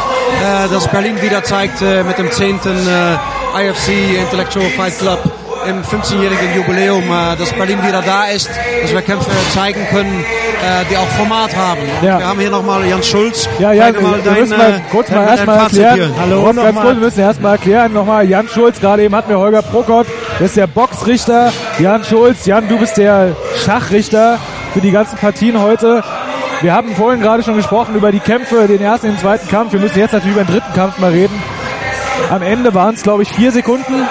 dass 0.72 0.88
Berlin 0.88 1.20
wieder 1.20 1.44
zeigt 1.44 1.82
mit 1.82 2.16
dem 2.16 2.32
10. 2.32 2.60
Äh, 2.64 3.68
IFC 3.68 4.18
Intellectual 4.18 4.70
Fight 4.70 4.98
Club 4.98 5.20
im 5.68 5.82
15-jährigen 5.82 6.54
Jubiläum, 6.56 7.04
äh, 7.04 7.36
dass 7.36 7.52
Berlin 7.52 7.78
wieder 7.86 8.00
da 8.02 8.24
ist, 8.24 8.48
dass 8.82 8.92
wir 8.92 9.02
Kämpfe 9.02 9.30
zeigen 9.52 9.86
können, 9.90 10.24
äh, 10.24 10.84
die 10.90 10.96
auch 10.96 11.06
Format 11.08 11.54
haben. 11.54 11.82
Ja. 12.02 12.18
Wir 12.18 12.26
haben 12.26 12.40
hier 12.40 12.50
nochmal 12.50 12.86
Jan 12.86 13.02
Schulz. 13.02 13.48
Ja, 13.58 13.72
ja, 13.72 13.92
mal 13.92 14.16
wir 14.16 14.22
dein, 14.24 14.40
müssen 14.40 14.56
mal 14.56 14.82
kurz 14.90 15.10
mal 15.10 15.26
erstmal 15.26 15.58
erklären. 15.58 16.14
Hallo, 16.18 16.42
ganz 16.44 16.80
kurz, 16.80 16.94
wir 16.94 16.94
müssen 16.94 17.20
erstmal 17.20 17.52
erklären, 17.52 17.92
nochmal 17.92 18.28
Jan 18.28 18.48
Schulz, 18.48 18.80
gerade 18.80 19.02
eben 19.02 19.14
hatten 19.14 19.28
wir 19.28 19.38
Holger 19.38 19.62
Prokott, 19.62 20.06
das 20.38 20.48
ist 20.48 20.56
der 20.56 20.66
Boxrichter. 20.66 21.52
Jan 21.78 22.04
Schulz, 22.04 22.46
Jan, 22.46 22.68
du 22.68 22.78
bist 22.78 22.96
der 22.96 23.36
Schachrichter 23.64 24.38
für 24.72 24.80
die 24.80 24.90
ganzen 24.90 25.18
Partien 25.18 25.60
heute. 25.60 26.02
Wir 26.60 26.74
haben 26.74 26.96
vorhin 26.96 27.20
gerade 27.20 27.42
schon 27.42 27.56
gesprochen 27.56 27.94
über 27.94 28.10
die 28.10 28.20
Kämpfe, 28.20 28.66
den 28.66 28.80
ersten 28.80 29.08
und 29.08 29.12
den 29.14 29.20
zweiten 29.20 29.48
Kampf. 29.48 29.72
Wir 29.72 29.80
müssen 29.80 29.98
jetzt 29.98 30.12
natürlich 30.12 30.34
über 30.36 30.44
den 30.44 30.54
dritten 30.54 30.72
Kampf 30.74 30.98
mal 30.98 31.10
reden. 31.10 31.40
Am 32.30 32.42
Ende 32.42 32.74
waren 32.74 32.94
es, 32.94 33.02
glaube 33.02 33.22
ich, 33.22 33.28
vier 33.30 33.52
Sekunden, 33.52 34.06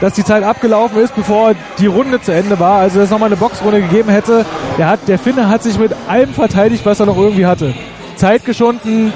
dass 0.00 0.14
die 0.14 0.24
Zeit 0.24 0.42
abgelaufen 0.42 1.00
ist, 1.00 1.14
bevor 1.14 1.54
die 1.78 1.86
Runde 1.86 2.20
zu 2.20 2.32
Ende 2.32 2.58
war. 2.58 2.80
Also, 2.80 2.96
dass 2.96 3.06
es 3.06 3.10
nochmal 3.10 3.28
eine 3.28 3.36
Boxrunde 3.36 3.80
gegeben 3.80 4.10
hätte. 4.10 4.44
Der, 4.78 4.88
hat, 4.88 5.00
der 5.08 5.18
Finne 5.18 5.48
hat 5.48 5.62
sich 5.62 5.78
mit 5.78 5.92
allem 6.08 6.32
verteidigt, 6.32 6.84
was 6.84 7.00
er 7.00 7.06
noch 7.06 7.16
irgendwie 7.16 7.46
hatte. 7.46 7.74
Zeit 8.16 8.44
geschunden, 8.44 9.12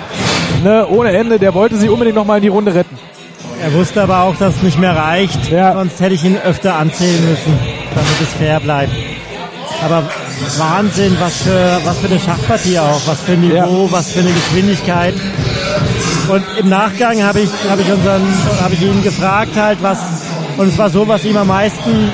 ne, 0.62 0.87
ohne 0.89 1.12
Ende. 1.12 1.39
Der 1.39 1.55
wollte 1.55 1.77
sich 1.77 1.91
unbedingt 1.91 2.16
nochmal 2.16 2.39
in 2.39 2.43
die 2.43 2.49
Runde 2.49 2.75
retten. 2.75 2.99
Er 3.62 3.73
wusste 3.75 4.03
aber 4.03 4.23
auch, 4.23 4.37
dass 4.37 4.57
es 4.57 4.62
nicht 4.62 4.79
mehr 4.79 4.97
reicht. 4.97 5.51
Sonst 5.51 6.01
hätte 6.01 6.14
ich 6.14 6.25
ihn 6.25 6.37
öfter 6.39 6.77
anzählen 6.77 7.29
müssen, 7.29 7.59
damit 7.95 8.21
es 8.23 8.33
fair 8.39 8.61
bleibt. 8.61 8.93
Aber 9.85 10.05
Wahnsinn, 10.57 11.16
was 11.21 11.43
für, 11.43 11.81
was 11.85 11.99
für 11.99 12.07
eine 12.07 12.19
Schachpartie 12.19 12.79
auch, 12.79 13.01
was 13.07 13.21
für 13.21 13.33
ein 13.33 13.41
Niveau, 13.41 13.89
was 13.91 14.12
für 14.12 14.21
eine 14.21 14.31
Geschwindigkeit. 14.31 15.14
Und 16.29 16.45
im 16.59 16.69
Nachgang 16.69 17.23
habe 17.23 17.41
ich, 17.41 17.51
habe 17.69 17.83
ich 17.83 17.91
unseren, 17.91 18.23
habe 18.61 18.75
ich 18.75 18.83
ihn 18.83 19.03
gefragt 19.03 19.57
halt, 19.57 19.79
was, 19.83 19.99
und 20.59 20.69
es 20.69 20.77
war 20.79 20.91
so, 20.91 21.09
was 21.09 21.25
ihm 21.25 21.37
am 21.37 21.47
meisten, 21.49 22.11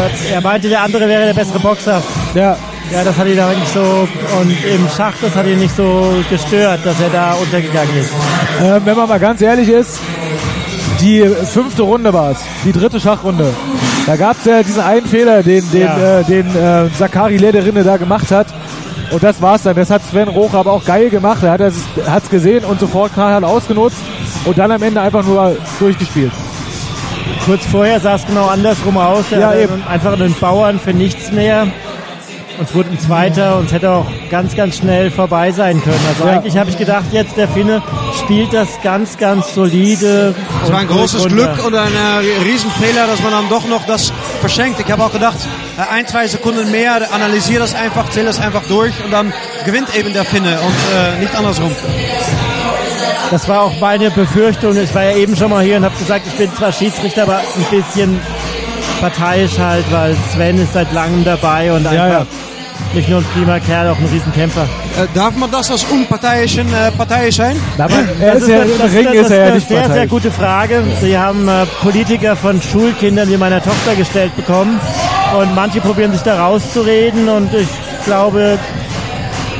also 0.00 0.24
er 0.32 0.40
meinte, 0.40 0.68
der 0.68 0.82
andere 0.82 1.06
wäre 1.08 1.26
der 1.26 1.34
bessere 1.34 1.58
Boxer. 1.58 2.02
Ja. 2.34 2.56
Ja, 2.92 3.02
das 3.02 3.16
hat 3.16 3.26
ihn 3.26 3.40
aber 3.40 3.54
nicht 3.54 3.72
so, 3.72 3.80
und 4.40 4.50
im 4.50 4.88
Schach, 4.94 5.14
das 5.20 5.34
hat 5.34 5.46
ihn 5.46 5.58
nicht 5.58 5.74
so 5.74 6.14
gestört, 6.28 6.80
dass 6.84 7.00
er 7.00 7.08
da 7.08 7.32
untergegangen 7.32 7.96
ist. 7.96 8.10
Ähm, 8.62 8.82
wenn 8.84 8.96
man 8.96 9.08
mal 9.08 9.18
ganz 9.18 9.40
ehrlich 9.40 9.68
ist, 9.70 10.00
die 11.00 11.22
fünfte 11.52 11.82
Runde 11.82 12.12
war 12.12 12.32
es, 12.32 12.38
die 12.64 12.72
dritte 12.72 13.00
Schachrunde. 13.00 13.52
Da 14.06 14.16
gab 14.16 14.36
es 14.38 14.44
ja 14.44 14.62
diesen 14.62 14.82
einen 14.82 15.06
Fehler, 15.06 15.42
den, 15.42 15.68
den, 15.70 15.80
Ja. 15.80 16.20
äh, 16.20 16.24
den 16.24 16.46
äh, 16.54 16.88
Sakari 16.98 17.38
Lederinde 17.38 17.84
da 17.84 17.96
gemacht 17.96 18.30
hat. 18.30 18.48
Und 19.10 19.22
das 19.22 19.40
war's 19.40 19.62
dann. 19.62 19.76
Das 19.76 19.88
hat 19.90 20.02
Sven 20.04 20.28
Roch 20.28 20.52
aber 20.54 20.72
auch 20.72 20.84
geil 20.84 21.08
gemacht. 21.08 21.42
Er 21.42 21.52
hat 21.52 21.60
es 21.60 22.30
gesehen 22.30 22.64
und 22.64 22.80
sofort 22.80 23.14
knallhart 23.14 23.44
ausgenutzt 23.44 23.96
und 24.44 24.58
dann 24.58 24.70
am 24.70 24.82
Ende 24.82 25.00
einfach 25.00 25.24
nur 25.24 25.56
durchgespielt. 25.78 26.32
Kurz 27.46 27.64
vorher 27.66 28.00
sah 28.00 28.14
es 28.14 28.26
genau 28.26 28.46
andersrum 28.46 28.96
aus. 28.96 29.26
Er 29.30 29.40
Ja, 29.40 29.48
hatte 29.48 29.60
eben. 29.62 29.82
einfach 29.86 30.12
einen 30.14 30.34
Bauern 30.34 30.80
für 30.80 30.94
nichts 30.94 31.30
mehr. 31.30 31.66
Und 32.56 32.68
es 32.68 32.74
wurde 32.74 32.90
ein 32.90 33.00
zweiter 33.00 33.58
und 33.58 33.66
es 33.66 33.72
hätte 33.72 33.90
auch 33.90 34.06
ganz, 34.30 34.54
ganz 34.54 34.76
schnell 34.76 35.10
vorbei 35.10 35.50
sein 35.50 35.82
können. 35.82 35.98
Also 36.08 36.24
Ja. 36.24 36.34
eigentlich 36.38 36.56
habe 36.56 36.70
ich 36.70 36.78
gedacht, 36.78 37.06
jetzt 37.10 37.36
der 37.36 37.48
Finne 37.48 37.82
spielt 38.22 38.52
das 38.54 38.68
ganz, 38.82 39.18
ganz 39.18 39.54
solide. 39.54 40.34
Es 40.62 40.70
war 40.72 40.78
ein 40.78 40.86
großes 40.86 41.22
runter. 41.24 41.34
Glück 41.34 41.66
und 41.66 41.74
ein 41.74 41.92
äh, 41.92 42.42
Riesenfehler, 42.44 43.08
dass 43.08 43.20
man 43.22 43.32
dann 43.32 43.48
doch 43.50 43.66
noch 43.66 43.84
das 43.86 44.12
verschenkt. 44.40 44.78
Ich 44.78 44.90
habe 44.90 45.02
auch 45.02 45.12
gedacht, 45.12 45.36
äh, 45.76 45.92
ein, 45.94 46.06
zwei 46.06 46.28
Sekunden 46.28 46.70
mehr, 46.70 47.00
analysiere 47.12 47.58
das 47.58 47.74
einfach, 47.74 48.08
zähle 48.10 48.26
das 48.26 48.40
einfach 48.40 48.62
durch 48.68 48.94
und 49.04 49.10
dann 49.10 49.32
gewinnt 49.66 49.88
eben 49.98 50.12
der 50.12 50.24
Finne 50.24 50.56
und 50.60 50.74
äh, 50.96 51.20
nicht 51.20 51.34
andersrum. 51.36 51.72
Das 53.34 53.48
war 53.48 53.62
auch 53.62 53.80
meine 53.80 54.12
Befürchtung. 54.12 54.76
Ich 54.76 54.94
war 54.94 55.02
ja 55.02 55.16
eben 55.16 55.34
schon 55.34 55.50
mal 55.50 55.64
hier 55.64 55.78
und 55.78 55.84
habe 55.84 55.96
gesagt, 55.98 56.24
ich 56.24 56.34
bin 56.34 56.54
zwar 56.54 56.70
Schiedsrichter, 56.70 57.24
aber 57.24 57.38
ein 57.38 57.64
bisschen 57.68 58.20
parteiisch 59.00 59.58
halt, 59.58 59.84
weil 59.90 60.16
Sven 60.32 60.56
ist 60.56 60.72
seit 60.72 60.92
langem 60.92 61.24
dabei 61.24 61.72
und 61.72 61.84
einfach 61.84 62.26
nicht 62.94 63.08
nur 63.08 63.18
ein 63.18 63.26
prima 63.34 63.58
Kerl, 63.58 63.88
auch 63.88 63.98
ein 63.98 64.06
Riesenkämpfer. 64.06 64.62
Äh, 64.62 65.06
darf 65.14 65.34
man 65.34 65.50
das 65.50 65.68
als 65.68 65.82
unparteiischen 65.82 66.72
äh, 66.72 66.92
Partei 66.92 67.28
sein? 67.32 67.56
er 67.76 67.88
Das 67.88 68.42
ist 68.42 68.48
ja, 68.48 68.60
eine- 68.60 68.70
im 68.70 68.78
das 68.78 68.92
Ring 68.92 69.06
eine- 69.08 69.16
ist 69.18 69.30
er 69.32 69.36
ja 69.36 69.44
eine 69.46 69.54
nicht 69.56 69.66
sehr, 69.66 69.90
sehr 69.92 70.06
gute 70.06 70.30
Frage. 70.30 70.84
Sie 71.00 71.18
haben 71.18 71.48
äh, 71.48 71.66
Politiker 71.82 72.36
von 72.36 72.62
Schulkindern 72.62 73.28
wie 73.28 73.36
meiner 73.36 73.60
Tochter 73.60 73.96
gestellt 73.96 74.36
bekommen 74.36 74.78
und 75.36 75.52
manche 75.56 75.80
probieren 75.80 76.12
sich 76.12 76.22
da 76.22 76.40
rauszureden 76.40 77.28
und 77.28 77.52
ich 77.52 77.66
glaube, 78.04 78.60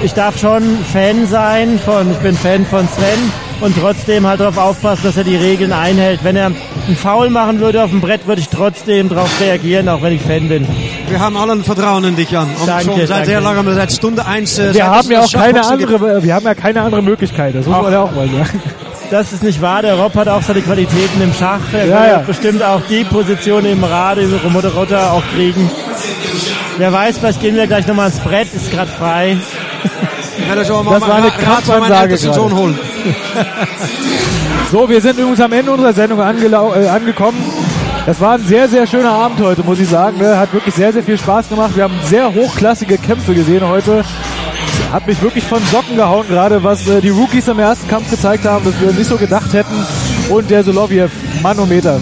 ich 0.01 0.15
darf 0.15 0.39
schon 0.39 0.63
Fan 0.93 1.27
sein 1.27 1.81
von, 1.85 2.09
ich 2.13 2.19
bin 2.19 2.37
Fan 2.37 2.65
von 2.67 2.87
Sven 2.89 3.33
und 3.61 3.77
trotzdem 3.79 4.27
halt 4.27 4.41
darauf 4.41 4.59
aufpassen, 4.59 5.03
dass 5.05 5.17
er 5.17 5.25
die 5.25 5.37
Regeln 5.37 5.73
einhält. 5.73 6.21
Wenn 6.23 6.37
er 6.37 6.47
einen 6.47 6.97
Foul 7.01 7.31
machen 7.31 7.61
würde 7.61 7.83
auf 7.83 7.91
dem 7.91 8.01
Brett, 8.01 8.27
würde 8.27 8.41
ich 8.41 8.49
trotzdem 8.49 9.09
darauf 9.09 9.31
reagieren, 9.41 9.89
auch 9.89 10.03
wenn 10.03 10.13
ich 10.15 10.23
Fan 10.23 10.49
bin. 10.49 10.67
Wir 11.09 11.21
haben 11.21 11.37
alle 11.37 11.53
ein 11.53 11.65
Vertrauen 11.65 12.05
in 12.05 12.17
dich, 12.17 12.31
Jan. 12.31 12.49
Und 12.61 12.67
Danke, 12.69 12.85
schon 12.85 12.99
seit 13.01 13.11
danke. 13.11 13.27
sehr 13.27 13.41
langem, 13.41 13.75
seit 13.75 13.93
Stunde 13.93 14.27
eins. 14.27 14.59
Äh, 14.59 14.75
Wir 14.75 14.87
haben 14.87 15.11
ja 15.11 15.21
auch 15.23 15.33
keine 15.33 15.61
gibt. 15.61 15.67
andere, 15.67 16.23
wir 16.23 16.35
haben 16.35 16.45
ja 16.45 16.55
keine 16.55 16.83
andere 16.83 17.03
Möglichkeit. 17.03 17.55
Das 17.55 17.67
muss 17.67 17.83
man 17.83 17.93
ja 17.93 18.01
auch 18.03 18.13
mal 18.13 18.29
sagen. 18.29 18.63
Das 19.11 19.33
ist 19.33 19.43
nicht 19.43 19.61
wahr. 19.61 19.83
Der 19.83 19.95
Rob 19.95 20.15
hat 20.15 20.29
auch 20.29 20.43
seine 20.43 20.61
Qualitäten 20.63 21.21
im 21.23 21.33
Schach. 21.35 21.61
Er 21.73 21.87
Ja, 21.87 21.97
kann 21.97 22.09
ja. 22.09 22.19
bestimmt 22.27 22.63
auch 22.63 22.81
die 22.89 23.05
Position 23.05 23.65
im 23.67 23.85
Rad, 23.85 24.19
im 24.19 24.33
Moderator 24.53 25.13
auch 25.13 25.23
kriegen. 25.35 25.71
Wer 26.79 26.93
weiß, 26.93 27.19
vielleicht 27.19 27.41
gehen 27.41 27.55
wir 27.55 27.67
gleich 27.67 27.87
nochmal 27.87 28.09
ins 28.09 28.19
Brett. 28.19 28.49
Ist 28.55 28.73
gerade 28.73 28.91
frei. 28.91 29.37
Das, 31.01 31.09
war 31.09 31.15
eine 31.17 31.31
Kampfansage 31.31 32.17
gerade. 32.17 32.79
So, 34.73 34.89
wir 34.89 35.01
sind 35.01 35.19
übrigens 35.19 35.41
am 35.41 35.53
Ende 35.53 35.71
unserer 35.71 35.93
Sendung 35.93 36.19
äh, 36.19 36.89
angekommen. 36.89 37.39
Das 38.07 38.21
war 38.21 38.35
ein 38.35 38.45
sehr, 38.45 38.69
sehr 38.69 38.87
schöner 38.87 39.13
Abend 39.13 39.41
heute, 39.41 39.63
muss 39.63 39.79
ich 39.79 39.89
sagen. 39.89 40.19
Ne? 40.19 40.37
Hat 40.37 40.53
wirklich 40.53 40.75
sehr, 40.75 40.93
sehr 40.93 41.03
viel 41.03 41.17
Spaß 41.17 41.49
gemacht. 41.49 41.77
Wir 41.77 41.85
haben 41.85 41.95
sehr 42.03 42.35
hochklassige 42.35 42.99
Kämpfe 42.99 43.35
gesehen 43.35 43.67
heute. 43.69 44.05
Hat 44.93 45.07
mich 45.07 45.23
wirklich 45.23 45.45
von 45.45 45.63
Socken 45.71 45.97
gehauen, 45.97 46.27
gerade 46.29 46.63
was 46.65 46.89
äh, 46.89 47.01
die 47.01 47.11
Rookies 47.11 47.47
im 47.49 47.59
ersten 47.59 47.89
Kampf 47.89 48.11
gezeigt 48.11 48.45
haben, 48.45 48.65
dass 48.65 48.81
wir 48.81 48.93
nicht 48.93 49.09
so 49.09 49.17
gedacht 49.17 49.53
hätten. 49.53 49.87
Und 50.29 50.51
der 50.51 50.65
Soloviev, 50.65 51.11
Manometer. 51.43 52.01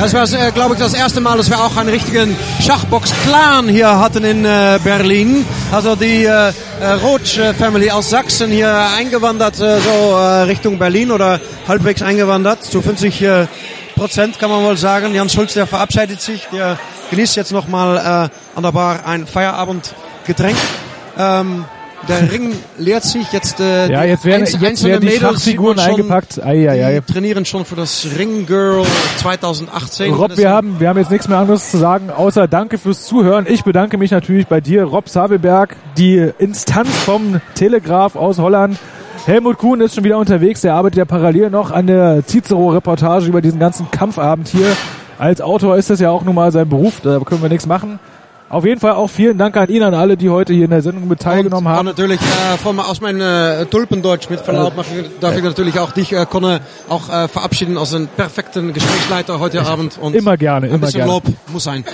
Das 0.00 0.12
war, 0.12 0.24
äh, 0.32 0.50
glaube 0.50 0.74
ich, 0.74 0.80
das 0.80 0.92
erste 0.92 1.20
Mal, 1.20 1.38
dass 1.38 1.48
wir 1.48 1.58
auch 1.58 1.76
einen 1.76 1.88
richtigen 1.88 2.36
Schachbox-Clan 2.60 3.68
hier 3.68 3.98
hatten 3.98 4.24
in 4.24 4.44
äh, 4.44 4.78
Berlin. 4.82 5.46
Also 5.72 5.96
die 5.96 6.24
äh, 6.24 6.52
äh, 6.80 6.92
Roach-Family 7.02 7.90
aus 7.90 8.10
Sachsen 8.10 8.50
hier 8.50 8.74
eingewandert, 8.98 9.58
äh, 9.60 9.78
so 9.80 10.16
äh, 10.16 10.42
Richtung 10.42 10.78
Berlin 10.78 11.10
oder 11.10 11.40
halbwegs 11.68 12.02
eingewandert. 12.02 12.64
Zu 12.64 12.82
50 12.82 13.22
äh, 13.22 13.46
Prozent 13.94 14.38
kann 14.38 14.50
man 14.50 14.64
wohl 14.64 14.76
sagen. 14.76 15.14
Jan 15.14 15.30
Schulz, 15.30 15.54
der 15.54 15.66
verabschiedet 15.66 16.20
sich, 16.20 16.46
der 16.52 16.78
genießt 17.10 17.36
jetzt 17.36 17.52
nochmal 17.52 17.96
äh, 17.96 18.56
an 18.56 18.62
der 18.62 18.72
Bar 18.72 19.06
ein 19.06 19.26
Feierabendgetränk. 19.26 20.56
Ähm, 21.16 21.64
der 22.08 22.30
Ring 22.32 22.52
leert 22.78 23.02
sich 23.04 23.32
jetzt. 23.32 23.60
Äh, 23.60 23.90
Ja, 23.90 24.02
die 24.02 24.08
jetzt 24.08 24.24
werden, 24.24 24.42
einz- 24.42 24.52
jetzt 24.52 24.64
einzelne 24.64 24.92
werden 24.92 25.00
die 25.08 25.14
Mädels 25.14 25.44
schon, 25.52 25.78
eingepackt. 25.78 26.42
Ei, 26.44 26.68
ei, 26.70 26.84
ei. 26.86 27.00
Die 27.06 27.12
trainieren 27.12 27.44
schon 27.44 27.64
für 27.64 27.76
das 27.76 28.06
Ring 28.18 28.46
Girl 28.46 28.84
2018. 29.18 30.12
Rob, 30.14 30.36
wir 30.36 30.50
haben, 30.50 30.80
wir 30.80 30.88
haben 30.88 30.98
jetzt 30.98 31.10
nichts 31.10 31.28
mehr 31.28 31.38
anderes 31.38 31.70
zu 31.70 31.78
sagen, 31.78 32.10
außer 32.10 32.48
Danke 32.48 32.78
fürs 32.78 33.06
Zuhören. 33.06 33.46
Ich 33.48 33.64
bedanke 33.64 33.98
mich 33.98 34.10
natürlich 34.10 34.46
bei 34.46 34.60
dir, 34.60 34.84
Rob 34.84 35.08
Sabelberg, 35.08 35.76
die 35.96 36.30
Instanz 36.38 36.88
vom 37.04 37.40
Telegraph 37.54 38.16
aus 38.16 38.38
Holland. 38.38 38.78
Helmut 39.26 39.58
Kuhn 39.58 39.80
ist 39.80 39.94
schon 39.94 40.04
wieder 40.04 40.18
unterwegs, 40.18 40.60
der 40.60 40.74
arbeitet 40.74 40.98
ja 40.98 41.04
parallel 41.06 41.48
noch 41.50 41.70
an 41.70 41.86
der 41.86 42.22
Cicero-Reportage 42.26 43.26
über 43.26 43.40
diesen 43.40 43.58
ganzen 43.58 43.90
Kampfabend 43.90 44.48
hier. 44.48 44.66
Als 45.18 45.40
Autor 45.40 45.76
ist 45.78 45.88
das 45.90 46.00
ja 46.00 46.10
auch 46.10 46.24
nun 46.24 46.34
mal 46.34 46.52
sein 46.52 46.68
Beruf, 46.68 47.00
da 47.02 47.18
können 47.20 47.40
wir 47.40 47.48
nichts 47.48 47.66
machen. 47.66 47.98
Auf 48.50 48.64
jeden 48.64 48.78
Fall 48.78 48.92
auch 48.92 49.08
vielen 49.08 49.36
Dank 49.36 49.56
an 49.56 49.68
ihn, 49.68 49.82
an 49.82 49.94
alle, 49.94 50.16
die 50.16 50.28
heute 50.30 50.52
hier 50.52 50.66
in 50.66 50.70
der 50.70 50.82
Sendung 50.82 51.08
mit 51.08 51.18
teilgenommen 51.20 51.66
Auch 51.66 51.78
haben. 51.78 51.86
natürlich 51.86 52.20
äh, 52.20 52.56
von, 52.58 52.78
aus 52.78 53.00
meinem 53.00 53.20
äh, 53.20 53.64
Tulpendeutsch 53.66 54.30
mit 54.30 54.40
Verlaub 54.40 54.74
ich- 54.78 55.18
darf 55.18 55.36
ich 55.36 55.42
natürlich 55.42 55.78
auch 55.80 55.90
dich, 55.92 56.12
äh, 56.12 56.24
Conne, 56.26 56.60
auch 56.88 57.08
äh, 57.08 57.26
verabschieden 57.26 57.76
als 57.78 57.94
einen 57.94 58.06
perfekten 58.06 58.72
Gesprächsleiter 58.72 59.40
heute 59.40 59.62
Abend. 59.66 59.98
Und 59.98 60.14
Immer 60.14 60.36
gerne, 60.36 60.66
ein 60.66 60.74
immer 60.74 60.78
bisschen 60.86 60.98
gerne. 60.98 61.12
Lob 61.12 61.24
muss 61.52 61.64
sein. 61.64 61.84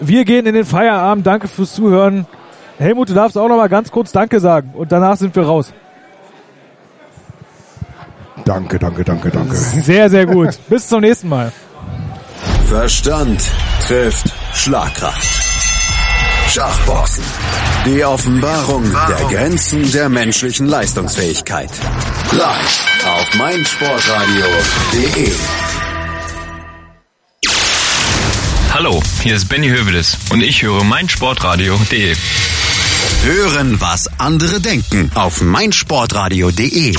Wir 0.00 0.24
gehen 0.24 0.46
in 0.46 0.54
den 0.54 0.64
Feierabend. 0.64 1.26
Danke 1.26 1.48
fürs 1.48 1.74
Zuhören. 1.74 2.26
Helmut, 2.78 3.08
du 3.08 3.14
darfst 3.14 3.36
auch 3.38 3.48
noch 3.48 3.56
mal 3.56 3.68
ganz 3.68 3.90
kurz 3.90 4.12
Danke 4.12 4.40
sagen 4.40 4.72
und 4.74 4.92
danach 4.92 5.16
sind 5.16 5.34
wir 5.34 5.44
raus. 5.44 5.72
Danke, 8.44 8.78
danke, 8.78 9.02
danke, 9.04 9.30
danke. 9.30 9.54
Sehr, 9.56 10.10
sehr 10.10 10.26
gut. 10.26 10.50
Bis 10.68 10.86
zum 10.88 11.00
nächsten 11.00 11.28
Mal. 11.28 11.50
Verstand 12.68 13.40
trifft 13.86 14.26
Schlagkraft. 14.52 15.43
Schachboxen. 16.48 17.24
Die 17.86 18.04
Offenbarung 18.04 18.84
der 19.08 19.26
Grenzen 19.28 19.90
der 19.92 20.08
menschlichen 20.08 20.66
Leistungsfähigkeit. 20.68 21.70
Live 22.32 22.80
auf 23.06 23.34
meinsportradio.de. 23.34 25.32
Hallo, 28.72 29.02
hier 29.22 29.36
ist 29.36 29.48
Benny 29.48 29.68
Hövedes 29.68 30.16
und 30.30 30.42
ich 30.42 30.62
höre 30.62 30.84
meinsportradio.de. 30.84 32.16
Hören, 33.24 33.80
was 33.80 34.08
andere 34.18 34.60
denken 34.60 35.10
auf 35.14 35.40
meinsportradio.de. 35.40 36.94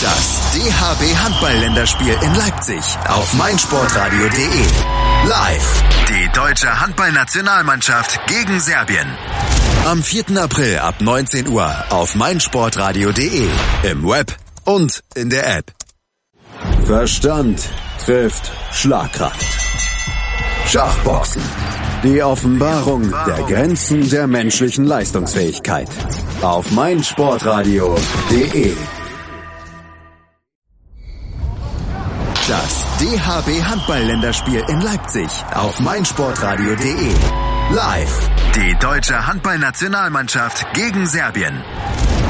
Das 0.00 0.40
DHB 0.54 1.16
Handball-Länderspiel 1.16 2.16
in 2.22 2.34
Leipzig 2.36 2.82
auf 3.08 3.34
meinsportradio.de. 3.34 4.64
Live. 5.28 5.97
Die 6.08 6.28
deutsche 6.32 6.80
Handballnationalmannschaft 6.80 8.26
gegen 8.26 8.58
Serbien. 8.60 9.06
Am 9.84 10.02
4. 10.02 10.42
April 10.42 10.78
ab 10.78 11.02
19 11.02 11.48
Uhr 11.48 11.70
auf 11.90 12.14
meinsportradio.de. 12.14 13.46
Im 13.82 14.08
Web 14.08 14.34
und 14.64 15.02
in 15.14 15.28
der 15.28 15.58
App. 15.58 15.70
Verstand 16.86 17.60
trifft 18.02 18.50
Schlagkraft. 18.72 19.44
Schachboxen. 20.66 21.42
Die 22.02 22.22
Offenbarung 22.22 23.12
der 23.26 23.42
Grenzen 23.42 24.08
der 24.08 24.26
menschlichen 24.26 24.86
Leistungsfähigkeit. 24.86 25.90
Auf 26.40 26.70
meinsportradio.de. 26.70 28.74
Das 32.48 32.82
DHB 32.98 33.62
Handball-Länderspiel 33.62 34.64
in 34.68 34.80
Leipzig 34.80 35.28
auf 35.52 35.80
meinsportradio.de. 35.80 37.12
Live. 37.74 38.30
Die 38.54 38.74
deutsche 38.80 39.26
Handballnationalmannschaft 39.26 40.72
gegen 40.72 41.04
Serbien. 41.04 41.62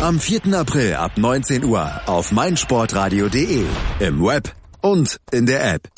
Am 0.03 0.19
4. 0.19 0.59
April 0.59 0.95
ab 0.95 1.12
19 1.19 1.62
Uhr 1.62 2.01
auf 2.07 2.32
meinsportradio.de. 2.32 3.65
Im 4.01 4.24
Web 4.24 4.53
und 4.81 5.20
in 5.31 5.47
der 5.47 5.74
App. 5.74 5.89